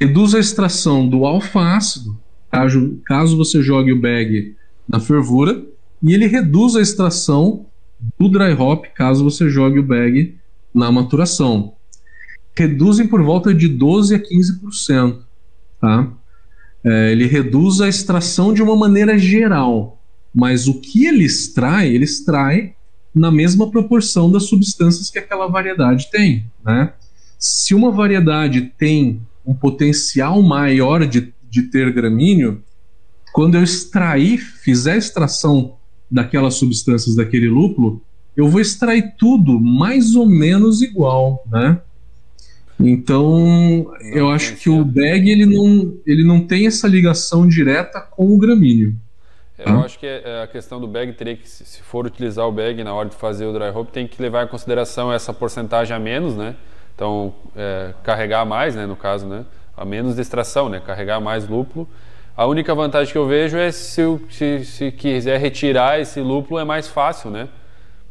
Reduz 0.00 0.34
a 0.34 0.40
extração 0.40 1.08
do 1.08 1.24
alfa-ácido, 1.24 2.18
caso, 2.50 3.00
caso 3.06 3.36
você 3.36 3.62
jogue 3.62 3.92
o 3.92 4.00
bag 4.00 4.56
na 4.88 4.98
fervura, 4.98 5.64
e 6.02 6.12
ele 6.12 6.26
reduz 6.26 6.74
a 6.74 6.80
extração 6.80 7.66
do 8.18 8.28
dry 8.28 8.52
hop, 8.52 8.86
caso 8.96 9.22
você 9.22 9.48
jogue 9.48 9.78
o 9.78 9.82
bag 9.82 10.36
na 10.74 10.90
maturação. 10.90 11.74
Reduzem 12.56 13.06
por 13.06 13.22
volta 13.22 13.54
de 13.54 13.68
12 13.68 14.14
a 14.14 14.18
15%. 14.18 15.18
Tá? 15.80 16.08
É, 16.84 17.12
ele 17.12 17.26
reduz 17.26 17.80
a 17.80 17.88
extração 17.88 18.52
de 18.52 18.62
uma 18.62 18.76
maneira 18.76 19.18
geral, 19.18 20.00
mas 20.34 20.66
o 20.66 20.80
que 20.80 21.06
ele 21.06 21.24
extrai, 21.24 21.88
ele 21.88 22.04
extrai 22.04 22.74
na 23.14 23.30
mesma 23.30 23.70
proporção 23.70 24.30
das 24.30 24.44
substâncias 24.44 25.10
que 25.10 25.18
aquela 25.18 25.46
variedade 25.48 26.10
tem. 26.10 26.44
Né? 26.64 26.92
Se 27.38 27.74
uma 27.74 27.90
variedade 27.90 28.72
tem 28.78 29.20
um 29.44 29.54
potencial 29.54 30.42
maior 30.42 31.06
de, 31.06 31.32
de 31.48 31.62
ter 31.62 31.92
gramíneo, 31.92 32.62
quando 33.32 33.56
eu 33.56 33.62
extrair, 33.62 34.38
fizer 34.38 34.92
a 34.92 34.96
extração 34.96 35.76
daquelas 36.10 36.54
substâncias 36.54 37.14
daquele 37.14 37.48
lúpulo, 37.48 38.02
eu 38.38 38.48
vou 38.48 38.60
extrair 38.60 39.14
tudo 39.18 39.58
mais 39.60 40.14
ou 40.14 40.24
menos 40.24 40.80
igual, 40.80 41.44
né? 41.50 41.80
Então, 42.78 43.92
eu 44.12 44.30
acho 44.30 44.54
que 44.54 44.70
o 44.70 44.84
bag 44.84 45.28
ele 45.28 45.44
não, 45.44 45.98
ele 46.06 46.22
não 46.22 46.46
tem 46.46 46.64
essa 46.64 46.86
ligação 46.86 47.48
direta 47.48 48.00
com 48.00 48.32
o 48.32 48.38
gramíneo. 48.38 48.94
Eu 49.58 49.64
tá? 49.64 49.78
acho 49.80 49.98
que 49.98 50.06
é, 50.06 50.42
a 50.44 50.46
questão 50.46 50.80
do 50.80 50.86
bag 50.86 51.12
teria 51.14 51.36
que, 51.36 51.48
se 51.48 51.82
for 51.82 52.06
utilizar 52.06 52.46
o 52.46 52.52
bag 52.52 52.84
na 52.84 52.94
hora 52.94 53.08
de 53.08 53.16
fazer 53.16 53.44
o 53.44 53.52
dry 53.52 53.70
hop, 53.74 53.90
tem 53.90 54.06
que 54.06 54.22
levar 54.22 54.44
em 54.44 54.48
consideração 54.48 55.12
essa 55.12 55.34
porcentagem 55.34 55.96
a 55.96 55.98
menos, 55.98 56.36
né? 56.36 56.54
Então, 56.94 57.34
é, 57.56 57.92
carregar 58.04 58.46
mais, 58.46 58.76
né, 58.76 58.86
no 58.86 58.94
caso, 58.94 59.26
né? 59.26 59.44
A 59.76 59.84
menos 59.84 60.14
de 60.14 60.20
extração, 60.20 60.68
né? 60.68 60.78
Carregar 60.78 61.20
mais 61.20 61.48
lúpulo. 61.48 61.88
A 62.36 62.46
única 62.46 62.72
vantagem 62.72 63.10
que 63.10 63.18
eu 63.18 63.26
vejo 63.26 63.58
é 63.58 63.72
se, 63.72 64.00
se, 64.30 64.64
se 64.64 64.92
quiser 64.92 65.40
retirar 65.40 65.98
esse 65.98 66.20
lúpulo 66.20 66.60
é 66.60 66.64
mais 66.64 66.86
fácil, 66.86 67.30
né? 67.30 67.48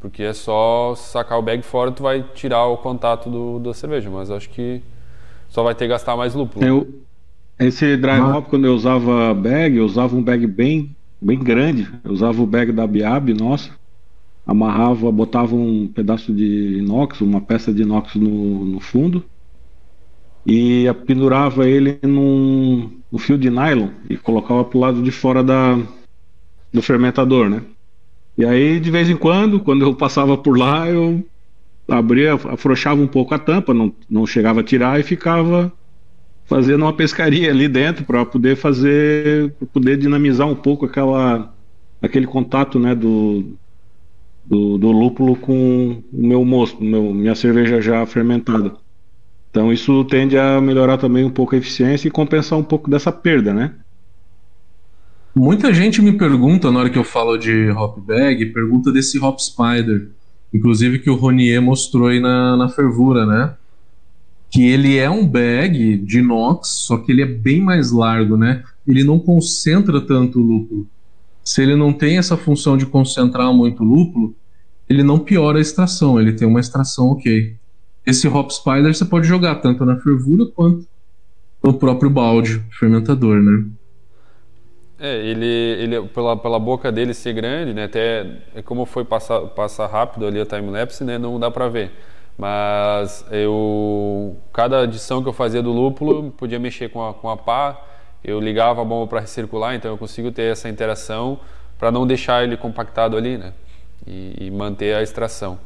Porque 0.07 0.23
é 0.23 0.33
só 0.33 0.95
sacar 0.95 1.37
o 1.37 1.41
bag 1.41 1.61
fora, 1.61 1.91
tu 1.91 2.01
vai 2.01 2.23
tirar 2.33 2.65
o 2.65 2.77
contato 2.77 3.29
do, 3.29 3.59
da 3.59 3.73
cerveja, 3.73 4.09
mas 4.09 4.31
acho 4.31 4.49
que 4.49 4.81
só 5.49 5.63
vai 5.63 5.75
ter 5.75 5.83
que 5.83 5.89
gastar 5.89 6.15
mais 6.15 6.33
lúpulo. 6.33 6.65
Eu, 6.65 7.01
esse 7.59 7.97
dry 7.97 8.21
hop, 8.21 8.47
quando 8.47 8.65
eu 8.65 8.73
usava 8.73 9.33
bag, 9.33 9.75
eu 9.75 9.85
usava 9.85 10.15
um 10.15 10.23
bag 10.23 10.47
bem, 10.47 10.95
bem 11.21 11.37
grande. 11.37 11.89
Eu 12.05 12.13
usava 12.13 12.41
o 12.41 12.47
bag 12.47 12.71
da 12.71 12.87
Biab, 12.87 13.33
nossa. 13.33 13.69
Amarrava, 14.45 15.11
botava 15.11 15.53
um 15.53 15.91
pedaço 15.93 16.33
de 16.33 16.77
inox, 16.77 17.19
uma 17.19 17.41
peça 17.41 17.73
de 17.73 17.81
inox 17.81 18.15
no, 18.15 18.63
no 18.63 18.79
fundo. 18.79 19.25
E 20.45 20.85
pendurava 21.05 21.67
ele 21.67 21.99
num, 22.01 22.89
num 23.11 23.19
fio 23.19 23.37
de 23.37 23.49
nylon 23.49 23.89
e 24.09 24.15
colocava 24.15 24.63
pro 24.63 24.79
lado 24.79 25.03
de 25.03 25.11
fora 25.11 25.43
da, 25.43 25.77
do 26.71 26.81
fermentador, 26.81 27.49
né? 27.49 27.61
E 28.37 28.45
aí, 28.45 28.79
de 28.79 28.91
vez 28.91 29.09
em 29.09 29.17
quando, 29.17 29.59
quando 29.59 29.83
eu 29.83 29.95
passava 29.95 30.37
por 30.37 30.57
lá, 30.57 30.87
eu 30.87 31.25
abria, 31.87 32.33
afrouxava 32.33 33.01
um 33.01 33.07
pouco 33.07 33.33
a 33.33 33.39
tampa, 33.39 33.73
não, 33.73 33.93
não 34.09 34.27
chegava 34.27 34.59
a 34.59 34.63
tirar 34.63 34.99
e 34.99 35.03
ficava 35.03 35.71
fazendo 36.45 36.83
uma 36.83 36.93
pescaria 36.93 37.49
ali 37.49 37.67
dentro 37.67 38.05
para 38.05 38.25
poder 38.25 38.55
fazer, 38.55 39.53
poder 39.73 39.97
dinamizar 39.97 40.47
um 40.47 40.55
pouco 40.55 40.85
aquela, 40.85 41.53
aquele 42.01 42.27
contato, 42.27 42.79
né, 42.79 42.93
do, 42.93 43.57
do, 44.45 44.77
do 44.77 44.91
lúpulo 44.91 45.35
com 45.35 46.03
o 46.13 46.27
meu 46.27 46.45
mosto, 46.45 46.83
meu, 46.83 47.13
minha 47.13 47.35
cerveja 47.35 47.81
já 47.81 48.05
fermentada. 48.05 48.77
Então 49.49 49.73
isso 49.73 50.05
tende 50.05 50.37
a 50.37 50.61
melhorar 50.61 50.97
também 50.97 51.25
um 51.25 51.31
pouco 51.31 51.55
a 51.55 51.57
eficiência 51.57 52.07
e 52.07 52.11
compensar 52.11 52.57
um 52.59 52.63
pouco 52.63 52.89
dessa 52.89 53.11
perda, 53.11 53.53
né? 53.53 53.75
Muita 55.37 55.71
gente 55.71 56.01
me 56.01 56.13
pergunta, 56.13 56.71
na 56.71 56.79
hora 56.79 56.89
que 56.89 56.97
eu 56.97 57.03
falo 57.03 57.37
de 57.37 57.69
hop 57.69 57.99
bag, 57.99 58.43
pergunta 58.47 58.91
desse 58.91 59.19
hop 59.19 59.37
spider. 59.37 60.09
Inclusive 60.51 60.97
que 60.97 61.11
o 61.11 61.15
Ronier 61.15 61.61
mostrou 61.61 62.07
aí 62.07 62.19
na, 62.19 62.57
na 62.57 62.69
fervura, 62.69 63.23
né? 63.23 63.53
Que 64.49 64.65
ele 64.65 64.97
é 64.97 65.07
um 65.07 65.27
bag 65.27 65.95
de 65.97 66.17
inox, 66.17 66.69
só 66.69 66.97
que 66.97 67.11
ele 67.11 67.21
é 67.21 67.25
bem 67.27 67.61
mais 67.61 67.91
largo, 67.91 68.35
né? 68.35 68.63
Ele 68.87 69.03
não 69.03 69.19
concentra 69.19 70.01
tanto 70.01 70.39
o 70.39 70.43
lúpulo. 70.43 70.87
Se 71.43 71.61
ele 71.61 71.75
não 71.75 71.93
tem 71.93 72.17
essa 72.17 72.35
função 72.35 72.75
de 72.75 72.87
concentrar 72.87 73.53
muito 73.53 73.83
lúpulo, 73.83 74.35
ele 74.89 75.03
não 75.03 75.19
piora 75.19 75.59
a 75.59 75.61
extração, 75.61 76.19
ele 76.19 76.33
tem 76.33 76.47
uma 76.47 76.59
extração 76.59 77.09
ok. 77.09 77.55
Esse 78.03 78.27
hop 78.27 78.49
spider 78.49 78.91
você 78.91 79.05
pode 79.05 79.27
jogar 79.27 79.53
tanto 79.57 79.85
na 79.85 79.97
fervura 79.97 80.47
quanto 80.47 80.87
no 81.63 81.75
próprio 81.75 82.09
balde 82.09 82.59
fermentador, 82.71 83.39
né? 83.43 83.65
É, 84.99 85.15
ele, 85.17 85.45
ele 85.45 86.01
pela, 86.09 86.35
pela 86.35 86.57
boca 86.57 86.91
dele 86.91 87.13
ser 87.13 87.33
grande, 87.33 87.73
né? 87.73 87.83
Até 87.83 88.25
é 88.55 88.61
como 88.63 88.85
foi 88.85 89.05
passar, 89.05 89.41
passar 89.41 89.87
rápido 89.87 90.25
ali 90.25 90.39
a 90.39 90.45
time 90.45 90.71
lapse, 90.71 91.03
né? 91.03 91.17
Não 91.17 91.39
dá 91.39 91.51
para 91.51 91.67
ver. 91.69 91.91
Mas 92.37 93.25
eu 93.31 94.37
cada 94.51 94.81
adição 94.81 95.21
que 95.21 95.29
eu 95.29 95.33
fazia 95.33 95.61
do 95.61 95.71
lúpulo 95.71 96.31
podia 96.31 96.59
mexer 96.59 96.89
com 96.89 97.07
a, 97.07 97.13
com 97.13 97.29
a 97.29 97.37
pá, 97.37 97.79
eu 98.23 98.39
ligava 98.39 98.81
a 98.81 98.85
bomba 98.85 99.07
para 99.07 99.19
recircular, 99.21 99.75
então 99.75 99.91
eu 99.91 99.97
consigo 99.97 100.31
ter 100.31 100.51
essa 100.51 100.67
interação 100.69 101.39
para 101.77 101.91
não 101.91 102.05
deixar 102.05 102.43
ele 102.43 102.57
compactado 102.57 103.15
ali, 103.15 103.37
né? 103.37 103.53
E, 104.05 104.47
e, 104.47 104.51
manter 104.51 104.95
a 104.95 105.03
extração. 105.03 105.59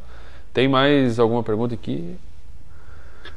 Tem 0.53 0.67
mais 0.67 1.19
alguma 1.19 1.43
pergunta 1.43 1.73
aqui? 1.73 2.15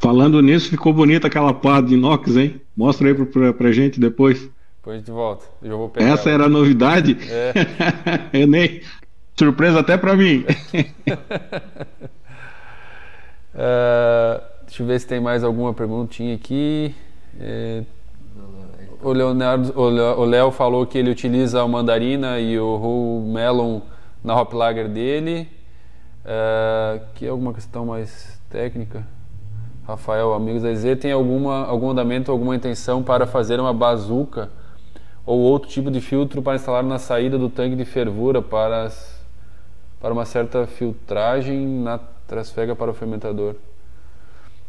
Falando 0.00 0.40
nisso, 0.40 0.70
ficou 0.70 0.92
bonita 0.92 1.26
aquela 1.26 1.52
pá 1.52 1.80
de 1.80 1.94
inox, 1.94 2.36
hein? 2.36 2.60
Mostra 2.76 3.08
aí 3.08 3.14
pra, 3.14 3.52
pra 3.52 3.72
gente 3.72 4.00
depois. 4.00 4.50
Depois 4.84 4.96
a 4.96 4.98
gente 4.98 5.10
volta. 5.10 5.46
Eu 5.62 5.78
vou 5.78 5.88
pegar 5.88 6.10
Essa 6.10 6.28
ela. 6.28 6.34
era 6.34 6.44
a 6.44 6.48
novidade? 6.48 7.16
É. 7.30 7.54
eu 8.38 8.46
nem. 8.46 8.82
Surpresa 9.34 9.80
até 9.80 9.96
para 9.96 10.14
mim. 10.14 10.44
uh, 10.44 10.44
deixa 14.68 14.82
eu 14.82 14.86
ver 14.86 15.00
se 15.00 15.06
tem 15.06 15.20
mais 15.20 15.42
alguma 15.42 15.72
perguntinha 15.72 16.34
aqui. 16.34 16.94
É, 17.40 17.82
o 19.02 19.10
Leonardo, 19.10 19.72
o 19.74 20.24
Léo 20.26 20.50
falou 20.50 20.86
que 20.86 20.98
ele 20.98 21.10
utiliza 21.10 21.64
o 21.64 21.68
mandarina 21.68 22.38
e 22.38 22.58
o 22.58 22.76
whole 22.76 23.26
melon 23.26 23.80
na 24.22 24.38
hop 24.38 24.52
lager 24.52 24.86
dele. 24.86 25.48
Uh, 26.26 27.00
que 27.14 27.24
é 27.24 27.30
alguma 27.30 27.54
questão 27.54 27.86
mais 27.86 28.38
técnica? 28.50 29.02
Rafael, 29.88 30.34
amigos 30.34 30.62
da 30.62 30.70
EZ, 30.70 30.98
tem 31.00 31.10
alguma, 31.10 31.64
algum 31.64 31.88
andamento, 31.88 32.30
alguma 32.30 32.54
intenção 32.54 33.02
para 33.02 33.26
fazer 33.26 33.58
uma 33.58 33.72
bazuca 33.72 34.50
ou 35.26 35.38
outro 35.40 35.68
tipo 35.68 35.90
de 35.90 36.00
filtro 36.00 36.42
para 36.42 36.54
instalar 36.54 36.82
na 36.82 36.98
saída 36.98 37.38
do 37.38 37.48
tanque 37.48 37.76
de 37.76 37.84
fervura 37.84 38.42
para, 38.42 38.90
para 40.00 40.12
uma 40.12 40.24
certa 40.24 40.66
filtragem 40.66 41.66
na 41.66 41.98
trasfega 42.26 42.74
para 42.74 42.90
o 42.90 42.94
fermentador. 42.94 43.54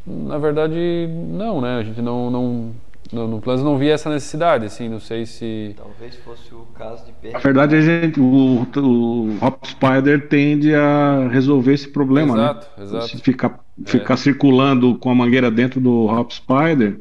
Na 0.06 0.38
verdade, 0.38 1.08
não, 1.10 1.60
né? 1.60 1.80
A 1.80 1.84
gente 1.84 2.02
não, 2.02 2.30
não 2.30 2.72
no, 3.12 3.28
no 3.28 3.42
não 3.64 3.78
via 3.78 3.94
essa 3.94 4.10
necessidade, 4.10 4.66
assim, 4.66 4.90
não 4.90 5.00
sei 5.00 5.26
se... 5.26 5.76
Talvez 5.78 6.16
fosse 6.18 6.54
o 6.54 6.66
caso 6.74 7.06
de 7.06 7.12
perda. 7.14 7.38
Na 7.38 7.44
verdade, 7.44 7.76
a 7.76 7.82
gente, 7.82 8.20
o, 8.20 8.66
o 8.78 9.38
Hop 9.42 9.64
Spider 9.66 10.28
tende 10.28 10.74
a 10.74 11.28
resolver 11.30 11.74
esse 11.74 11.88
problema, 11.88 12.34
exato, 12.34 12.68
né? 12.78 12.84
Exato, 12.84 13.08
Se 13.08 13.18
ficar, 13.20 13.60
ficar 13.86 14.16
é. 14.16 14.18
circulando 14.18 14.96
com 14.98 15.10
a 15.10 15.16
mangueira 15.16 15.52
dentro 15.52 15.80
do 15.80 16.06
Hop 16.06 16.32
Spider, 16.32 17.00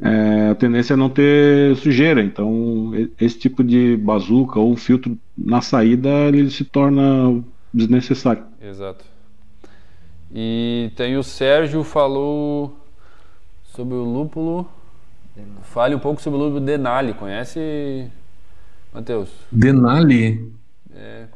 é, 0.00 0.50
a 0.50 0.54
tendência 0.54 0.94
é 0.94 0.96
não 0.96 1.08
ter 1.08 1.76
sujeira. 1.76 2.22
Então, 2.22 2.92
esse 3.20 3.38
tipo 3.38 3.64
de 3.64 3.96
bazuca 3.96 4.58
ou 4.58 4.76
filtro 4.76 5.16
na 5.36 5.60
saída 5.60 6.08
ele 6.28 6.50
se 6.50 6.64
torna 6.64 7.42
desnecessário. 7.72 8.44
Exato. 8.60 9.04
E 10.34 10.90
tem 10.96 11.16
o 11.16 11.22
Sérgio 11.22 11.82
falou 11.84 12.76
sobre 13.64 13.94
o 13.94 14.04
lúpulo. 14.04 14.68
Fale 15.62 15.94
um 15.94 15.98
pouco 15.98 16.20
sobre 16.20 16.38
o 16.38 16.42
lúpulo 16.42 16.60
Denali. 16.60 17.12
Conhece, 17.14 18.10
Matheus? 18.92 19.28
Denali? 19.52 20.50
É. 20.94 21.26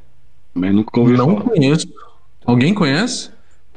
Mas 0.54 0.74
nunca 0.74 0.98
ouvi 0.98 1.16
Não 1.16 1.36
falar. 1.36 1.42
conheço. 1.42 1.86
Alguém 2.44 2.74
conhece? 2.74 3.30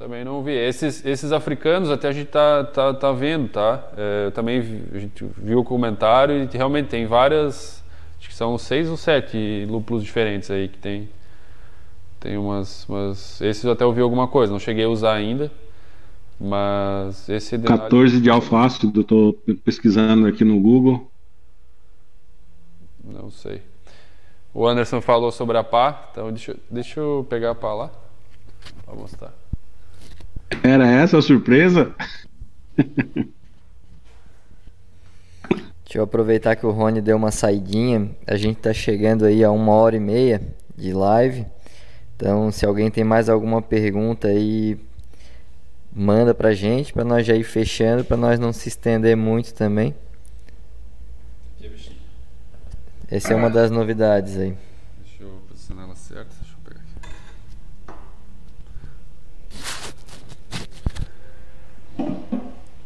Também 0.03 0.25
não 0.25 0.43
vi. 0.43 0.51
Esses, 0.51 1.05
esses 1.05 1.31
africanos 1.31 1.89
até 1.89 2.09
a 2.09 2.11
gente 2.11 2.27
tá, 2.27 2.65
tá, 2.65 2.93
tá 2.93 3.13
vendo, 3.13 3.47
tá? 3.47 3.81
É, 3.95 4.31
também 4.31 4.59
vi, 4.59 4.83
a 4.93 4.99
gente 4.99 5.23
viu 5.37 5.59
o 5.59 5.63
comentário 5.63 6.43
e 6.43 6.57
realmente 6.57 6.89
tem 6.89 7.05
várias. 7.05 7.81
Acho 8.19 8.27
que 8.27 8.35
são 8.35 8.57
seis 8.57 8.89
ou 8.89 8.97
sete 8.97 9.65
lúpulos 9.65 10.03
diferentes 10.03 10.51
aí 10.51 10.67
que 10.67 10.77
tem. 10.77 11.07
Tem 12.19 12.37
umas, 12.37 12.85
umas. 12.89 13.39
Esses 13.39 13.63
eu 13.63 13.71
até 13.71 13.85
ouvi 13.85 14.01
alguma 14.01 14.27
coisa, 14.27 14.51
não 14.51 14.59
cheguei 14.59 14.83
a 14.83 14.89
usar 14.89 15.13
ainda. 15.13 15.49
Mas 16.37 17.29
esse 17.29 17.57
Denali- 17.57 17.83
14 17.83 18.19
de 18.19 18.29
alfa 18.29 18.59
ácido, 18.59 18.99
eu 18.99 19.03
tô 19.05 19.33
pesquisando 19.63 20.27
aqui 20.27 20.43
no 20.43 20.59
Google. 20.59 21.09
Não 23.01 23.31
sei. 23.31 23.61
O 24.53 24.67
Anderson 24.67 24.99
falou 24.99 25.31
sobre 25.31 25.57
a 25.57 25.63
pá, 25.63 26.09
então 26.11 26.29
deixa, 26.29 26.57
deixa 26.69 26.99
eu 26.99 27.25
pegar 27.29 27.51
a 27.51 27.55
pá 27.55 27.73
lá. 27.73 27.91
Pra 28.85 28.95
mostrar. 28.95 29.42
Era 30.61 30.85
essa 30.87 31.17
a 31.17 31.21
surpresa? 31.21 31.95
Deixa 35.83 35.99
eu 35.99 36.03
aproveitar 36.03 36.55
que 36.55 36.65
o 36.65 36.71
Rony 36.71 37.01
deu 37.01 37.15
uma 37.15 37.31
saidinha. 37.31 38.11
A 38.27 38.35
gente 38.35 38.57
tá 38.57 38.73
chegando 38.73 39.25
aí 39.25 39.43
a 39.43 39.51
uma 39.51 39.71
hora 39.73 39.95
e 39.95 39.99
meia 39.99 40.41
de 40.75 40.91
live. 40.91 41.45
Então, 42.15 42.51
se 42.51 42.65
alguém 42.65 42.89
tem 42.91 43.03
mais 43.03 43.29
alguma 43.29 43.61
pergunta 43.61 44.27
aí, 44.27 44.77
manda 45.91 46.33
pra 46.33 46.53
gente, 46.53 46.93
pra 46.93 47.03
nós 47.03 47.25
já 47.25 47.35
ir 47.35 47.43
fechando, 47.43 48.03
pra 48.03 48.17
nós 48.17 48.39
não 48.39 48.51
se 48.51 48.67
estender 48.69 49.15
muito 49.15 49.53
também. 49.53 49.95
Essa 53.13 53.33
é 53.33 53.35
uma 53.35 53.49
das 53.49 53.69
novidades 53.69 54.37
aí. 54.37 54.57
Deixa 55.03 55.21
eu 55.21 55.39
posicionar 55.47 55.85
ela 55.85 55.95
certa. 55.95 56.33
Deixa 56.41 56.55
eu 56.55 56.59
pegar 56.63 56.81
aqui. 56.81 56.93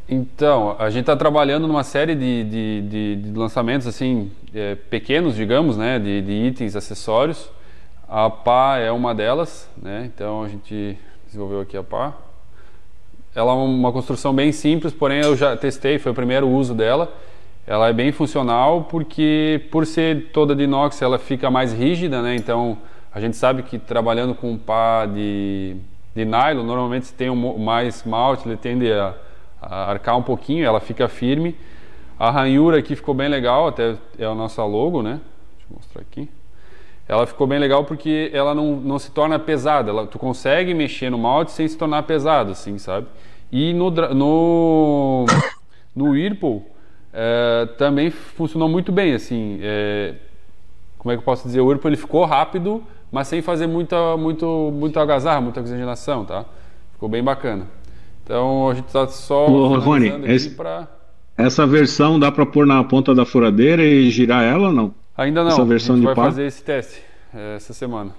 Então, 0.10 0.74
a 0.80 0.90
gente 0.90 1.02
está 1.02 1.18
trabalhando 1.18 1.68
numa 1.68 1.84
série 1.84 2.16
de, 2.16 2.44
de, 2.46 2.82
de, 2.82 3.16
de 3.18 3.38
lançamentos 3.38 3.86
assim 3.86 4.32
é, 4.56 4.74
pequenos, 4.76 5.36
digamos, 5.36 5.76
né, 5.76 6.00
de, 6.00 6.22
de 6.22 6.32
itens, 6.32 6.78
acessórios. 6.78 7.50
A 8.08 8.30
pá 8.30 8.78
é 8.78 8.90
uma 8.90 9.14
delas, 9.14 9.70
né? 9.76 10.06
Então 10.06 10.44
a 10.44 10.48
gente 10.48 10.98
desenvolveu 11.26 11.60
aqui 11.60 11.76
a 11.76 11.84
pá. 11.84 12.14
Ela 13.36 13.52
é 13.52 13.56
uma 13.56 13.92
construção 13.92 14.34
bem 14.34 14.54
simples, 14.54 14.94
porém 14.94 15.20
eu 15.22 15.36
já 15.36 15.58
testei, 15.58 16.00
foi 16.00 16.14
o 16.14 16.16
primeiro 16.16 16.48
uso 16.48 16.74
dela. 16.74 17.14
Ela 17.68 17.90
é 17.90 17.94
bem 17.94 18.14
funcional 18.14 18.86
porque, 18.86 19.68
por 19.70 19.86
ser 19.86 20.32
toda 20.32 20.56
de 20.56 20.64
inox, 20.64 21.02
ela 21.02 21.20
fica 21.20 21.52
mais 21.52 21.74
rígida, 21.74 22.22
né? 22.22 22.34
Então, 22.34 22.78
a 23.14 23.20
gente 23.20 23.36
sabe 23.36 23.62
que 23.62 23.78
trabalhando 23.78 24.34
com 24.34 24.58
pá 24.58 25.06
de, 25.06 25.76
de 26.16 26.24
nylon, 26.24 26.64
normalmente 26.64 27.08
se 27.08 27.14
tem 27.14 27.30
um, 27.30 27.58
mais 27.58 28.06
malte, 28.06 28.48
ele 28.48 28.56
tende 28.56 28.90
a 28.90 29.14
arcar 29.62 30.18
um 30.18 30.24
pouquinho, 30.24 30.66
ela 30.66 30.80
fica 30.80 31.08
firme. 31.08 31.56
A 32.20 32.32
ranhura 32.32 32.80
aqui 32.80 32.96
ficou 32.96 33.14
bem 33.14 33.30
legal, 33.30 33.68
até 33.68 33.96
é 34.18 34.26
a 34.26 34.34
nossa 34.34 34.64
logo, 34.64 35.02
né? 35.02 35.22
Deixa 35.58 35.68
eu 35.72 35.76
mostrar 35.76 36.02
aqui. 36.02 36.30
Ela 37.08 37.26
ficou 37.26 37.48
bem 37.48 37.60
legal 37.60 37.86
porque 37.86 38.30
ela 38.34 38.54
não, 38.54 38.76
não 38.76 39.00
se 39.00 39.12
torna 39.12 39.40
pesada. 39.40 39.90
Ela, 39.90 40.08
tu 40.08 40.20
consegue 40.20 40.74
mexer 40.74 41.10
no 41.10 41.18
malte 41.18 41.52
sem 41.52 41.68
se 41.68 41.78
tornar 41.78 42.04
pesado, 42.04 42.52
assim, 42.52 42.78
sabe? 42.78 43.08
E 43.52 43.74
no, 43.74 43.90
no, 43.90 45.26
no 45.96 46.06
Whirlpool 46.12 46.66
é, 47.14 47.68
também 47.78 48.12
funcionou 48.12 48.68
muito 48.68 48.92
bem, 48.92 49.14
assim. 49.14 49.60
é, 49.62 50.16
como 50.98 51.14
é 51.14 51.16
que 51.16 51.22
eu 51.22 51.26
posso 51.26 51.48
dizer? 51.48 51.62
O 51.62 51.68
Whirlpool 51.68 51.90
ele 51.90 51.98
ficou 51.98 52.26
rápido, 52.26 52.84
mas 53.10 53.30
sem 53.30 53.42
fazer 53.42 53.68
muita, 53.68 54.18
muito, 54.18 54.72
muito 54.74 55.00
agasalho, 55.00 55.42
muita 55.42 55.62
oxigenação, 55.62 56.26
tá? 56.26 56.44
Ficou 56.92 57.08
bem 57.08 57.24
bacana. 57.24 57.68
Então 58.28 58.70
a 58.70 58.74
gente 58.74 58.92
tá 58.92 59.08
só 59.08 59.48
Ô, 59.50 59.78
Rony, 59.80 60.10
esse- 60.26 60.50
pra... 60.50 60.86
Essa 61.38 61.66
versão 61.66 62.20
dá 62.20 62.30
para 62.32 62.46
pôr 62.46 62.66
na 62.66 62.84
ponta 62.84 63.16
da 63.16 63.26
furadeira 63.26 63.84
e 63.84 64.10
girar 64.10 64.44
ela 64.44 64.68
ou 64.68 64.74
não? 64.74 64.94
Ainda 65.16 65.44
não, 65.44 65.52
Essa 65.52 65.64
versão 65.64 65.94
a 65.96 65.98
gente 65.98 66.02
de 66.02 66.06
vai 66.08 66.16
pá? 66.16 66.24
fazer 66.26 66.46
esse 66.46 66.62
teste 66.64 67.02
eh, 67.34 67.56
essa 67.56 67.74
semana. 67.74 68.12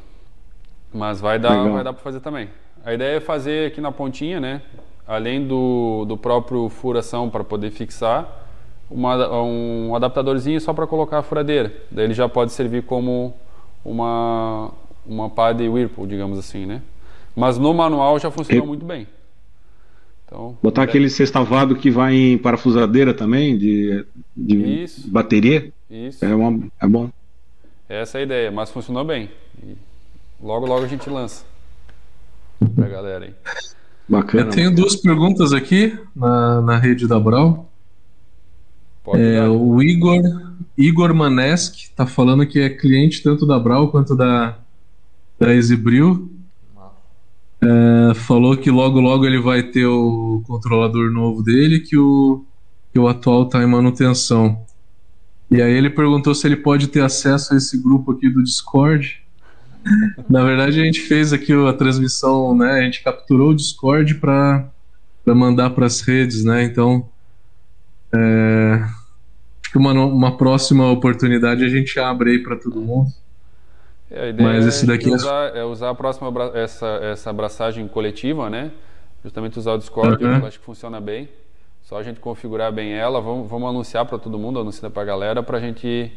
Mas 0.94 1.20
vai 1.20 1.38
dar, 1.38 1.50
Legal. 1.50 1.72
vai 1.74 1.84
dar 1.84 1.92
para 1.92 2.02
fazer 2.02 2.20
também. 2.20 2.48
A 2.84 2.94
ideia 2.94 3.16
é 3.16 3.20
fazer 3.20 3.66
aqui 3.66 3.80
na 3.80 3.92
pontinha, 3.92 4.40
né? 4.40 4.62
Além 5.06 5.46
do, 5.46 6.04
do 6.06 6.16
próprio 6.16 6.68
furação 6.68 7.28
para 7.28 7.42
poder 7.44 7.70
fixar, 7.70 8.26
uma, 8.90 9.42
um 9.42 9.94
adaptadorzinho 9.94 10.60
só 10.60 10.72
para 10.72 10.86
colocar 10.86 11.18
a 11.18 11.22
furadeira. 11.22 11.72
Daí 11.90 12.04
ele 12.06 12.14
já 12.14 12.28
pode 12.28 12.52
servir 12.52 12.84
como 12.84 13.34
uma, 13.84 14.70
uma 15.04 15.28
pá 15.28 15.52
de 15.52 15.68
Whirlpool, 15.68 16.06
digamos 16.06 16.38
assim, 16.38 16.64
né? 16.66 16.80
Mas 17.36 17.58
no 17.58 17.74
manual 17.74 18.18
já 18.18 18.30
funcionou 18.30 18.64
E- 18.64 18.66
muito 18.68 18.84
bem. 18.86 19.06
Então, 20.28 20.58
Botar 20.62 20.82
aquele 20.82 21.08
sextavado 21.08 21.74
que 21.74 21.90
vai 21.90 22.14
em 22.14 22.38
parafusadeira 22.38 23.14
também, 23.14 23.56
de, 23.56 24.04
de 24.36 24.82
Isso. 24.84 25.10
bateria, 25.10 25.72
Isso. 25.90 26.22
é, 26.22 26.34
uma, 26.34 26.68
é 26.80 26.86
bom. 26.86 27.10
Essa 27.88 28.18
é 28.18 28.20
a 28.20 28.24
ideia, 28.24 28.50
mas 28.50 28.70
funcionou 28.70 29.04
bem. 29.04 29.30
E 29.62 29.74
logo, 30.40 30.66
logo 30.66 30.84
a 30.84 30.88
gente 30.88 31.08
lança 31.08 31.44
pra 32.74 32.88
galera 32.88 33.24
aí. 33.24 33.32
Bacana. 34.06 34.44
Eu 34.44 34.50
tenho 34.50 34.74
duas 34.74 34.96
perguntas 34.96 35.54
aqui 35.54 35.98
na, 36.14 36.60
na 36.60 36.76
rede 36.76 37.08
da 37.08 37.18
Brau. 37.18 37.70
Pode 39.02 39.22
É, 39.22 39.48
o 39.48 39.82
Igor, 39.82 40.20
Igor 40.76 41.14
Manesk 41.14 41.74
está 41.74 42.06
falando 42.06 42.46
que 42.46 42.60
é 42.60 42.68
cliente 42.68 43.22
tanto 43.22 43.46
da 43.46 43.58
Brau 43.58 43.90
quanto 43.90 44.14
da, 44.14 44.58
da 45.38 45.54
Exibril. 45.54 46.30
É, 47.60 48.14
falou 48.14 48.56
que 48.56 48.70
logo 48.70 49.00
logo 49.00 49.26
ele 49.26 49.40
vai 49.40 49.62
ter 49.62 49.86
o 49.86 50.42
controlador 50.46 51.10
novo 51.10 51.42
dele, 51.42 51.80
que 51.80 51.96
o, 51.96 52.44
que 52.92 52.98
o 52.98 53.08
atual 53.08 53.44
está 53.44 53.62
em 53.62 53.66
manutenção. 53.66 54.64
E 55.50 55.60
aí 55.60 55.72
ele 55.72 55.90
perguntou 55.90 56.34
se 56.34 56.46
ele 56.46 56.56
pode 56.56 56.88
ter 56.88 57.00
acesso 57.00 57.54
a 57.54 57.56
esse 57.56 57.82
grupo 57.82 58.12
aqui 58.12 58.28
do 58.28 58.42
Discord. 58.42 59.20
Na 60.28 60.44
verdade, 60.44 60.80
a 60.80 60.84
gente 60.84 61.00
fez 61.00 61.32
aqui 61.32 61.52
a 61.52 61.72
transmissão, 61.72 62.56
né? 62.56 62.72
A 62.72 62.82
gente 62.82 63.02
capturou 63.02 63.50
o 63.50 63.54
Discord 63.54 64.14
para 64.16 64.70
mandar 65.26 65.70
para 65.70 65.86
as 65.86 66.00
redes, 66.00 66.44
né? 66.44 66.64
Então, 66.64 67.08
é, 68.14 68.82
acho 68.82 69.72
que 69.72 69.78
uma, 69.78 69.92
uma 69.92 70.36
próxima 70.36 70.90
oportunidade 70.90 71.64
a 71.64 71.68
gente 71.68 71.98
abre 71.98 72.32
aí 72.32 72.38
para 72.42 72.56
todo 72.56 72.80
mundo. 72.80 73.10
É, 74.10 74.22
a 74.24 74.28
ideia 74.28 74.48
Mas 74.48 74.66
esse 74.66 74.86
daqui 74.86 75.08
é- 75.10 75.12
usar, 75.14 75.56
é 75.56 75.64
usar 75.64 75.90
a 75.90 75.94
próxima 75.94 76.32
essa, 76.54 76.86
essa 77.02 77.30
abraçagem 77.30 77.86
coletiva, 77.86 78.48
né? 78.48 78.70
Justamente 79.22 79.58
usar 79.58 79.72
o 79.72 79.78
Discord, 79.78 80.22
Uhum. 80.24 80.38
eu 80.38 80.46
acho 80.46 80.58
que 80.58 80.64
funciona 80.64 81.00
bem. 81.00 81.28
Só 81.82 81.98
a 81.98 82.02
gente 82.02 82.20
configurar 82.20 82.70
bem 82.72 82.92
ela, 82.92 83.20
vamos, 83.20 83.48
vamos 83.48 83.68
anunciar 83.68 84.04
para 84.06 84.18
todo 84.18 84.38
mundo, 84.38 84.60
anunciar 84.60 84.90
para 84.90 85.02
a 85.02 85.06
galera, 85.06 85.42
para 85.42 85.56
a 85.58 85.60
gente 85.60 86.12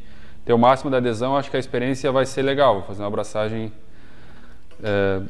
ter 0.46 0.54
o 0.54 0.58
máximo 0.58 0.90
da 0.92 0.98
adesão. 0.98 1.36
Acho 1.38 1.50
que 1.50 1.58
a 1.58 1.60
experiência 1.60 2.12
vai 2.12 2.26
ser 2.26 2.42
legal, 2.42 2.76
vou 2.76 2.84
fazer 2.84 3.02
uma 3.02 3.08
abraçagem 3.08 3.72
é, 4.84 5.22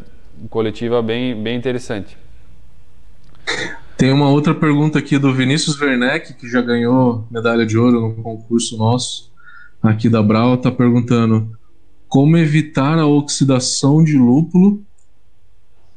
coletiva 0.49 1.01
bem, 1.01 1.35
bem 1.41 1.55
interessante. 1.57 2.17
Tem 3.97 4.11
uma 4.11 4.29
outra 4.29 4.55
pergunta 4.55 4.97
aqui 4.97 5.17
do 5.19 5.33
Vinícius 5.33 5.79
Werneck, 5.79 6.33
que 6.33 6.49
já 6.49 6.61
ganhou 6.61 7.25
medalha 7.29 7.65
de 7.65 7.77
ouro 7.77 8.01
no 8.01 8.13
concurso 8.23 8.77
nosso 8.77 9.31
aqui 9.81 10.09
da 10.09 10.23
Brau, 10.23 10.57
tá 10.57 10.71
perguntando 10.71 11.55
como 12.11 12.35
evitar 12.35 12.99
a 12.99 13.07
oxidação 13.07 14.03
de 14.03 14.17
lúpulo 14.17 14.83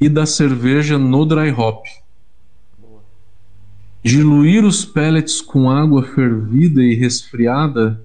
e 0.01 0.09
da 0.09 0.25
cerveja 0.25 0.97
no 0.97 1.27
dry 1.27 1.51
hop. 1.51 1.85
Diluir 4.01 4.65
os 4.65 4.85
pellets 4.85 5.41
com 5.41 5.69
água 5.69 6.05
fervida 6.05 6.85
e 6.85 6.95
resfriada 6.95 8.01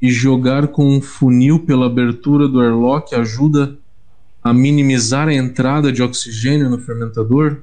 e 0.00 0.12
jogar 0.12 0.68
com 0.68 0.96
um 0.96 1.02
funil 1.02 1.58
pela 1.58 1.86
abertura 1.86 2.46
do 2.46 2.60
airlock 2.60 3.16
ajuda 3.16 3.76
a 4.44 4.54
minimizar 4.54 5.26
a 5.26 5.34
entrada 5.34 5.90
de 5.90 6.04
oxigênio 6.04 6.70
no 6.70 6.78
fermentador? 6.78 7.62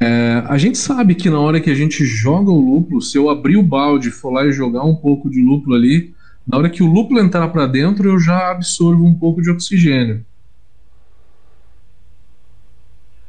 É, 0.00 0.42
a 0.48 0.58
gente 0.58 0.78
sabe 0.78 1.14
que 1.14 1.30
na 1.30 1.38
hora 1.38 1.60
que 1.60 1.70
a 1.70 1.76
gente 1.76 2.04
joga 2.04 2.50
o 2.50 2.58
lúpulo, 2.58 3.00
se 3.00 3.16
eu 3.16 3.30
abrir 3.30 3.56
o 3.56 3.62
balde, 3.62 4.10
for 4.10 4.32
lá 4.32 4.44
e 4.44 4.50
jogar 4.50 4.82
um 4.82 4.96
pouco 4.96 5.30
de 5.30 5.40
lúpulo 5.40 5.76
ali, 5.76 6.15
na 6.46 6.58
hora 6.58 6.70
que 6.70 6.82
o 6.82 6.86
lúpulo 6.86 7.20
entrar 7.20 7.48
para 7.48 7.66
dentro, 7.66 8.08
eu 8.08 8.18
já 8.20 8.52
absorvo 8.52 9.04
um 9.04 9.14
pouco 9.14 9.42
de 9.42 9.50
oxigênio. 9.50 10.24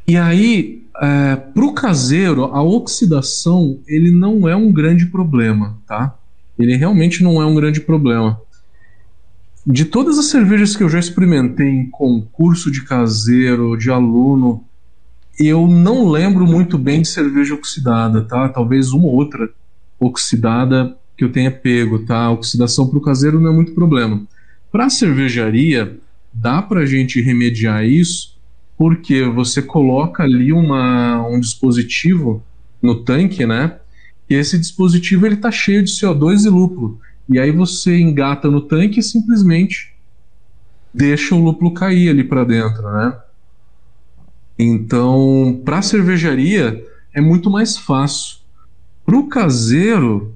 E 0.08 0.16
aí, 0.16 0.84
é, 1.02 1.36
para 1.36 1.66
o 1.66 1.74
caseiro, 1.74 2.46
a 2.46 2.62
oxidação 2.62 3.80
ele 3.88 4.12
não 4.12 4.48
é 4.48 4.56
um 4.56 4.72
grande 4.72 5.08
problema, 5.08 5.78
tá? 5.88 6.16
Ele 6.58 6.76
realmente 6.76 7.24
não 7.24 7.42
é 7.42 7.46
um 7.46 7.56
grande 7.56 7.82
problema. 7.82 8.40
De 9.66 9.84
todas 9.84 10.18
as 10.18 10.28
cervejas 10.28 10.76
que 10.76 10.84
eu 10.84 10.90
já 10.90 11.00
experimentei 11.00 11.68
em 11.68 11.90
concurso 11.90 12.72
de 12.72 12.84
caseiro, 12.86 13.76
de 13.76 13.92
aluno, 13.92 14.64
eu 15.40 15.68
não 15.68 16.08
lembro 16.08 16.48
muito 16.48 16.78
bem 16.78 17.02
de 17.02 17.08
cerveja 17.10 17.54
oxidada, 17.54 18.22
tá? 18.22 18.48
Talvez 18.48 18.92
uma 18.92 19.08
ou 19.08 19.14
outra 19.14 19.50
oxidada 20.00 20.96
que 21.18 21.24
eu 21.24 21.32
tenha 21.32 21.50
pego, 21.50 22.00
tá? 22.00 22.30
Oxidação 22.30 22.88
para 22.88 23.00
o 23.00 23.02
caseiro 23.02 23.40
não 23.40 23.52
é 23.52 23.54
muito 23.54 23.74
problema. 23.74 24.22
Para 24.72 24.86
a 24.86 24.90
cervejaria, 24.90 25.98
dá 26.32 26.62
para 26.62 26.82
a 26.82 26.86
gente 26.86 27.20
remediar 27.20 27.84
isso 27.84 28.38
porque 28.78 29.24
você 29.24 29.62
coloca 29.62 30.22
ali 30.22 30.54
uma, 30.54 31.28
um 31.28 31.40
dispositivo 31.40 32.44
no 32.80 33.04
tanque, 33.04 33.46
né? 33.46 33.78
E 34.30 34.36
esse 34.36 34.60
dispositivo 34.60 35.26
ele 35.26 35.36
está 35.36 35.50
cheio 35.50 35.84
de 35.84 35.92
CO2 35.92 36.46
e 36.46 36.50
lúpulo. 36.50 37.00
E 37.28 37.40
aí 37.40 37.50
você 37.50 37.98
engata 37.98 38.52
no 38.52 38.62
tanque 38.62 39.00
e 39.00 39.04
simplesmente 39.04 39.94
deixa 40.94 41.34
o 41.34 41.44
lúpulo 41.44 41.74
cair 41.74 42.10
ali 42.10 42.24
para 42.24 42.44
dentro, 42.44 42.84
né? 42.84 43.18
Então, 44.60 45.60
para 45.66 45.82
cervejaria 45.82 46.86
é 47.14 47.22
muito 47.22 47.50
mais 47.50 47.78
fácil. 47.78 48.38
Para 49.06 49.18
o 49.18 49.28
caseiro, 49.28 50.36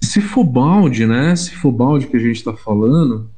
se 0.00 0.20
for 0.20 0.44
balde, 0.44 1.06
né? 1.06 1.34
Se 1.36 1.54
for 1.54 1.72
balde 1.72 2.06
que 2.06 2.16
a 2.16 2.20
gente 2.20 2.36
está 2.36 2.52
falando, 2.52 3.30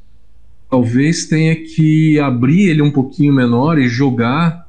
talvez 0.70 1.26
tenha 1.26 1.56
que 1.56 2.18
abrir 2.20 2.68
ele 2.68 2.82
um 2.82 2.90
pouquinho 2.90 3.32
menor 3.32 3.78
e 3.78 3.88
jogar 3.88 4.66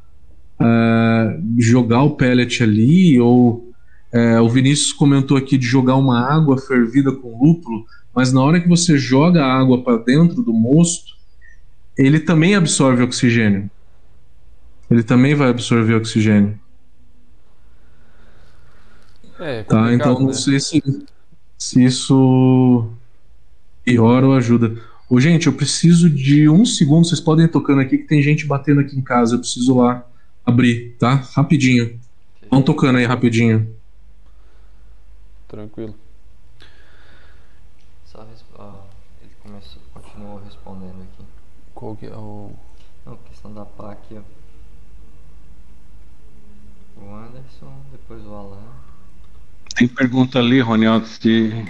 uh, 0.62 1.60
jogar 1.60 2.04
o 2.04 2.12
pellet 2.12 2.64
ali 2.64 3.20
ou 3.20 3.72
uh, 4.14 4.42
o 4.42 4.50
Vinícius 4.50 4.94
comentou 4.94 5.38
aqui 5.38 5.58
de 5.58 5.66
jogar 5.66 5.96
uma 5.96 6.20
água 6.20 6.58
fervida 6.58 7.12
com 7.12 7.44
lúpulo, 7.44 7.86
mas 8.14 8.32
na 8.32 8.42
hora 8.42 8.60
que 8.60 8.68
você 8.68 8.98
joga 8.98 9.44
a 9.44 9.54
água 9.54 9.84
para 9.84 9.98
dentro 9.98 10.42
do 10.42 10.54
mosto, 10.54 11.14
ele 11.98 12.20
também 12.20 12.56
absorve 12.56 13.04
oxigênio. 13.04 13.70
Ele 14.90 15.04
também 15.04 15.34
vai 15.34 15.50
absorver 15.50 15.96
oxigênio. 15.96 16.60
É, 19.40 19.64
tá, 19.64 19.92
então 19.94 20.20
não 20.20 20.28
né? 20.28 20.34
sei 20.34 20.60
se, 20.60 20.84
se 21.62 21.86
isso 21.86 22.92
piora 23.84 24.26
ou 24.26 24.34
ajuda. 24.34 24.82
Ô, 25.08 25.20
gente, 25.20 25.46
eu 25.46 25.54
preciso 25.54 26.10
de 26.10 26.50
um 26.50 26.66
segundo. 26.66 27.06
Vocês 27.06 27.20
podem 27.20 27.46
ir 27.46 27.50
tocando 27.50 27.82
aqui 27.82 28.00
que 28.00 28.08
tem 28.08 28.20
gente 28.20 28.48
batendo 28.48 28.82
aqui 28.82 28.98
em 28.98 29.02
casa. 29.02 29.36
Eu 29.36 29.40
preciso 29.40 29.78
lá 29.78 30.04
abrir, 30.44 30.96
tá? 30.98 31.14
Rapidinho. 31.14 32.00
Vão 32.50 32.64
tocando 32.64 32.98
aí 32.98 33.06
rapidinho. 33.06 33.76
Tranquilo. 35.48 35.94
Só 38.06 38.26
ele 39.22 39.32
começou, 39.44 39.82
continuou 39.94 40.42
respondendo 40.44 41.04
aqui. 41.04 41.24
Qual 41.76 41.96
que 41.96 42.08
é 42.08 42.16
o. 42.16 42.54
Não, 43.06 43.18
questão 43.18 43.54
da 43.54 43.62
aqui, 43.62 44.18
ó. 44.18 44.22
O 47.00 47.16
Anderson, 47.16 47.72
depois 47.92 48.26
o 48.26 48.34
Alan. 48.34 48.81
Tem 49.82 49.88
pergunta 49.88 50.38
ali, 50.38 50.62
Roniel, 50.62 51.04
se 51.06 51.66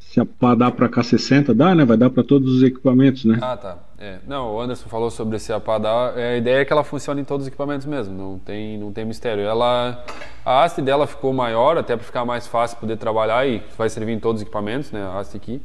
se 0.00 0.20
dá 0.56 0.70
para 0.70 0.88
K60, 0.88 1.52
dá, 1.52 1.74
né? 1.74 1.84
Vai 1.84 1.98
dar 1.98 2.08
para 2.08 2.24
todos 2.24 2.50
os 2.56 2.62
equipamentos, 2.62 3.26
né? 3.26 3.38
Ah, 3.42 3.56
tá. 3.58 3.76
É. 3.98 4.20
Não, 4.26 4.54
o 4.54 4.60
Anderson 4.60 4.88
falou 4.88 5.10
sobre 5.10 5.38
se 5.38 5.52
a 5.52 5.60
pá 5.60 5.76
dá. 5.76 6.14
É, 6.16 6.32
a 6.32 6.36
ideia 6.38 6.62
é 6.62 6.64
que 6.64 6.72
ela 6.72 6.82
funcione 6.82 7.20
em 7.20 7.24
todos 7.24 7.44
os 7.44 7.48
equipamentos 7.48 7.86
mesmo, 7.86 8.16
não 8.16 8.38
tem, 8.38 8.78
não 8.78 8.90
tem 8.90 9.04
mistério. 9.04 9.42
Ela, 9.42 10.02
a 10.46 10.62
haste 10.62 10.80
dela 10.80 11.06
ficou 11.06 11.30
maior, 11.34 11.76
até 11.76 11.94
para 11.94 12.06
ficar 12.06 12.24
mais 12.24 12.46
fácil 12.46 12.78
poder 12.78 12.96
trabalhar 12.96 13.46
e 13.46 13.62
vai 13.76 13.90
servir 13.90 14.12
em 14.12 14.18
todos 14.18 14.40
os 14.40 14.42
equipamentos, 14.42 14.90
né? 14.90 15.02
A 15.02 15.18
haste 15.18 15.36
aqui. 15.36 15.60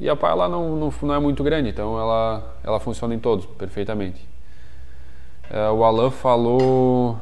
E 0.00 0.08
a 0.08 0.16
pá 0.16 0.30
ela 0.30 0.48
não, 0.48 0.74
não, 0.74 0.92
não 1.02 1.14
é 1.14 1.20
muito 1.20 1.44
grande, 1.44 1.68
então 1.68 1.96
ela, 2.00 2.56
ela 2.64 2.80
funciona 2.80 3.14
em 3.14 3.18
todos 3.20 3.46
perfeitamente. 3.46 4.26
É, 5.48 5.70
o 5.70 5.84
Alan 5.84 6.10
falou 6.10 7.16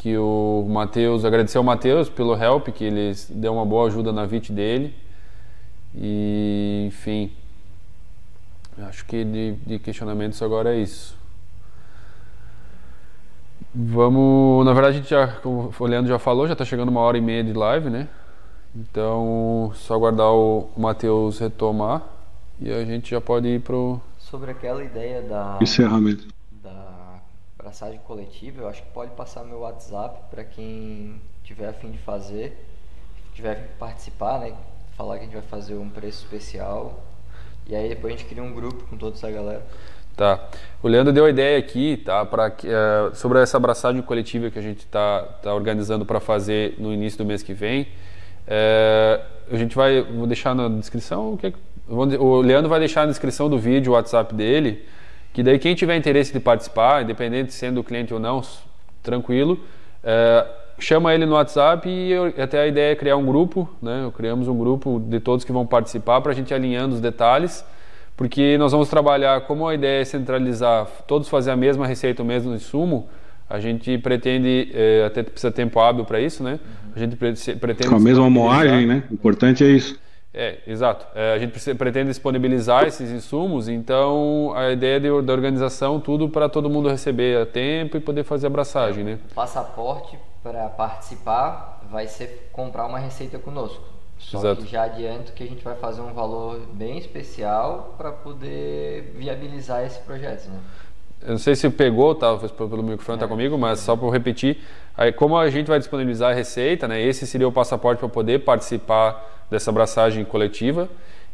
que 0.00 0.16
o 0.16 0.64
Matheus, 0.66 1.26
agradeceu 1.26 1.58
ao 1.58 1.64
Matheus 1.64 2.08
pelo 2.08 2.34
help, 2.34 2.68
que 2.68 2.84
ele 2.84 3.12
deu 3.28 3.52
uma 3.52 3.66
boa 3.66 3.86
ajuda 3.86 4.10
na 4.10 4.24
VIT 4.24 4.50
dele. 4.50 4.94
E, 5.94 6.86
enfim, 6.86 7.30
acho 8.88 9.04
que 9.04 9.22
de, 9.22 9.52
de 9.66 9.78
questionamentos 9.78 10.40
agora 10.40 10.74
é 10.74 10.78
isso. 10.78 11.14
Vamos, 13.74 14.64
na 14.64 14.72
verdade, 14.72 14.96
a 14.96 15.00
gente 15.00 15.10
já, 15.10 15.26
como 15.26 15.70
o 15.78 15.86
Leandro 15.86 16.08
já 16.08 16.18
falou, 16.18 16.46
já 16.46 16.54
está 16.54 16.64
chegando 16.64 16.88
uma 16.88 17.02
hora 17.02 17.18
e 17.18 17.20
meia 17.20 17.44
de 17.44 17.52
live, 17.52 17.90
né? 17.90 18.08
Então, 18.74 19.70
só 19.74 19.96
aguardar 19.96 20.32
o 20.32 20.70
Matheus 20.78 21.38
retomar 21.38 22.02
e 22.58 22.72
a 22.72 22.82
gente 22.86 23.10
já 23.10 23.20
pode 23.20 23.48
ir 23.48 23.60
pro. 23.60 24.00
Sobre 24.18 24.50
aquela 24.50 24.82
ideia 24.82 25.20
da. 25.20 25.58
Encerramento. 25.60 26.26
Abraçagem 27.60 28.00
coletiva, 28.06 28.62
eu 28.62 28.68
acho 28.70 28.80
que 28.82 28.88
pode 28.88 29.10
passar 29.10 29.44
meu 29.44 29.58
WhatsApp 29.58 30.18
para 30.30 30.42
quem 30.42 31.20
tiver 31.44 31.68
a 31.68 31.74
fim 31.74 31.90
de 31.90 31.98
fazer, 31.98 32.56
tiver 33.34 33.76
participar, 33.78 34.40
né? 34.40 34.54
falar 34.96 35.18
que 35.18 35.24
a 35.24 35.24
gente 35.26 35.34
vai 35.34 35.42
fazer 35.42 35.74
um 35.74 35.90
preço 35.90 36.24
especial. 36.24 37.04
E 37.66 37.74
aí 37.76 37.90
depois 37.90 38.14
a 38.14 38.16
gente 38.16 38.26
cria 38.26 38.42
um 38.42 38.54
grupo 38.54 38.84
com 38.86 38.96
toda 38.96 39.14
essa 39.14 39.30
galera. 39.30 39.62
Tá. 40.16 40.48
O 40.82 40.88
Leandro 40.88 41.12
deu 41.12 41.26
a 41.26 41.28
ideia 41.28 41.58
aqui, 41.58 41.98
tá, 41.98 42.24
para 42.24 42.46
é, 42.46 43.14
sobre 43.14 43.38
essa 43.38 43.58
abraçagem 43.58 44.00
coletiva 44.00 44.50
que 44.50 44.58
a 44.58 44.62
gente 44.62 44.78
está 44.78 45.20
tá 45.42 45.54
organizando 45.54 46.06
para 46.06 46.18
fazer 46.18 46.76
no 46.78 46.90
início 46.90 47.18
do 47.18 47.26
mês 47.26 47.42
que 47.42 47.52
vem. 47.52 47.88
É, 48.48 49.20
a 49.52 49.56
gente 49.56 49.76
vai, 49.76 50.00
vou 50.00 50.26
deixar 50.26 50.54
na 50.54 50.66
descrição, 50.66 51.34
o, 51.34 51.36
que, 51.36 51.52
o 51.86 52.40
Leandro 52.40 52.70
vai 52.70 52.78
deixar 52.78 53.02
na 53.02 53.08
descrição 53.08 53.50
do 53.50 53.58
vídeo 53.58 53.92
o 53.92 53.96
WhatsApp 53.96 54.34
dele, 54.34 54.82
que 55.32 55.42
daí 55.42 55.58
quem 55.58 55.74
tiver 55.74 55.96
interesse 55.96 56.32
de 56.32 56.40
participar, 56.40 57.02
independente 57.02 57.52
sendo 57.52 57.82
cliente 57.84 58.12
ou 58.12 58.20
não, 58.20 58.42
tranquilo, 59.02 59.60
é, 60.02 60.46
chama 60.78 61.14
ele 61.14 61.26
no 61.26 61.34
WhatsApp 61.34 61.88
e 61.88 62.10
eu, 62.10 62.26
até 62.38 62.60
a 62.60 62.66
ideia 62.66 62.92
é 62.92 62.96
criar 62.96 63.16
um 63.16 63.24
grupo, 63.24 63.68
né? 63.80 64.10
Criamos 64.16 64.48
um 64.48 64.58
grupo 64.58 65.00
de 65.06 65.20
todos 65.20 65.44
que 65.44 65.52
vão 65.52 65.66
participar 65.66 66.20
para 66.20 66.32
a 66.32 66.34
gente 66.34 66.52
alinhando 66.52 66.94
os 66.94 67.00
detalhes, 67.00 67.64
porque 68.16 68.58
nós 68.58 68.72
vamos 68.72 68.88
trabalhar, 68.88 69.42
como 69.42 69.68
a 69.68 69.74
ideia 69.74 70.02
é 70.02 70.04
centralizar, 70.04 70.86
todos 71.06 71.28
fazer 71.28 71.50
a 71.50 71.56
mesma 71.56 71.86
receita, 71.86 72.22
o 72.22 72.26
mesmo 72.26 72.54
insumo, 72.54 73.08
a 73.48 73.58
gente 73.58 73.98
pretende, 73.98 74.70
é, 74.74 75.04
até 75.06 75.22
precisa 75.22 75.50
tempo 75.50 75.80
hábil 75.80 76.04
para 76.04 76.20
isso, 76.20 76.42
né? 76.42 76.60
A 76.94 76.98
gente 76.98 77.16
pretende... 77.16 77.88
Com 77.88 77.96
a 77.96 78.00
mesma 78.00 78.28
moagem, 78.28 78.86
né? 78.86 79.02
O 79.10 79.14
importante 79.14 79.64
é 79.64 79.68
isso. 79.68 79.98
É, 80.32 80.58
exato. 80.66 81.06
É, 81.14 81.34
a 81.34 81.38
gente 81.38 81.74
pretende 81.74 82.08
disponibilizar 82.08 82.84
esses 82.84 83.10
insumos, 83.10 83.68
então 83.68 84.52
a 84.54 84.70
ideia 84.70 85.00
de, 85.00 85.22
da 85.22 85.32
organização, 85.32 85.98
tudo 85.98 86.28
para 86.28 86.48
todo 86.48 86.70
mundo 86.70 86.88
receber 86.88 87.42
a 87.42 87.46
tempo 87.46 87.96
e 87.96 88.00
poder 88.00 88.22
fazer 88.22 88.46
a 88.46 88.48
abraçagem, 88.48 89.02
né? 89.02 89.18
Passaporte 89.34 90.16
para 90.42 90.68
participar 90.68 91.82
vai 91.90 92.06
ser 92.06 92.48
comprar 92.52 92.86
uma 92.86 92.98
receita 92.98 93.38
conosco. 93.38 93.82
Só 94.18 94.38
Exato. 94.38 94.62
que 94.62 94.70
já 94.70 94.84
adianto 94.84 95.32
que 95.32 95.42
a 95.42 95.46
gente 95.46 95.64
vai 95.64 95.74
fazer 95.74 96.02
um 96.02 96.12
valor 96.12 96.60
bem 96.74 96.98
especial 96.98 97.94
para 97.96 98.12
poder 98.12 99.14
viabilizar 99.16 99.84
esse 99.84 99.98
projeto, 100.00 100.48
né? 100.48 100.60
Eu 101.22 101.32
não 101.32 101.38
sei 101.38 101.54
se 101.54 101.68
pegou, 101.68 102.14
tá, 102.14 102.34
pelo 102.36 102.82
microfone, 102.82 103.18
tá 103.18 103.24
é, 103.24 103.28
tá 103.28 103.28
comigo, 103.28 103.58
mas 103.58 103.80
só 103.80 103.94
para 103.94 104.10
repetir, 104.10 104.58
aí, 105.00 105.12
como 105.12 105.36
a 105.36 105.48
gente 105.48 105.66
vai 105.66 105.78
disponibilizar 105.78 106.30
a 106.30 106.34
receita, 106.34 106.86
né, 106.86 107.00
esse 107.00 107.26
seria 107.26 107.48
o 107.48 107.52
passaporte 107.52 108.00
para 108.00 108.08
poder 108.08 108.40
participar 108.40 109.46
dessa 109.50 109.70
abraçagem 109.70 110.24
coletiva 110.24 110.88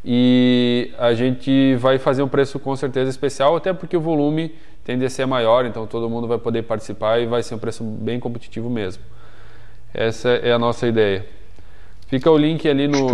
e 0.04 0.92
a 0.98 1.12
gente 1.14 1.74
vai 1.74 1.98
fazer 1.98 2.22
um 2.22 2.28
preço 2.28 2.60
com 2.60 2.76
certeza 2.76 3.10
especial, 3.10 3.56
até 3.56 3.72
porque 3.72 3.96
o 3.96 4.00
volume 4.00 4.54
tende 4.84 5.04
a 5.04 5.10
ser 5.10 5.26
maior, 5.26 5.66
então 5.66 5.84
todo 5.84 6.08
mundo 6.08 6.28
vai 6.28 6.38
poder 6.38 6.62
participar 6.62 7.18
e 7.18 7.26
vai 7.26 7.42
ser 7.42 7.56
um 7.56 7.58
preço 7.58 7.82
bem 7.82 8.20
competitivo 8.20 8.70
mesmo. 8.70 9.02
Essa 9.92 10.28
é 10.28 10.52
a 10.52 10.58
nossa 10.60 10.86
ideia. 10.86 11.26
Fica 12.06 12.30
o 12.30 12.38
link 12.38 12.68
ali 12.68 12.86
no, 12.86 13.08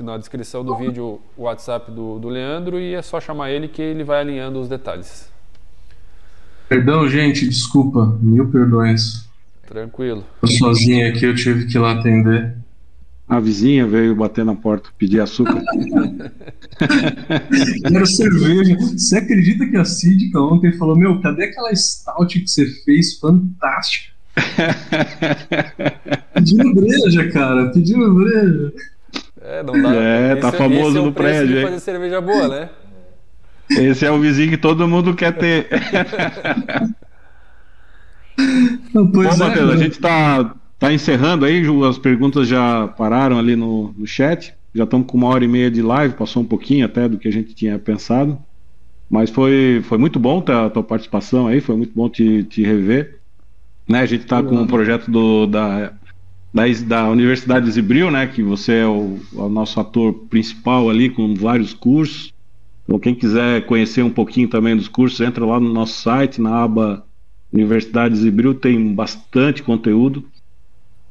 na 0.00 0.16
descrição 0.16 0.64
do 0.64 0.74
vídeo 0.76 1.20
o 1.36 1.42
WhatsApp 1.42 1.90
do, 1.90 2.18
do 2.18 2.28
Leandro 2.30 2.80
e 2.80 2.94
é 2.94 3.02
só 3.02 3.20
chamar 3.20 3.50
ele 3.50 3.68
que 3.68 3.82
ele 3.82 4.02
vai 4.02 4.20
alinhando 4.20 4.58
os 4.58 4.66
detalhes. 4.66 5.30
Perdão, 6.70 7.06
gente, 7.06 7.46
desculpa, 7.46 8.16
mil 8.22 8.50
perdões. 8.50 9.30
Tranquilo. 9.72 10.22
Tô 10.38 10.46
sozinho 10.48 11.08
aqui, 11.08 11.24
eu 11.24 11.34
tive 11.34 11.64
que 11.64 11.78
ir 11.78 11.80
lá 11.80 11.92
atender. 11.92 12.54
A 13.26 13.40
vizinha 13.40 13.86
veio 13.86 14.14
bater 14.14 14.44
na 14.44 14.54
porta, 14.54 14.90
pedir 14.98 15.18
açúcar. 15.18 15.62
Quero 17.88 18.06
cerveja. 18.06 18.76
Você 18.76 19.16
acredita 19.16 19.66
que 19.66 19.78
a 19.78 19.84
Cídica 19.86 20.38
ontem 20.38 20.72
falou: 20.72 20.94
Meu, 20.94 21.18
cadê 21.22 21.44
aquela 21.44 21.74
stout 21.74 22.38
que 22.38 22.46
você 22.46 22.66
fez? 22.84 23.18
Fantástica. 23.18 24.12
Pedindo 26.34 26.74
breja, 26.74 27.30
cara. 27.30 27.70
Pedindo 27.70 28.14
breja. 28.14 28.74
É, 29.40 29.62
não 29.62 29.80
dá. 29.80 29.94
É, 29.94 30.36
tá 30.36 30.48
esse, 30.48 30.58
famoso 30.58 30.98
é 30.98 31.00
no 31.00 31.12
prédio. 31.14 31.56
De 31.56 31.62
fazer 31.62 31.80
cerveja 31.80 32.20
boa, 32.20 32.46
né? 32.46 32.68
Esse 33.70 34.04
é 34.04 34.10
o 34.10 34.20
vizinho 34.20 34.50
que 34.50 34.58
todo 34.58 34.86
mundo 34.86 35.14
quer 35.14 35.32
ter. 35.32 35.66
Pois 38.92 39.38
Bom, 39.38 39.44
é, 39.44 39.48
Matheus, 39.48 39.70
a 39.70 39.76
gente 39.76 39.92
está 39.92 40.54
tá 40.78 40.92
encerrando 40.92 41.44
aí, 41.44 41.62
as 41.88 41.98
perguntas 41.98 42.48
já 42.48 42.88
pararam 42.88 43.38
ali 43.38 43.56
no, 43.56 43.94
no 43.96 44.06
chat. 44.06 44.54
Já 44.74 44.84
estamos 44.84 45.06
com 45.06 45.18
uma 45.18 45.28
hora 45.28 45.44
e 45.44 45.48
meia 45.48 45.70
de 45.70 45.82
live, 45.82 46.14
passou 46.14 46.42
um 46.42 46.46
pouquinho 46.46 46.86
até 46.86 47.08
do 47.08 47.18
que 47.18 47.28
a 47.28 47.32
gente 47.32 47.54
tinha 47.54 47.78
pensado. 47.78 48.38
Mas 49.08 49.28
foi, 49.28 49.82
foi 49.84 49.98
muito 49.98 50.18
bom 50.18 50.42
a 50.46 50.70
tua 50.70 50.82
participação 50.82 51.46
aí, 51.46 51.60
foi 51.60 51.76
muito 51.76 51.92
bom 51.94 52.08
te, 52.08 52.44
te 52.44 52.62
rever. 52.62 53.20
Né, 53.86 54.00
a 54.00 54.06
gente 54.06 54.22
está 54.22 54.42
com 54.42 54.54
um 54.54 54.66
projeto 54.66 55.10
do, 55.10 55.46
da, 55.46 55.92
da, 56.54 56.62
da 56.86 57.10
Universidade 57.10 57.66
de 57.66 57.72
Zibril, 57.72 58.10
né, 58.10 58.26
que 58.26 58.42
você 58.42 58.76
é 58.76 58.86
o, 58.86 59.18
o, 59.34 59.48
nosso 59.48 59.78
ator 59.78 60.14
principal 60.30 60.88
ali, 60.88 61.10
com 61.10 61.34
vários 61.34 61.74
cursos. 61.74 62.32
Então, 62.84 62.98
quem 62.98 63.14
quiser 63.14 63.66
conhecer 63.66 64.02
um 64.02 64.10
pouquinho 64.10 64.48
também 64.48 64.74
dos 64.74 64.88
cursos, 64.88 65.20
entra 65.20 65.44
lá 65.44 65.60
no 65.60 65.72
nosso 65.72 66.00
site, 66.00 66.40
na 66.40 66.62
aba 66.62 67.04
Universidade 67.52 68.14
de 68.14 68.20
Zibril, 68.20 68.54
tem 68.54 68.94
bastante 68.94 69.62
conteúdo. 69.62 70.24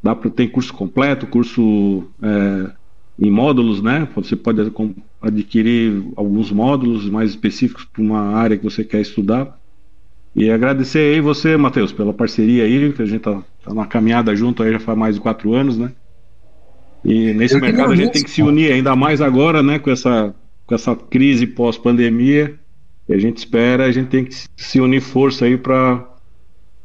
Dá 0.02 0.16
para 0.16 0.30
tem 0.32 0.48
curso 0.48 0.74
completo, 0.74 1.28
curso 1.28 2.08
é, 2.22 2.72
em 3.20 3.30
módulos, 3.30 3.82
né? 3.82 4.08
Você 4.16 4.36
pode 4.36 4.60
adquirir 5.22 6.04
alguns 6.16 6.52
módulos 6.52 7.08
mais 7.08 7.30
específicos 7.30 7.86
para 7.86 8.02
uma 8.02 8.36
área 8.36 8.58
que 8.58 8.64
você 8.64 8.84
quer 8.84 9.02
estudar. 9.02 9.60
E 10.36 10.50
agradecer 10.50 11.14
aí 11.14 11.22
você, 11.22 11.56
Matheus, 11.58 11.92
pela 11.92 12.14
parceria 12.14 12.64
aí, 12.64 12.92
que 12.94 13.02
a 13.02 13.06
gente 13.06 13.22
tá, 13.22 13.44
tá 13.64 13.70
numa 13.74 13.86
caminhada 13.86 14.36
junto 14.36 14.64
aí 14.64 14.72
já 14.72 14.80
faz 14.80 14.98
mais 14.98 15.16
de 15.16 15.22
quatro 15.22 15.54
anos, 15.54 15.78
né? 15.78 15.92
E 17.04 17.34
nesse 17.34 17.56
Eu 17.56 17.62
mercado 17.62 17.92
a 17.92 17.96
gente 17.96 18.14
tem 18.14 18.24
que 18.24 18.32
se 18.32 18.42
unir 18.42 18.72
ainda 18.72 18.96
mais 18.96 19.22
agora, 19.22 19.62
né? 19.62 19.78
Com 19.78 19.92
essa, 19.92 20.34
com 20.66 20.74
essa 20.74 20.96
crise 20.96 21.46
pós-pandemia. 21.46 22.56
E 23.10 23.14
a 23.14 23.18
gente 23.18 23.38
espera, 23.38 23.86
a 23.86 23.92
gente 23.92 24.08
tem 24.08 24.24
que 24.24 24.34
se 24.56 24.80
unir 24.80 25.02
força 25.02 25.46
aí 25.46 25.58
para 25.58 26.11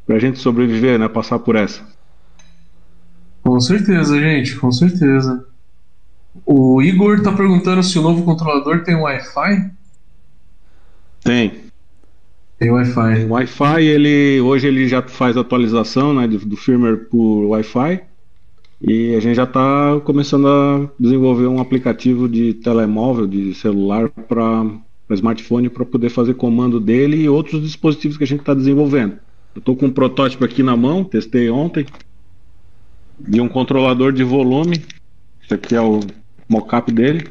a 0.09 0.19
gente 0.19 0.39
sobreviver, 0.39 0.99
né? 0.99 1.09
Passar 1.09 1.39
por 1.39 1.57
essa. 1.57 1.83
Com 3.43 3.61
certeza, 3.61 4.19
gente, 4.19 4.57
com 4.57 4.71
certeza. 4.73 5.47
O 6.45 6.83
Igor 6.83 7.19
está 7.19 7.33
perguntando 7.33 7.83
se 7.83 7.99
o 7.99 8.03
novo 8.03 8.25
controlador 8.25 8.85
tem 8.85 8.95
Wi-Fi. 8.95 9.71
Tem. 11.23 11.53
Tem 12.59 12.71
Wi-Fi. 12.71 13.15
Tem 13.15 13.31
Wi-Fi, 13.31 13.85
ele 13.85 14.41
hoje 14.41 14.67
ele 14.67 14.89
já 14.89 15.03
faz 15.03 15.37
atualização 15.37 16.15
né, 16.15 16.27
do, 16.27 16.39
do 16.39 16.57
firmware 16.57 17.09
por 17.09 17.47
Wi-Fi. 17.47 18.03
E 18.81 19.15
a 19.15 19.21
gente 19.21 19.37
já 19.37 19.45
está 19.45 20.01
começando 20.05 20.47
a 20.47 20.91
desenvolver 20.99 21.47
um 21.47 21.61
aplicativo 21.61 22.29
de 22.29 22.55
telemóvel, 22.55 23.27
de 23.27 23.55
celular 23.55 24.09
para 24.09 24.65
smartphone 25.11 25.71
para 25.71 25.85
poder 25.85 26.11
fazer 26.11 26.35
comando 26.35 26.79
dele 26.79 27.17
e 27.23 27.29
outros 27.29 27.63
dispositivos 27.63 28.19
que 28.19 28.25
a 28.25 28.27
gente 28.27 28.41
está 28.41 28.53
desenvolvendo. 28.53 29.19
Eu 29.57 29.61
estou 29.61 29.75
com 29.75 29.87
um 29.87 29.91
protótipo 29.91 30.45
aqui 30.45 30.63
na 30.63 30.77
mão, 30.77 31.03
testei 31.03 31.49
ontem, 31.49 31.87
de 33.19 33.41
um 33.41 33.49
controlador 33.49 34.13
de 34.13 34.23
volume. 34.23 34.83
Isso 35.43 35.55
aqui 35.55 35.75
é 35.75 35.81
o 35.81 36.01
mockup 36.47 36.93
dele. 36.93 37.27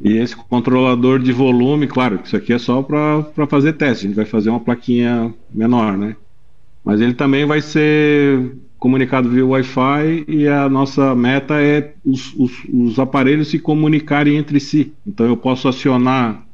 E 0.00 0.16
esse 0.16 0.34
controlador 0.34 1.18
de 1.18 1.30
volume, 1.30 1.86
claro, 1.86 2.20
isso 2.24 2.34
aqui 2.34 2.54
é 2.54 2.58
só 2.58 2.82
para 2.82 3.46
fazer 3.46 3.74
teste, 3.74 4.06
a 4.06 4.08
gente 4.08 4.16
vai 4.16 4.24
fazer 4.24 4.48
uma 4.48 4.60
plaquinha 4.60 5.34
menor, 5.52 5.98
né? 5.98 6.16
Mas 6.82 7.02
ele 7.02 7.12
também 7.12 7.44
vai 7.44 7.60
ser 7.60 8.56
comunicado 8.78 9.28
via 9.28 9.44
Wi-Fi 9.44 10.24
e 10.26 10.48
a 10.48 10.70
nossa 10.70 11.14
meta 11.14 11.60
é 11.60 11.92
os, 12.02 12.32
os, 12.34 12.50
os, 12.72 12.98
aparelhos 12.98 13.48
se 13.48 13.58
comunicarem 13.58 14.38
entre 14.38 14.58
si. 14.58 14.94
Então 15.06 15.26
eu 15.26 15.36
posso 15.36 15.68
acionar 15.68 16.46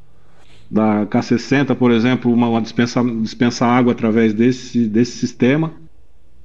da 0.70 1.06
K60, 1.06 1.74
por 1.74 1.90
exemplo, 1.90 2.32
uma, 2.32 2.48
uma 2.48 2.60
dispensa, 2.60 3.02
dispensa 3.22 3.66
água 3.66 3.93
através 3.93 4.34
desse, 4.34 4.88
desse 4.88 5.18
sistema, 5.18 5.72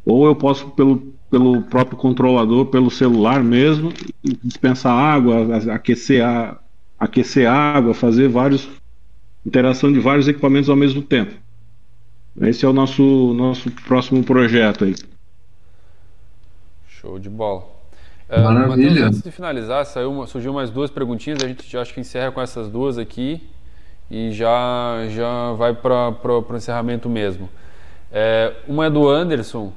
ou 0.06 0.26
eu 0.26 0.36
posso 0.36 0.70
pelo 0.72 1.14
pelo 1.32 1.62
próprio 1.62 1.98
controlador, 1.98 2.66
pelo 2.66 2.92
celular 2.92 3.42
mesmo, 3.42 3.94
dispensar 4.44 4.92
água, 4.92 5.58
aquecer, 5.74 6.24
a, 6.24 6.60
aquecer 7.00 7.50
água, 7.50 7.94
fazer 7.94 8.28
vários 8.28 8.68
interação 9.46 9.92
de 9.92 10.00
vários 10.00 10.28
equipamentos 10.28 10.70
ao 10.70 10.76
mesmo 10.76 11.02
tempo. 11.02 11.34
Esse 12.42 12.66
é 12.66 12.68
o 12.68 12.74
nosso 12.74 13.34
nosso 13.34 13.72
próximo 13.72 14.22
projeto 14.24 14.84
aí. 14.84 14.94
Show 16.88 17.18
de 17.18 17.30
bola. 17.30 17.64
Uh, 18.30 18.42
Maravilha. 18.42 18.90
Mateus, 18.90 19.02
antes 19.02 19.22
de 19.22 19.32
finalizar, 19.32 19.86
saiu 19.86 20.12
uma, 20.12 20.28
surgiu 20.28 20.54
mais 20.54 20.70
duas 20.70 20.92
perguntinhas, 20.92 21.42
a 21.42 21.48
gente 21.48 21.78
acho 21.78 21.94
que 21.94 22.02
encerra 22.02 22.32
com 22.32 22.42
essas 22.42 22.70
duas 22.70 22.98
aqui 22.98 23.42
e 24.12 24.32
já, 24.32 25.06
já 25.10 25.54
vai 25.54 25.74
para 25.74 26.14
o 26.22 26.56
encerramento 26.56 27.10
mesmo. 27.10 27.50
É, 28.12 28.54
uma 28.68 28.86
é 28.86 28.90
do 28.90 29.10
Anderson, 29.10 29.72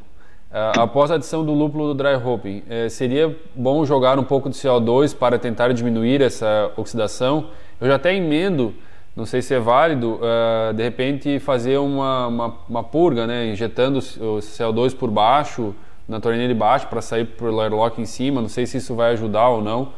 Uh, 0.55 0.79
após 0.79 1.11
a 1.11 1.17
adição 1.17 1.45
do 1.45 1.53
lúpulo 1.53 1.93
do 1.93 1.95
dry 1.95 2.15
hopping, 2.15 2.59
uh, 2.59 2.89
seria 2.89 3.37
bom 3.57 3.85
jogar 3.85 4.21
um 4.21 4.23
pouco 4.23 4.49
de 4.49 4.55
CO2 4.55 5.13
para 5.13 5.37
tentar 5.37 5.73
diminuir 5.73 6.23
essa 6.23 6.71
oxidação? 6.77 7.47
Eu 7.81 7.89
já 7.89 7.97
até 7.97 8.15
emendo, 8.15 8.73
não 9.17 9.27
sei 9.27 9.43
se 9.43 9.53
é 9.53 9.59
válido, 9.59 10.21
uh, 10.21 10.73
de 10.73 10.81
repente 10.81 11.41
fazer 11.41 11.79
uma, 11.79 12.29
uma, 12.29 12.55
uma, 12.69 12.85
purga, 12.85 13.27
né? 13.27 13.49
injetando 13.49 13.99
o 13.99 14.39
CO2 14.39 14.95
por 14.95 15.11
baixo, 15.11 15.75
na 16.09 16.21
torneira 16.21 16.47
de 16.47 16.57
baixo, 16.57 16.87
para 16.87 17.03
sair 17.03 17.25
por 17.25 17.49
airlock 17.61 18.01
em 18.01 18.07
cima. 18.07 18.41
Não 18.41 18.49
sei 18.49 18.65
se 18.65 18.77
isso 18.77 18.95
vai 18.95 19.11
ajudar 19.15 19.49
ou 19.49 19.61
não. 19.61 19.89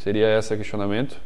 Seria 0.00 0.38
esse 0.38 0.52
o 0.52 0.56
questionamento? 0.58 1.16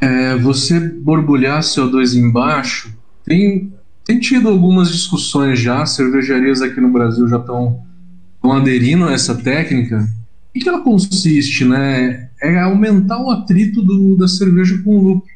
É, 0.00 0.36
você 0.36 0.78
borbulhar 0.78 1.60
CO2 1.60 2.14
embaixo 2.14 2.96
tem 3.24 3.72
tem 4.08 4.18
tido 4.18 4.48
algumas 4.48 4.90
discussões 4.90 5.60
já, 5.60 5.84
cervejarias 5.84 6.62
aqui 6.62 6.80
no 6.80 6.90
Brasil 6.90 7.28
já 7.28 7.36
estão 7.36 7.84
aderindo 8.42 9.04
a 9.04 9.12
essa 9.12 9.34
técnica. 9.34 10.08
O 10.48 10.58
que 10.58 10.66
ela 10.66 10.80
consiste, 10.80 11.62
né? 11.66 12.30
É 12.40 12.58
aumentar 12.58 13.22
o 13.22 13.30
atrito 13.30 13.82
do, 13.82 14.16
da 14.16 14.26
cerveja 14.26 14.80
com 14.82 14.96
o 14.96 15.02
lúpulo. 15.02 15.30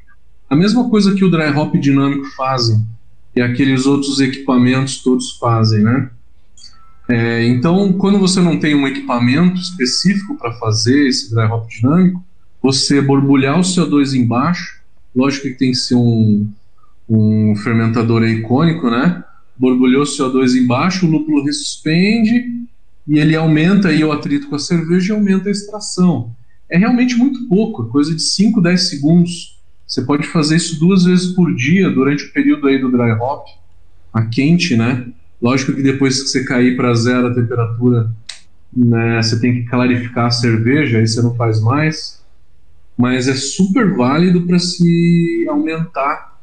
A 0.48 0.56
mesma 0.56 0.89
coisa 0.89 1.14
que 1.14 1.22
o 1.22 1.30
dry 1.30 1.55
hop 1.55 1.74
dinâmico 1.74 2.24
fazem 2.34 2.82
e 3.36 3.43
aqueles 3.43 3.84
outros 3.84 4.20
equipamentos 4.20 5.02
todos 5.02 5.36
fazem, 5.36 5.82
né? 5.82 6.10
É, 7.10 7.47
então, 7.47 7.93
quando 7.93 8.18
você 8.18 8.40
não 8.40 8.59
tem 8.59 8.74
um 8.74 8.89
equipamento 8.89 9.60
específico 9.60 10.34
para 10.39 10.52
fazer 10.55 11.09
esse 11.09 11.34
dry 11.34 11.44
hop 11.44 11.68
dinâmico, 11.68 12.24
você 12.62 13.01
borbulhar 13.01 13.59
o 13.59 13.62
CO2 13.62 14.14
embaixo, 14.14 14.80
lógico 15.14 15.48
que 15.48 15.55
tem 15.55 15.72
que 15.72 15.76
ser 15.76 15.97
um, 15.97 16.48
um 17.09 17.56
fermentador 17.56 18.22
icônico, 18.22 18.89
né? 18.89 19.24
Borbulhou 19.56 20.05
CO2 20.05 20.55
embaixo, 20.56 21.06
o 21.06 21.10
lúpulo 21.10 21.44
ressuspende 21.44 22.66
e 23.06 23.18
ele 23.18 23.34
aumenta 23.34 23.89
aí 23.89 24.05
o 24.05 24.12
atrito 24.12 24.48
com 24.48 24.55
a 24.55 24.59
cerveja 24.59 25.12
e 25.12 25.16
aumenta 25.16 25.48
a 25.48 25.52
extração. 25.52 26.34
É 26.70 26.78
realmente 26.78 27.16
muito 27.16 27.48
pouco, 27.48 27.86
coisa 27.86 28.14
de 28.14 28.22
5, 28.22 28.60
10 28.60 28.89
segundos. 28.89 29.60
Você 29.86 30.02
pode 30.02 30.26
fazer 30.28 30.56
isso 30.56 30.78
duas 30.78 31.05
vezes 31.05 31.34
por 31.34 31.55
dia 31.55 31.90
durante 31.90 32.24
o 32.24 32.32
período 32.32 32.66
aí 32.68 32.78
do 32.78 32.90
dry 32.90 33.12
hop, 33.12 33.47
a 34.12 34.22
quente, 34.22 34.76
né? 34.76 35.06
Lógico 35.40 35.74
que 35.74 35.82
depois 35.82 36.22
que 36.22 36.28
você 36.28 36.44
cair 36.44 36.76
para 36.76 36.94
zero 36.94 37.26
a 37.26 37.34
temperatura, 37.34 38.10
né, 38.74 39.20
você 39.20 39.39
tem 39.39 39.52
que 39.52 39.68
clarificar 39.68 40.26
a 40.26 40.30
cerveja, 40.30 40.98
aí 40.98 41.06
você 41.06 41.20
não 41.20 41.34
faz 41.34 41.60
mais. 41.60 42.22
Mas 42.97 43.28
é 43.28 43.35
super 43.35 43.94
válido 43.94 44.47
para 44.47 44.59
se 44.59 45.47
aumentar 45.48 46.39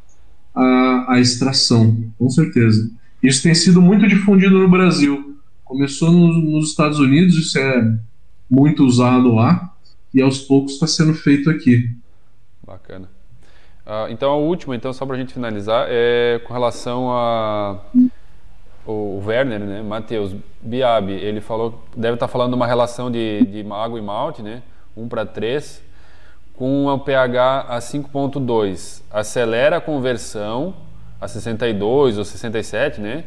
a, 0.54 1.14
a 1.14 1.20
extração, 1.20 2.12
com 2.18 2.30
certeza. 2.30 2.92
Isso 3.22 3.44
tem 3.44 3.54
sido 3.54 3.82
muito 3.82 4.08
difundido 4.08 4.58
no 4.58 4.70
Brasil. 4.70 5.38
Começou 5.64 6.12
no, 6.12 6.28
nos 6.28 6.70
Estados 6.70 7.00
Unidos, 7.00 7.36
isso 7.36 7.60
é 7.60 7.98
muito 8.50 8.84
usado 8.84 9.36
lá, 9.36 9.74
e 10.14 10.22
aos 10.22 10.40
poucos 10.40 10.74
está 10.74 10.88
sendo 10.88 11.14
feito 11.14 11.50
aqui. 11.50 11.90
Bacana. 12.66 13.10
Uh, 13.86 14.12
então, 14.12 14.32
a 14.32 14.38
última, 14.38 14.76
então, 14.76 14.92
só 14.94 15.06
para 15.06 15.16
a 15.16 15.20
gente 15.20 15.34
finalizar, 15.34 15.86
é 15.90 16.40
com 16.46 16.54
relação 16.54 17.12
a 17.12 17.80
o 18.86 19.22
Werner, 19.24 19.60
né, 19.60 19.84
Matheus 19.84 20.36
Biabi, 20.62 21.14
ele 21.14 21.42
falou, 21.42 21.84
deve 21.96 22.16
estar 22.16 22.26
tá 22.26 22.32
falando 22.32 22.52
de 22.52 22.56
uma 22.56 22.66
relação 22.66 23.12
de, 23.12 23.46
de 23.46 23.72
água 23.72 24.00
e 24.00 24.02
malte, 24.02 24.42
né, 24.42 24.64
1 24.98 25.08
para 25.08 25.26
3, 25.26 25.82
com 26.60 26.88
o 26.88 27.00
pH 27.00 27.68
a 27.70 27.80
5.2 27.80 29.02
acelera 29.10 29.78
a 29.78 29.82
conversão 29.82 30.74
a 31.20 31.26
62 31.26 32.18
ou 32.18 32.26
67, 32.26 33.00
né? 33.00 33.24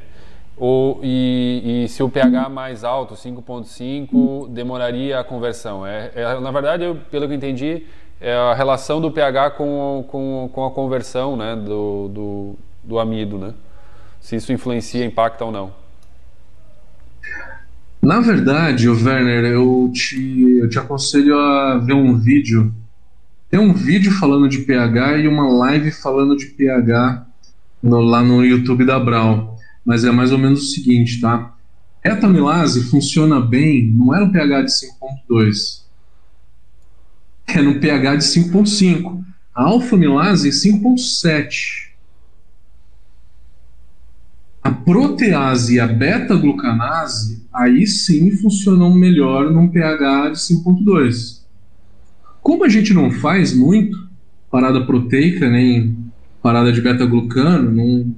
Ou, 0.55 1.01
e, 1.03 1.85
e 1.85 1.89
se 1.89 2.03
o 2.03 2.11
pH 2.11 2.51
mais 2.51 2.85
alto, 2.85 3.15
5.5, 3.15 4.51
demoraria 4.51 5.19
a 5.19 5.25
conversão. 5.25 5.87
É, 5.87 6.11
é, 6.15 6.41
na 6.41 6.51
verdade, 6.51 6.85
eu, 6.85 6.95
pelo 7.11 7.27
que 7.27 7.33
eu 7.33 7.37
entendi, 7.37 7.87
é 8.21 8.35
a 8.35 8.53
relação 8.53 9.01
do 9.01 9.11
pH 9.11 9.53
com, 9.53 10.05
com, 10.09 10.51
com 10.53 10.67
a 10.67 10.71
conversão 10.71 11.35
né, 11.35 11.57
do, 11.57 12.09
do, 12.09 12.55
do 12.85 12.99
amido, 12.99 13.39
né? 13.39 13.55
Se 14.21 14.37
isso 14.37 14.53
influencia, 14.53 15.07
impacta 15.07 15.43
ou 15.43 15.51
não. 15.51 15.73
Na 18.03 18.21
verdade, 18.21 18.91
Werner, 18.91 19.47
eu 19.47 19.91
te, 19.95 20.59
eu 20.61 20.69
te 20.69 20.79
aconselho 20.79 21.35
a 21.39 21.79
ver 21.79 21.95
um 21.95 22.15
vídeo 22.15 22.75
tem 23.53 23.61
um 23.61 23.75
vídeo 23.75 24.11
falando 24.13 24.49
de 24.49 24.61
pH 24.61 25.19
e 25.19 25.29
uma 25.29 25.47
live 25.47 25.91
falando 25.91 26.35
de 26.35 26.47
pH 26.47 27.27
no, 27.83 28.01
lá 28.01 28.23
no 28.23 28.43
YouTube 28.43 28.87
da 28.87 28.99
Brown. 28.99 29.59
mas 29.85 30.05
é 30.05 30.11
mais 30.11 30.33
ou 30.33 30.39
menos 30.39 30.63
o 30.63 30.75
seguinte, 30.75 31.21
tá? 31.21 31.55
Etamilase 32.03 32.85
funciona 32.85 33.39
bem, 33.43 33.93
não 33.95 34.15
é 34.15 34.21
no 34.21 34.33
pH 34.33 34.63
de 34.63 34.71
5.2, 35.29 35.83
é 37.47 37.61
no 37.61 37.79
pH 37.79 38.17
de 38.17 38.25
5.5. 38.25 39.23
A 39.55 39.65
alfamilase 39.65 40.49
em 40.49 40.51
5.7. 40.51 41.91
A 44.63 44.71
protease 44.71 45.75
e 45.75 45.81
a 45.81 45.87
beta-glucanase, 45.87 47.47
aí 47.53 47.87
sim 47.87 48.31
funcionam 48.31 48.95
melhor 48.95 49.51
num 49.51 49.69
pH 49.69 50.31
de 50.31 50.39
5.2. 50.39 51.42
Como 52.43 52.65
a 52.65 52.69
gente 52.69 52.93
não 52.93 53.11
faz 53.11 53.55
muito 53.55 53.97
parada 54.51 54.85
proteica, 54.85 55.49
nem 55.49 55.97
parada 56.43 56.73
de 56.73 56.81
beta-glucano, 56.81 57.71
não, 57.71 58.15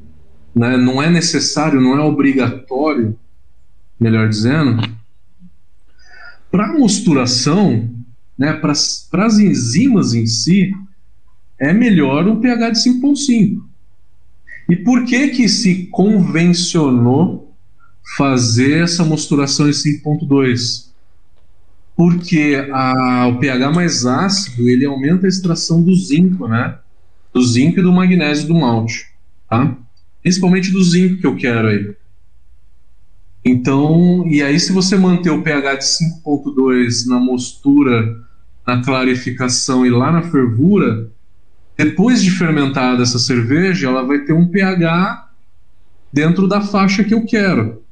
né, 0.54 0.76
não 0.78 1.00
é 1.02 1.10
necessário, 1.10 1.80
não 1.80 1.96
é 1.96 2.00
obrigatório, 2.00 3.16
melhor 4.00 4.28
dizendo, 4.28 4.82
para 6.50 6.66
a 6.66 6.72
mosturação, 6.72 7.90
né, 8.36 8.54
para 8.54 8.72
as 8.72 9.38
enzimas 9.38 10.14
em 10.14 10.26
si, 10.26 10.72
é 11.58 11.72
melhor 11.72 12.26
um 12.26 12.40
pH 12.40 12.70
de 12.70 12.78
5.5. 12.78 13.62
E 14.70 14.76
por 14.76 15.04
que 15.04 15.28
que 15.28 15.48
se 15.48 15.86
convencionou 15.86 17.54
fazer 18.16 18.82
essa 18.82 19.04
mosturação 19.04 19.68
em 19.68 19.72
5.2? 19.72 20.93
Porque 21.96 22.68
a, 22.72 23.28
o 23.28 23.38
pH 23.38 23.72
mais 23.72 24.04
ácido 24.04 24.68
ele 24.68 24.84
aumenta 24.84 25.26
a 25.26 25.28
extração 25.28 25.82
do 25.82 25.94
zinco, 25.94 26.48
né? 26.48 26.78
Do 27.32 27.42
zinco 27.42 27.78
e 27.78 27.82
do 27.82 27.92
magnésio 27.92 28.48
do 28.48 28.54
malte, 28.54 29.06
tá? 29.48 29.76
Principalmente 30.22 30.72
do 30.72 30.82
zinco 30.82 31.20
que 31.20 31.26
eu 31.26 31.36
quero 31.36 31.68
aí. 31.68 31.94
Então, 33.44 34.26
e 34.26 34.42
aí 34.42 34.58
se 34.58 34.72
você 34.72 34.96
manter 34.96 35.30
o 35.30 35.42
pH 35.42 35.74
de 35.74 35.84
5.2 35.84 37.06
na 37.06 37.20
mostura, 37.20 38.24
na 38.66 38.82
clarificação 38.82 39.84
e 39.84 39.90
lá 39.90 40.10
na 40.10 40.22
fervura, 40.22 41.10
depois 41.76 42.22
de 42.22 42.30
fermentada 42.30 43.02
essa 43.02 43.18
cerveja, 43.18 43.88
ela 43.88 44.02
vai 44.02 44.20
ter 44.20 44.32
um 44.32 44.48
pH 44.48 45.28
dentro 46.12 46.48
da 46.48 46.60
faixa 46.60 47.04
que 47.04 47.12
eu 47.12 47.26
quero. 47.26 47.82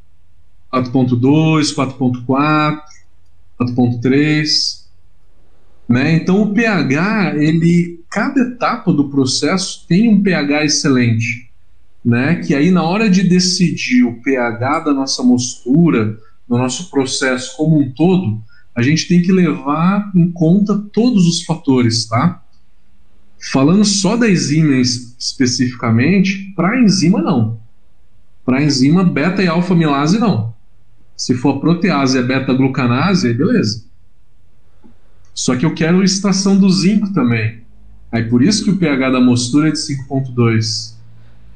4.2, 0.72 1.74
4.4, 1.74 2.80
4.3, 3.64 4.82
né? 5.88 6.14
Então 6.14 6.42
o 6.42 6.54
pH, 6.54 7.34
ele 7.36 8.00
cada 8.10 8.40
etapa 8.40 8.92
do 8.92 9.08
processo 9.08 9.86
tem 9.88 10.08
um 10.08 10.22
pH 10.22 10.64
excelente, 10.64 11.50
né? 12.04 12.36
Que 12.36 12.54
aí 12.54 12.70
na 12.70 12.82
hora 12.82 13.08
de 13.08 13.22
decidir 13.22 14.04
o 14.04 14.20
pH 14.22 14.80
da 14.80 14.92
nossa 14.92 15.22
mostura, 15.22 16.18
do 16.48 16.58
nosso 16.58 16.90
processo 16.90 17.56
como 17.56 17.78
um 17.78 17.90
todo, 17.92 18.42
a 18.74 18.82
gente 18.82 19.08
tem 19.08 19.22
que 19.22 19.32
levar 19.32 20.10
em 20.14 20.30
conta 20.30 20.78
todos 20.92 21.26
os 21.26 21.44
fatores, 21.44 22.06
tá? 22.06 22.42
Falando 23.50 23.84
só 23.84 24.16
da 24.16 24.30
enzima 24.30 24.76
especificamente, 24.76 26.52
para 26.54 26.80
enzima 26.80 27.20
não. 27.20 27.60
Para 28.44 28.62
enzima 28.62 29.04
beta 29.04 29.42
e 29.42 29.48
alfa 29.48 29.74
milase 29.74 30.18
não. 30.18 30.51
Se 31.22 31.34
for 31.34 31.56
a 31.56 31.60
protease 31.60 32.16
e 32.16 32.20
a 32.20 32.22
beta 32.24 32.52
glucanase, 32.52 33.28
aí 33.28 33.32
beleza. 33.32 33.84
Só 35.32 35.54
que 35.54 35.64
eu 35.64 35.72
quero 35.72 36.00
a 36.00 36.04
extração 36.04 36.58
do 36.58 36.68
zinco 36.68 37.12
também. 37.12 37.62
Aí 38.10 38.24
por 38.24 38.42
isso 38.42 38.64
que 38.64 38.70
o 38.70 38.76
pH 38.76 39.10
da 39.10 39.20
mostura 39.20 39.68
é 39.68 39.70
de 39.70 39.78
5.2. 39.78 40.94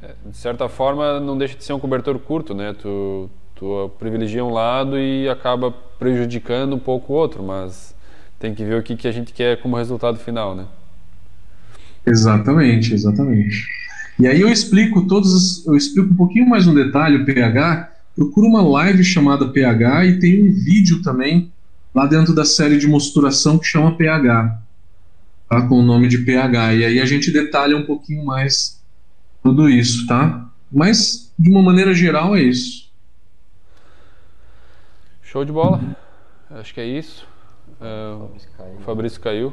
É, 0.01 0.15
de 0.25 0.37
certa 0.37 0.69
forma, 0.69 1.19
não 1.19 1.37
deixa 1.37 1.57
de 1.57 1.65
ser 1.65 1.73
um 1.73 1.81
cobertor 1.81 2.17
curto, 2.21 2.55
né? 2.55 2.77
Tu, 2.81 3.29
tu 3.57 3.91
privilegia 3.99 4.45
um 4.45 4.53
lado 4.53 4.97
e 5.01 5.29
acaba 5.29 5.73
prejudicando 5.99 6.77
um 6.77 6.79
pouco 6.79 7.13
o 7.13 7.17
outro, 7.17 7.43
mas 7.43 7.93
tem 8.39 8.55
que 8.55 8.65
ver 8.65 8.79
o 8.79 8.85
que, 8.85 8.95
que 8.95 9.09
a 9.09 9.13
gente 9.13 9.33
quer 9.33 9.61
como 9.61 9.77
resultado 9.77 10.17
final, 10.17 10.55
né? 10.55 10.67
Exatamente, 12.07 12.95
exatamente. 12.95 13.67
E 14.17 14.29
aí 14.29 14.41
eu 14.41 14.49
explico 14.49 15.09
todos, 15.09 15.67
eu 15.67 15.75
explico 15.75 16.13
um 16.13 16.17
pouquinho 16.17 16.49
mais 16.49 16.67
no 16.67 16.73
detalhe 16.73 17.17
o 17.17 17.25
pH. 17.25 17.96
Procura 18.17 18.49
uma 18.49 18.63
live 18.63 19.05
chamada 19.05 19.47
pH 19.47 20.07
e 20.07 20.19
tem 20.19 20.43
um 20.43 20.51
vídeo 20.51 21.03
também 21.03 21.53
lá 21.95 22.07
dentro 22.07 22.35
da 22.35 22.47
série 22.47 22.79
de 22.79 22.89
mosturação 22.89 23.59
que 23.59 23.67
chama 23.67 23.95
pH, 23.95 24.59
tá? 25.51 25.69
com 25.69 25.81
o 25.81 25.83
nome 25.83 26.09
de 26.09 26.19
pH. 26.19 26.75
E 26.75 26.85
aí 26.87 26.99
a 26.99 27.05
gente 27.05 27.31
detalha 27.31 27.77
um 27.77 27.85
pouquinho 27.85 28.25
mais 28.25 28.83
tudo 29.43 29.69
isso, 29.69 30.07
tá? 30.07 30.51
Mas 30.73 31.31
de 31.39 31.51
uma 31.51 31.63
maneira 31.63 31.93
geral 31.93 32.35
é 32.35 32.41
isso. 32.41 32.91
Show 35.23 35.45
de 35.45 35.53
bola. 35.53 35.79
Acho 36.51 36.73
que 36.73 36.81
é 36.81 36.87
isso. 36.87 37.27
Uh, 37.79 38.31
o 38.79 38.81
Fabrício 38.81 39.21
caiu. 39.21 39.53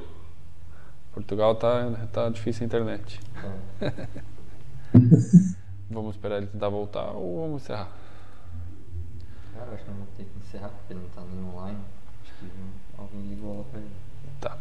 Portugal 1.14 1.56
tá, 1.56 1.92
tá 2.14 2.30
difícil 2.30 2.64
a 2.64 2.66
internet. 2.66 3.20
vamos 5.92 6.16
esperar 6.16 6.38
ele 6.38 6.48
tentar 6.48 6.70
voltar 6.70 7.12
ou 7.12 7.42
vamos 7.42 7.64
encerrar? 7.64 8.03
Cara, 9.56 9.72
acho 9.74 9.84
que 9.84 9.90
não 9.90 9.98
vou 9.98 10.08
ter 10.18 10.24
que 10.24 10.40
encerrar 10.40 10.70
porque 10.70 10.94
não 10.94 11.10
tá 11.16 11.22
nem 11.32 11.44
online. 11.54 11.78
Acho 12.24 12.34
que 12.40 12.46
alguém 12.98 13.22
ligou 13.30 13.58
lá 13.58 13.64
pra 13.72 13.80
ele. 13.80 13.90
Tá. 14.42 14.58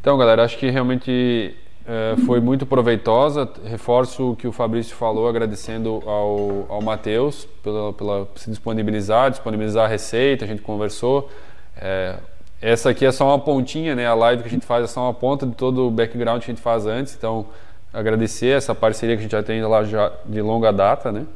Então, 0.00 0.18
galera, 0.18 0.44
acho 0.44 0.58
que 0.58 0.68
realmente 0.70 1.56
é, 1.86 2.16
foi 2.24 2.40
muito 2.40 2.64
proveitosa. 2.64 3.48
Reforço 3.64 4.32
o 4.32 4.36
que 4.36 4.46
o 4.46 4.52
Fabrício 4.52 4.96
falou, 4.96 5.28
agradecendo 5.28 6.02
ao, 6.06 6.66
ao 6.68 6.82
Matheus 6.82 7.46
pela, 7.62 7.92
pela 7.92 8.28
se 8.36 8.50
disponibilizar, 8.50 9.30
disponibilizar 9.30 9.84
a 9.84 9.88
receita, 9.88 10.44
a 10.44 10.48
gente 10.48 10.62
conversou. 10.62 11.30
É, 11.76 12.16
essa 12.60 12.90
aqui 12.90 13.04
é 13.04 13.10
só 13.10 13.26
uma 13.26 13.38
pontinha, 13.38 13.94
né? 13.94 14.06
A 14.06 14.14
live 14.14 14.42
que 14.42 14.48
a 14.48 14.50
gente 14.50 14.64
faz 14.64 14.84
é 14.84 14.86
só 14.86 15.02
uma 15.02 15.14
ponta 15.14 15.44
de 15.44 15.54
todo 15.54 15.88
o 15.88 15.90
background 15.90 16.42
que 16.42 16.50
a 16.50 16.54
gente 16.54 16.62
faz 16.62 16.86
antes. 16.86 17.14
Então, 17.14 17.46
agradecer 17.92 18.56
essa 18.56 18.74
parceria 18.74 19.16
que 19.16 19.20
a 19.20 19.22
gente 19.24 19.32
já 19.32 19.42
tem 19.42 19.62
lá 19.62 19.82
já 19.84 20.12
de 20.24 20.40
longa 20.40 20.72
data, 20.72 21.10
né? 21.10 21.26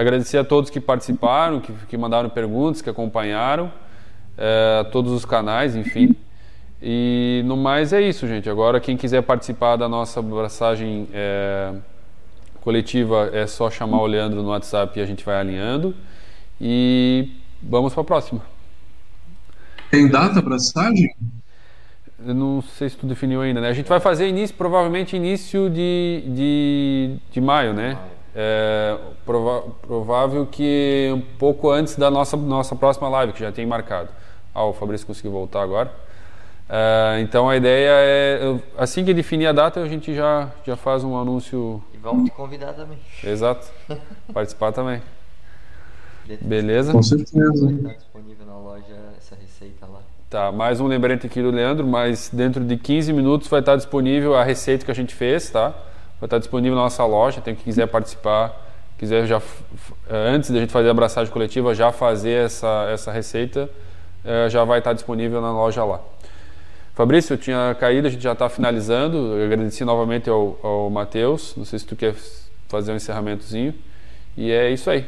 Agradecer 0.00 0.38
a 0.38 0.44
todos 0.44 0.70
que 0.70 0.80
participaram, 0.80 1.60
que, 1.60 1.74
que 1.86 1.94
mandaram 1.94 2.30
perguntas, 2.30 2.80
que 2.80 2.88
acompanharam, 2.88 3.70
é, 4.38 4.82
todos 4.90 5.12
os 5.12 5.26
canais, 5.26 5.76
enfim. 5.76 6.16
E 6.80 7.42
no 7.44 7.54
mais 7.54 7.92
é 7.92 8.00
isso, 8.00 8.26
gente. 8.26 8.48
Agora, 8.48 8.80
quem 8.80 8.96
quiser 8.96 9.20
participar 9.20 9.76
da 9.76 9.90
nossa 9.90 10.20
abraçagem 10.20 11.06
é, 11.12 11.74
coletiva, 12.62 13.28
é 13.34 13.46
só 13.46 13.70
chamar 13.70 14.00
o 14.00 14.06
Leandro 14.06 14.42
no 14.42 14.48
WhatsApp 14.48 14.98
e 14.98 15.02
a 15.02 15.04
gente 15.04 15.22
vai 15.22 15.38
alinhando. 15.38 15.94
E 16.58 17.32
vamos 17.62 17.92
para 17.92 18.00
a 18.00 18.06
próxima. 18.06 18.40
Tem 19.90 20.08
data 20.08 20.30
para 20.30 20.54
abraçagem? 20.54 21.14
Eu 22.24 22.32
não 22.32 22.62
sei 22.62 22.88
se 22.88 22.96
tu 22.96 23.06
definiu 23.06 23.42
ainda, 23.42 23.60
né? 23.60 23.68
A 23.68 23.74
gente 23.74 23.86
vai 23.86 24.00
fazer 24.00 24.26
início, 24.26 24.56
provavelmente 24.56 25.14
início 25.14 25.68
de, 25.68 26.24
de, 26.26 27.16
de 27.30 27.40
maio, 27.42 27.74
né? 27.74 27.98
É 28.34 28.96
prova 29.26 29.62
provável 29.82 30.46
que 30.46 31.10
um 31.14 31.20
pouco 31.20 31.70
antes 31.70 31.96
da 31.96 32.10
nossa, 32.10 32.36
nossa 32.36 32.74
próxima 32.74 33.08
live, 33.08 33.32
que 33.32 33.40
já 33.40 33.52
tem 33.52 33.66
marcado. 33.66 34.08
Ah, 34.54 34.64
o 34.64 34.72
Fabrício 34.72 35.06
conseguiu 35.06 35.30
voltar 35.30 35.62
agora. 35.62 35.92
É, 36.68 37.20
então 37.20 37.48
a 37.48 37.56
ideia 37.56 37.90
é, 37.90 38.58
assim 38.78 39.04
que 39.04 39.12
definir 39.12 39.46
a 39.46 39.52
data, 39.52 39.80
a 39.80 39.88
gente 39.88 40.14
já, 40.14 40.48
já 40.64 40.76
faz 40.76 41.02
um 41.02 41.16
anúncio. 41.16 41.82
E 41.92 41.96
vamos 41.96 42.24
te 42.24 42.30
convidar 42.30 42.72
também. 42.72 42.98
Exato. 43.24 43.68
Participar 44.32 44.72
também. 44.72 45.02
Beleza? 46.40 46.92
Com 46.92 47.02
certeza. 47.02 47.66
Vai 47.66 47.74
estar 47.74 47.94
disponível 47.94 48.46
na 48.46 48.56
loja 48.56 48.96
essa 49.18 49.34
receita 49.34 49.86
lá. 49.86 50.00
Tá, 50.28 50.52
mais 50.52 50.80
um 50.80 50.86
lembrete 50.86 51.26
aqui 51.26 51.42
do 51.42 51.50
Leandro, 51.50 51.84
mas 51.84 52.30
dentro 52.32 52.64
de 52.64 52.76
15 52.76 53.12
minutos 53.12 53.48
vai 53.48 53.58
estar 53.58 53.74
disponível 53.74 54.36
a 54.36 54.44
receita 54.44 54.84
que 54.84 54.90
a 54.90 54.94
gente 54.94 55.12
fez, 55.12 55.50
tá? 55.50 55.74
Vai 56.20 56.26
estar 56.26 56.38
disponível 56.38 56.76
na 56.76 56.82
nossa 56.82 57.04
loja, 57.04 57.40
tem 57.40 57.54
quem 57.54 57.64
quiser 57.64 57.86
participar, 57.86 58.54
quiser 58.98 59.26
já 59.26 59.40
antes 60.08 60.50
da 60.50 60.60
gente 60.60 60.70
fazer 60.70 60.88
a 60.88 60.90
abraçagem 60.90 61.32
coletiva, 61.32 61.74
já 61.74 61.90
fazer 61.90 62.44
essa, 62.44 62.88
essa 62.92 63.10
receita, 63.10 63.70
eh, 64.22 64.48
já 64.50 64.62
vai 64.64 64.80
estar 64.80 64.92
disponível 64.92 65.40
na 65.40 65.50
loja 65.50 65.82
lá. 65.82 66.00
Fabrício, 66.94 67.32
eu 67.32 67.38
tinha 67.38 67.74
caído, 67.80 68.08
a 68.08 68.10
gente 68.10 68.22
já 68.22 68.32
está 68.32 68.50
finalizando. 68.50 69.16
Eu 69.16 69.46
agradeci 69.46 69.84
novamente 69.86 70.28
ao, 70.28 70.60
ao 70.62 70.90
Matheus. 70.90 71.54
Não 71.56 71.64
sei 71.64 71.78
se 71.78 71.86
tu 71.86 71.96
quer 71.96 72.14
fazer 72.68 72.92
um 72.92 72.96
encerramentozinho. 72.96 73.74
E 74.36 74.50
é 74.50 74.70
isso 74.70 74.90
aí. 74.90 75.06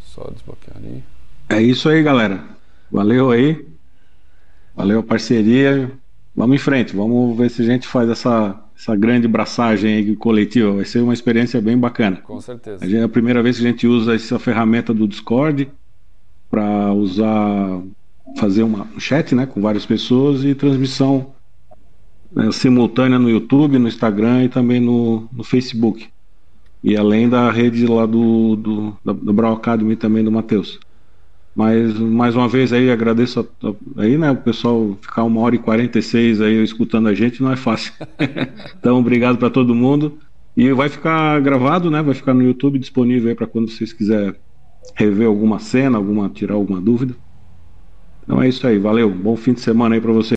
Só 0.00 0.26
desbloquear 0.32 0.78
ali. 0.78 1.04
É 1.50 1.60
isso 1.60 1.88
aí, 1.90 2.02
galera. 2.02 2.42
Valeu 2.90 3.30
aí. 3.30 3.68
Valeu 4.74 5.00
a 5.00 5.02
parceria. 5.02 5.90
Vamos 6.34 6.56
em 6.56 6.58
frente. 6.58 6.96
Vamos 6.96 7.36
ver 7.36 7.50
se 7.50 7.62
a 7.62 7.64
gente 7.64 7.86
faz 7.86 8.08
essa, 8.08 8.60
essa 8.76 8.96
grande 8.96 9.28
braçagem 9.28 10.14
coletiva. 10.16 10.72
Vai 10.72 10.84
ser 10.84 11.00
uma 11.00 11.14
experiência 11.14 11.60
bem 11.60 11.78
bacana. 11.78 12.16
Com 12.16 12.40
certeza. 12.40 12.84
É 12.84 13.02
a 13.02 13.08
primeira 13.08 13.42
vez 13.42 13.58
que 13.58 13.64
a 13.64 13.70
gente 13.70 13.86
usa 13.86 14.14
essa 14.14 14.38
ferramenta 14.38 14.92
do 14.92 15.06
Discord 15.06 15.70
para 16.50 16.92
usar, 16.92 17.80
fazer 18.36 18.64
uma, 18.64 18.86
um 18.96 19.00
chat 19.00 19.34
né, 19.34 19.46
com 19.46 19.60
várias 19.60 19.86
pessoas 19.86 20.44
e 20.44 20.54
transmissão 20.54 21.32
né, 22.32 22.50
simultânea 22.50 23.18
no 23.18 23.30
YouTube, 23.30 23.78
no 23.78 23.88
Instagram 23.88 24.44
e 24.44 24.48
também 24.48 24.80
no, 24.80 25.28
no 25.32 25.44
Facebook. 25.44 26.08
E 26.82 26.96
além 26.96 27.28
da 27.28 27.50
rede 27.50 27.86
lá 27.86 28.06
do, 28.06 28.56
do 28.56 28.96
da, 29.04 29.12
do 29.12 29.32
Brown 29.32 29.52
Academy 29.52 29.96
também 29.96 30.22
do 30.24 30.32
Matheus. 30.32 30.78
Mas 31.54 31.98
mais 31.98 32.34
uma 32.34 32.48
vez 32.48 32.72
aí 32.72 32.90
agradeço 32.90 33.40
a, 33.40 33.68
a, 33.68 34.02
aí, 34.02 34.18
né, 34.18 34.30
o 34.32 34.36
pessoal 34.36 34.98
ficar 35.00 35.22
uma 35.22 35.40
hora 35.40 35.54
e 35.54 35.58
46 35.58 36.40
aí 36.40 36.62
escutando 36.62 37.08
a 37.08 37.14
gente 37.14 37.42
não 37.42 37.52
é 37.52 37.56
fácil. 37.56 37.92
então, 38.76 38.98
obrigado 38.98 39.38
para 39.38 39.50
todo 39.50 39.74
mundo. 39.74 40.18
E 40.56 40.72
vai 40.72 40.88
ficar 40.88 41.40
gravado, 41.40 41.90
né? 41.90 42.02
Vai 42.02 42.14
ficar 42.14 42.34
no 42.34 42.42
YouTube 42.42 42.78
disponível 42.78 43.28
aí 43.28 43.34
para 43.34 43.46
quando 43.46 43.70
vocês 43.70 43.92
quiserem 43.92 44.34
rever 44.96 45.26
alguma 45.26 45.58
cena, 45.58 45.98
alguma 45.98 46.28
tirar 46.28 46.54
alguma 46.54 46.80
dúvida. 46.80 47.16
Então 48.22 48.40
é 48.40 48.48
isso 48.48 48.66
aí, 48.66 48.78
valeu. 48.78 49.10
Bom 49.10 49.36
fim 49.36 49.52
de 49.52 49.60
semana 49.60 49.94
aí 49.94 50.00
para 50.00 50.12
vocês. 50.12 50.32